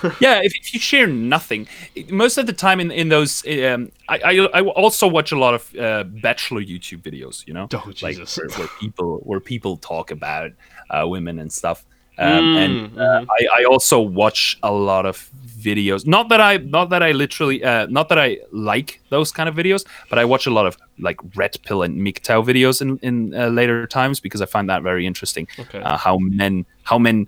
yeah 0.20 0.40
if, 0.42 0.52
if 0.56 0.72
you 0.72 0.80
share 0.80 1.06
nothing 1.06 1.68
most 2.08 2.38
of 2.38 2.46
the 2.46 2.52
time 2.52 2.80
in, 2.80 2.90
in 2.90 3.08
those 3.10 3.46
um, 3.46 3.92
I, 4.08 4.18
I 4.18 4.48
i 4.54 4.60
also 4.62 5.06
watch 5.06 5.32
a 5.32 5.38
lot 5.38 5.54
of 5.54 5.76
uh, 5.76 6.04
bachelor 6.04 6.62
youtube 6.62 7.02
videos 7.02 7.46
you 7.46 7.52
know 7.52 7.68
Oh, 7.72 7.92
like 8.00 8.16
where, 8.16 8.48
where 8.56 8.68
people 8.80 9.18
where 9.24 9.40
people 9.40 9.76
talk 9.76 10.10
about 10.10 10.52
uh, 10.88 11.06
women 11.06 11.38
and 11.38 11.52
stuff 11.52 11.84
um, 12.20 12.44
Mm, 12.54 12.56
and 12.64 13.00
uh, 13.00 13.24
I, 13.38 13.60
I 13.60 13.64
also 13.64 13.98
watch 14.00 14.58
a 14.62 14.70
lot 14.72 15.06
of 15.06 15.28
videos 15.60 16.06
not 16.06 16.28
that 16.30 16.40
i 16.40 16.56
not 16.56 16.88
that 16.88 17.02
i 17.02 17.12
literally 17.12 17.62
uh, 17.62 17.86
not 17.90 18.08
that 18.08 18.18
i 18.18 18.38
like 18.50 18.98
those 19.10 19.30
kind 19.30 19.46
of 19.48 19.54
videos 19.54 19.84
but 20.08 20.18
i 20.18 20.24
watch 20.24 20.46
a 20.46 20.50
lot 20.50 20.66
of 20.66 20.74
like 20.98 21.18
red 21.36 21.54
pill 21.64 21.82
and 21.82 21.98
MGTOW 22.00 22.42
videos 22.50 22.80
in 22.80 22.98
in 23.02 23.34
uh, 23.34 23.48
later 23.48 23.86
times 23.86 24.20
because 24.20 24.40
i 24.40 24.46
find 24.46 24.70
that 24.70 24.82
very 24.82 25.06
interesting 25.06 25.46
Okay. 25.58 25.80
uh, 25.80 25.98
how 25.98 26.16
men 26.18 26.64
how 26.84 26.98
men 26.98 27.26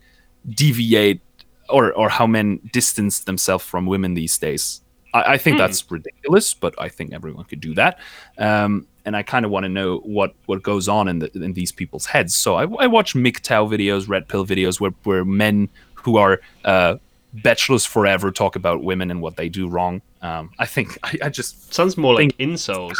deviate 0.54 1.20
or 1.68 1.92
or 1.92 2.08
how 2.08 2.26
men 2.26 2.58
distance 2.72 3.20
themselves 3.24 3.64
from 3.64 3.86
women 3.86 4.14
these 4.14 4.36
days. 4.38 4.80
I, 5.14 5.34
I 5.34 5.38
think 5.38 5.58
that's 5.58 5.90
ridiculous, 5.90 6.54
but 6.54 6.74
I 6.78 6.88
think 6.88 7.12
everyone 7.12 7.44
could 7.44 7.60
do 7.60 7.74
that. 7.74 7.98
Um, 8.38 8.86
and 9.04 9.16
I 9.16 9.22
kind 9.22 9.44
of 9.44 9.50
want 9.50 9.64
to 9.64 9.68
know 9.68 9.98
what 9.98 10.34
what 10.46 10.62
goes 10.62 10.88
on 10.88 11.08
in 11.08 11.18
the, 11.20 11.30
in 11.34 11.52
these 11.54 11.72
people's 11.72 12.06
heads. 12.06 12.34
So 12.34 12.54
I, 12.56 12.62
I 12.62 12.86
watch 12.86 13.14
MGTOW 13.14 13.68
videos, 13.70 14.08
red 14.08 14.28
pill 14.28 14.46
videos, 14.46 14.80
where 14.80 14.92
where 15.04 15.24
men 15.24 15.68
who 15.94 16.16
are 16.16 16.40
uh, 16.64 16.96
bachelors 17.34 17.84
forever 17.86 18.30
talk 18.30 18.56
about 18.56 18.82
women 18.82 19.10
and 19.10 19.20
what 19.22 19.36
they 19.36 19.48
do 19.48 19.68
wrong. 19.68 20.02
Um, 20.20 20.50
I 20.58 20.66
think 20.66 20.98
I, 21.04 21.18
I 21.24 21.28
just 21.30 21.72
Sounds 21.74 21.96
more 21.96 22.14
like 22.14 22.36
think 22.36 22.50
incels. 22.52 22.94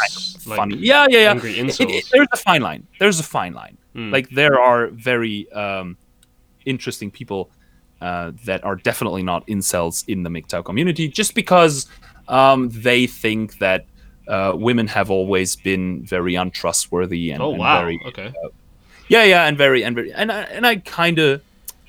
like 0.45 0.57
funny. 0.57 0.77
Yeah, 0.77 1.05
yeah, 1.09 1.19
yeah. 1.19 1.31
angry 1.31 1.57
It- 1.59 1.79
it- 1.79 2.09
there's 2.11 2.27
a 2.33 2.37
fine 2.37 2.61
line. 2.61 2.87
There's 2.99 3.19
a 3.19 3.23
fine 3.23 3.53
line. 3.53 3.77
Mm. 3.95 4.11
Like 4.11 4.29
there 4.29 4.59
are 4.59 4.87
very 4.87 5.49
um, 5.51 5.97
interesting 6.65 7.11
people 7.11 7.49
uh, 8.01 8.31
that 8.45 8.63
are 8.63 8.75
definitely 8.75 9.23
not 9.23 9.45
incels 9.47 10.03
in 10.07 10.23
the 10.23 10.29
MGTOW 10.29 10.65
community, 10.65 11.07
just 11.07 11.35
because 11.35 11.87
um, 12.27 12.69
they 12.69 13.07
think 13.07 13.59
that 13.59 13.85
uh, 14.27 14.53
women 14.55 14.87
have 14.87 15.09
always 15.09 15.55
been 15.55 16.05
very 16.05 16.35
untrustworthy 16.35 17.31
and, 17.31 17.41
oh 17.41 17.51
and 17.51 17.59
wow. 17.59 17.81
very 17.81 17.99
okay. 18.07 18.33
yeah, 19.07 19.23
yeah, 19.23 19.45
and 19.45 19.57
very 19.57 19.83
and 19.83 19.95
very 19.95 20.13
and 20.13 20.31
I, 20.31 20.41
and 20.43 20.65
I 20.65 20.77
kind 20.77 21.19
of 21.19 21.41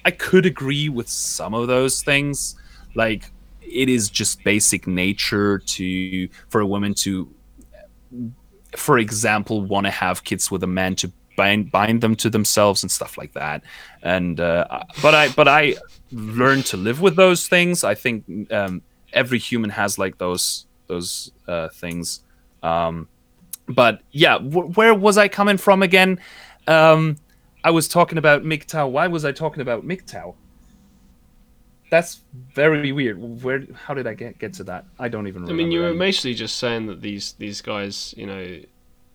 I 0.05 0.11
could 0.11 0.47
agree 0.47 0.89
with 0.89 1.09
some 1.09 1.55
of 1.55 1.69
those 1.69 2.03
things. 2.03 2.57
Like 2.95 3.31
it 3.63 3.89
is 3.89 4.11
just 4.11 4.43
basic 4.45 4.87
nature 4.87 5.59
to 5.59 6.29
for 6.49 6.61
a 6.61 6.67
woman 6.67 6.95
to, 6.95 7.33
for 8.77 8.99
example, 8.99 9.63
want 9.63 9.87
to 9.87 9.91
have 9.91 10.25
kids 10.25 10.51
with 10.51 10.63
a 10.63 10.69
man 10.69 10.95
to 10.97 11.13
bind 11.37 11.71
bind 11.71 12.01
them 12.01 12.15
to 12.17 12.31
themselves 12.31 12.83
and 12.83 12.91
stuff 12.91 13.17
like 13.19 13.33
that. 13.33 13.63
And 14.03 14.41
uh, 14.41 14.83
but 15.03 15.15
I 15.15 15.29
but 15.31 15.49
I 15.49 15.77
learned 16.13 16.67
to 16.67 16.77
live 16.77 17.01
with 17.01 17.17
those 17.17 17.49
things. 17.49 17.85
I 17.85 17.95
think 17.95 18.25
um, 18.53 18.83
every 19.13 19.39
human 19.39 19.71
has 19.71 19.99
like 19.99 20.19
those 20.19 20.67
those 20.95 21.33
uh, 21.49 21.69
things. 21.69 22.21
Um, 22.63 23.09
but 23.69 24.01
yeah, 24.13 24.39
wh- 24.39 24.77
where 24.77 24.95
was 24.95 25.19
I 25.19 25.29
coming 25.29 25.57
from 25.57 25.83
again? 25.83 26.21
Um, 26.67 27.17
I 27.63 27.71
was 27.71 27.89
talking 27.89 28.19
about 28.19 28.43
MGTOW. 28.43 28.91
Why 28.91 29.07
was 29.07 29.25
I 29.25 29.33
talking 29.33 29.61
about 29.63 29.85
MGTOW? 29.85 30.35
That's 31.91 32.21
very 32.33 32.93
weird. 32.93 33.19
Where? 33.43 33.65
How 33.75 33.95
did 33.95 34.07
I 34.07 34.15
get 34.15 34.39
get 34.39 34.53
to 34.55 34.65
that? 34.65 34.85
I 34.99 35.09
don't 35.09 35.29
even 35.29 35.49
I 35.49 35.53
mean, 35.53 35.71
you 35.71 35.81
were 35.81 35.95
mostly 35.95 36.35
just 36.35 36.57
saying 36.57 36.87
that 36.87 37.01
these 37.03 37.35
these 37.35 37.61
guys, 37.61 38.15
you 38.17 38.27
know, 38.27 38.61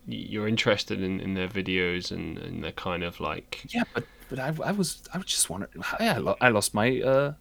you're 0.06 0.48
interested 0.48 1.02
in, 1.02 1.20
in 1.20 1.34
their 1.34 1.48
videos 1.48 2.10
and, 2.10 2.38
and 2.38 2.64
they're 2.64 2.72
kind 2.72 3.02
of 3.02 3.20
like 3.20 3.66
Yeah, 3.70 3.84
but 3.94 4.04
but 4.28 4.38
I, 4.38 4.54
I 4.64 4.72
was 4.72 5.02
I 5.12 5.18
was 5.18 5.26
just 5.26 5.50
wondering. 5.50 5.72
I, 5.98 6.18
lo- 6.18 6.36
I 6.40 6.48
lost 6.48 6.72
my 6.72 7.00
uh, 7.00 7.32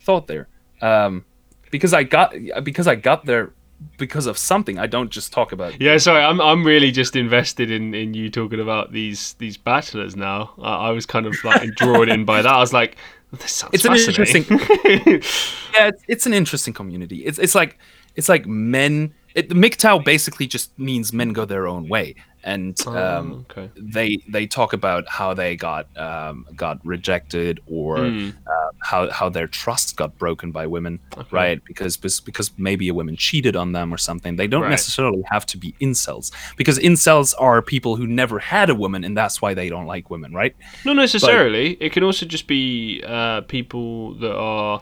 thought 0.00 0.26
there. 0.26 0.48
Um, 0.80 1.24
because 1.74 1.92
I 1.92 2.04
got 2.04 2.32
because 2.62 2.86
I 2.86 2.94
got 2.94 3.26
there 3.26 3.52
because 3.98 4.26
of 4.26 4.38
something. 4.38 4.78
I 4.78 4.86
don't 4.86 5.10
just 5.10 5.32
talk 5.32 5.50
about. 5.50 5.80
Yeah, 5.80 5.98
sorry, 5.98 6.22
I'm 6.22 6.40
I'm 6.40 6.64
really 6.64 6.92
just 6.92 7.16
invested 7.16 7.68
in, 7.68 7.92
in 7.96 8.14
you 8.14 8.30
talking 8.30 8.60
about 8.60 8.92
these 8.92 9.34
these 9.40 9.56
bachelors 9.56 10.14
now. 10.14 10.54
I, 10.62 10.88
I 10.88 10.90
was 10.90 11.04
kind 11.04 11.26
of 11.26 11.34
like 11.42 11.74
drawn 11.74 12.08
in 12.08 12.24
by 12.24 12.42
that. 12.42 12.52
I 12.52 12.60
was 12.60 12.72
like, 12.72 12.96
oh, 13.32 13.38
this 13.38 13.50
sounds 13.50 13.74
It's 13.74 13.84
an 13.84 13.90
fascinating. 13.90 14.44
yeah, 15.74 15.88
it's, 15.88 16.02
it's 16.06 16.26
an 16.26 16.32
interesting 16.32 16.72
community. 16.72 17.24
It's 17.24 17.40
it's 17.40 17.56
like 17.56 17.76
it's 18.14 18.28
like 18.28 18.46
men. 18.46 19.12
It, 19.34 19.48
MGTOW 19.48 20.04
basically 20.04 20.46
just 20.46 20.78
means 20.78 21.12
men 21.12 21.32
go 21.32 21.44
their 21.44 21.66
own 21.66 21.88
way, 21.88 22.14
and 22.44 22.78
um, 22.86 22.94
Oh, 22.94 23.44
okay. 23.50 23.70
they 23.76 24.18
they 24.28 24.46
talk 24.46 24.72
about 24.72 25.08
how 25.08 25.34
they 25.34 25.56
got 25.56 25.84
um, 25.96 26.46
got 26.54 26.78
rejected 26.84 27.60
or 27.66 27.96
Mm. 27.96 28.34
uh, 28.46 28.70
how 28.82 29.10
how 29.10 29.28
their 29.30 29.46
trust 29.48 29.96
got 29.96 30.18
broken 30.18 30.52
by 30.52 30.66
women, 30.66 31.00
right? 31.32 31.60
Because 31.66 31.96
because 31.96 32.50
maybe 32.58 32.88
a 32.88 32.94
woman 32.94 33.16
cheated 33.16 33.56
on 33.56 33.72
them 33.72 33.92
or 33.94 33.98
something. 33.98 34.36
They 34.36 34.46
don't 34.46 34.62
Right. 34.62 34.70
necessarily 34.70 35.22
have 35.30 35.44
to 35.46 35.56
be 35.58 35.74
incels 35.80 36.30
because 36.56 36.78
incels 36.78 37.34
are 37.38 37.62
people 37.62 37.96
who 37.96 38.06
never 38.06 38.38
had 38.38 38.68
a 38.70 38.74
woman, 38.74 39.04
and 39.04 39.16
that's 39.16 39.40
why 39.42 39.54
they 39.54 39.68
don't 39.68 39.86
like 39.86 40.10
women, 40.10 40.32
right? 40.34 40.54
Not 40.84 40.96
necessarily. 40.96 41.76
it 41.80 41.92
can 41.92 42.02
also 42.04 42.26
just 42.26 42.46
be 42.46 43.02
uh, 43.06 43.40
people 43.42 44.14
that 44.20 44.34
are 44.36 44.80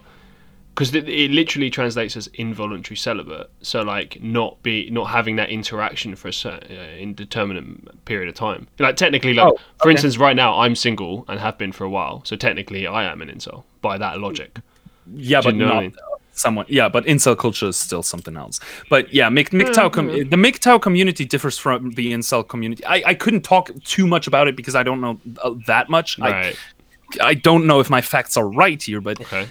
because 0.74 0.94
it, 0.94 1.08
it 1.08 1.30
literally 1.30 1.68
translates 1.70 2.16
as 2.16 2.28
involuntary 2.34 2.96
celibate. 2.96 3.50
So 3.62 3.82
like 3.82 4.22
not 4.22 4.62
be 4.62 4.88
not 4.90 5.04
having 5.10 5.36
that 5.36 5.50
interaction 5.50 6.14
for 6.16 6.28
a 6.28 6.32
certain 6.32 6.76
uh, 6.76 6.82
indeterminate 6.98 8.04
period 8.04 8.28
of 8.28 8.34
time. 8.34 8.66
Like 8.78 8.96
technically, 8.96 9.34
like 9.34 9.52
Oh, 9.52 9.58
for 9.82 9.90
instance, 9.90 10.16
right 10.18 10.34
now 10.36 10.58
I'm 10.60 10.74
single 10.74 11.24
and 11.28 11.38
have 11.40 11.58
been 11.58 11.72
for 11.72 11.84
a 11.84 11.90
while. 11.90 12.22
So 12.24 12.36
technically, 12.36 12.86
I 12.86 13.04
am 13.04 13.20
an 13.22 13.28
incel 13.28 13.64
by 13.82 13.98
that 13.98 14.18
logic. 14.20 14.58
Yeah, 15.14 15.40
Do 15.40 15.48
you 15.48 15.52
but 15.52 15.56
know 15.58 15.64
what 15.66 15.72
I 15.72 15.74
not 15.74 15.82
mean? 15.82 15.96
someone 16.34 16.64
yeah 16.66 16.88
but 16.88 17.04
incel 17.04 17.36
culture 17.36 17.66
is 17.66 17.76
still 17.76 18.02
something 18.02 18.38
else 18.38 18.58
but 18.88 19.12
yeah 19.12 19.28
Mik- 19.28 19.50
MGTOW 19.50 19.92
com- 19.92 20.06
the 20.06 20.24
MGTOW 20.24 20.80
community 20.80 21.26
differs 21.26 21.58
from 21.58 21.90
the 21.90 22.10
incel 22.14 22.48
community 22.48 22.82
I, 22.86 23.02
I 23.08 23.14
couldn't 23.14 23.42
talk 23.42 23.70
too 23.84 24.06
much 24.06 24.26
about 24.26 24.48
it 24.48 24.56
because 24.56 24.74
I 24.74 24.82
don't 24.82 25.02
know 25.02 25.20
uh, 25.42 25.52
that 25.66 25.90
much 25.90 26.18
Right. 26.18 26.56
I, 27.20 27.26
I 27.26 27.34
don't 27.34 27.66
know 27.66 27.80
if 27.80 27.90
my 27.90 28.00
facts 28.00 28.38
are 28.38 28.48
right 28.48 28.82
here 28.82 29.02
but 29.02 29.20
Okay. 29.20 29.46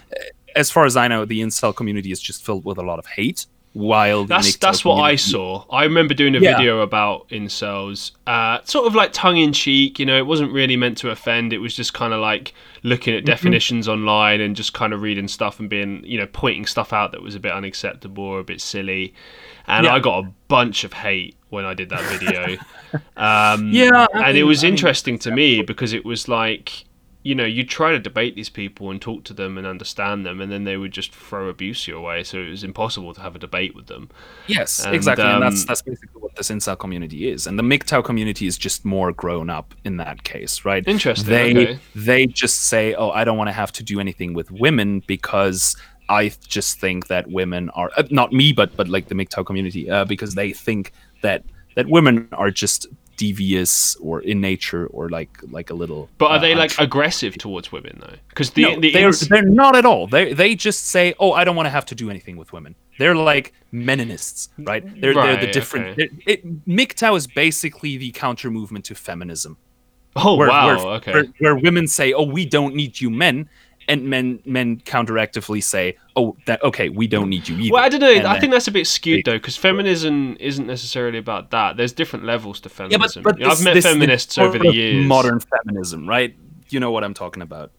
As 0.55 0.69
far 0.71 0.85
as 0.85 0.95
I 0.97 1.07
know 1.07 1.25
the 1.25 1.41
incel 1.41 1.75
community 1.75 2.11
is 2.11 2.19
just 2.21 2.43
filled 2.45 2.65
with 2.65 2.77
a 2.77 2.83
lot 2.83 2.99
of 2.99 3.05
hate 3.05 3.45
while 3.73 4.25
That's 4.25 4.57
that's 4.57 4.83
what 4.83 4.95
I 5.01 5.15
saw. 5.15 5.63
I 5.71 5.83
remember 5.85 6.13
doing 6.13 6.35
a 6.35 6.39
Yeah. 6.39 6.57
video 6.57 6.81
about 6.81 7.29
incels, 7.29 8.11
uh, 8.27 8.59
sort 8.65 8.85
of 8.85 8.95
like 8.95 9.13
tongue 9.13 9.37
in 9.37 9.53
cheek. 9.53 9.97
You 9.97 10.05
know, 10.05 10.17
it 10.17 10.25
wasn't 10.25 10.51
really 10.51 10.75
meant 10.75 10.97
to 10.99 11.09
offend. 11.09 11.53
It 11.53 11.59
was 11.59 11.73
just 11.73 11.93
kind 11.93 12.11
of 12.13 12.19
like 12.19 12.53
looking 12.83 13.13
Mm-hmm. 13.13 13.19
at 13.19 13.25
definitions 13.25 13.87
online 13.87 14.41
and 14.41 14.57
just 14.57 14.73
kind 14.73 14.91
of 14.91 15.01
reading 15.01 15.29
stuff 15.29 15.59
and 15.61 15.69
being, 15.69 16.03
you 16.03 16.17
know, 16.19 16.27
pointing 16.27 16.65
stuff 16.65 16.91
out 16.91 17.13
that 17.13 17.21
was 17.21 17.33
a 17.33 17.39
bit 17.39 17.53
unacceptable 17.53 18.25
or 18.25 18.39
a 18.39 18.43
bit 18.43 18.59
silly. 18.59 19.13
And 19.67 19.85
Yeah. 19.85 19.93
I 19.93 19.99
got 19.99 20.25
a 20.25 20.27
bunch 20.49 20.83
of 20.83 20.91
hate 20.91 21.37
when 21.49 21.63
I 21.63 21.73
did 21.73 21.89
that 21.91 22.01
video. 22.19 22.57
um, 23.15 23.71
Yeah, 23.71 24.05
I 24.13 24.29
and 24.29 24.37
it 24.37 24.43
was 24.43 24.63
I 24.63 24.67
mean- 24.67 24.73
interesting 24.73 25.17
to 25.19 25.31
me 25.31 25.61
because 25.61 25.93
it 25.93 26.03
was 26.03 26.27
like. 26.27 26.83
You 27.23 27.35
know, 27.35 27.45
you 27.45 27.63
try 27.63 27.91
to 27.91 27.99
debate 27.99 28.35
these 28.35 28.49
people 28.49 28.89
and 28.89 29.01
talk 29.01 29.23
to 29.25 29.33
them 29.33 29.57
and 29.57 29.67
understand 29.67 30.25
them, 30.25 30.41
and 30.41 30.51
then 30.51 30.63
they 30.63 30.77
would 30.77 30.91
just 30.91 31.13
throw 31.13 31.49
abuse 31.49 31.87
your 31.87 32.01
way. 32.01 32.23
So 32.23 32.39
it 32.39 32.49
was 32.49 32.63
impossible 32.63 33.13
to 33.13 33.21
have 33.21 33.35
a 33.35 33.39
debate 33.39 33.75
with 33.75 33.87
them. 33.87 34.09
Yes, 34.47 34.83
And, 34.83 34.95
exactly, 34.95 35.25
and 35.25 35.41
that's 35.43 35.61
um, 35.61 35.65
that's 35.67 35.81
basically 35.83 36.19
what 36.21 36.35
this 36.35 36.49
incel 36.49 36.77
community 36.79 37.29
is, 37.29 37.45
and 37.47 37.59
the 37.59 37.63
MGTOW 37.63 38.03
community 38.03 38.47
is 38.47 38.57
just 38.57 38.85
more 38.85 39.11
grown 39.11 39.49
up 39.49 39.75
in 39.85 39.97
that 39.97 40.23
case, 40.23 40.65
right? 40.65 40.83
Interesting, 40.87 41.29
They 41.29 41.51
okay. 41.51 41.79
they 41.95 42.25
just 42.25 42.65
say, 42.65 42.95
"Oh, 42.95 43.11
I 43.11 43.23
don't 43.23 43.37
want 43.37 43.49
to 43.49 43.53
have 43.53 43.71
to 43.73 43.83
do 43.83 43.99
anything 43.99 44.33
with 44.33 44.49
women 44.51 45.03
because 45.05 45.75
I 46.09 46.31
just 46.47 46.79
think 46.79 47.07
that 47.07 47.27
women 47.27 47.69
are 47.69 47.89
uh, 47.97 48.03
not 48.09 48.33
me, 48.33 48.51
but 48.51 48.75
but 48.75 48.89
like 48.89 49.07
the 49.07 49.15
MGTOW 49.15 49.45
community, 49.45 49.89
uh, 49.89 50.05
because 50.05 50.35
they 50.35 50.51
think 50.53 50.91
that 51.21 51.43
that 51.75 51.87
women 51.87 52.27
are 52.33 52.51
just 52.51 52.87
devious 53.25 53.95
or 54.07 54.15
in 54.31 54.37
nature 54.41 54.83
or 54.87 55.03
like 55.17 55.33
like 55.57 55.69
a 55.69 55.77
little." 55.81 56.09
But 56.17 56.31
are 56.31 56.37
uh, 56.37 56.45
they 56.45 56.53
like 56.55 56.73
aggressive 56.79 57.33
towards 57.37 57.71
women 57.71 57.95
though? 58.03 58.17
Because 58.29 58.49
the 58.51 58.63
no, 58.63 58.79
the 58.79 58.91
they're, 58.91 59.07
ins- 59.07 59.27
they're 59.31 59.53
not 59.63 59.75
at 59.75 59.85
all. 59.85 60.07
They 60.07 60.33
they 60.33 60.55
just 60.55 60.87
say, 60.87 61.13
"Oh, 61.19 61.31
I 61.39 61.43
don't 61.45 61.55
want 61.55 61.67
to 61.67 61.75
have 61.77 61.85
to 61.91 61.95
do 61.95 62.09
anything 62.09 62.37
with 62.37 62.49
women." 62.57 62.75
They're 62.99 63.21
like 63.33 63.53
meninists, 63.73 64.49
right? 64.57 64.83
They're 65.01 65.13
they're 65.13 65.45
the 65.45 65.51
different. 65.51 65.85
okay. 65.87 66.03
It, 66.03 66.11
it, 66.31 66.67
MGTOW 66.67 67.17
is 67.17 67.27
basically 67.27 67.97
the 67.97 68.11
counter 68.11 68.49
movement 68.51 68.85
to 68.85 68.95
feminism. 68.95 69.57
oh 70.15 70.35
Where, 70.35 70.49
wow, 70.49 70.67
where, 70.67 70.95
okay, 70.97 71.13
where, 71.13 71.25
where 71.39 71.55
women 71.55 71.87
say, 71.87 72.13
"Oh, 72.13 72.27
we 72.37 72.45
don't 72.45 72.73
need 72.75 72.99
you, 73.01 73.09
men," 73.09 73.49
and 73.87 74.03
men 74.05 74.39
men 74.45 74.77
counteractively 74.85 75.63
say, 75.63 75.97
"Oh, 76.15 76.35
that 76.45 76.63
okay, 76.63 76.89
we 76.89 77.07
don't 77.07 77.29
need 77.29 77.47
you 77.49 77.57
either." 77.57 77.73
well 77.73 77.83
I 77.83 77.89
don't 77.89 77.99
know. 78.01 78.11
And 78.11 78.27
I 78.27 78.39
think 78.39 78.51
that's 78.53 78.67
a 78.67 78.71
bit 78.71 78.87
skewed 78.87 79.25
though, 79.25 79.33
because 79.37 79.57
feminism 79.57 80.37
isn't 80.39 80.65
necessarily 80.67 81.17
about 81.17 81.51
that. 81.51 81.77
There's 81.77 81.91
different 81.93 82.25
levels 82.25 82.59
to 82.61 82.69
feminism. 82.69 83.01
yeah, 83.01 83.23
but, 83.23 83.23
but 83.23 83.39
You 83.39 83.45
know, 83.45 83.51
I've 83.51 83.63
met 83.63 83.73
this- 83.73 83.83
this 83.83 83.93
feminists 83.93 84.35
sort 84.35 84.47
over 84.49 84.59
the 84.59 84.71
years. 84.73 85.05
Modern 85.05 85.39
feminism, 85.39 86.07
right? 86.07 86.35
You 86.69 86.79
know 86.79 86.91
what 86.91 87.03
I'm 87.03 87.13
talking 87.13 87.41
about. 87.41 87.71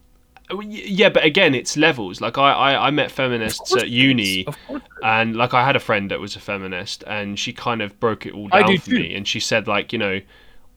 Oh, 0.51 0.61
Yeah, 0.61 1.09
but 1.09 1.25
again, 1.25 1.55
it's 1.55 1.77
levels. 1.77 2.21
Like 2.21 2.37
I, 2.37 2.53
I, 2.53 2.89
I 2.89 2.91
met 2.91 3.11
feminists 3.11 3.75
at 3.77 3.89
uni, 3.89 4.41
is, 4.41 4.47
Of 4.49 4.59
course. 4.67 4.83
and 5.03 5.37
like 5.37 5.55
I 5.55 5.65
had 5.65 5.77
a 5.77 5.81
friend 5.81 6.11
that 6.11 6.21
was 6.21 6.37
a 6.37 6.41
feminist, 6.41 7.05
and 7.07 7.39
she 7.39 7.53
kind 7.53 7.81
of 7.81 7.99
broke 8.01 8.27
it 8.27 8.35
all 8.35 8.49
down 8.49 8.67
do 8.67 8.77
for 8.79 8.91
too. 8.91 8.97
me. 8.99 9.15
And 9.15 9.27
she 9.27 9.41
said, 9.41 9.67
like, 9.69 9.93
you 9.93 9.99
know, 9.99 10.21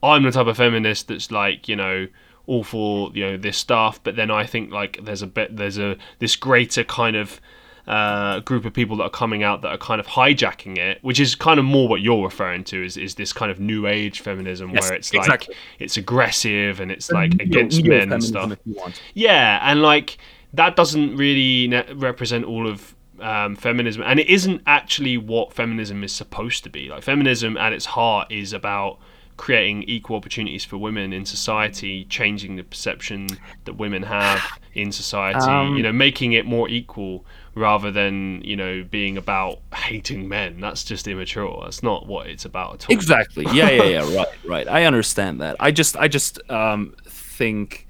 I'm 0.03 0.23
the 0.23 0.31
type 0.31 0.47
of 0.47 0.55
feminist 0.57 1.07
that's 1.09 1.31
like, 1.31 1.67
you 1.67 1.75
know, 1.75 2.07
all 2.47 2.63
for 2.63 3.11
you 3.13 3.23
know 3.25 3.37
this 3.37 3.57
stuff, 3.57 3.99
but 4.03 4.15
then 4.15 4.29
I 4.31 4.45
think 4.45 4.71
like 4.71 4.99
there's 5.03 5.21
a 5.21 5.27
bit 5.27 5.55
there's 5.57 5.77
a 5.77 5.97
this 6.19 6.35
greater 6.35 6.83
kind 6.83 7.15
of 7.15 7.39
uh, 7.87 8.39
group 8.39 8.65
of 8.65 8.73
people 8.73 8.97
that 8.97 9.03
are 9.03 9.09
coming 9.11 9.43
out 9.43 9.61
that 9.61 9.67
are 9.69 9.77
kind 9.77 9.99
of 9.99 10.07
hijacking 10.07 10.77
it, 10.77 10.97
which 11.03 11.19
is 11.19 11.35
kind 11.35 11.59
of 11.59 11.65
more 11.65 11.87
what 11.87 12.01
you're 12.01 12.23
referring 12.23 12.63
to 12.65 12.83
is 12.83 12.97
is 12.97 13.15
this 13.15 13.31
kind 13.31 13.51
of 13.51 13.59
new 13.59 13.85
age 13.85 14.21
feminism 14.21 14.71
Yes, 14.71 14.83
where 14.89 14.93
it's 14.97 15.11
exactly. 15.13 15.53
like 15.53 15.57
it's 15.79 15.95
aggressive 15.97 16.79
and 16.79 16.91
it's 16.91 17.11
like 17.11 17.33
Neo- 17.35 17.45
against 17.45 17.83
men 17.83 18.11
and 18.11 18.23
stuff. 18.23 18.51
If 18.51 18.59
you 18.65 18.73
want. 18.73 18.99
Yeah, 19.13 19.59
and 19.61 19.81
like 19.83 20.17
that 20.53 20.75
doesn't 20.75 21.15
really 21.15 21.67
ne- 21.67 21.93
represent 21.93 22.45
all 22.45 22.67
of 22.67 22.95
um, 23.19 23.55
feminism, 23.55 24.01
and 24.03 24.19
it 24.19 24.29
isn't 24.29 24.61
actually 24.65 25.17
what 25.17 25.53
feminism 25.53 26.03
is 26.03 26.11
supposed 26.11 26.63
to 26.63 26.69
be. 26.69 26.89
Like 26.89 27.03
feminism, 27.03 27.55
at 27.55 27.71
its 27.71 27.85
heart, 27.85 28.31
is 28.31 28.51
about 28.51 28.97
creating 29.37 29.83
equal 29.83 30.15
opportunities 30.15 30.63
for 30.63 30.77
women 30.77 31.11
in 31.11 31.25
society, 31.25 32.05
changing 32.05 32.55
the 32.55 32.63
perception 32.63 33.27
that 33.65 33.73
women 33.73 34.03
have 34.03 34.41
in 34.73 34.91
society. 34.91 35.39
Um, 35.39 35.75
you 35.75 35.83
know, 35.83 35.91
making 35.91 36.33
it 36.33 36.45
more 36.45 36.69
equal 36.69 37.25
rather 37.55 37.89
than 37.89 38.41
you 38.41 38.55
know 38.55 38.83
being 38.83 39.17
about 39.17 39.59
hating 39.73 40.27
men. 40.27 40.59
That's 40.59 40.83
just 40.83 41.07
immature. 41.07 41.61
That's 41.63 41.83
not 41.83 42.07
what 42.07 42.27
it's 42.27 42.45
about 42.45 42.75
at 42.75 42.89
all. 42.89 42.93
Exactly. 42.93 43.45
Yeah, 43.55 43.69
yeah, 43.69 43.83
yeah. 43.83 44.17
right, 44.17 44.27
right. 44.45 44.67
I 44.67 44.83
understand 44.83 45.39
that. 45.39 45.55
I 45.61 45.71
just, 45.71 45.95
I 45.95 46.09
just 46.09 46.39
um, 46.49 46.93
think, 47.05 47.87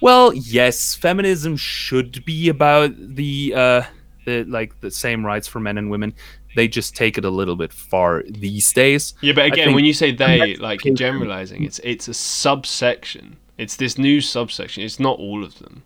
well, 0.00 0.32
yes, 0.32 0.94
feminism 0.94 1.56
should 1.56 2.24
be 2.24 2.48
about 2.48 2.92
the, 2.96 3.52
uh, 3.56 3.82
the 4.24 4.44
like 4.44 4.80
the 4.80 4.92
same 4.92 5.26
rights 5.26 5.48
for 5.48 5.58
men 5.58 5.78
and 5.78 5.90
women. 5.90 6.14
They 6.54 6.68
just 6.68 6.94
take 6.94 7.18
it 7.18 7.24
a 7.24 7.30
little 7.30 7.56
bit 7.56 7.72
far 7.72 8.22
these 8.28 8.72
days. 8.72 9.14
Yeah, 9.20 9.32
but 9.32 9.46
again, 9.46 9.74
when 9.74 9.84
you 9.84 9.94
say 9.94 10.12
they, 10.12 10.56
like 10.56 10.80
generalizing, 10.94 11.64
it's 11.64 11.78
it's 11.80 12.08
a 12.08 12.14
subsection. 12.14 13.36
It's 13.58 13.76
this 13.76 13.98
new 13.98 14.20
subsection. 14.20 14.82
It's 14.82 14.98
not 14.98 15.18
all 15.18 15.44
of 15.44 15.58
them. 15.58 15.82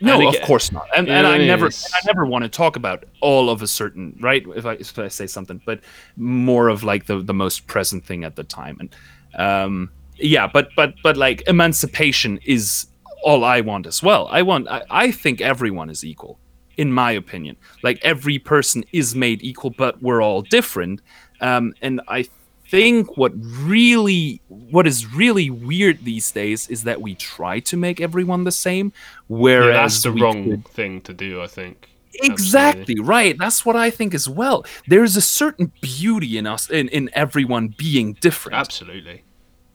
No, 0.00 0.18
And 0.18 0.34
of 0.34 0.42
course 0.42 0.72
not. 0.72 0.86
And, 0.96 1.08
and 1.08 1.26
I 1.26 1.30
what 1.30 1.34
I 1.34 1.38
mean? 1.38 1.46
never, 1.48 1.66
I 1.66 2.00
never 2.06 2.24
want 2.24 2.44
to 2.44 2.48
talk 2.48 2.76
about 2.76 3.04
all 3.20 3.50
of 3.50 3.60
a 3.60 3.66
certain 3.66 4.16
right. 4.20 4.44
If 4.56 4.64
I, 4.64 4.72
if 4.72 4.98
I 4.98 5.08
say 5.08 5.26
something, 5.26 5.60
but 5.66 5.80
more 6.16 6.68
of 6.68 6.82
like 6.82 7.06
the 7.06 7.18
the 7.18 7.34
most 7.34 7.66
present 7.66 8.04
thing 8.04 8.24
at 8.24 8.36
the 8.36 8.44
time. 8.44 8.78
And 8.80 8.96
um, 9.38 9.90
yeah, 10.16 10.46
but 10.46 10.70
but 10.74 10.94
but 11.02 11.16
like 11.16 11.42
emancipation 11.46 12.38
is 12.44 12.86
all 13.22 13.44
I 13.44 13.60
want 13.60 13.86
as 13.86 14.02
well. 14.02 14.26
I 14.30 14.40
want. 14.42 14.68
I, 14.68 14.82
I 14.88 15.10
think 15.10 15.42
everyone 15.42 15.90
is 15.90 16.02
equal, 16.02 16.38
in 16.76 16.92
my 16.92 17.12
opinion. 17.12 17.56
Like 17.82 17.98
every 18.02 18.38
person 18.38 18.84
is 18.92 19.14
made 19.14 19.42
equal, 19.42 19.70
but 19.70 20.00
we're 20.02 20.22
all 20.22 20.42
different. 20.42 21.00
Um, 21.40 21.74
and 21.82 22.00
I 22.08 22.28
think 22.68 23.16
what 23.16 23.32
really 23.36 24.40
what 24.48 24.86
is 24.86 25.12
really 25.12 25.50
weird 25.50 26.04
these 26.04 26.30
days 26.30 26.68
is 26.68 26.84
that 26.84 27.00
we 27.00 27.14
try 27.16 27.58
to 27.60 27.76
make 27.76 28.00
everyone 28.00 28.44
the 28.44 28.52
same 28.52 28.92
whereas 29.26 29.74
Yeah, 29.74 29.82
that's 29.82 30.02
the 30.04 30.12
wrong 30.12 30.44
could- 30.44 30.68
thing 30.68 31.00
to 31.02 31.12
do. 31.12 31.42
I 31.42 31.48
think. 31.48 31.88
exactly 32.22 32.96
right 33.00 33.36
that's 33.38 33.64
what 33.64 33.76
i 33.76 33.88
think 33.90 34.14
as 34.14 34.28
well 34.28 34.64
there's 34.88 35.16
a 35.16 35.20
certain 35.20 35.72
beauty 35.80 36.36
in 36.38 36.46
us 36.46 36.68
in, 36.70 36.88
in 36.88 37.08
everyone 37.12 37.68
being 37.76 38.12
different 38.20 38.56
Absolutely. 38.56 39.22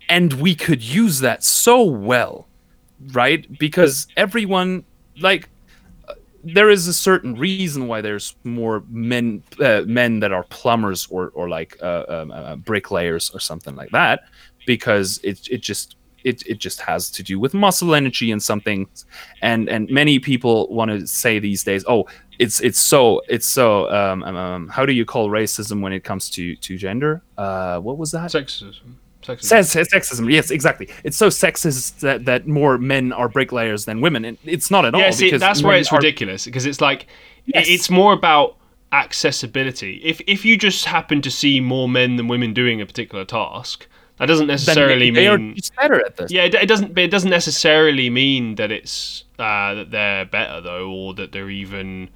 and 0.09 0.33
we 0.33 0.53
could 0.55 0.81
use 0.83 1.19
that 1.21 1.43
so 1.43 1.81
well 1.83 2.47
right 3.13 3.41
because 3.57 4.07
everyone 4.15 4.83
like 5.19 5.49
there 6.53 6.69
is 6.69 6.87
a 6.87 6.93
certain 6.93 7.35
reason 7.35 7.87
why 7.87 8.01
there's 8.01 8.35
more 8.43 8.83
men 8.89 9.41
uh, 9.59 9.81
men 9.87 10.19
that 10.19 10.31
are 10.31 10.43
plumbers 10.43 11.07
or 11.09 11.29
or 11.29 11.49
like 11.49 11.77
uh, 11.81 12.05
um, 12.07 12.31
uh, 12.31 12.55
bricklayers 12.55 13.31
or 13.31 13.39
something 13.39 13.75
like 13.75 13.89
that 13.89 14.21
because 14.67 15.19
it 15.23 15.47
it 15.49 15.61
just 15.61 15.95
it, 16.23 16.41
it 16.47 16.57
just 16.57 16.81
has 16.81 17.11
to 17.11 17.21
do 17.21 17.39
with 17.39 17.53
muscle 17.53 17.93
energy 17.93 18.31
and 18.31 18.41
something 18.41 18.87
and 19.41 19.69
and 19.69 19.89
many 19.89 20.17
people 20.19 20.67
want 20.69 20.89
to 20.89 21.05
say 21.05 21.37
these 21.39 21.63
days 21.63 21.85
oh 21.87 22.05
it's 22.39 22.59
it's 22.61 22.79
so 22.79 23.21
it's 23.27 23.45
so 23.45 23.89
um, 23.91 24.23
um, 24.23 24.35
um 24.35 24.67
how 24.67 24.85
do 24.85 24.93
you 24.93 25.05
call 25.05 25.29
racism 25.29 25.81
when 25.81 25.93
it 25.93 26.03
comes 26.03 26.29
to 26.31 26.55
to 26.57 26.77
gender? 26.77 27.21
Uh 27.37 27.79
what 27.79 27.97
was 27.97 28.11
that? 28.11 28.31
Sexism. 28.31 28.95
Sexism. 29.25 29.43
Says 29.43 29.71
says 29.71 29.87
sexism. 29.91 30.31
Yes, 30.31 30.51
exactly. 30.51 30.87
It's 31.03 31.17
so 31.17 31.29
sexist 31.29 31.99
that, 32.01 32.25
that 32.25 32.47
more 32.47 32.77
men 32.77 33.11
are 33.11 33.27
bricklayers 33.27 33.85
than 33.85 34.01
women, 34.01 34.23
and 34.25 34.37
it's 34.43 34.69
not 34.69 34.85
at 34.85 34.95
yeah, 34.95 35.05
all. 35.07 35.11
see, 35.11 35.31
that's 35.31 35.63
where 35.63 35.77
it's 35.77 35.91
are- 35.91 35.97
ridiculous 35.97 36.45
because 36.45 36.65
it's 36.65 36.81
like 36.81 37.03
it- 37.47 37.55
Yes. 37.55 37.65
it's 37.69 37.89
more 37.89 38.13
about 38.13 38.57
accessibility. 38.91 40.01
If 40.03 40.21
if 40.27 40.45
you 40.45 40.57
just 40.57 40.85
happen 40.85 41.21
to 41.21 41.31
see 41.31 41.59
more 41.59 41.87
men 41.89 42.15
than 42.17 42.27
women 42.27 42.53
doing 42.53 42.81
a 42.81 42.85
particular 42.85 43.25
task, 43.25 43.87
that 44.17 44.27
doesn't 44.27 44.47
necessarily 44.47 45.09
they 45.11 45.27
are 45.27 45.37
mean 45.37 45.55
just 45.55 45.75
better 45.75 46.05
at 46.05 46.17
this. 46.17 46.31
Yeah, 46.31 46.43
it, 46.43 46.53
it 46.53 46.67
doesn't. 46.67 46.97
It 46.97 47.09
doesn't 47.11 47.29
necessarily 47.29 48.09
mean 48.09 48.55
that 48.55 48.71
it's 48.71 49.23
uh, 49.39 49.73
that 49.75 49.91
they're 49.91 50.25
better 50.25 50.61
though, 50.61 50.89
or 50.89 51.13
that 51.15 51.31
they're 51.31 51.49
even. 51.49 52.09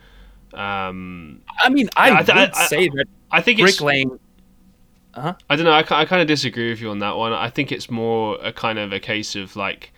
Um, 0.53 1.41
I 1.60 1.69
mean, 1.69 1.90
I, 1.95 2.11
I 2.11 2.23
th- 2.23 2.36
would 2.36 2.53
I- 2.56 2.65
say 2.68 2.88
that 2.90 3.06
I 3.31 3.41
think 3.41 3.60
it's. 3.60 3.80
Bricklaying. 5.22 5.36
I 5.50 5.56
don't 5.56 5.66
know. 5.66 5.72
I, 5.72 5.80
I 6.02 6.06
kind 6.06 6.22
of 6.22 6.28
disagree 6.28 6.70
with 6.70 6.82
you 6.82 6.90
on 6.90 7.00
that 7.00 7.16
one. 7.18 7.34
I 7.34 7.50
think 7.50 7.72
it's 7.72 7.90
more 7.90 8.38
a 8.41 8.52
kind 8.52 8.80
of 8.80 8.91
a 8.94 9.00
case 9.00 9.36
of 9.36 9.56
like 9.56 9.91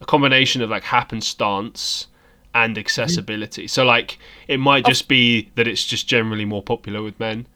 a 0.00 0.04
combination 0.04 0.62
of 0.62 0.70
like 0.70 0.84
happenstance 0.84 2.08
and 2.54 2.78
accessibility. 2.78 3.66
So 3.66 3.84
like 3.84 4.18
it 4.48 4.58
might 4.58 4.84
just 4.86 5.08
be 5.08 5.50
that 5.56 5.66
it's 5.66 5.84
just 5.84 6.06
generally 6.08 6.44
more 6.44 6.62
popular 6.62 7.02
with 7.02 7.18
men. 7.18 7.46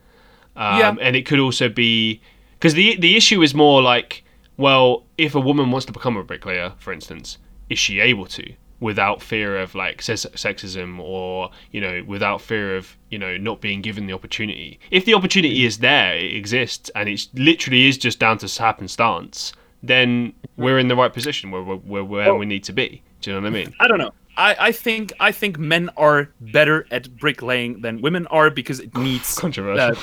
Um, 0.56 0.78
Yeah. 0.78 0.96
And 1.00 1.16
it 1.16 1.24
could 1.26 1.38
also 1.38 1.68
be 1.68 2.20
because 2.52 2.74
the 2.74 2.96
the 2.96 3.16
issue 3.16 3.42
is 3.42 3.54
more 3.54 3.80
like, 3.82 4.24
well, 4.56 5.04
if 5.16 5.34
a 5.34 5.40
woman 5.40 5.70
wants 5.70 5.86
to 5.86 5.92
become 5.92 6.16
a 6.16 6.22
bricklayer, 6.24 6.72
for 6.78 6.92
instance, 6.92 7.38
is 7.70 7.78
she 7.78 8.00
able 8.00 8.26
to? 8.26 8.52
Without 8.80 9.20
fear 9.22 9.58
of 9.58 9.74
like 9.74 9.98
sexism 10.00 10.98
or 11.00 11.50
you 11.72 11.80
know 11.80 12.02
without 12.06 12.40
fear 12.40 12.76
of 12.76 12.96
you 13.10 13.18
know 13.18 13.36
not 13.36 13.60
being 13.60 13.80
given 13.82 14.06
the 14.06 14.12
opportunity 14.12 14.78
if 14.90 15.04
the 15.04 15.14
opportunity 15.14 15.64
is 15.64 15.78
there 15.78 16.16
it 16.16 16.34
exists 16.34 16.90
and 16.94 17.08
it 17.08 17.26
literally 17.34 17.88
is 17.88 17.98
just 17.98 18.18
down 18.18 18.38
to 18.38 18.46
happenstance 18.62 19.52
then 19.82 20.32
we're 20.56 20.78
in 20.78 20.88
the 20.88 20.96
right 20.96 21.12
position 21.12 21.50
where 21.50 21.62
we're, 21.62 21.76
where, 21.76 22.04
where 22.04 22.34
we 22.34 22.46
need 22.46 22.62
to 22.64 22.72
be 22.72 23.02
do 23.20 23.30
you 23.30 23.36
know 23.36 23.42
what 23.42 23.48
i 23.48 23.50
mean 23.50 23.74
I 23.80 23.88
don't 23.88 23.98
know. 23.98 24.12
I, 24.36 24.56
I 24.68 24.72
think 24.72 25.12
I 25.18 25.32
think 25.32 25.58
men 25.58 25.90
are 25.96 26.30
better 26.40 26.86
at 26.92 27.16
bricklaying 27.18 27.80
than 27.80 28.00
women 28.00 28.28
are 28.28 28.50
because 28.50 28.78
it 28.78 28.96
needs 28.96 29.34
Controversial. 29.38 29.96
uh, 29.98 30.00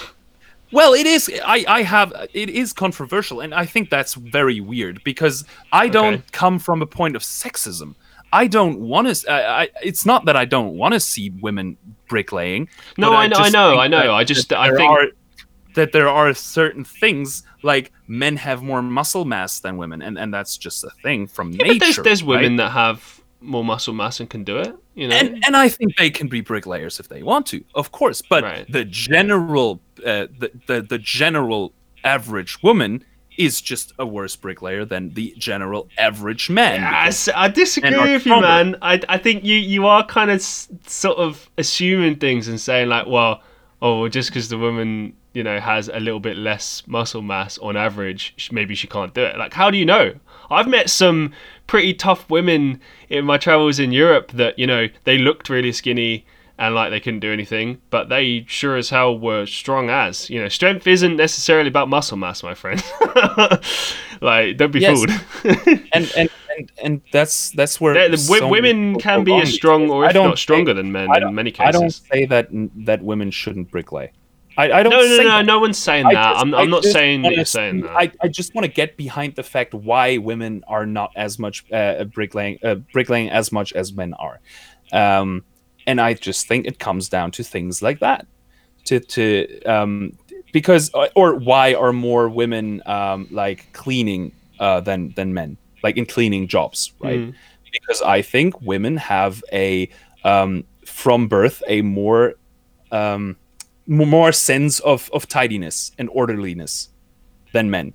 well, 0.73 0.93
it 0.93 1.05
is. 1.05 1.31
I, 1.45 1.63
I 1.69 1.83
have. 1.83 2.11
It 2.33 2.49
is 2.49 2.73
controversial, 2.73 3.39
and 3.39 3.53
I 3.53 3.65
think 3.65 3.89
that's 3.89 4.15
very 4.15 4.59
weird 4.59 5.01
because 5.05 5.45
I 5.71 5.87
don't 5.87 6.15
Okay. 6.15 6.23
come 6.33 6.59
from 6.59 6.81
a 6.81 6.85
point 6.85 7.15
of 7.15 7.21
sexism. 7.21 7.95
I 8.41 8.47
don't 8.47 8.79
want 8.79 9.03
to. 9.13 9.31
I, 9.31 9.61
I, 9.63 9.69
it's 9.83 10.05
not 10.05 10.25
that 10.25 10.35
I 10.35 10.45
don't 10.45 10.73
want 10.81 10.93
to 10.93 10.99
see 10.99 11.29
women 11.41 11.77
bricklaying. 12.07 12.67
No, 12.97 13.09
but 13.11 13.15
I 13.15 13.27
know- 13.27 13.37
I 13.37 13.49
know, 13.49 13.79
I 13.79 13.87
know, 13.87 13.99
that- 14.07 14.11
I 14.21 14.23
just- 14.23 14.51
I 14.53 14.69
think- 14.75 14.91
are, 14.91 15.07
that 15.75 15.91
there 15.91 16.07
are 16.09 16.33
certain 16.33 16.83
things 16.85 17.43
like 17.63 17.91
men 18.07 18.37
have 18.37 18.61
more 18.63 18.81
muscle 18.81 19.25
mass 19.25 19.59
than 19.59 19.77
women, 19.77 20.01
and, 20.01 20.17
and 20.17 20.33
that's 20.33 20.57
just 20.57 20.83
a 20.83 20.89
thing 21.03 21.27
from 21.27 21.51
Yeah, 21.51 21.65
nature. 21.67 21.79
there's 21.79 21.97
there's 22.07 22.23
right? 22.23 22.29
women 22.41 22.55
that 22.57 22.71
have 22.71 22.97
more 23.41 23.63
muscle 23.63 23.93
mass 23.93 24.19
and 24.21 24.29
can 24.29 24.43
do 24.43 24.57
it 24.57 24.73
you 24.95 25.07
know 25.07 25.15
and 25.15 25.43
and 25.45 25.55
I 25.55 25.67
think 25.69 25.95
they 25.97 26.09
can 26.09 26.27
be 26.27 26.41
bricklayers 26.41 26.99
if 27.01 27.07
they 27.09 27.21
want 27.21 27.45
to, 27.47 27.63
of 27.75 27.91
course. 27.91 28.21
But 28.21 28.43
Right. 28.43 28.71
the 28.71 28.85
general, 28.85 29.81
uh, 29.99 30.27
the, 30.41 30.49
the 30.67 30.81
the 30.81 30.97
general 30.97 31.73
average 32.03 32.53
woman 32.63 33.03
is 33.37 33.61
just 33.61 33.93
a 33.99 34.05
worse 34.05 34.35
bricklayer 34.35 34.85
than 34.85 35.13
the 35.13 35.33
general 35.37 35.89
average 35.97 36.49
man. 36.49 36.81
Yes, 36.81 37.29
I 37.35 37.47
disagree 37.49 37.91
with 38.13 38.25
you, 38.25 38.41
man. 38.41 38.75
I, 38.81 39.01
I 39.09 39.17
think 39.17 39.43
you, 39.43 39.55
you 39.55 39.87
are 39.87 40.05
kind 40.05 40.31
of 40.31 40.35
s- 40.35 40.67
sort 40.87 41.17
of 41.17 41.49
assuming 41.57 42.17
things 42.17 42.47
and 42.47 42.59
saying 42.59 42.89
like, 42.89 43.07
well, 43.07 43.41
oh, 43.81 44.07
just 44.09 44.29
because 44.29 44.49
the 44.49 44.57
woman 44.57 45.13
you 45.33 45.43
know 45.43 45.59
has 45.59 45.89
a 45.89 45.99
little 45.99 46.19
bit 46.19 46.37
less 46.37 46.83
muscle 46.87 47.21
mass 47.21 47.57
on 47.59 47.75
average, 47.75 48.49
maybe 48.51 48.75
she 48.75 48.87
can't 48.87 49.13
do 49.13 49.23
it. 49.23 49.37
Like, 49.37 49.53
how 49.53 49.69
do 49.69 49.77
you 49.77 49.85
know? 49.85 50.13
I've 50.49 50.67
met 50.67 50.89
some 50.89 51.33
pretty 51.67 51.93
tough 51.93 52.29
women 52.29 52.79
in 53.09 53.25
my 53.25 53.37
travels 53.37 53.79
in 53.79 53.91
Europe 53.91 54.31
that 54.33 54.57
you 54.59 54.67
know 54.67 54.87
they 55.03 55.17
looked 55.17 55.49
really 55.49 55.71
skinny 55.71 56.25
and 56.57 56.73
like 56.75 56.89
they 56.91 56.99
couldn't 56.99 57.19
do 57.19 57.33
anything, 57.33 57.81
but 57.89 58.09
they 58.09 58.45
sure 58.47 58.77
as 58.77 58.89
hell 58.89 59.17
were 59.17 59.45
strong 59.45 59.89
as. 59.89 60.29
You 60.29 60.41
know, 60.41 60.47
strength 60.49 60.87
isn't 60.87 61.15
necessarily 61.17 61.67
about 61.67 61.89
muscle 61.89 62.17
mass, 62.17 62.43
my 62.43 62.53
friend. 62.53 62.81
like, 64.21 64.57
don't 64.57 64.71
be 64.71 64.79
Yes. 64.79 64.97
fooled. 64.97 65.09
and, 65.93 66.11
and 66.15 66.29
and 66.57 66.71
and 66.81 67.01
that's 67.11 67.49
that's 67.51 67.81
where 67.81 68.09
the 68.09 68.17
so 68.17 68.47
women 68.47 68.97
can 68.99 69.23
be 69.23 69.35
as 69.41 69.53
strong 69.53 69.89
or 69.89 70.05
if 70.05 70.13
don't 70.13 70.37
stronger 70.37 70.71
say- 70.71 70.75
than 70.75 70.91
men 70.91 71.09
in 71.21 71.35
many 71.35 71.51
cases. 71.51 71.75
I 71.75 71.79
don't 71.79 71.89
say 71.91 72.25
that 72.25 72.47
that 72.85 73.01
women 73.03 73.31
shouldn't 73.31 73.71
bricklay. 73.71 74.09
I, 74.57 74.71
I 74.71 74.83
don't 74.83 74.91
No, 74.91 75.01
no, 75.01 75.17
no, 75.17 75.23
that. 75.23 75.45
no 75.45 75.59
one's 75.59 75.77
saying 75.77 76.05
that. 76.05 76.13
just- 76.13 76.41
I'm, 76.41 76.55
I'm 76.55 76.69
not 76.69 76.85
saying 76.85 77.23
that 77.23 77.35
you're 77.35 77.43
saying 77.43 77.81
that. 77.81 77.91
I, 77.91 78.09
I 78.21 78.29
just 78.29 78.55
want 78.55 78.63
to 78.63 78.71
get 78.71 78.95
behind 78.95 79.35
the 79.35 79.43
fact 79.43 79.73
why 79.73 80.15
women 80.17 80.63
are 80.65 80.85
not 80.85 81.11
as 81.17 81.37
much 81.37 81.65
uh, 81.73 82.05
bricklaying 82.05 82.59
uh, 82.63 82.75
bricklaying 82.75 83.29
as 83.29 83.51
much 83.51 83.73
as 83.73 83.91
men 83.91 84.13
are, 84.13 84.39
um, 84.93 85.43
and 85.87 86.01
I 86.01 86.13
just 86.13 86.47
think 86.47 86.65
it 86.65 86.79
comes 86.79 87.09
down 87.09 87.31
to 87.31 87.43
things 87.43 87.81
like 87.81 87.99
that. 87.99 88.27
To 88.85 88.99
to 88.99 89.61
um, 89.63 90.17
because 90.51 90.93
uh, 90.93 91.07
or 91.15 91.35
why 91.35 91.73
are 91.73 91.91
more 91.91 92.29
women 92.29 92.81
um, 92.85 93.27
like 93.31 93.71
cleaning 93.73 94.31
uh, 94.59 94.79
than 94.81 95.13
than 95.15 95.33
men 95.33 95.57
like 95.83 95.97
in 95.97 96.05
cleaning 96.05 96.47
jobs 96.47 96.93
right? 96.99 97.19
Mm. 97.19 97.33
Because 97.71 98.01
I 98.01 98.21
think 98.21 98.61
women 98.61 98.95
have 98.97 99.43
a 99.51 99.89
um, 100.23 100.63
from 100.85 101.27
birth 101.27 101.61
a 101.67 101.81
more 101.81 102.35
um, 102.91 103.35
more 103.87 104.31
sense 104.31 104.79
of, 104.79 105.09
of 105.13 105.27
tidiness 105.27 105.91
and 105.97 106.09
orderliness 106.09 106.89
than 107.53 107.69
men 107.69 107.93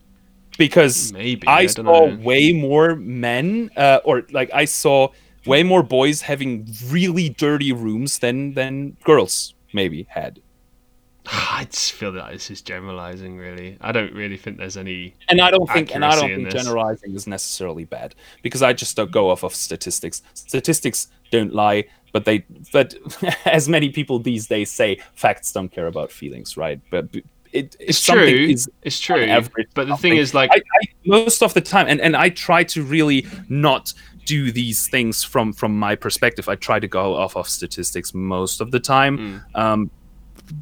because 0.58 1.12
Maybe. 1.12 1.46
I, 1.46 1.60
I, 1.60 1.66
saw 1.66 1.82
know. 1.82 2.16
way 2.16 2.52
more 2.52 2.94
men 2.96 3.70
uh, 3.76 4.00
or 4.04 4.26
like 4.30 4.50
I 4.52 4.66
saw 4.66 5.08
way 5.46 5.62
more 5.62 5.82
boys 5.82 6.22
having 6.22 6.68
really 6.88 7.28
dirty 7.28 7.72
rooms 7.72 8.18
than 8.18 8.54
than 8.54 8.96
girls 9.04 9.54
maybe 9.72 10.06
had 10.10 10.40
I 11.26 11.66
just 11.70 11.92
feel 11.92 12.12
that 12.12 12.32
this 12.32 12.50
is 12.50 12.62
generalizing, 12.62 13.36
really. 13.36 13.76
I 13.80 13.92
don't 13.92 14.12
really 14.14 14.36
think 14.36 14.56
there's 14.56 14.76
any. 14.76 15.14
and 15.28 15.40
I 15.40 15.50
don't 15.50 15.68
think 15.70 15.94
and 15.94 16.04
I 16.04 16.18
don't 16.18 16.28
think 16.28 16.50
this. 16.50 16.62
generalizing 16.62 17.14
is 17.14 17.26
necessarily 17.26 17.84
bad 17.84 18.14
because 18.42 18.62
I 18.62 18.72
just 18.72 18.96
don't 18.96 19.10
go 19.10 19.30
off 19.30 19.44
of 19.44 19.54
statistics 19.54 20.22
statistics 20.34 21.08
don't 21.30 21.54
lie 21.54 21.84
but 22.12 22.24
they 22.24 22.44
but 22.72 22.94
as 23.44 23.68
many 23.68 23.90
people 23.90 24.18
these 24.18 24.46
days 24.48 24.70
say 24.70 24.98
facts 25.14 25.52
don't 25.52 25.68
care 25.70 25.86
about 25.86 26.10
feelings 26.10 26.56
right 26.56 26.80
but 26.90 27.08
it, 27.52 27.76
It's 27.80 28.04
true. 28.04 28.24
is 28.24 28.68
It's 28.82 29.00
true. 29.00 29.24
average 29.24 29.68
But 29.74 29.88
the 29.88 29.96
thing 29.96 30.16
is, 30.16 30.34
like, 30.34 30.50
I, 30.52 30.56
I 30.56 30.88
most 31.04 31.42
of 31.42 31.52
the 31.54 31.60
time 31.60 31.86
and, 31.88 32.00
and 32.00 32.16
i 32.16 32.28
try 32.28 32.62
to 32.64 32.82
really 32.82 33.26
not 33.48 33.92
do 34.24 34.50
these 34.52 34.88
things 34.88 35.24
from 35.24 35.52
from 35.52 35.78
my 35.78 35.94
perspective 35.94 36.48
i 36.48 36.54
try 36.54 36.78
to 36.80 36.88
go 36.88 37.14
off 37.14 37.36
of 37.36 37.48
statistics 37.48 38.14
most 38.14 38.60
of 38.60 38.70
the 38.70 38.80
time 38.80 39.18
Mm. 39.18 39.40
um 39.54 39.90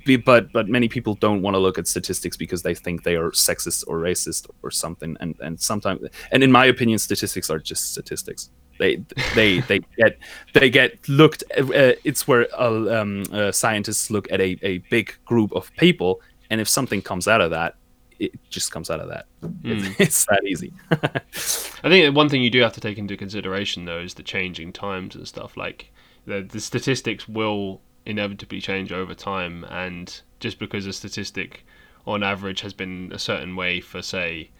be, 0.04 0.16
but 0.16 0.52
but 0.52 0.68
many 0.68 0.88
people 0.88 1.14
don't 1.14 1.40
want 1.40 1.54
to 1.54 1.58
look 1.58 1.78
at 1.78 1.86
statistics 1.86 2.36
because 2.36 2.62
they 2.62 2.74
think 2.74 3.04
they 3.04 3.16
are 3.16 3.30
sexist 3.30 3.84
or 3.86 3.98
racist 3.98 4.46
or 4.62 4.70
something 4.70 5.16
and 5.20 5.34
and 5.40 5.58
sometimes 5.60 6.06
and 6.32 6.42
in 6.42 6.52
my 6.52 6.66
opinion 6.66 6.98
statistics 6.98 7.48
are 7.50 7.58
just 7.58 7.92
statistics 7.92 8.50
they 8.78 9.02
they 9.34 9.60
they 9.60 9.78
get 9.96 10.18
they 10.52 10.68
get 10.68 11.08
looked 11.08 11.42
uh, 11.56 11.94
it's 12.04 12.28
where 12.28 12.46
uh, 12.60 13.00
um, 13.00 13.24
uh, 13.32 13.50
scientists 13.50 14.10
look 14.10 14.30
at 14.30 14.40
a, 14.40 14.58
a 14.62 14.78
big 14.90 15.14
group 15.24 15.52
of 15.52 15.70
people 15.78 16.20
and 16.50 16.60
if 16.60 16.68
something 16.68 17.00
comes 17.00 17.26
out 17.26 17.40
of 17.40 17.50
that 17.50 17.76
it 18.18 18.32
just 18.50 18.72
comes 18.72 18.90
out 18.90 19.00
of 19.00 19.08
that 19.08 19.26
Mm. 19.42 19.94
it's 20.00 20.24
that 20.26 20.44
easy 20.44 20.72
I 20.90 21.88
think 21.88 22.14
one 22.16 22.28
thing 22.28 22.42
you 22.42 22.50
do 22.50 22.60
have 22.60 22.72
to 22.72 22.80
take 22.80 22.98
into 22.98 23.16
consideration, 23.16 23.84
though, 23.84 24.00
is 24.00 24.14
the 24.14 24.22
changing 24.24 24.72
times 24.72 25.14
and 25.14 25.28
stuff. 25.28 25.56
Like, 25.56 25.92
the, 26.26 26.42
the 26.42 26.60
statistics 26.60 27.28
will 27.28 27.80
inevitably 28.04 28.60
change 28.60 28.90
over 28.92 29.14
time, 29.14 29.64
and 29.70 30.20
just 30.40 30.58
because 30.58 30.86
a 30.86 30.92
statistic 30.92 31.64
on 32.04 32.24
average 32.24 32.62
has 32.62 32.72
been 32.74 33.12
a 33.14 33.18
certain 33.18 33.54
way 33.54 33.80
for, 33.80 34.02
say, 34.02 34.50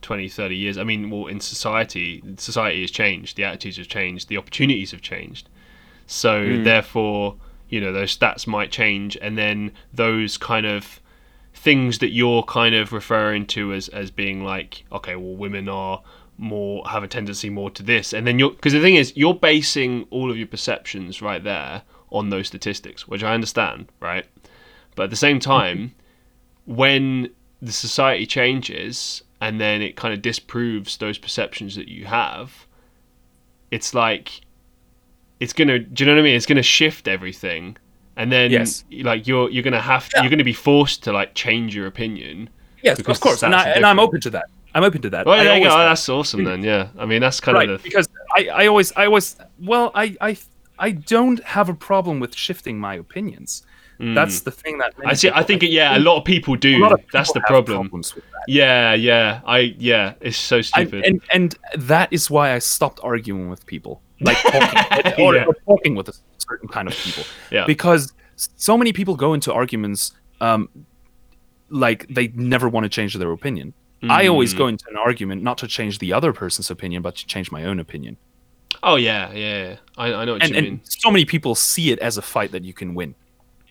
20, 0.00 0.28
30 0.30 0.56
years, 0.56 0.78
I 0.78 0.84
mean, 0.84 1.10
well, 1.10 1.26
in 1.26 1.40
society, 1.40 2.22
society 2.38 2.80
has 2.80 2.90
changed, 2.90 3.36
the 3.36 3.44
attitudes 3.44 3.76
have 3.76 3.88
changed, 3.88 4.28
the 4.28 4.38
opportunities 4.38 4.92
have 4.92 5.02
changed. 5.02 5.48
So, 6.06 6.40
Mm. 6.42 6.64
therefore, 6.64 7.36
you 7.68 7.80
know, 7.82 7.92
those 7.92 8.16
stats 8.16 8.46
might 8.46 8.70
change, 8.72 9.18
and 9.20 9.36
then 9.36 9.72
those 9.92 10.38
kind 10.38 10.64
of 10.64 11.00
things 11.54 11.98
that 11.98 12.10
you're 12.10 12.42
kind 12.42 12.74
of 12.74 12.92
referring 12.92 13.46
to 13.46 13.72
as 13.72 13.88
as 13.88 14.10
being 14.10 14.42
like 14.42 14.84
okay 14.90 15.14
well 15.16 15.36
women 15.36 15.68
are 15.68 16.02
more 16.38 16.82
have 16.88 17.02
a 17.02 17.08
tendency 17.08 17.50
more 17.50 17.70
to 17.70 17.82
this. 17.82 18.12
And 18.12 18.26
then 18.26 18.38
you're 18.38 18.50
because 18.50 18.72
the 18.72 18.80
thing 18.80 18.96
is 18.96 19.16
you're 19.16 19.34
basing 19.34 20.06
all 20.10 20.30
of 20.30 20.36
your 20.36 20.46
perceptions 20.46 21.22
right 21.22 21.42
there 21.42 21.82
on 22.10 22.28
those 22.28 22.46
statistics 22.46 23.08
which 23.08 23.22
i 23.22 23.32
understand 23.32 23.88
right? 24.00 24.26
But 24.94 25.04
at 25.04 25.10
the 25.10 25.16
same 25.16 25.38
time 25.38 25.94
when 26.66 27.30
the 27.60 27.72
society 27.72 28.26
changes 28.26 29.22
and 29.40 29.60
then 29.60 29.82
it 29.82 29.96
kind 29.96 30.12
of 30.12 30.20
disproves 30.20 30.96
those 30.96 31.18
perceptions 31.18 31.76
that 31.76 31.88
you 31.88 32.06
have 32.06 32.66
it's 33.70 33.94
like 33.94 34.42
it's 35.40 35.52
gonna 35.52 35.78
do 35.78 36.04
you 36.04 36.06
know 36.06 36.14
what 36.14 36.20
i 36.20 36.24
mean? 36.24 36.36
It's 36.36 36.46
gonna 36.46 36.62
shift 36.62 37.08
everything 37.08 37.76
and 38.16 38.30
then 38.30 38.50
Yes. 38.50 38.84
like 39.02 39.26
you're 39.26 39.48
you're 39.50 39.62
gonna 39.62 39.80
have 39.80 40.08
to, 40.08 40.12
Yeah. 40.16 40.22
you're 40.22 40.30
gonna 40.30 40.44
be 40.44 40.52
forced 40.52 41.02
to 41.04 41.12
like 41.12 41.34
change 41.34 41.74
your 41.74 41.86
opinion. 41.86 42.48
Yes 42.82 42.98
of 42.98 43.20
course 43.20 43.42
and, 43.42 43.54
I, 43.54 43.70
and 43.70 43.84
I'm 43.86 43.98
open 44.00 44.20
to 44.22 44.30
that. 44.30 44.46
I'm 44.74 44.84
open 44.84 45.02
to 45.02 45.10
that. 45.10 45.26
Well 45.26 45.38
I 45.38 45.42
you 45.42 45.48
go 45.48 45.54
always- 45.54 45.72
Oh, 45.72 45.78
that's 45.88 46.08
awesome 46.08 46.44
then 46.44 46.62
yeah. 46.62 46.88
I 46.98 47.06
mean 47.06 47.20
that's 47.20 47.40
kind 47.40 47.54
right 47.56 47.68
of 47.70 47.82
the 47.82 47.88
because 47.88 48.08
I, 48.36 48.48
I 48.62 48.66
always 48.66 48.92
i 48.96 49.04
always 49.06 49.36
well 49.60 49.90
I, 49.94 50.16
I 50.20 50.36
i 50.78 50.90
don't 50.90 51.42
have 51.44 51.68
a 51.68 51.74
problem 51.74 52.18
with 52.20 52.34
shifting 52.34 52.78
my 52.78 52.94
opinions. 52.94 53.62
That's 54.00 54.40
the 54.40 54.50
thing 54.50 54.78
that 54.78 54.96
Mm. 54.96 55.06
i 55.10 55.14
see 55.14 55.30
i 55.30 55.42
think 55.44 55.60
people- 55.60 55.74
yeah 55.74 55.96
a 55.96 56.00
lot 56.00 56.16
of 56.18 56.24
people 56.24 56.56
do. 56.56 56.84
Of 56.84 57.00
that's 57.12 57.32
the 57.32 57.40
problem. 57.52 57.88
that. 57.92 58.22
yeah 58.48 58.94
yeah 58.94 59.40
i 59.46 59.58
yeah 59.78 60.14
it's 60.20 60.36
so 60.36 60.56
I, 60.58 60.60
stupid. 60.62 61.04
and 61.04 61.20
and 61.32 61.54
that 61.92 62.08
is 62.12 62.28
why 62.28 62.52
I 62.56 62.58
stopped 62.58 62.98
arguing 63.04 63.48
with 63.48 63.64
people, 63.66 63.94
like 64.22 64.38
talking 64.42 65.24
or, 65.24 65.34
Yeah. 65.36 65.44
or 65.46 65.54
talking 65.66 65.94
with 65.94 66.08
a 66.08 66.14
certain 66.38 66.68
kind 66.68 66.88
of 66.88 66.94
people, 66.94 67.24
yeah 67.50 67.66
because 67.66 68.12
so 68.36 68.76
many 68.78 68.92
people 68.92 69.14
go 69.16 69.34
into 69.34 69.52
arguments 69.52 70.12
um, 70.40 70.68
like 71.68 72.06
they 72.08 72.28
never 72.28 72.68
want 72.68 72.84
to 72.84 72.88
change 72.90 73.14
their 73.14 73.32
opinion. 73.32 73.72
I 74.08 74.26
always 74.26 74.52
Mm. 74.52 74.58
go 74.58 74.66
into 74.66 74.84
an 74.90 74.96
argument 74.96 75.42
not 75.44 75.58
to 75.58 75.68
change 75.68 76.00
the 76.00 76.12
other 76.12 76.32
person's 76.32 76.70
opinion, 76.72 77.02
but 77.02 77.14
to 77.16 77.26
change 77.26 77.52
my 77.52 77.64
own 77.64 77.78
opinion. 77.78 78.16
oh 78.82 78.96
yeah 78.96 79.30
yeah, 79.32 79.62
yeah. 79.68 79.76
I, 79.96 80.06
I 80.12 80.24
know 80.24 80.32
what 80.32 80.42
And, 80.42 80.50
you 80.50 80.56
and 80.58 80.66
mean 80.66 80.80
so 80.84 81.10
many 81.10 81.24
people 81.24 81.54
see 81.54 81.92
it 81.92 81.98
as 82.00 82.18
a 82.18 82.22
fight 82.22 82.50
that 82.50 82.64
you 82.64 82.72
can 82.72 82.94
win, 82.94 83.14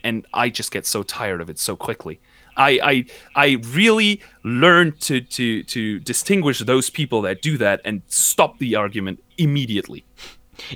and 0.03 0.25
I 0.33 0.49
just 0.49 0.71
get 0.71 0.85
so 0.87 1.03
tired 1.03 1.41
of 1.41 1.49
it 1.49 1.59
so 1.59 1.75
quickly. 1.75 2.19
I 2.55 2.71
I, 2.91 3.05
I 3.47 3.47
really 3.73 4.21
learned 4.43 4.99
to, 5.01 5.19
to 5.21 5.63
to 5.63 5.99
distinguish 5.99 6.59
those 6.59 6.89
people 6.89 7.21
that 7.23 7.41
do 7.41 7.57
that 7.57 7.81
and 7.83 8.01
stop 8.07 8.57
the 8.59 8.75
argument 8.75 9.21
immediately. 9.37 10.05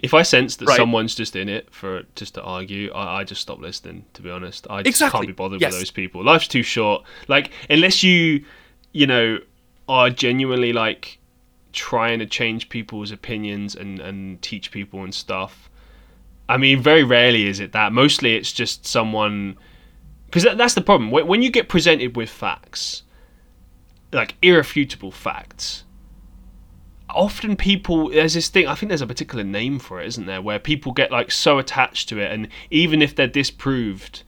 If 0.03 0.13
I 0.13 0.21
sense 0.23 0.55
that 0.57 0.67
Right. 0.67 0.77
someone's 0.77 1.15
just 1.15 1.35
in 1.35 1.49
it 1.49 1.67
for 1.73 2.03
just 2.15 2.33
to 2.35 2.41
argue, 2.43 2.91
I, 2.93 3.19
I 3.19 3.23
just 3.23 3.41
stop 3.41 3.59
listening. 3.59 4.05
To 4.13 4.21
be 4.21 4.29
honest, 4.29 4.67
I 4.69 4.83
just 4.83 4.87
Exactly. 4.87 5.19
can't 5.19 5.27
be 5.27 5.33
bothered 5.33 5.61
Yes. 5.61 5.73
with 5.73 5.81
those 5.81 5.91
people. 5.91 6.23
Life's 6.23 6.47
too 6.47 6.63
short. 6.63 7.03
Like 7.27 7.51
unless 7.69 8.03
you, 8.03 8.43
you 8.91 9.07
know, 9.07 9.39
are 9.87 10.09
genuinely 10.09 10.73
like 10.73 11.19
trying 11.73 12.19
to 12.19 12.25
change 12.25 12.69
people's 12.69 13.11
opinions 13.11 13.75
and 13.75 13.99
and 13.99 14.41
teach 14.41 14.71
people 14.71 15.03
and 15.03 15.13
stuff. 15.13 15.69
I 16.47 16.57
mean, 16.57 16.79
very 16.81 17.03
rarely 17.03 17.47
is 17.47 17.59
it 17.59 17.71
that. 17.71 17.91
Mostly, 17.91 18.35
it's 18.35 18.53
just 18.53 18.85
someone 18.85 19.57
because 20.27 20.43
that, 20.43 20.57
that's 20.57 20.73
the 20.75 20.81
problem. 20.81 21.09
When, 21.11 21.25
when 21.27 21.41
you 21.41 21.49
get 21.49 21.69
presented 21.69 22.15
with 22.15 22.29
facts, 22.29 23.03
like 24.11 24.35
irrefutable 24.41 25.11
facts, 25.11 25.83
often 27.15 27.55
people 27.55 28.09
there's 28.09 28.33
this 28.33 28.49
thing. 28.49 28.67
I 28.67 28.75
think 28.75 28.89
there's 28.89 29.01
a 29.01 29.07
particular 29.07 29.43
name 29.43 29.79
for 29.79 30.01
it, 30.01 30.07
isn't 30.07 30.25
there? 30.25 30.41
Where 30.41 30.59
people 30.59 30.91
get 30.91 31.11
like 31.11 31.31
so 31.31 31.57
attached 31.57 32.09
to 32.09 32.19
it, 32.19 32.31
and 32.31 32.47
even 32.69 33.01
if 33.01 33.15
they're 33.15 33.27
disproved, 33.27 34.23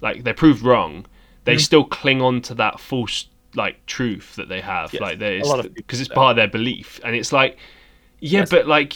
like 0.00 0.24
they're 0.24 0.34
proved 0.34 0.62
wrong, 0.62 1.06
they 1.44 1.56
mm. 1.56 1.60
still 1.60 1.84
cling 1.84 2.22
on 2.22 2.40
to 2.42 2.54
that 2.54 2.80
false 2.80 3.26
like 3.54 3.84
truth 3.86 4.36
that 4.36 4.48
they 4.48 4.60
have. 4.60 4.92
Yes, 4.92 5.02
Like 5.02 5.18
there 5.18 5.38
a 5.38 5.44
lot 5.44 5.58
of 5.58 5.66
people 5.66 5.74
because 5.76 6.00
it's 6.00 6.08
part 6.08 6.30
of 6.30 6.36
their 6.36 6.48
belief, 6.48 7.00
and 7.04 7.14
it's 7.14 7.32
like, 7.32 7.58
yeah, 8.20 8.40
Yes. 8.40 8.50
but 8.50 8.66
like. 8.66 8.94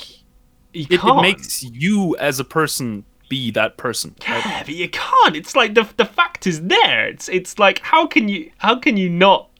You 0.76 0.86
It, 0.90 1.00
can't. 1.00 1.20
it 1.20 1.22
makes 1.22 1.62
you 1.62 2.16
as 2.16 2.40
a 2.40 2.44
person 2.44 3.04
be 3.28 3.50
that 3.52 3.76
person. 3.76 4.16
right? 4.28 4.44
Yeah, 4.44 4.62
but 4.64 4.74
you 4.74 4.88
can't. 4.88 5.36
It's 5.36 5.54
like 5.54 5.74
the 5.74 5.88
the 5.96 6.04
fact 6.04 6.46
is 6.46 6.62
there. 6.62 7.06
It's 7.06 7.28
it's 7.28 7.58
like 7.58 7.78
how 7.80 8.06
can 8.06 8.28
you 8.28 8.50
how 8.58 8.76
can 8.76 8.96
you 8.96 9.08
not 9.08 9.50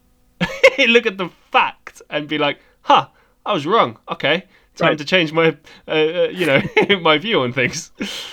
look 0.88 1.06
at 1.06 1.18
the 1.18 1.30
fact 1.51 2.02
and 2.10 2.28
be 2.28 2.38
like, 2.38 2.59
huh, 2.82 3.06
I 3.46 3.52
was 3.52 3.66
wrong. 3.66 3.98
Okay, 4.08 4.44
time 4.76 4.88
Right. 4.90 4.98
to 4.98 5.04
change 5.04 5.32
my 5.32 5.56
uh, 5.88 5.90
uh, 5.90 6.28
you 6.32 6.46
know 6.46 6.60
my 7.02 7.18
view 7.18 7.40
on 7.42 7.52
things. 7.52 7.90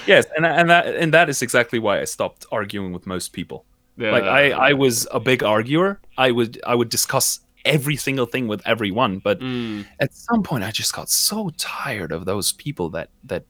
Yes, 0.08 0.26
and 0.36 0.46
and 0.46 0.70
that 0.70 0.88
and 0.88 1.14
that 1.14 1.30
is 1.30 1.42
exactly 1.42 1.80
why 1.80 2.02
I 2.02 2.06
stopped 2.06 2.46
arguing 2.52 2.94
with 2.94 3.06
most 3.06 3.34
people. 3.34 3.66
Yeah, 3.98 4.12
Like 4.12 4.24
I, 4.24 4.52
I 4.70 4.74
was 4.74 5.08
a 5.12 5.20
big 5.20 5.44
arguer. 5.44 6.00
I 6.18 6.32
would 6.32 6.62
I 6.66 6.76
would 6.76 6.90
discuss 6.90 7.42
every 7.66 7.96
single 7.96 8.26
thing 8.26 8.48
with 8.48 8.62
everyone, 8.66 9.20
but 9.20 9.40
Mm, 9.40 9.86
at 10.00 10.14
some 10.14 10.42
point 10.44 10.64
I 10.64 10.72
just 10.72 10.94
got 10.94 11.10
so 11.10 11.52
tired 11.58 12.12
of 12.12 12.26
those 12.26 12.54
people 12.54 12.90
that 12.92 13.10
that 13.26 13.44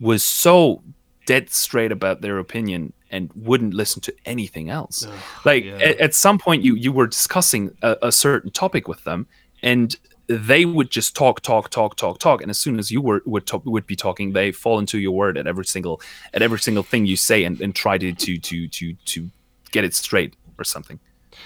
was 0.00 0.22
so 0.22 0.82
dead 1.26 1.50
straight 1.50 1.92
about 1.92 2.20
their 2.20 2.38
opinion 2.38 2.92
and 3.10 3.30
wouldn't 3.34 3.72
listen 3.74 4.02
to 4.02 4.12
anything 4.26 4.68
else. 4.68 5.06
Like 5.44 5.64
yeah. 5.64 5.76
at, 5.78 5.98
at 6.00 6.14
some 6.14 6.38
point 6.38 6.64
you 6.64 6.74
you 6.74 6.92
were 6.92 7.06
discussing 7.06 7.70
a, 7.82 7.96
a 8.02 8.12
certain 8.12 8.50
topic 8.50 8.88
with 8.88 9.04
them 9.04 9.26
and 9.62 9.96
they 10.28 10.64
would 10.64 10.90
just 10.90 11.14
talk 11.14 11.40
talk 11.40 11.70
talk 11.70 11.96
talk 11.96 12.18
talk 12.18 12.42
and 12.42 12.50
as 12.50 12.58
soon 12.58 12.78
as 12.78 12.90
you 12.90 13.00
were 13.00 13.22
would 13.26 13.46
talk, 13.46 13.64
would 13.64 13.86
be 13.86 13.96
talking 13.96 14.32
they 14.32 14.50
fall 14.50 14.78
into 14.78 14.98
your 14.98 15.12
word 15.12 15.38
at 15.38 15.46
every 15.46 15.64
single 15.64 16.00
at 16.34 16.42
every 16.42 16.58
single 16.58 16.82
thing 16.82 17.06
you 17.06 17.16
say 17.16 17.44
and, 17.44 17.60
and 17.60 17.74
try 17.74 17.96
to 17.96 18.12
to 18.12 18.36
to 18.38 18.66
to 18.68 18.92
to 19.04 19.30
get 19.70 19.84
it 19.84 19.94
straight 19.94 20.34
or 20.58 20.64
something 20.64 20.98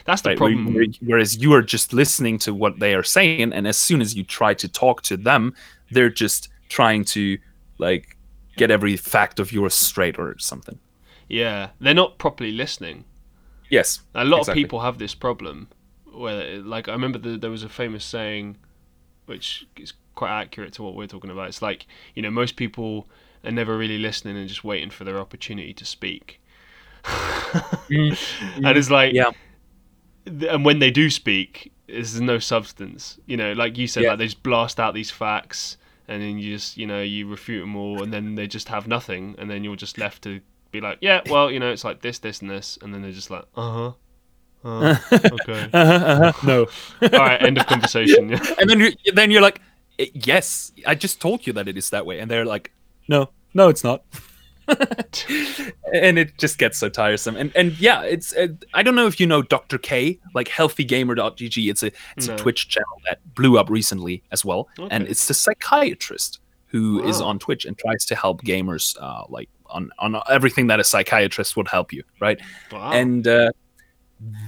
that's 0.05 0.23
the 0.23 0.31
right? 0.31 0.39
Problem. 0.39 0.95
whereas 1.01 1.37
you 1.37 1.53
are 1.53 1.63
just 1.63 1.93
listening 1.93 2.39
to 2.39 2.55
what 2.55 2.79
they 2.79 2.95
are 2.95 3.03
saying, 3.03 3.53
and 3.53 3.67
as 3.67 3.77
soon 3.77 4.01
as 4.01 4.15
you 4.15 4.23
try 4.23 4.55
to 4.55 4.69
talk 4.69 5.03
to 5.03 5.17
them, 5.17 5.55
they're 5.91 6.11
just 6.11 6.49
trying 6.69 7.05
to 7.05 7.39
like 7.79 8.17
get 8.57 8.71
every 8.71 8.97
fact 8.97 9.41
of 9.41 9.53
yours 9.53 9.75
straight 9.75 10.19
or 10.19 10.39
something. 10.39 10.79
Yeah, 11.29 11.71
they're 11.81 11.95
not 11.95 12.19
properly 12.19 12.53
listening. 12.53 13.05
Yes, 13.69 14.01
A 14.15 14.25
lot 14.25 14.41
Exactly. 14.41 14.63
of 14.63 14.65
people 14.67 14.81
have 14.81 14.99
this 14.99 15.15
problem. 15.15 15.69
Where, 16.13 16.59
like, 16.59 16.89
I 16.89 16.93
remember 16.93 17.19
the, 17.19 17.39
there 17.39 17.51
was 17.51 17.63
a 17.63 17.69
famous 17.69 18.05
saying, 18.05 18.57
which 19.31 19.67
is 19.77 19.95
quite 20.15 20.31
accurate 20.43 20.75
to 20.75 20.83
what 20.83 20.95
we're 20.95 21.07
talking 21.07 21.31
about. 21.31 21.49
It's 21.49 21.63
like, 21.63 21.87
you 22.15 22.21
know, 22.21 22.31
most 22.31 22.57
people 22.57 23.09
are 23.45 23.51
never 23.51 23.79
really 23.79 23.97
listening 23.97 24.37
and 24.37 24.47
just 24.49 24.65
waiting 24.65 24.91
for 24.91 25.05
their 25.05 25.19
opportunity 25.19 25.73
to 25.73 25.85
speak. 25.87 26.41
and 27.89 28.77
it's 28.77 28.91
like, 28.91 29.15
yeah, 29.15 29.31
and 30.27 30.65
when 30.65 30.79
they 30.81 30.91
do 30.91 31.09
speak, 31.11 31.73
there's 31.87 32.21
no 32.21 32.39
substance. 32.39 33.19
You 33.27 33.37
know, 33.37 33.53
like 33.53 33.79
you 33.79 33.87
said, 33.87 34.03
Yeah. 34.03 34.11
like 34.11 34.19
they 34.19 34.27
just 34.27 34.43
blast 34.43 34.79
out 34.79 34.95
these 34.95 35.11
facts, 35.11 35.77
and 36.09 36.23
then 36.23 36.39
you 36.39 36.55
just, 36.55 36.77
you 36.77 36.87
know, 36.87 37.01
you 37.03 37.27
refute 37.27 37.63
them 37.63 37.77
all, 37.77 38.03
and 38.03 38.13
then 38.13 38.35
they 38.35 38.47
just 38.47 38.69
have 38.69 38.87
nothing, 38.87 39.35
and 39.39 39.51
then 39.51 39.65
you're 39.65 39.77
just 39.77 39.97
left 39.97 40.23
to 40.25 40.41
be 40.71 40.81
like, 40.81 40.99
yeah, 41.01 41.21
well, 41.31 41.51
you 41.51 41.59
know, 41.59 41.71
it's 41.73 41.85
like 41.85 42.03
this, 42.03 42.19
this, 42.19 42.41
and 42.43 42.51
this, 42.51 42.79
and 42.83 42.93
then 42.93 43.03
they're 43.03 43.13
just 43.13 43.31
like, 43.31 43.45
uh 43.57 43.73
huh, 43.73 43.93
uh, 44.65 44.97
okay, 45.13 45.69
uh-huh, 45.73 46.05
uh-huh, 46.05 46.47
no. 46.47 46.67
all 47.03 47.09
right, 47.19 47.43
end 47.43 47.59
of 47.59 47.67
conversation. 47.67 48.29
Yeah. 48.31 48.55
and 48.61 48.69
then 48.69 48.81
you 48.81 48.93
then 49.15 49.31
you're 49.31 49.43
like, 49.43 49.61
"Eh, 49.99 50.07
yes, 50.15 50.73
I 50.87 50.95
just 50.95 51.21
told 51.21 51.47
you 51.47 51.53
that 51.55 51.69
it 51.69 51.77
is 51.77 51.91
that 51.91 52.05
way, 52.07 52.19
and 52.21 52.31
they're 52.31 52.45
like, 52.45 52.71
no, 53.09 53.31
no, 53.55 53.69
it's 53.69 53.83
not. 53.85 54.05
and 55.93 56.19
it 56.19 56.37
just 56.39 56.59
gets 56.59 56.79
so 56.79 56.89
tiresome. 56.89 57.37
And 57.37 57.51
and 57.57 57.79
yeah, 57.81 58.03
it's 58.03 58.35
uh, 58.37 58.49
I 58.75 58.83
don't 58.83 58.95
know 58.95 59.07
if 59.07 59.19
you 59.21 59.27
know 59.27 59.43
Dr. 59.43 59.79
K, 59.79 60.19
like 60.35 60.49
healthygamer.gg. 60.49 61.71
It's 61.71 61.83
a 61.83 61.91
it's 62.17 62.29
No. 62.29 62.35
a 62.35 62.39
Twitch 62.39 62.69
channel 62.69 63.01
that 63.09 63.19
blew 63.35 63.59
up 63.59 63.69
recently 63.71 64.23
as 64.31 64.45
well, 64.45 64.69
and 64.91 65.07
it's 65.09 65.27
the 65.27 65.35
psychiatrist 65.35 66.41
who 66.67 67.03
is 67.03 67.21
Wow. 67.21 67.29
on 67.29 67.39
Twitch 67.41 67.65
and 67.65 67.77
tries 67.77 68.05
to 68.07 68.15
help 68.15 68.43
gamers, 68.43 68.97
uh, 69.01 69.25
like 69.29 69.49
on 69.67 69.91
on 69.99 70.21
everything 70.29 70.69
that 70.69 70.79
a 70.79 70.85
psychiatrist 70.85 71.57
would 71.57 71.67
help 71.69 71.93
you, 71.93 72.05
right? 72.21 72.39
Wow. 72.71 72.93
And 72.93 73.27
uh, 73.27 73.51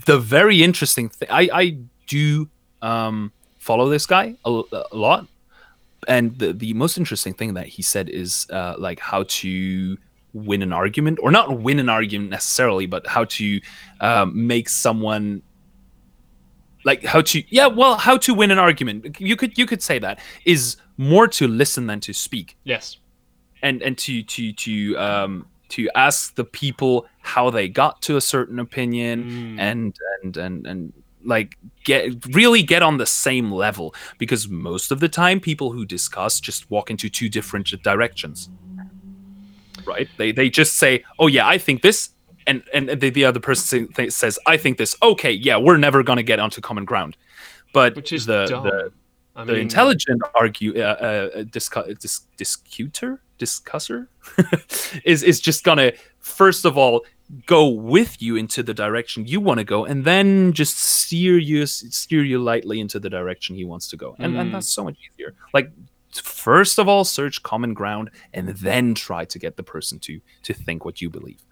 the 0.07 0.19
very 0.19 0.63
interesting 0.63 1.09
thing, 1.09 1.29
I, 1.31 1.49
I 1.53 1.77
do 2.07 2.49
um, 2.83 3.33
follow 3.59 3.89
this 3.89 4.07
guy 4.07 4.35
a, 4.45 4.63
a 4.93 4.97
lot. 4.97 5.27
And 6.09 6.37
the, 6.39 6.53
the 6.53 6.75
most 6.75 6.99
interesting 6.99 7.33
thing 7.33 7.55
that 7.55 7.67
he 7.67 7.83
said 7.83 8.09
is 8.09 8.47
uh, 8.51 8.75
like 8.77 8.99
how 8.99 9.25
to 9.29 9.97
win 10.33 10.63
an 10.63 10.73
argument, 10.73 11.19
or 11.23 11.31
not 11.31 11.61
win 11.61 11.79
an 11.79 11.89
argument 11.89 12.31
necessarily, 12.31 12.87
but 12.87 13.07
how 13.07 13.25
to 13.25 13.61
um, 14.01 14.47
make 14.47 14.69
someone 14.69 15.43
like 16.85 17.05
how 17.05 17.21
to 17.21 17.43
yeah 17.49 17.67
well 17.67 17.97
how 17.97 18.17
to 18.17 18.35
win 18.35 18.51
an 18.51 18.59
argument 18.59 19.21
you 19.21 19.37
could 19.37 19.57
you 19.57 19.67
could 19.67 19.81
say 19.81 20.01
that 20.01 20.19
is 20.45 20.77
more 20.97 21.29
to 21.29 21.47
listen 21.47 21.87
than 21.87 22.01
to 22.01 22.13
speak 22.13 22.57
yes. 22.65 22.97
and 23.63 23.83
and 23.83 23.97
to 23.99 24.23
to 24.25 24.53
to 24.53 24.97
um 24.97 25.47
to 25.69 25.89
ask 25.95 26.35
the 26.35 26.45
people 26.45 27.07
how 27.23 27.51
they 27.51 27.69
got 27.69 28.03
to 28.03 28.17
a 28.17 28.21
certain 28.21 28.59
opinion 28.59 29.25
Mm. 29.25 29.59
and 29.61 29.97
and 30.23 30.37
and 30.37 30.67
and 30.67 30.93
like 31.25 31.57
get 31.85 32.27
really 32.35 32.63
get 32.63 32.83
on 32.83 32.99
the 32.99 33.07
same 33.07 33.51
level. 33.53 33.95
Because 34.19 34.49
most 34.49 34.91
of 34.93 34.99
the 35.01 35.09
time 35.09 35.41
people 35.41 35.73
who 35.73 35.85
discuss 35.85 36.41
just 36.41 36.69
walk 36.71 36.91
into 36.91 37.09
two 37.09 37.29
different 37.29 37.73
directions. 37.83 38.49
Right? 39.87 40.09
They 40.17 40.33
they 40.33 40.49
just 40.51 40.75
say 40.77 41.05
oh 41.19 41.27
yeah 41.27 41.47
i 41.49 41.59
think 41.59 41.83
this 41.83 42.11
and 42.47 42.63
and 42.75 42.89
the, 42.89 43.11
the 43.11 43.25
other 43.25 43.41
person 43.41 43.89
says 44.11 44.39
i 44.47 44.57
think 44.57 44.79
this. 44.79 44.97
Okay 45.03 45.33
yeah 45.33 45.57
we're 45.57 45.77
never 45.79 46.03
going 46.03 46.19
to 46.19 46.23
get 46.23 46.39
onto 46.39 46.61
common 46.61 46.85
ground. 46.85 47.17
But 47.73 47.97
Which 47.97 48.13
is 48.13 48.27
the, 48.27 48.47
dumb. 48.47 48.65
the 48.65 48.93
the 49.35 49.45
mean, 49.53 49.63
intelligent 49.63 50.21
argue 50.35 50.75
uh, 50.79 50.83
uh, 50.83 51.43
discu- 51.45 51.99
dis- 51.99 52.27
discuter 52.37 53.23
discusser 53.47 54.01
is 55.13 55.21
is 55.31 55.39
just 55.49 55.61
gonna 55.69 55.91
first 56.37 56.65
of 56.65 56.75
all 56.79 56.97
go 57.47 57.63
with 57.95 58.13
you 58.27 58.37
into 58.43 58.63
the 58.69 58.75
direction 58.85 59.19
you 59.27 59.41
want 59.49 59.59
to 59.63 59.65
go 59.65 59.85
and 59.91 60.05
then 60.05 60.53
just 60.53 60.77
steer 60.79 61.37
you 61.51 61.67
steer 61.67 62.23
you 62.33 62.39
lightly 62.51 62.79
into 62.85 62.99
the 63.05 63.11
direction 63.19 63.51
he 63.57 63.65
wants 63.73 63.87
to 63.93 63.97
go. 63.97 64.09
And, 64.19 64.35
Mm. 64.35 64.41
and 64.41 64.55
that's 64.55 64.69
so 64.79 64.83
much 64.85 64.97
easier. 65.07 65.31
Like 65.57 65.69
first 66.47 66.79
of 66.79 66.87
all 66.91 67.05
search 67.05 67.37
common 67.43 67.73
ground 67.81 68.11
and 68.37 68.45
then 68.69 68.95
try 69.07 69.23
to 69.33 69.39
get 69.45 69.53
the 69.57 69.63
person 69.75 69.99
to 70.07 70.21
to 70.47 70.53
think 70.67 70.85
what 70.87 70.97
you 71.03 71.09
believe 71.19 71.43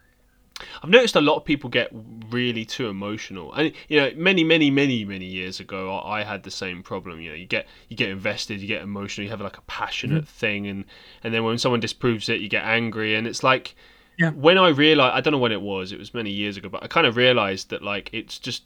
I've 0.82 0.90
noticed 0.90 1.16
a 1.16 1.20
lot 1.20 1.36
of 1.36 1.44
people 1.44 1.70
get 1.70 1.90
really 2.30 2.64
too 2.64 2.88
emotional, 2.88 3.52
and 3.54 3.72
you 3.88 4.00
know, 4.00 4.10
many, 4.16 4.44
many, 4.44 4.70
many, 4.70 5.04
many 5.04 5.26
years 5.26 5.60
ago, 5.60 5.96
I 5.96 6.20
I 6.20 6.24
had 6.24 6.42
the 6.42 6.50
same 6.50 6.82
problem. 6.82 7.20
You 7.20 7.30
know, 7.30 7.36
you 7.36 7.46
get 7.46 7.66
you 7.88 7.96
get 7.96 8.10
invested, 8.10 8.60
you 8.60 8.68
get 8.68 8.82
emotional, 8.82 9.24
you 9.24 9.30
have 9.30 9.40
like 9.40 9.58
a 9.58 9.62
passionate 9.62 10.24
mm-hmm. 10.24 10.38
thing, 10.38 10.66
and 10.66 10.84
and 11.22 11.32
then 11.32 11.44
when 11.44 11.58
someone 11.58 11.80
disproves 11.80 12.28
it, 12.28 12.40
you 12.40 12.48
get 12.48 12.64
angry, 12.64 13.14
and 13.14 13.26
it's 13.26 13.42
like, 13.42 13.74
Yeah. 14.18 14.30
when 14.30 14.58
I 14.58 14.68
realized, 14.68 15.14
I 15.14 15.20
don't 15.20 15.32
know 15.32 15.38
when 15.38 15.52
it 15.52 15.62
was, 15.62 15.92
it 15.92 15.98
was 15.98 16.12
many 16.14 16.30
years 16.30 16.56
ago, 16.56 16.68
but 16.68 16.82
I 16.82 16.86
kind 16.86 17.06
of 17.06 17.16
realized 17.16 17.70
that 17.70 17.82
like 17.82 18.10
it's 18.12 18.38
just 18.38 18.64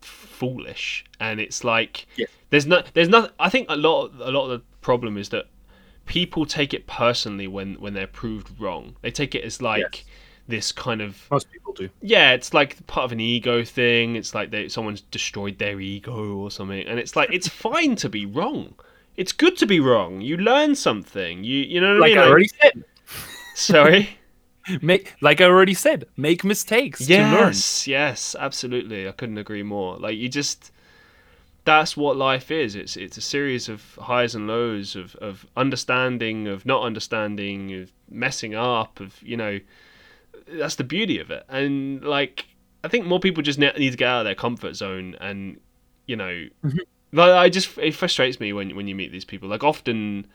foolish, 0.00 1.04
and 1.20 1.40
it's 1.40 1.64
like 1.64 2.06
Yeah. 2.16 2.26
there's 2.50 2.66
no, 2.66 2.82
there's 2.94 3.08
not. 3.08 3.32
I 3.38 3.48
think 3.48 3.66
a 3.68 3.76
lot, 3.76 4.12
a 4.20 4.30
lot 4.30 4.44
of 4.44 4.50
the 4.50 4.64
problem 4.80 5.16
is 5.18 5.28
that 5.30 5.46
people 6.06 6.46
take 6.46 6.72
it 6.72 6.86
personally 6.86 7.48
when 7.48 7.74
when 7.74 7.92
they're 7.94 8.06
proved 8.06 8.60
wrong. 8.60 8.96
They 9.02 9.10
take 9.10 9.34
it 9.34 9.44
as 9.44 9.60
like 9.60 9.80
Yes. 9.80 10.04
This 10.48 10.72
kind 10.72 11.00
of 11.00 11.26
most 11.30 11.50
people 11.50 11.72
do 11.72 11.90
yeah, 12.00 12.32
it's 12.32 12.54
like 12.54 12.86
part 12.86 13.04
of 13.04 13.12
an 13.12 13.20
ego 13.20 13.64
thing. 13.64 14.16
It's 14.16 14.34
like 14.34 14.50
they, 14.50 14.68
someone's 14.68 15.00
destroyed 15.00 15.58
their 15.58 15.80
ego 15.80 16.36
or 16.36 16.50
something, 16.50 16.86
and 16.86 16.98
it's 16.98 17.16
like 17.16 17.30
it's 17.32 17.48
fine 17.48 17.96
to 17.96 18.08
be 18.08 18.26
wrong. 18.26 18.74
It's 19.16 19.32
good 19.32 19.56
to 19.58 19.66
be 19.66 19.80
wrong. 19.80 20.20
You 20.20 20.36
learn 20.36 20.74
something. 20.74 21.44
You 21.44 21.58
you 21.62 21.80
know 21.80 21.94
what 21.94 22.00
like 22.00 22.12
I 22.12 22.20
i 22.20 22.24
mean? 22.24 22.28
already 22.30 22.48
said 22.48 22.84
Sorry. 23.54 24.18
make 24.82 25.14
like 25.20 25.40
i 25.40 25.44
already 25.44 25.74
said 25.74 26.06
make 26.16 26.42
mistakes 26.42 27.06
to 27.06 27.12
learn 27.16 27.32
yes, 27.32 27.86
yes, 27.86 28.34
absolutely. 28.38 29.08
I 29.08 29.12
couldn't 29.12 29.38
agree 29.38 29.62
more. 29.62 29.96
Like 29.96 30.16
you 30.16 30.28
just 30.28 30.72
that's 31.64 31.96
what 31.96 32.16
life 32.16 32.50
is. 32.50 32.74
It's 32.74 32.96
it's 32.96 33.16
a 33.16 33.20
series 33.20 33.68
of 33.68 33.82
highs 34.00 34.34
and 34.34 34.46
lows 34.46 34.96
of 34.96 35.16
of 35.16 35.46
understanding, 35.56 36.46
of 36.48 36.64
not 36.64 36.82
understanding, 36.82 37.74
of 37.74 37.92
messing 38.08 38.54
up, 38.54 39.00
of 39.00 39.20
you 39.22 39.36
know. 39.36 39.60
That's 40.48 40.76
the 40.76 40.84
beauty 40.84 41.18
of 41.18 41.30
it, 41.30 41.44
and 41.48 42.02
like 42.04 42.46
I 42.84 42.88
think 42.88 43.06
more 43.06 43.18
people 43.20 43.42
just 43.42 43.58
need 43.58 43.72
to 43.74 43.90
get 43.96 44.08
out 44.08 44.20
of 44.20 44.24
their 44.24 44.34
comfort 44.34 44.74
zone, 44.76 45.16
and 45.20 45.60
you 46.06 46.16
know, 46.16 46.46
Mhm. 46.64 46.78
like 47.12 47.30
I 47.32 47.48
just 47.48 47.76
it 47.78 47.94
frustrates 47.94 48.38
me 48.40 48.52
when 48.52 48.76
when 48.76 48.86
you 48.88 48.94
meet 48.94 49.12
these 49.12 49.24
people. 49.24 49.48
Like 49.48 49.64
often 49.64 50.26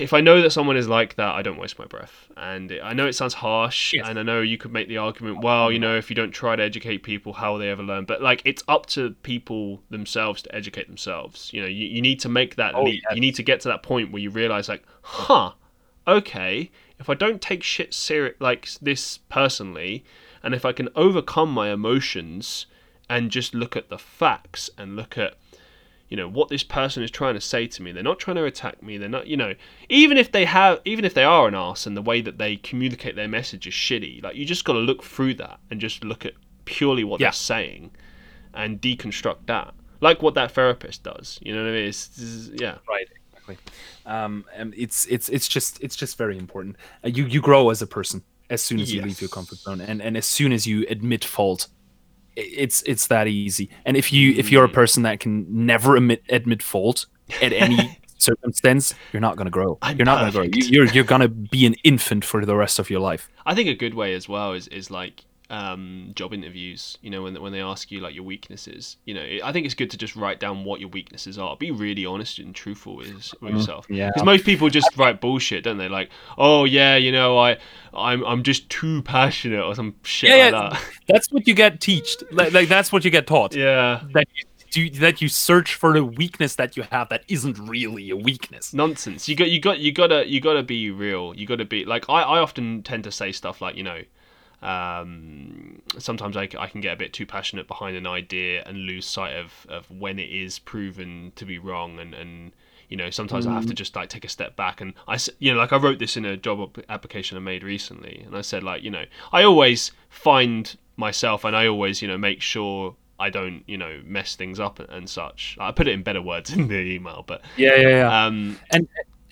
if 0.00 0.12
I 0.12 0.20
know 0.20 0.42
that 0.42 0.50
someone 0.50 0.76
is 0.76 0.88
like 0.88 1.14
that, 1.14 1.32
I 1.32 1.42
don't 1.42 1.56
waste 1.56 1.78
my 1.78 1.84
breath. 1.84 2.28
And 2.36 2.72
I 2.82 2.92
know 2.92 3.06
it 3.06 3.12
sounds 3.12 3.34
harsh, 3.34 3.92
Yes. 3.94 4.08
and 4.08 4.18
I 4.18 4.22
know 4.24 4.40
you 4.40 4.58
could 4.58 4.72
make 4.72 4.88
the 4.88 4.96
argument, 4.96 5.44
well, 5.44 5.70
you 5.70 5.78
know, 5.78 5.96
if 5.96 6.10
you 6.10 6.16
don't 6.16 6.32
try 6.32 6.56
to 6.56 6.62
educate 6.62 7.04
people, 7.04 7.34
how 7.34 7.52
will 7.52 7.60
they 7.60 7.70
ever 7.70 7.82
learn? 7.84 8.04
But 8.04 8.20
like, 8.20 8.42
it's 8.44 8.64
up 8.66 8.86
to 8.86 9.12
people 9.22 9.80
themselves 9.88 10.42
to 10.42 10.52
educate 10.54 10.88
themselves. 10.88 11.52
You 11.52 11.60
know, 11.62 11.68
you, 11.68 11.86
you 11.86 12.02
need 12.02 12.18
to 12.20 12.28
make 12.28 12.56
that 12.56 12.74
Oh, 12.74 12.82
leap. 12.82 13.02
yes. 13.04 13.14
You 13.14 13.20
need 13.20 13.36
to 13.36 13.44
get 13.44 13.60
to 13.60 13.68
that 13.68 13.84
point 13.84 14.10
where 14.10 14.20
you 14.20 14.30
realize, 14.30 14.68
like, 14.68 14.82
huh, 15.02 15.52
okay, 16.08 16.70
if 17.00 17.10
I 17.10 17.14
don't 17.14 17.40
take 17.40 17.62
shit 17.62 17.92
serious 17.94 18.36
like 18.40 18.68
this 18.80 19.18
personally, 19.28 20.04
and 20.42 20.54
if 20.54 20.64
I 20.64 20.72
can 20.72 20.88
overcome 20.94 21.50
my 21.50 21.70
emotions 21.70 22.66
and 23.08 23.30
just 23.30 23.54
look 23.54 23.76
at 23.76 23.88
the 23.88 23.98
facts 23.98 24.70
and 24.78 24.94
look 24.96 25.18
at 25.18 25.34
you 26.08 26.16
know 26.16 26.28
what 26.28 26.48
this 26.48 26.62
person 26.64 27.02
is 27.02 27.10
trying 27.10 27.34
to 27.34 27.40
say 27.40 27.66
to 27.68 27.82
me 27.82 27.92
they're 27.92 28.02
not 28.02 28.18
trying 28.18 28.34
to 28.36 28.44
attack 28.44 28.82
me 28.82 28.98
they're 28.98 29.08
not 29.08 29.28
you 29.28 29.36
know 29.36 29.54
even 29.88 30.16
if 30.18 30.32
they 30.32 30.44
have 30.44 30.80
even 30.84 31.04
if 31.04 31.14
they 31.14 31.22
are 31.22 31.46
an 31.46 31.54
arse 31.54 31.86
and 31.86 31.96
the 31.96 32.02
way 32.02 32.20
that 32.20 32.36
they 32.38 32.56
communicate 32.56 33.14
their 33.14 33.28
message 33.28 33.64
is 33.66 33.72
shitty 33.74 34.20
like 34.22 34.34
you 34.34 34.44
just 34.44 34.64
got 34.64 34.72
to 34.72 34.80
look 34.80 35.04
through 35.04 35.34
that 35.34 35.60
and 35.70 35.80
just 35.80 36.02
look 36.02 36.26
at 36.26 36.32
purely 36.64 37.04
what 37.04 37.20
Yeah. 37.20 37.26
they're 37.26 37.32
saying 37.32 37.92
and 38.54 38.80
deconstruct 38.80 39.46
that 39.46 39.72
like 40.00 40.20
what 40.20 40.34
that 40.34 40.50
therapist 40.50 41.04
does 41.04 41.38
you 41.42 41.54
know 41.54 41.62
what 41.62 41.70
i 41.70 41.72
mean? 41.74 41.86
It's, 41.86 42.08
it's- 42.18 42.60
yeah. 42.60 42.78
Right 42.88 43.06
exactly. 43.50 43.72
Um 44.06 44.44
and 44.54 44.74
it's 44.76 45.06
it's 45.06 45.28
it's 45.28 45.48
just 45.48 45.82
it's 45.82 45.96
just 45.96 46.16
very 46.18 46.36
important. 46.38 46.76
Uh, 47.04 47.08
you 47.08 47.24
you 47.26 47.40
grow 47.40 47.70
as 47.70 47.82
a 47.82 47.86
person 47.86 48.22
as 48.48 48.62
soon 48.62 48.80
as 48.80 48.92
you 48.92 49.02
leave 49.02 49.20
your 49.20 49.28
comfort 49.30 49.58
zone 49.58 49.80
and 49.80 50.00
and 50.02 50.16
as 50.16 50.26
soon 50.26 50.52
as 50.52 50.66
you 50.66 50.84
admit 50.88 51.24
fault 51.24 51.68
it's 52.36 52.82
it's 52.86 53.06
that 53.08 53.26
easy. 53.28 53.68
And 53.84 53.96
if 53.96 54.12
you 54.12 54.32
if 54.36 54.50
you're 54.50 54.64
a 54.64 54.68
Mm. 54.68 54.72
person 54.72 55.02
that 55.02 55.20
can 55.20 55.46
never 55.66 55.96
admit 55.96 56.22
admit 56.28 56.62
fault 56.62 57.06
at 57.42 57.52
any 57.52 57.98
circumstance 58.18 58.94
you're 59.12 59.20
not 59.20 59.36
going 59.36 59.46
to 59.46 59.50
grow. 59.50 59.78
I'm 59.82 59.96
you're 59.96 60.04
not 60.06 60.20
going 60.20 60.32
to 60.32 60.58
grow 60.58 60.66
you're 60.68 60.86
you're 60.86 61.04
going 61.04 61.22
to 61.22 61.28
be 61.28 61.66
an 61.66 61.74
infant 61.84 62.24
for 62.24 62.44
the 62.44 62.56
rest 62.56 62.78
of 62.78 62.88
your 62.90 63.00
life. 63.00 63.28
I 63.46 63.54
think 63.54 63.68
a 63.68 63.74
good 63.74 63.94
way 63.94 64.14
as 64.14 64.28
well 64.28 64.52
is, 64.52 64.68
is 64.68 64.90
like 64.90 65.24
um, 65.50 66.12
job 66.14 66.32
interviews. 66.32 66.96
You 67.02 67.10
know, 67.10 67.22
when 67.22 67.40
when 67.40 67.52
they 67.52 67.60
ask 67.60 67.90
you 67.90 68.00
like 68.00 68.14
your 68.14 68.24
weaknesses. 68.24 68.96
You 69.04 69.14
know, 69.14 69.26
I 69.44 69.52
think 69.52 69.66
it's 69.66 69.74
good 69.74 69.90
to 69.90 69.96
just 69.96 70.16
write 70.16 70.40
down 70.40 70.64
what 70.64 70.80
your 70.80 70.88
weaknesses 70.88 71.38
are. 71.38 71.56
Be 71.56 71.70
really 71.70 72.06
honest 72.06 72.38
and 72.38 72.54
truthful 72.54 72.96
with, 72.96 73.34
with 73.40 73.54
yourself. 73.54 73.86
yeah. 73.90 74.08
Because 74.08 74.24
most 74.24 74.44
people 74.44 74.68
just 74.70 74.96
write 74.96 75.20
bullshit, 75.20 75.64
don't 75.64 75.78
they? 75.78 75.88
Like, 75.88 76.10
oh 76.38 76.64
yeah, 76.64 76.96
you 76.96 77.12
know, 77.12 77.36
I 77.38 77.58
I'm 77.92 78.24
I'm 78.24 78.42
just 78.42 78.70
too 78.70 79.02
passionate 79.02 79.62
or 79.62 79.74
some 79.74 79.96
shit 80.02 80.30
Yeah, 80.30 80.50
like 80.50 80.72
yeah. 80.72 80.80
that's 81.08 81.30
what 81.30 81.46
you 81.46 81.54
get 81.54 81.80
taught. 81.80 82.22
like, 82.30 82.52
like 82.52 82.68
that's 82.68 82.92
what 82.92 83.04
you 83.04 83.10
get 83.10 83.26
taught. 83.26 83.54
Yeah. 83.54 84.02
that 84.14 84.26
you 84.34 84.44
do, 84.70 84.88
that 85.00 85.20
you 85.20 85.28
search 85.28 85.74
for 85.74 85.92
the 85.92 86.04
weakness 86.04 86.54
that 86.54 86.76
you 86.76 86.84
have 86.84 87.08
that 87.08 87.24
isn't 87.28 87.58
really 87.58 88.10
a 88.10 88.16
weakness 88.16 88.72
nonsense. 88.72 89.28
You 89.28 89.34
got 89.34 89.50
you 89.50 89.60
got 89.60 89.80
you 89.80 89.92
gotta 89.92 90.28
you 90.28 90.40
gotta 90.40 90.62
be 90.62 90.90
real. 90.92 91.34
You 91.34 91.46
gotta 91.46 91.64
be 91.64 91.84
like 91.84 92.08
I, 92.08 92.22
I 92.22 92.38
often 92.38 92.82
tend 92.84 93.04
to 93.04 93.10
say 93.12 93.32
stuff 93.32 93.60
like 93.60 93.74
you 93.74 93.82
know, 93.82 94.02
um, 94.62 95.80
sometimes 95.98 96.36
I 96.36 96.46
can 96.46 96.80
get 96.80 96.92
a 96.92 96.96
bit 96.96 97.12
too 97.12 97.24
passionate 97.24 97.66
behind 97.66 97.96
an 97.96 98.06
idea 98.06 98.62
and 98.66 98.78
lose 98.78 99.06
sight 99.06 99.34
of, 99.36 99.66
of 99.68 99.90
when 99.90 100.18
it 100.18 100.30
is 100.30 100.58
proven 100.58 101.32
to 101.36 101.44
be 101.46 101.58
wrong 101.58 101.98
and 101.98 102.14
and 102.14 102.52
you 102.88 102.96
know 102.96 103.08
sometimes 103.08 103.46
I 103.46 103.52
have 103.52 103.66
to 103.66 103.74
just 103.74 103.96
like 103.96 104.08
take 104.08 104.24
a 104.24 104.28
step 104.28 104.56
back 104.56 104.80
and 104.80 104.92
I 105.08 105.16
you 105.38 105.52
know 105.52 105.58
like 105.58 105.72
I 105.72 105.76
wrote 105.76 105.98
this 105.98 106.16
in 106.16 106.24
a 106.24 106.36
job 106.36 106.78
application 106.88 107.38
I 107.38 107.40
made 107.40 107.62
recently 107.62 108.22
and 108.26 108.36
I 108.36 108.42
said 108.42 108.62
like 108.62 108.82
you 108.82 108.90
know 108.90 109.04
I 109.32 109.44
always 109.44 109.92
find 110.10 110.76
myself 110.96 111.44
and 111.44 111.56
I 111.56 111.66
always 111.66 112.02
you 112.02 112.08
know 112.08 112.18
make 112.18 112.40
sure. 112.42 112.96
I 113.22 113.28
don't, 113.28 113.64
you 113.66 113.76
know, 113.76 114.00
mess 114.02 114.34
things 114.34 114.58
up 114.58 114.78
and, 114.78 114.88
and 114.88 115.06
such. 115.06 115.54
I 115.60 115.72
put 115.72 115.86
it 115.86 115.90
in 115.90 116.02
better 116.02 116.22
words 116.22 116.50
in 116.56 116.68
the 116.68 116.78
email, 116.78 117.22
but 117.26 117.42
yeah 117.58 117.76
yeah 117.76 117.88
yeah 117.88 118.24
um, 118.24 118.58
and 118.72 118.88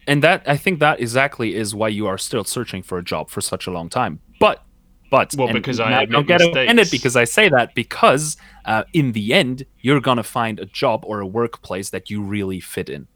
and 0.06 0.22
that 0.22 0.42
I 0.46 0.58
think 0.58 0.78
that 0.80 1.00
exactly 1.00 1.54
is 1.54 1.74
why 1.74 1.88
you 1.88 2.06
are 2.06 2.18
still 2.18 2.44
searching 2.44 2.82
for 2.82 2.98
a 2.98 3.02
job 3.02 3.30
for 3.30 3.40
such 3.40 3.66
a 3.66 3.70
long 3.70 3.88
time. 3.88 4.20
But 4.38 4.62
but 5.10 5.34
Well, 5.36 5.52
because 5.52 5.80
I 5.80 6.02
admit 6.02 6.10
don't 6.10 6.26
get 6.26 6.40
offended 6.40 6.90
because 6.90 7.16
I 7.16 7.24
say 7.24 7.48
that 7.48 7.74
because 7.74 8.36
uh, 8.64 8.84
in 8.92 9.12
the 9.12 9.32
end 9.32 9.64
you're 9.80 10.00
gonna 10.00 10.22
find 10.22 10.60
a 10.60 10.66
job 10.66 11.04
or 11.06 11.20
a 11.20 11.26
workplace 11.26 11.90
that 11.90 12.10
you 12.10 12.22
really 12.22 12.60
fit 12.60 12.88
in. 12.88 13.06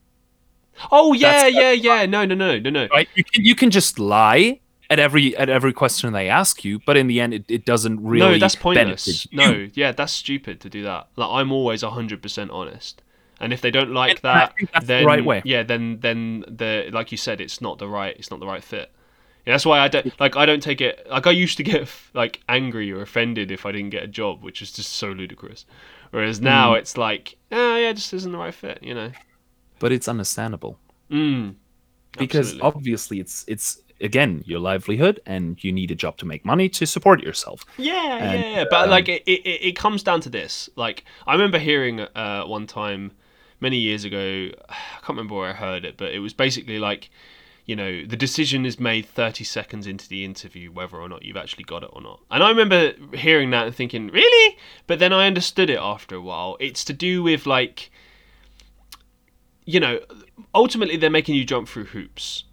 Oh 0.90 1.12
yeah, 1.12 1.32
That's- 1.48 1.54
yeah, 1.54 1.72
yeah. 1.72 2.06
No, 2.06 2.24
no, 2.24 2.34
no, 2.34 2.58
no, 2.58 2.70
no. 2.70 2.88
Right? 2.90 3.08
You 3.14 3.24
can 3.24 3.44
you 3.44 3.54
can 3.54 3.70
just 3.70 3.98
lie 3.98 4.60
at 4.90 4.98
every 4.98 5.36
at 5.36 5.48
every 5.48 5.72
question 5.72 6.12
they 6.12 6.28
ask 6.28 6.64
you, 6.64 6.80
but 6.86 6.96
in 6.96 7.06
the 7.06 7.20
end 7.20 7.34
it, 7.34 7.44
it 7.48 7.64
doesn't 7.64 8.02
really 8.02 8.32
no, 8.32 8.38
that's 8.38 8.56
pointless. 8.56 9.26
No, 9.32 9.68
yeah, 9.74 9.92
that's 9.92 10.12
stupid 10.12 10.60
to 10.60 10.68
do 10.70 10.82
that. 10.84 11.08
Like 11.16 11.30
I'm 11.30 11.52
always 11.52 11.82
hundred 11.82 12.22
percent 12.22 12.50
honest, 12.50 13.02
and 13.40 13.52
if 13.52 13.60
they 13.60 13.70
don't 13.70 13.92
like 13.92 14.18
And 14.22 14.26
I 14.26 14.34
that, 14.34 14.54
that's 14.72 14.86
the 14.86 14.86
then 14.86 15.06
right 15.06 15.24
way. 15.24 15.42
yeah, 15.44 15.62
then 15.62 16.00
then 16.00 16.44
the 16.48 16.88
like 16.92 17.12
you 17.12 17.18
said, 17.18 17.40
it's 17.40 17.60
not 17.60 17.78
the 17.78 17.88
right, 17.88 18.16
it's 18.18 18.30
not 18.30 18.40
the 18.40 18.46
right 18.46 18.64
fit. 18.64 18.90
Yeah, 19.46 19.54
that's 19.54 19.66
why 19.66 19.80
I 19.80 19.88
don't 19.88 20.18
like. 20.20 20.36
I 20.36 20.46
don't 20.46 20.62
take 20.62 20.80
it 20.80 21.06
like 21.10 21.26
I 21.26 21.32
used 21.32 21.56
to 21.58 21.64
get 21.64 21.88
like 22.14 22.40
angry 22.48 22.92
or 22.92 23.02
offended 23.02 23.50
if 23.50 23.66
I 23.66 23.72
didn't 23.72 23.90
get 23.90 24.02
a 24.04 24.08
job, 24.08 24.42
which 24.42 24.62
is 24.62 24.72
just 24.72 24.92
so 24.94 25.08
ludicrous. 25.08 25.66
Whereas 26.10 26.38
Hmm. 26.38 26.44
now 26.44 26.74
it's 26.74 26.96
like, 26.96 27.36
oh 27.50 27.76
yeah, 27.76 27.90
it 27.90 27.94
just 27.94 28.12
isn't 28.14 28.32
the 28.32 28.38
right 28.38 28.54
fit, 28.54 28.78
you 28.82 28.94
know. 28.94 29.12
But 29.78 29.92
it's 29.92 30.08
understandable. 30.08 30.78
Mm, 31.10 31.56
because 32.18 32.54
absolutely. 32.54 32.60
obviously 32.62 33.20
it's 33.20 33.44
it's 33.48 33.82
again 34.00 34.42
your 34.46 34.60
livelihood 34.60 35.20
and 35.26 35.62
you 35.62 35.72
need 35.72 35.90
a 35.90 35.94
job 35.94 36.16
to 36.18 36.26
make 36.26 36.44
money 36.44 36.68
to 36.68 36.86
support 36.86 37.22
yourself 37.22 37.64
Yeah, 37.76 38.18
And, 38.18 38.32
yeah, 38.32 38.50
yeah. 38.56 38.64
But 38.68 38.84
um, 38.84 38.90
like 38.90 39.08
it, 39.08 39.22
it, 39.26 39.40
it 39.70 39.76
comes 39.76 40.02
down 40.02 40.20
to 40.22 40.30
this. 40.30 40.68
Like 40.76 41.04
I 41.26 41.32
remember 41.32 41.58
hearing 41.58 42.00
uh, 42.00 42.44
one 42.44 42.66
time 42.66 43.12
many 43.60 43.78
years 43.78 44.04
ago. 44.04 44.50
I 44.68 44.74
can't 45.02 45.10
remember 45.10 45.34
where 45.36 45.50
I 45.50 45.54
heard 45.54 45.84
it, 45.84 45.96
but 45.96 46.12
it 46.12 46.18
was 46.20 46.32
basically 46.34 46.78
like, 46.78 47.10
you 47.64 47.76
know, 47.76 48.04
the 48.04 48.16
decision 48.16 48.66
is 48.66 48.80
made 48.80 49.06
30 49.06 49.44
seconds 49.44 49.86
into 49.86 50.08
the 50.08 50.24
interview 50.24 50.70
whether 50.72 50.96
or 50.96 51.08
not 51.08 51.24
you've 51.24 51.36
actually 51.36 51.64
got 51.64 51.82
it 51.84 51.90
or 51.92 52.00
not. 52.02 52.20
And 52.30 52.42
I 52.42 52.48
remember 52.48 52.92
hearing 53.16 53.50
that 53.50 53.66
and 53.66 53.74
thinking, 53.74 54.08
really? 54.08 54.58
But 54.86 54.98
then 54.98 55.12
I 55.12 55.26
understood 55.28 55.70
it 55.70 55.78
after 55.78 56.16
a 56.16 56.20
while. 56.20 56.56
It's 56.58 56.84
to 56.84 56.92
do 56.92 57.22
with 57.22 57.46
like, 57.46 57.90
you 59.64 59.78
know, 59.80 60.00
ultimately 60.54 60.96
they're 60.96 61.10
making 61.10 61.36
you 61.36 61.44
jump 61.44 61.68
through 61.68 61.84
hoops, 61.86 62.44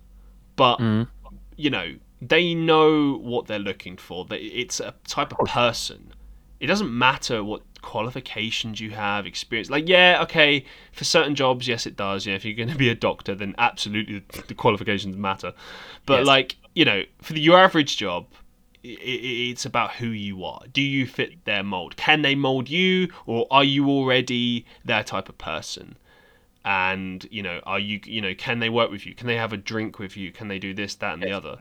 but 0.55 0.77
Mm. 0.77 1.07
you 1.55 1.69
know 1.69 1.95
they 2.21 2.53
know 2.53 3.17
what 3.17 3.47
they're 3.47 3.57
looking 3.59 3.95
for. 3.95 4.27
It's 4.29 4.79
a 4.81 4.93
type 5.07 5.31
of 5.39 5.47
person. 5.47 6.13
It 6.59 6.67
doesn't 6.67 6.95
matter 6.95 7.43
what 7.43 7.61
qualifications 7.81 8.79
you 8.79 8.91
have, 8.91 9.25
experience. 9.25 9.69
Like, 9.69 9.87
yeah, 9.87 10.19
okay, 10.23 10.65
for 10.91 11.03
certain 11.03 11.35
jobs, 11.35 11.67
yes, 11.67 11.85
it 11.85 11.95
does. 11.95 12.25
You 12.25 12.31
know, 12.33 12.35
if 12.37 12.45
you're 12.45 12.55
going 12.55 12.69
to 12.69 12.75
be 12.75 12.89
a 12.89 12.95
doctor, 12.95 13.35
then 13.35 13.55
absolutely 13.57 14.23
the 14.47 14.53
qualifications 14.53 15.15
matter. 15.15 15.53
But 16.05 16.19
Yes. 16.19 16.27
like, 16.27 16.57
you 16.75 16.85
know, 16.85 17.03
for 17.21 17.33
the, 17.33 17.41
your 17.41 17.59
average 17.59 17.97
job, 17.97 18.27
it's 18.81 19.65
about 19.65 19.93
who 19.95 20.07
you 20.07 20.43
are. 20.45 20.61
Do 20.71 20.81
you 20.81 21.05
fit 21.05 21.43
their 21.45 21.63
mold? 21.63 21.97
Can 21.97 22.21
they 22.21 22.35
mold 22.35 22.69
you, 22.69 23.09
or 23.25 23.45
are 23.51 23.63
you 23.63 23.89
already 23.89 24.65
their 24.85 25.03
type 25.03 25.29
of 25.29 25.37
person? 25.37 25.97
and 26.65 27.25
you 27.31 27.41
know 27.41 27.61
are 27.63 27.79
you 27.79 28.01
you 28.03 28.19
know 28.19 28.35
can 28.35 28.59
they 28.59 28.67
work 28.67 28.91
with 28.91 29.05
you 29.05 29.15
can 29.15 29.27
they 29.27 29.37
have 29.37 29.53
a 29.53 29.57
drink 29.57 29.97
with 29.97 30.17
you 30.17 30.29
can 30.29 30.49
they 30.49 30.59
do 30.59 30.73
this 30.73 30.93
that 30.95 31.13
and 31.13 31.23
the 31.23 31.31
other 31.31 31.59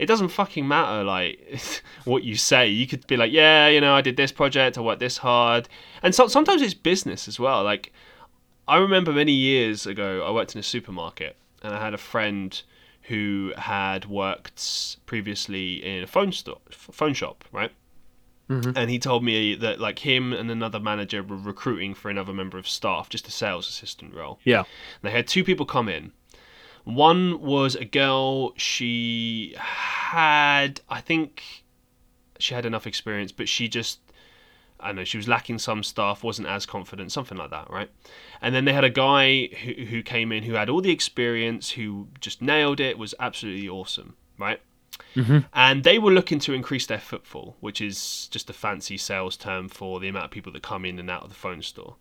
it 0.00 0.06
doesn't 0.06 0.30
fucking 0.30 0.66
matter 0.66 1.04
like 1.04 1.82
what 2.04 2.24
you 2.24 2.34
say. 2.34 2.66
You 2.68 2.86
could 2.86 3.06
be 3.06 3.16
like 3.16 3.30
yeah 3.32 3.68
you 3.68 3.80
know 3.80 3.94
i 3.94 4.00
did 4.00 4.16
this 4.16 4.32
project 4.32 4.78
i 4.78 4.80
worked 4.80 5.00
this 5.00 5.18
hard. 5.18 5.68
And 6.02 6.14
so, 6.14 6.26
sometimes 6.26 6.62
it's 6.62 6.74
business 6.74 7.28
as 7.28 7.38
well. 7.38 7.62
Like 7.62 7.92
i 8.68 8.76
remember 8.76 9.12
many 9.12 9.32
years 9.32 9.86
ago 9.86 10.24
i 10.26 10.30
worked 10.30 10.54
in 10.54 10.60
a 10.60 10.62
supermarket 10.62 11.36
and 11.62 11.74
i 11.74 11.80
had 11.84 11.92
a 11.94 11.98
friend 11.98 12.62
who 13.08 13.52
had 13.56 14.06
worked 14.06 14.96
previously 15.06 15.84
in 15.84 16.02
a 16.04 16.06
phone 16.06 16.30
store 16.32 16.60
phone 16.70 17.14
shop 17.14 17.44
right? 17.52 17.72
Mhm. 18.48 18.72
and 18.76 18.90
he 18.90 18.98
told 18.98 19.22
me 19.24 19.54
that 19.54 19.80
like 19.80 20.00
him 20.00 20.32
and 20.32 20.50
another 20.50 20.80
manager 20.80 21.22
were 21.22 21.36
recruiting 21.36 21.94
for 21.94 22.10
another 22.10 22.32
member 22.32 22.58
of 22.58 22.68
staff 22.68 23.08
just 23.08 23.28
a 23.28 23.30
sales 23.30 23.68
assistant 23.68 24.12
role. 24.14 24.38
Yeah. 24.44 24.58
And 24.60 24.66
they 25.02 25.10
had 25.12 25.26
two 25.28 25.44
people 25.44 25.66
come 25.66 25.88
in. 25.88 26.10
One 26.84 27.40
was 27.40 27.74
a 27.74 27.84
girl. 27.84 28.52
She 28.56 29.54
had, 29.56 30.80
I 30.88 31.00
think, 31.00 31.64
she 32.38 32.54
had 32.54 32.64
enough 32.66 32.86
experience, 32.86 33.32
but 33.32 33.48
she 33.48 33.68
just, 33.68 34.00
I 34.78 34.88
don't 34.88 34.96
know, 34.96 35.04
she 35.04 35.16
was 35.16 35.28
lacking 35.28 35.58
some 35.58 35.82
stuff, 35.82 36.24
wasn't 36.24 36.48
as 36.48 36.66
confident, 36.66 37.12
something 37.12 37.36
like 37.36 37.50
that, 37.50 37.70
right? 37.70 37.90
And 38.40 38.54
then 38.54 38.64
they 38.64 38.72
had 38.72 38.84
a 38.84 38.90
guy 38.90 39.48
who, 39.48 39.84
who 39.86 40.02
came 40.02 40.32
in 40.32 40.44
who 40.44 40.54
had 40.54 40.70
all 40.70 40.80
the 40.80 40.90
experience, 40.90 41.70
who 41.70 42.08
just 42.20 42.40
nailed 42.40 42.80
it, 42.80 42.98
was 42.98 43.14
absolutely 43.20 43.68
awesome, 43.68 44.16
right? 44.38 44.60
Mhm. 45.14 45.46
And 45.52 45.84
they 45.84 45.98
were 45.98 46.12
looking 46.12 46.38
to 46.40 46.52
increase 46.52 46.86
their 46.86 46.98
footfall, 46.98 47.56
which 47.60 47.80
is 47.80 48.28
just 48.30 48.48
a 48.48 48.52
fancy 48.52 48.96
sales 48.96 49.36
term 49.36 49.68
for 49.68 50.00
the 50.00 50.08
amount 50.08 50.26
of 50.26 50.30
people 50.30 50.52
that 50.52 50.62
come 50.62 50.84
in 50.84 50.98
and 50.98 51.10
out 51.10 51.22
of 51.24 51.28
the 51.28 51.34
phone 51.34 51.62
store 51.62 51.96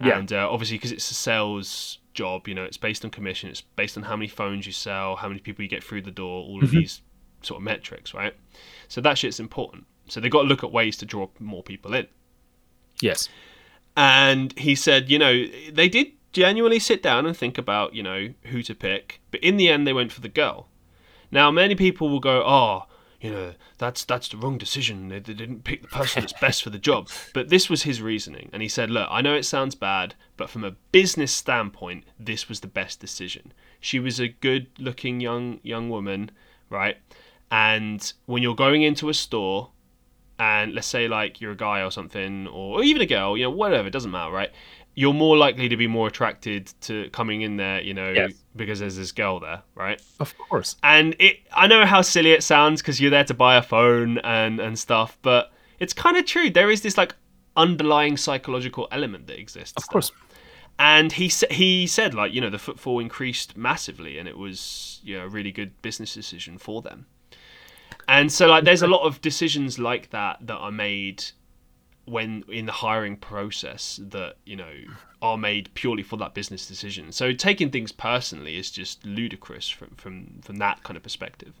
Yeah. 0.00 0.18
And 0.18 0.32
uh, 0.32 0.48
obviously, 0.50 0.76
because 0.76 0.92
it's 0.92 1.10
a 1.10 1.14
sales 1.14 1.98
job, 2.18 2.48
you 2.48 2.54
know, 2.54 2.64
it's 2.64 2.76
based 2.76 3.04
on 3.04 3.10
commission. 3.10 3.48
It's 3.48 3.60
based 3.60 3.96
on 3.96 4.02
how 4.02 4.16
many 4.16 4.28
phones 4.28 4.66
you 4.66 4.72
sell, 4.72 5.16
how 5.16 5.28
many 5.28 5.40
people 5.40 5.62
you 5.62 5.68
get 5.68 5.84
through 5.84 6.02
the 6.02 6.10
door, 6.10 6.42
all 6.42 6.58
of 6.62 6.70
mm-hmm. 6.70 6.80
these 6.80 7.02
sort 7.42 7.58
of 7.60 7.62
metrics, 7.62 8.12
right? 8.12 8.34
So 8.88 9.00
that 9.00 9.16
shit's 9.18 9.40
important. 9.40 9.86
So 10.08 10.20
they've 10.20 10.30
got 10.30 10.42
to 10.42 10.48
look 10.48 10.64
at 10.64 10.72
ways 10.72 10.96
to 10.98 11.06
draw 11.06 11.28
more 11.38 11.62
people 11.62 11.94
in. 11.94 12.08
Yes. 13.00 13.28
And 13.96 14.58
he 14.58 14.74
said, 14.74 15.08
you 15.08 15.18
know, 15.18 15.44
they 15.72 15.88
did 15.88 16.08
genuinely 16.32 16.80
sit 16.80 17.02
down 17.02 17.24
and 17.24 17.36
think 17.36 17.56
about, 17.56 17.94
you 17.94 18.02
know, 18.02 18.34
who 18.46 18.62
to 18.62 18.74
pick, 18.74 19.20
but 19.30 19.40
in 19.40 19.56
the 19.56 19.68
end, 19.68 19.86
they 19.86 19.92
went 19.92 20.12
for 20.12 20.20
the 20.20 20.28
girl. 20.28 20.66
Now, 21.30 21.50
many 21.50 21.74
people 21.74 22.08
will 22.08 22.20
go, 22.20 22.42
oh, 22.44 22.86
you 23.20 23.30
know, 23.30 23.54
that's 23.78 24.04
that's 24.04 24.28
the 24.28 24.36
wrong 24.36 24.58
decision. 24.58 25.08
They, 25.08 25.18
they 25.18 25.34
didn't 25.34 25.64
pick 25.64 25.82
the 25.82 25.88
person 25.88 26.22
that's 26.22 26.32
best 26.40 26.62
for 26.62 26.70
the 26.70 26.78
job. 26.78 27.08
But 27.34 27.48
this 27.48 27.68
was 27.68 27.82
his 27.82 28.00
reasoning, 28.00 28.48
and 28.52 28.62
he 28.62 28.68
said, 28.68 28.90
look, 28.90 29.08
I 29.10 29.20
know 29.22 29.34
it 29.34 29.44
sounds 29.44 29.74
bad, 29.74 30.14
but 30.36 30.50
from 30.50 30.64
a 30.64 30.76
business 30.92 31.32
standpoint, 31.32 32.04
this 32.18 32.48
was 32.48 32.60
the 32.60 32.68
best 32.68 33.00
decision. 33.00 33.52
She 33.80 33.98
was 33.98 34.20
a 34.20 34.28
good-looking 34.28 35.20
young 35.20 35.60
young 35.62 35.90
woman, 35.90 36.30
right? 36.70 36.96
And 37.50 38.12
when 38.26 38.42
you're 38.42 38.54
going 38.54 38.82
into 38.82 39.08
a 39.08 39.14
store, 39.14 39.70
and 40.38 40.72
let's 40.72 40.86
say 40.86 41.08
like 41.08 41.40
you're 41.40 41.52
a 41.52 41.56
guy 41.56 41.82
or 41.82 41.90
something, 41.90 42.46
or 42.46 42.84
even 42.84 43.02
a 43.02 43.06
girl, 43.06 43.36
you 43.36 43.44
know, 43.44 43.50
whatever, 43.50 43.88
it 43.88 43.92
doesn't 43.92 44.12
matter, 44.12 44.30
right? 44.30 44.52
You're 45.00 45.14
more 45.14 45.36
likely 45.36 45.68
to 45.68 45.76
be 45.76 45.86
more 45.86 46.08
attracted 46.08 46.72
to 46.82 47.08
coming 47.10 47.42
in 47.42 47.56
there, 47.56 47.80
you 47.80 47.94
know, 47.94 48.10
Yes. 48.10 48.32
because 48.56 48.80
there's 48.80 48.96
this 48.96 49.12
girl 49.12 49.38
there, 49.38 49.62
right? 49.74 50.02
Of 50.18 50.36
course. 50.38 50.76
And 50.82 51.14
it, 51.20 51.36
I 51.52 51.66
know 51.68 51.86
how 51.86 52.02
silly 52.02 52.32
it 52.32 52.42
sounds 52.42 52.82
because 52.82 53.00
you're 53.00 53.10
there 53.12 53.24
to 53.24 53.34
buy 53.34 53.56
a 53.56 53.62
phone 53.62 54.18
and 54.18 54.58
and 54.60 54.76
stuff, 54.78 55.16
but 55.22 55.52
it's 55.78 55.92
kind 55.92 56.16
of 56.16 56.24
true. 56.26 56.50
There 56.50 56.70
is 56.70 56.80
this 56.82 56.96
like 56.98 57.14
underlying 57.56 58.16
psychological 58.16 58.88
element 58.90 59.26
that 59.28 59.38
exists. 59.38 59.74
Of 59.76 59.86
course. 59.88 60.10
And 60.80 61.12
he 61.12 61.28
he 61.50 61.86
said 61.86 62.14
like 62.14 62.32
you 62.34 62.40
know 62.40 62.50
the 62.50 62.58
footfall 62.58 62.98
increased 63.00 63.56
massively, 63.56 64.18
and 64.18 64.28
it 64.28 64.36
was 64.36 65.00
you 65.04 65.16
know 65.16 65.24
a 65.26 65.28
really 65.28 65.52
good 65.52 65.70
business 65.82 66.12
decision 66.14 66.58
for 66.58 66.82
them. 66.82 67.06
And 68.06 68.32
so 68.32 68.46
like 68.46 68.64
there's 68.64 68.82
a 68.82 68.86
lot 68.86 69.02
of 69.06 69.20
decisions 69.20 69.78
like 69.78 70.10
that 70.10 70.38
that 70.46 70.56
are 70.56 70.72
made 70.72 71.24
when 72.08 72.44
in 72.48 72.66
the 72.66 72.72
hiring 72.72 73.16
process 73.16 74.00
that 74.02 74.36
you 74.44 74.56
know 74.56 74.72
are 75.20 75.36
made 75.36 75.70
purely 75.74 76.02
for 76.02 76.16
that 76.16 76.34
business 76.34 76.66
decision. 76.66 77.12
So 77.12 77.32
taking 77.32 77.70
things 77.70 77.92
personally 77.92 78.56
is 78.56 78.70
just 78.70 79.04
ludicrous 79.04 79.68
from 79.68 79.90
from 79.96 80.40
from 80.42 80.56
that 80.56 80.82
kind 80.82 80.96
of 80.96 81.02
perspective. 81.02 81.54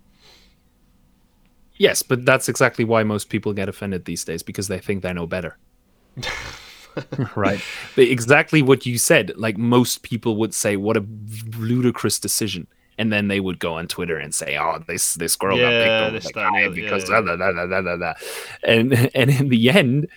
Yes, 1.76 2.02
but 2.02 2.24
that's 2.24 2.48
exactly 2.48 2.84
why 2.84 3.04
most 3.04 3.28
people 3.28 3.52
get 3.52 3.68
offended 3.68 4.04
these 4.04 4.24
days 4.24 4.42
because 4.42 4.66
they 4.68 4.80
think 4.80 5.02
they 5.02 5.12
know 5.12 5.26
better. 5.26 5.56
right. 7.36 7.60
But 7.94 8.08
exactly 8.08 8.62
what 8.62 8.84
you 8.84 8.98
said. 8.98 9.32
Like 9.36 9.56
most 9.56 10.02
people 10.02 10.36
would 10.36 10.54
say, 10.54 10.76
"What 10.76 10.96
a 10.96 11.04
ludicrous 11.56 12.18
decision," 12.18 12.66
and 12.98 13.12
then 13.12 13.28
they 13.28 13.40
would 13.40 13.58
go 13.60 13.74
on 13.74 13.86
Twitter 13.86 14.18
and 14.18 14.34
say, 14.34 14.56
"Oh, 14.58 14.82
this 14.86 15.14
this 15.14 15.36
girl 15.36 15.56
Yeah, 15.56 15.70
got 15.70 15.84
picked 15.84 16.02
over 16.02 16.10
this, 16.10 16.32
that, 16.32 16.36
and 16.36 16.36
the 16.36 16.40
guy 16.40 16.64
other, 16.64 16.80
yeah, 16.80 16.90
because 16.90 17.08
yeah. 17.08 17.20
da, 17.20 17.36
da, 17.36 17.52
da, 17.52 17.66
da, 17.66 17.80
da, 17.80 17.96
da." 17.96 18.14
and 18.64 19.10
and 19.14 19.30
in 19.30 19.48
the 19.48 19.70
end, 19.70 20.08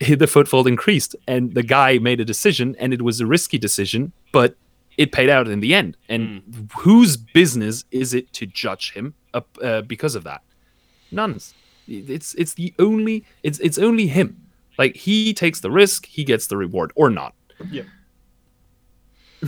the 0.00 0.26
footfall 0.26 0.66
increased, 0.66 1.16
and 1.26 1.54
the 1.54 1.62
guy 1.62 1.98
made 1.98 2.20
a 2.20 2.24
decision, 2.24 2.76
and 2.78 2.92
it 2.92 3.02
was 3.02 3.20
a 3.20 3.26
risky 3.26 3.58
decision, 3.58 4.12
but 4.32 4.56
it 4.96 5.12
paid 5.12 5.28
out 5.30 5.46
in 5.48 5.60
the 5.60 5.74
end. 5.74 5.96
And 6.08 6.42
Hmm. 6.42 6.64
whose 6.80 7.16
business 7.16 7.84
is 7.90 8.14
it 8.14 8.32
to 8.34 8.46
judge 8.46 8.92
him 8.92 9.14
uh, 9.34 9.82
because 9.82 10.14
of 10.14 10.24
that? 10.24 10.42
None's. 11.10 11.54
It's 11.88 12.34
it's 12.34 12.54
the 12.54 12.74
only 12.78 13.24
it's 13.42 13.58
it's 13.60 13.78
only 13.78 14.06
him. 14.08 14.36
Like 14.78 14.96
he 14.96 15.32
takes 15.32 15.60
the 15.60 15.70
risk, 15.70 16.06
he 16.06 16.24
gets 16.24 16.46
the 16.48 16.56
reward, 16.56 16.92
or 16.96 17.10
not. 17.10 17.34
yeah 17.70 17.84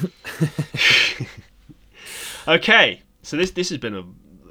Okay, 2.47 3.03
so 3.23 3.37
this 3.37 3.51
this 3.51 3.69
has 3.69 3.79
been 3.79 3.95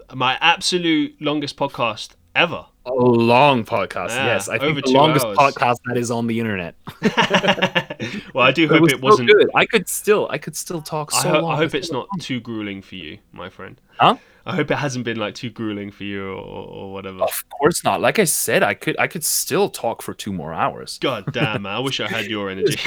a 0.09 0.15
my 0.15 0.37
absolute 0.41 1.15
longest 1.21 1.57
podcast 1.57 2.11
ever. 2.35 2.65
A 2.87 2.93
long 2.93 3.65
podcast, 3.65 4.09
Yeah, 4.09 4.25
yes. 4.27 4.49
I 4.49 4.57
think 4.57 4.83
the 4.83 4.91
longest 4.91 5.25
hours. 5.25 5.37
podcast 5.37 5.77
that 5.85 5.97
is 5.97 6.09
on 6.09 6.27
the 6.27 6.39
internet. 6.39 6.75
well, 8.33 8.45
I 8.45 8.51
do 8.51 8.67
hope 8.67 8.81
was 8.81 8.93
it 8.93 9.01
wasn't. 9.01 9.29
good. 9.29 9.49
I 9.55 9.65
could 9.65 9.87
still 9.89 10.27
I 10.29 10.37
could 10.37 10.55
still 10.55 10.81
talk 10.81 11.11
I, 11.13 11.21
so 11.21 11.29
ho- 11.29 11.39
long. 11.41 11.51
I 11.53 11.57
hope 11.57 11.75
it's 11.75 11.91
not 11.91 12.07
too 12.19 12.39
grueling 12.39 12.81
for 12.81 12.95
you, 12.95 13.17
my 13.31 13.49
friend. 13.49 13.79
Huh? 13.99 14.17
I 14.45 14.55
hope 14.55 14.71
it 14.71 14.75
hasn't 14.77 15.03
been 15.03 15.17
like 15.17 15.35
too 15.35 15.49
grueling 15.49 15.91
for 15.91 16.05
you 16.05 16.31
or, 16.31 16.37
or 16.37 16.93
whatever. 16.93 17.21
Of 17.23 17.43
course 17.49 17.83
not. 17.83 17.99
Like 17.99 18.17
I 18.19 18.23
said, 18.23 18.63
I 18.63 18.73
could 18.73 18.95
I 18.97 19.07
could 19.07 19.23
still 19.25 19.69
talk 19.69 20.01
for 20.01 20.13
two 20.13 20.31
more 20.31 20.53
hours. 20.53 20.97
God 20.99 21.25
damn, 21.33 21.63
man! 21.63 21.73
I 21.75 21.79
wish 21.79 21.99
I 21.99 22.07
had 22.07 22.27
your 22.27 22.49
energy. 22.55 22.79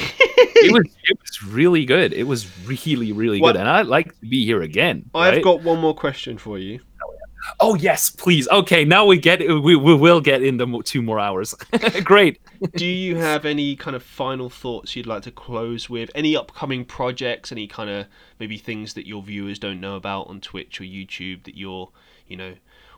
It 0.63 0.71
was 0.73 0.85
it 1.03 1.19
was 1.21 1.43
really 1.43 1.85
good. 1.85 2.13
It 2.13 2.23
was 2.23 2.47
really 2.67 3.11
really 3.11 3.39
What- 3.39 3.53
good, 3.53 3.59
and 3.61 3.69
I'd 3.69 3.85
like 3.85 4.19
to 4.19 4.25
be 4.25 4.43
here 4.45 4.61
again. 4.63 5.09
I've 5.13 5.35
right? 5.35 5.43
got 5.43 5.61
one 5.61 5.79
more 5.79 5.93
question 5.93 6.37
for 6.39 6.57
you. 6.57 6.79
Oh 7.59 7.75
yes, 7.75 8.09
please. 8.09 8.47
Okay, 8.49 8.85
now 8.85 9.05
we 9.05 9.17
get 9.17 9.39
we, 9.39 9.75
we 9.75 9.95
will 9.95 10.21
get 10.21 10.43
in 10.43 10.57
the 10.57 10.81
two 10.83 11.01
more 11.01 11.19
hours. 11.19 11.53
Great. 12.03 12.39
Do 12.75 12.85
you 12.85 13.15
have 13.15 13.45
any 13.45 13.75
kind 13.75 13.95
of 13.95 14.03
final 14.03 14.49
thoughts 14.49 14.95
you'd 14.95 15.07
like 15.07 15.23
to 15.23 15.31
close 15.31 15.89
with? 15.89 16.11
Any 16.13 16.35
upcoming 16.35 16.85
projects? 16.85 17.51
Any 17.51 17.67
kind 17.67 17.89
of 17.89 18.07
maybe 18.39 18.57
things 18.57 18.93
that 18.93 19.07
your 19.07 19.21
viewers 19.23 19.59
don't 19.59 19.79
know 19.79 19.95
about 19.95 20.27
on 20.27 20.41
Twitch 20.41 20.79
or 20.79 20.83
YouTube 20.83 21.43
that 21.43 21.57
you're, 21.57 21.89
you 22.27 22.37
know, 22.37 22.53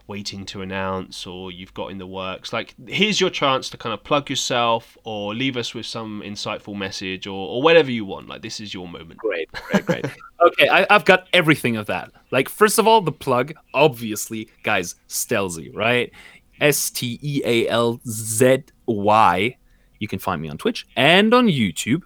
waiting 0.08 0.46
to 0.46 0.62
announce 0.62 1.26
or 1.26 1.52
you've 1.52 1.74
got 1.74 1.88
in 1.88 1.98
the 1.98 2.08
works? 2.08 2.54
Like, 2.54 2.76
here's 2.88 3.20
your 3.22 3.30
chance 3.30 3.70
to 3.70 3.78
kind 3.78 3.94
of 3.94 4.04
plug 4.04 4.30
yourself 4.30 4.98
or 5.04 5.34
leave 5.34 5.58
us 5.58 5.74
with 5.74 5.86
some 5.86 6.22
insightful 6.26 6.76
message 6.76 7.28
or, 7.28 7.50
or 7.50 7.62
whatever 7.62 7.92
you 7.92 8.06
want. 8.06 8.28
Like, 8.28 8.42
this 8.42 8.60
is 8.60 8.74
your 8.74 8.88
moment. 8.88 9.18
Great, 9.18 9.52
great, 9.52 9.86
great. 9.86 10.06
okay, 10.48 10.70
I, 10.70 10.86
I've 10.90 11.06
got 11.06 11.28
everything 11.34 11.78
of 11.78 11.88
that. 11.88 12.12
Like, 12.32 12.50
first 12.50 12.80
of 12.80 12.88
all, 12.88 13.02
the 13.02 13.12
plug, 13.12 13.54
obviously, 13.74 14.50
guys, 14.64 14.96
Stealzy, 15.08 15.74
right? 15.74 16.12
S 16.60 16.90
T 16.90 17.20
E 17.22 17.42
A 17.46 17.68
L 17.68 18.00
Z 18.08 18.64
Y. 18.86 19.58
You 20.00 20.08
can 20.08 20.20
find 20.20 20.42
me 20.42 20.50
on 20.50 20.58
Twitch 20.58 20.86
and 20.96 21.34
on 21.34 21.48
YouTube 21.48 22.04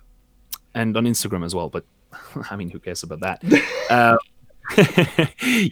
and 0.74 0.96
on 0.96 1.06
Instagram 1.06 1.44
as 1.44 1.54
well. 1.56 1.70
But 1.70 1.86
I 2.52 2.56
mean, 2.56 2.70
who 2.70 2.80
cares 2.80 3.04
about 3.04 3.20
that? 3.22 3.44
uh, 3.90 4.18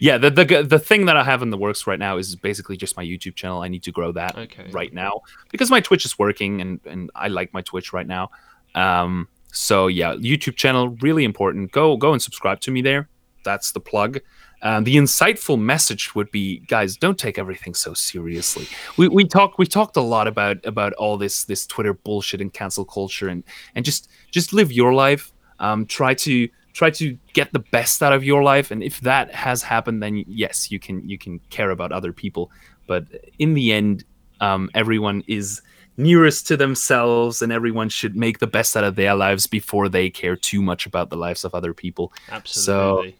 yeah, 0.00 0.18
the, 0.18 0.30
the 0.30 0.64
the 0.66 0.78
thing 0.78 1.06
that 1.06 1.16
I 1.16 1.24
have 1.24 1.42
in 1.42 1.50
the 1.50 1.58
works 1.58 1.86
right 1.86 1.98
now 1.98 2.16
is 2.16 2.36
basically 2.36 2.76
just 2.76 2.96
my 2.96 3.04
YouTube 3.04 3.34
channel. 3.34 3.62
I 3.62 3.68
need 3.68 3.82
to 3.84 3.92
grow 3.92 4.12
that 4.12 4.36
Okay. 4.36 4.68
right 4.70 4.92
now 4.92 5.20
because 5.50 5.70
my 5.70 5.80
Twitch 5.80 6.04
is 6.04 6.18
working 6.18 6.60
and 6.60 6.80
and 6.86 7.10
I 7.14 7.28
like 7.28 7.52
my 7.52 7.62
Twitch 7.62 7.92
right 7.92 8.06
now. 8.06 8.30
Um, 8.74 9.28
so 9.52 9.86
yeah, 9.86 10.14
YouTube 10.14 10.56
channel 10.56 10.90
really 11.00 11.24
important. 11.24 11.72
Go 11.72 11.96
go 11.96 12.12
and 12.12 12.22
subscribe 12.22 12.60
to 12.60 12.70
me 12.70 12.82
there. 12.82 13.08
That's 13.44 13.72
the 13.72 13.80
plug. 13.80 14.20
Um, 14.62 14.84
the 14.84 14.96
insightful 14.96 15.60
message 15.60 16.14
would 16.14 16.30
be, 16.30 16.60
guys, 16.60 16.96
don't 16.96 17.18
take 17.18 17.38
everything 17.38 17.74
so 17.74 17.92
seriously. 17.94 18.66
We 18.96 19.08
we 19.08 19.24
talk 19.26 19.58
we 19.58 19.66
talked 19.66 19.96
a 19.96 20.00
lot 20.00 20.26
about 20.26 20.64
about 20.64 20.92
all 20.94 21.16
this 21.18 21.44
this 21.44 21.66
Twitter 21.66 21.92
bullshit 21.92 22.40
and 22.40 22.52
cancel 22.52 22.84
culture 22.84 23.28
and 23.28 23.44
and 23.74 23.84
just 23.84 24.08
just 24.30 24.52
live 24.52 24.72
your 24.72 24.94
life. 24.94 25.32
Um, 25.58 25.86
try 25.86 26.14
to 26.14 26.48
try 26.76 26.90
to 26.90 27.16
get 27.32 27.50
the 27.54 27.58
best 27.58 28.02
out 28.02 28.12
of 28.12 28.22
your 28.22 28.42
life, 28.42 28.70
and 28.70 28.82
if 28.82 29.00
that 29.00 29.34
has 29.34 29.62
happened, 29.62 30.02
then 30.02 30.24
yes, 30.28 30.70
you 30.70 30.78
can 30.78 31.08
you 31.08 31.16
can 31.16 31.38
care 31.48 31.70
about 31.70 31.90
other 31.90 32.12
people. 32.12 32.50
But 32.86 33.06
in 33.38 33.54
the 33.54 33.72
end, 33.72 34.04
um, 34.40 34.68
everyone 34.74 35.24
is 35.26 35.62
nearest 35.96 36.46
to 36.48 36.56
themselves 36.58 37.40
and 37.40 37.50
everyone 37.50 37.88
should 37.88 38.14
make 38.14 38.38
the 38.38 38.46
best 38.46 38.76
out 38.76 38.84
of 38.84 38.96
their 38.96 39.14
lives 39.14 39.46
before 39.46 39.88
they 39.88 40.10
care 40.10 40.36
too 40.36 40.60
much 40.60 40.84
about 40.84 41.08
the 41.08 41.16
lives 41.16 41.42
of 41.42 41.54
other 41.54 41.72
people 41.72 42.12
Absolutely. 42.30 43.12
so 43.12 43.16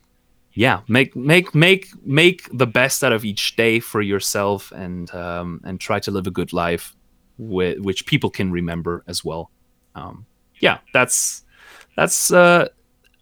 yeah 0.53 0.81
make 0.87 1.17
make 1.17 1.55
make 1.55 1.89
make 2.05 2.47
the 2.53 2.67
best 2.67 3.03
out 3.03 3.15
of 3.15 3.25
each 3.25 3.57
day 3.57 3.81
for 3.81 4.03
yourself 4.03 4.73
and 4.73 5.11
um, 5.15 5.63
and 5.65 5.81
try 5.81 5.99
to 5.99 6.11
live 6.11 6.27
a 6.27 6.31
good 6.31 6.53
life 6.53 6.95
with, 7.39 7.79
which 7.79 8.05
people 8.05 8.29
can 8.29 8.53
remember 8.53 9.03
as 9.07 9.25
well 9.25 9.51
um, 9.95 10.27
yeah 10.61 10.79
that's 10.93 11.45
that's 11.97 12.31
uh, 12.31 12.69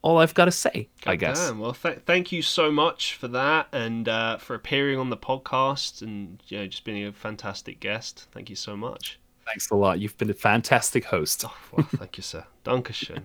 all 0.04 0.18
i've 0.18 0.34
got 0.34 0.44
to 0.44 0.50
say 0.52 0.86
i 1.06 1.16
guess 1.16 1.48
Damn. 1.48 1.58
Well, 1.60 1.72
th- 1.72 2.00
thank 2.04 2.30
you 2.30 2.42
so 2.42 2.70
much 2.70 3.14
for 3.14 3.28
that 3.28 3.68
and 3.72 4.06
uh, 4.08 4.36
for 4.36 4.54
appearing 4.54 4.98
on 4.98 5.08
the 5.08 5.16
podcast 5.16 6.02
and 6.02 6.42
you 6.48 6.58
know 6.58 6.66
just 6.66 6.84
being 6.84 7.04
a 7.06 7.12
fantastic 7.12 7.80
guest. 7.80 8.26
Thank 8.32 8.50
you 8.50 8.56
so 8.56 8.76
much. 8.76 9.18
thanks 9.46 9.70
a 9.70 9.74
lot 9.84 9.98
you've 10.00 10.16
been 10.18 10.30
a 10.30 10.34
fantastic 10.50 11.04
host 11.06 11.44
Oh, 11.46 11.56
well, 11.72 11.86
thank 11.96 12.16
you, 12.18 12.22
sir. 12.22 12.44
Dankeschön. 12.64 13.22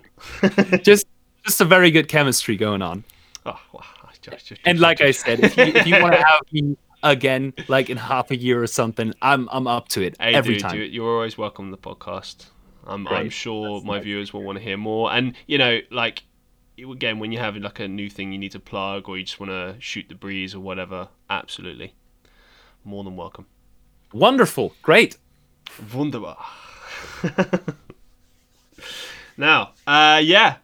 just 0.90 1.06
just 1.46 1.60
a 1.62 1.66
very 1.66 1.92
good 1.92 2.08
chemistry 2.08 2.56
going 2.56 2.82
on 2.82 3.04
Oh, 3.46 3.60
wow. 3.74 3.84
Just- 4.22 4.48
just- 4.48 4.62
and 4.66 4.80
like 4.80 5.00
I 5.02 5.12
said, 5.12 5.40
if 5.42 5.56
you, 5.58 5.64
if 5.64 5.88
you 5.88 6.02
want 6.02 6.14
to 6.14 6.24
have 6.32 6.42
me 6.52 6.78
again, 7.04 7.54
like 7.70 7.90
in 7.90 7.98
half 7.98 8.32
a 8.32 8.36
year 8.38 8.62
or 8.62 8.68
something, 8.68 9.14
I'm 9.22 9.48
I'm 9.52 9.66
up 9.68 9.88
to 9.90 10.02
it 10.02 10.16
Hey, 10.20 10.34
every 10.34 10.56
dude, 10.56 10.62
time. 10.64 10.76
you- 10.78 10.84
you're 10.96 11.14
always 11.18 11.38
welcome 11.38 11.66
on 11.66 11.72
the 11.72 11.78
podcast. 11.78 12.48
I'm, 12.86 13.08
I'm 13.08 13.30
sure 13.30 13.76
That's 13.76 13.86
my 13.86 13.96
nice. 13.98 14.04
viewers 14.04 14.34
will 14.34 14.44
want 14.44 14.58
to 14.58 14.64
hear 14.64 14.78
more. 14.78 15.12
And 15.12 15.36
you 15.48 15.58
know, 15.58 15.80
like 15.92 16.24
again, 16.92 17.20
when 17.20 17.32
you 17.32 17.40
have 17.40 17.56
like 17.58 17.80
a 17.80 17.88
new 17.88 18.10
thing 18.10 18.32
you 18.32 18.40
need 18.40 18.52
to 18.52 18.60
plug 18.60 19.10
or 19.10 19.18
you 19.18 19.24
just 19.24 19.40
want 19.40 19.52
to 19.52 19.76
shoot 19.80 20.06
the 20.10 20.16
breeze 20.16 20.54
or 20.56 20.60
whatever, 20.60 21.10
absolutely, 21.30 21.94
more 22.84 23.04
than 23.04 23.16
welcome. 23.16 23.46
Wonderful, 24.14 24.74
great. 24.82 25.18
Wunderbar. 25.94 26.44
Now, 29.40 29.72
uh, 29.88 30.20
yeah, 30.22 30.58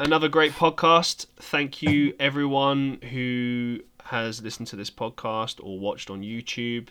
another 0.00 0.28
great 0.28 0.52
podcast. 0.52 1.26
Thank 1.36 1.82
you, 1.82 2.14
everyone 2.18 2.98
who 3.12 3.80
has 4.04 4.42
listened 4.42 4.68
to 4.68 4.76
this 4.76 4.88
podcast 4.88 5.60
or 5.62 5.78
watched 5.78 6.08
on 6.08 6.22
YouTube. 6.22 6.88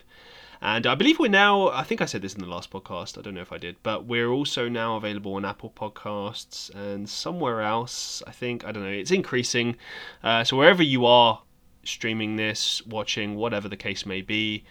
And 0.60 0.86
I 0.86 0.94
believe 0.94 1.18
we're 1.18 1.28
now, 1.28 1.68
I 1.68 1.82
think 1.82 2.00
I 2.00 2.06
said 2.06 2.22
this 2.22 2.34
in 2.34 2.40
the 2.40 2.46
last 2.46 2.70
podcast, 2.70 3.18
I 3.18 3.22
don't 3.22 3.34
know 3.34 3.42
if 3.42 3.52
I 3.52 3.58
did, 3.58 3.76
but 3.82 4.06
we're 4.06 4.30
also 4.30 4.68
now 4.68 4.96
available 4.96 5.34
on 5.34 5.44
Apple 5.44 5.72
Podcasts 5.74 6.74
and 6.74 7.08
somewhere 7.08 7.60
else. 7.60 8.22
I 8.26 8.32
think, 8.32 8.64
I 8.64 8.72
don't 8.72 8.82
know, 8.82 8.90
it's 8.90 9.10
increasing. 9.10 9.76
Uh, 10.22 10.44
so 10.44 10.56
wherever 10.56 10.82
you 10.82 11.04
are 11.04 11.42
streaming 11.84 12.36
this, 12.36 12.84
watching, 12.86 13.36
whatever 13.36 13.68
the 13.68 13.76
case 13.76 14.06
may 14.06 14.22
be, 14.22 14.64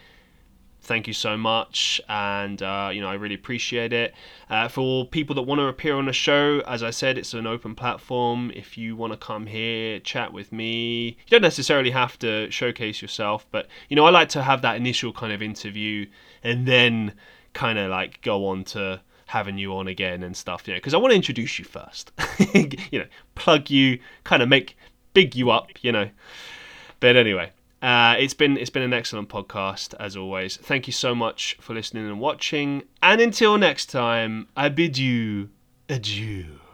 thank 0.85 1.07
you 1.07 1.13
so 1.13 1.35
much 1.35 1.99
and 2.07 2.61
uh, 2.61 2.89
you 2.93 3.01
know 3.01 3.09
i 3.09 3.13
really 3.15 3.35
appreciate 3.35 3.91
it. 3.91 4.13
Uh, 4.49 4.67
for 4.67 5.05
people 5.07 5.35
that 5.35 5.41
want 5.41 5.59
to 5.59 5.65
appear 5.65 5.95
on 5.95 6.05
the 6.05 6.13
show 6.13 6.61
as 6.67 6.83
i 6.83 6.89
said 6.89 7.17
it's 7.17 7.33
an 7.33 7.47
open 7.47 7.75
platform. 7.75 8.51
If 8.55 8.77
you 8.77 8.95
want 8.95 9.11
to 9.11 9.17
come 9.17 9.47
here 9.47 9.99
chat 9.99 10.31
with 10.31 10.51
me 10.51 11.07
you 11.07 11.29
don't 11.29 11.41
necessarily 11.41 11.91
have 11.91 12.17
to 12.19 12.49
showcase 12.51 13.01
yourself 13.01 13.45
but 13.51 13.67
you 13.89 13.95
know 13.95 14.05
i 14.05 14.09
like 14.09 14.29
to 14.29 14.43
have 14.43 14.61
that 14.61 14.75
initial 14.75 15.11
kind 15.11 15.33
of 15.33 15.41
interview 15.41 16.05
and 16.43 16.67
then 16.67 17.13
kind 17.53 17.79
of 17.79 17.89
like 17.89 18.21
go 18.21 18.47
on 18.47 18.63
to 18.65 19.01
having 19.27 19.57
you 19.57 19.75
on 19.75 19.87
again 19.87 20.21
and 20.21 20.37
stuff 20.37 20.67
you 20.67 20.73
know 20.73 20.77
because 20.77 20.93
i 20.93 20.97
want 20.97 21.11
to 21.11 21.15
introduce 21.15 21.59
you 21.59 21.65
first. 21.65 22.11
You 22.91 22.99
know 22.99 23.07
plug 23.33 23.69
you 23.69 23.99
kind 24.23 24.41
of 24.41 24.49
make 24.49 24.77
big 25.13 25.35
you 25.35 25.49
up 25.49 25.71
you 25.81 25.91
know. 25.91 26.09
But 26.99 27.15
anyway 27.17 27.51
uh, 27.85 28.15
it's 28.17 28.33
been 28.33 28.57
it's 28.57 28.71
been 28.71 28.81
an 28.81 28.93
excellent 28.93 29.29
podcast 29.29 29.93
as 29.99 30.17
always. 30.17 30.57
Thank 30.57 30.87
you 30.87 30.93
so 30.93 31.13
much 31.13 31.55
for 31.61 31.75
listening 31.75 32.07
and 32.07 32.19
watching. 32.19 32.81
And 33.03 33.21
until 33.21 33.59
next 33.59 33.91
time, 33.91 34.47
I 34.57 34.69
bid 34.69 34.97
you 34.97 35.49
adieu. 35.87 36.64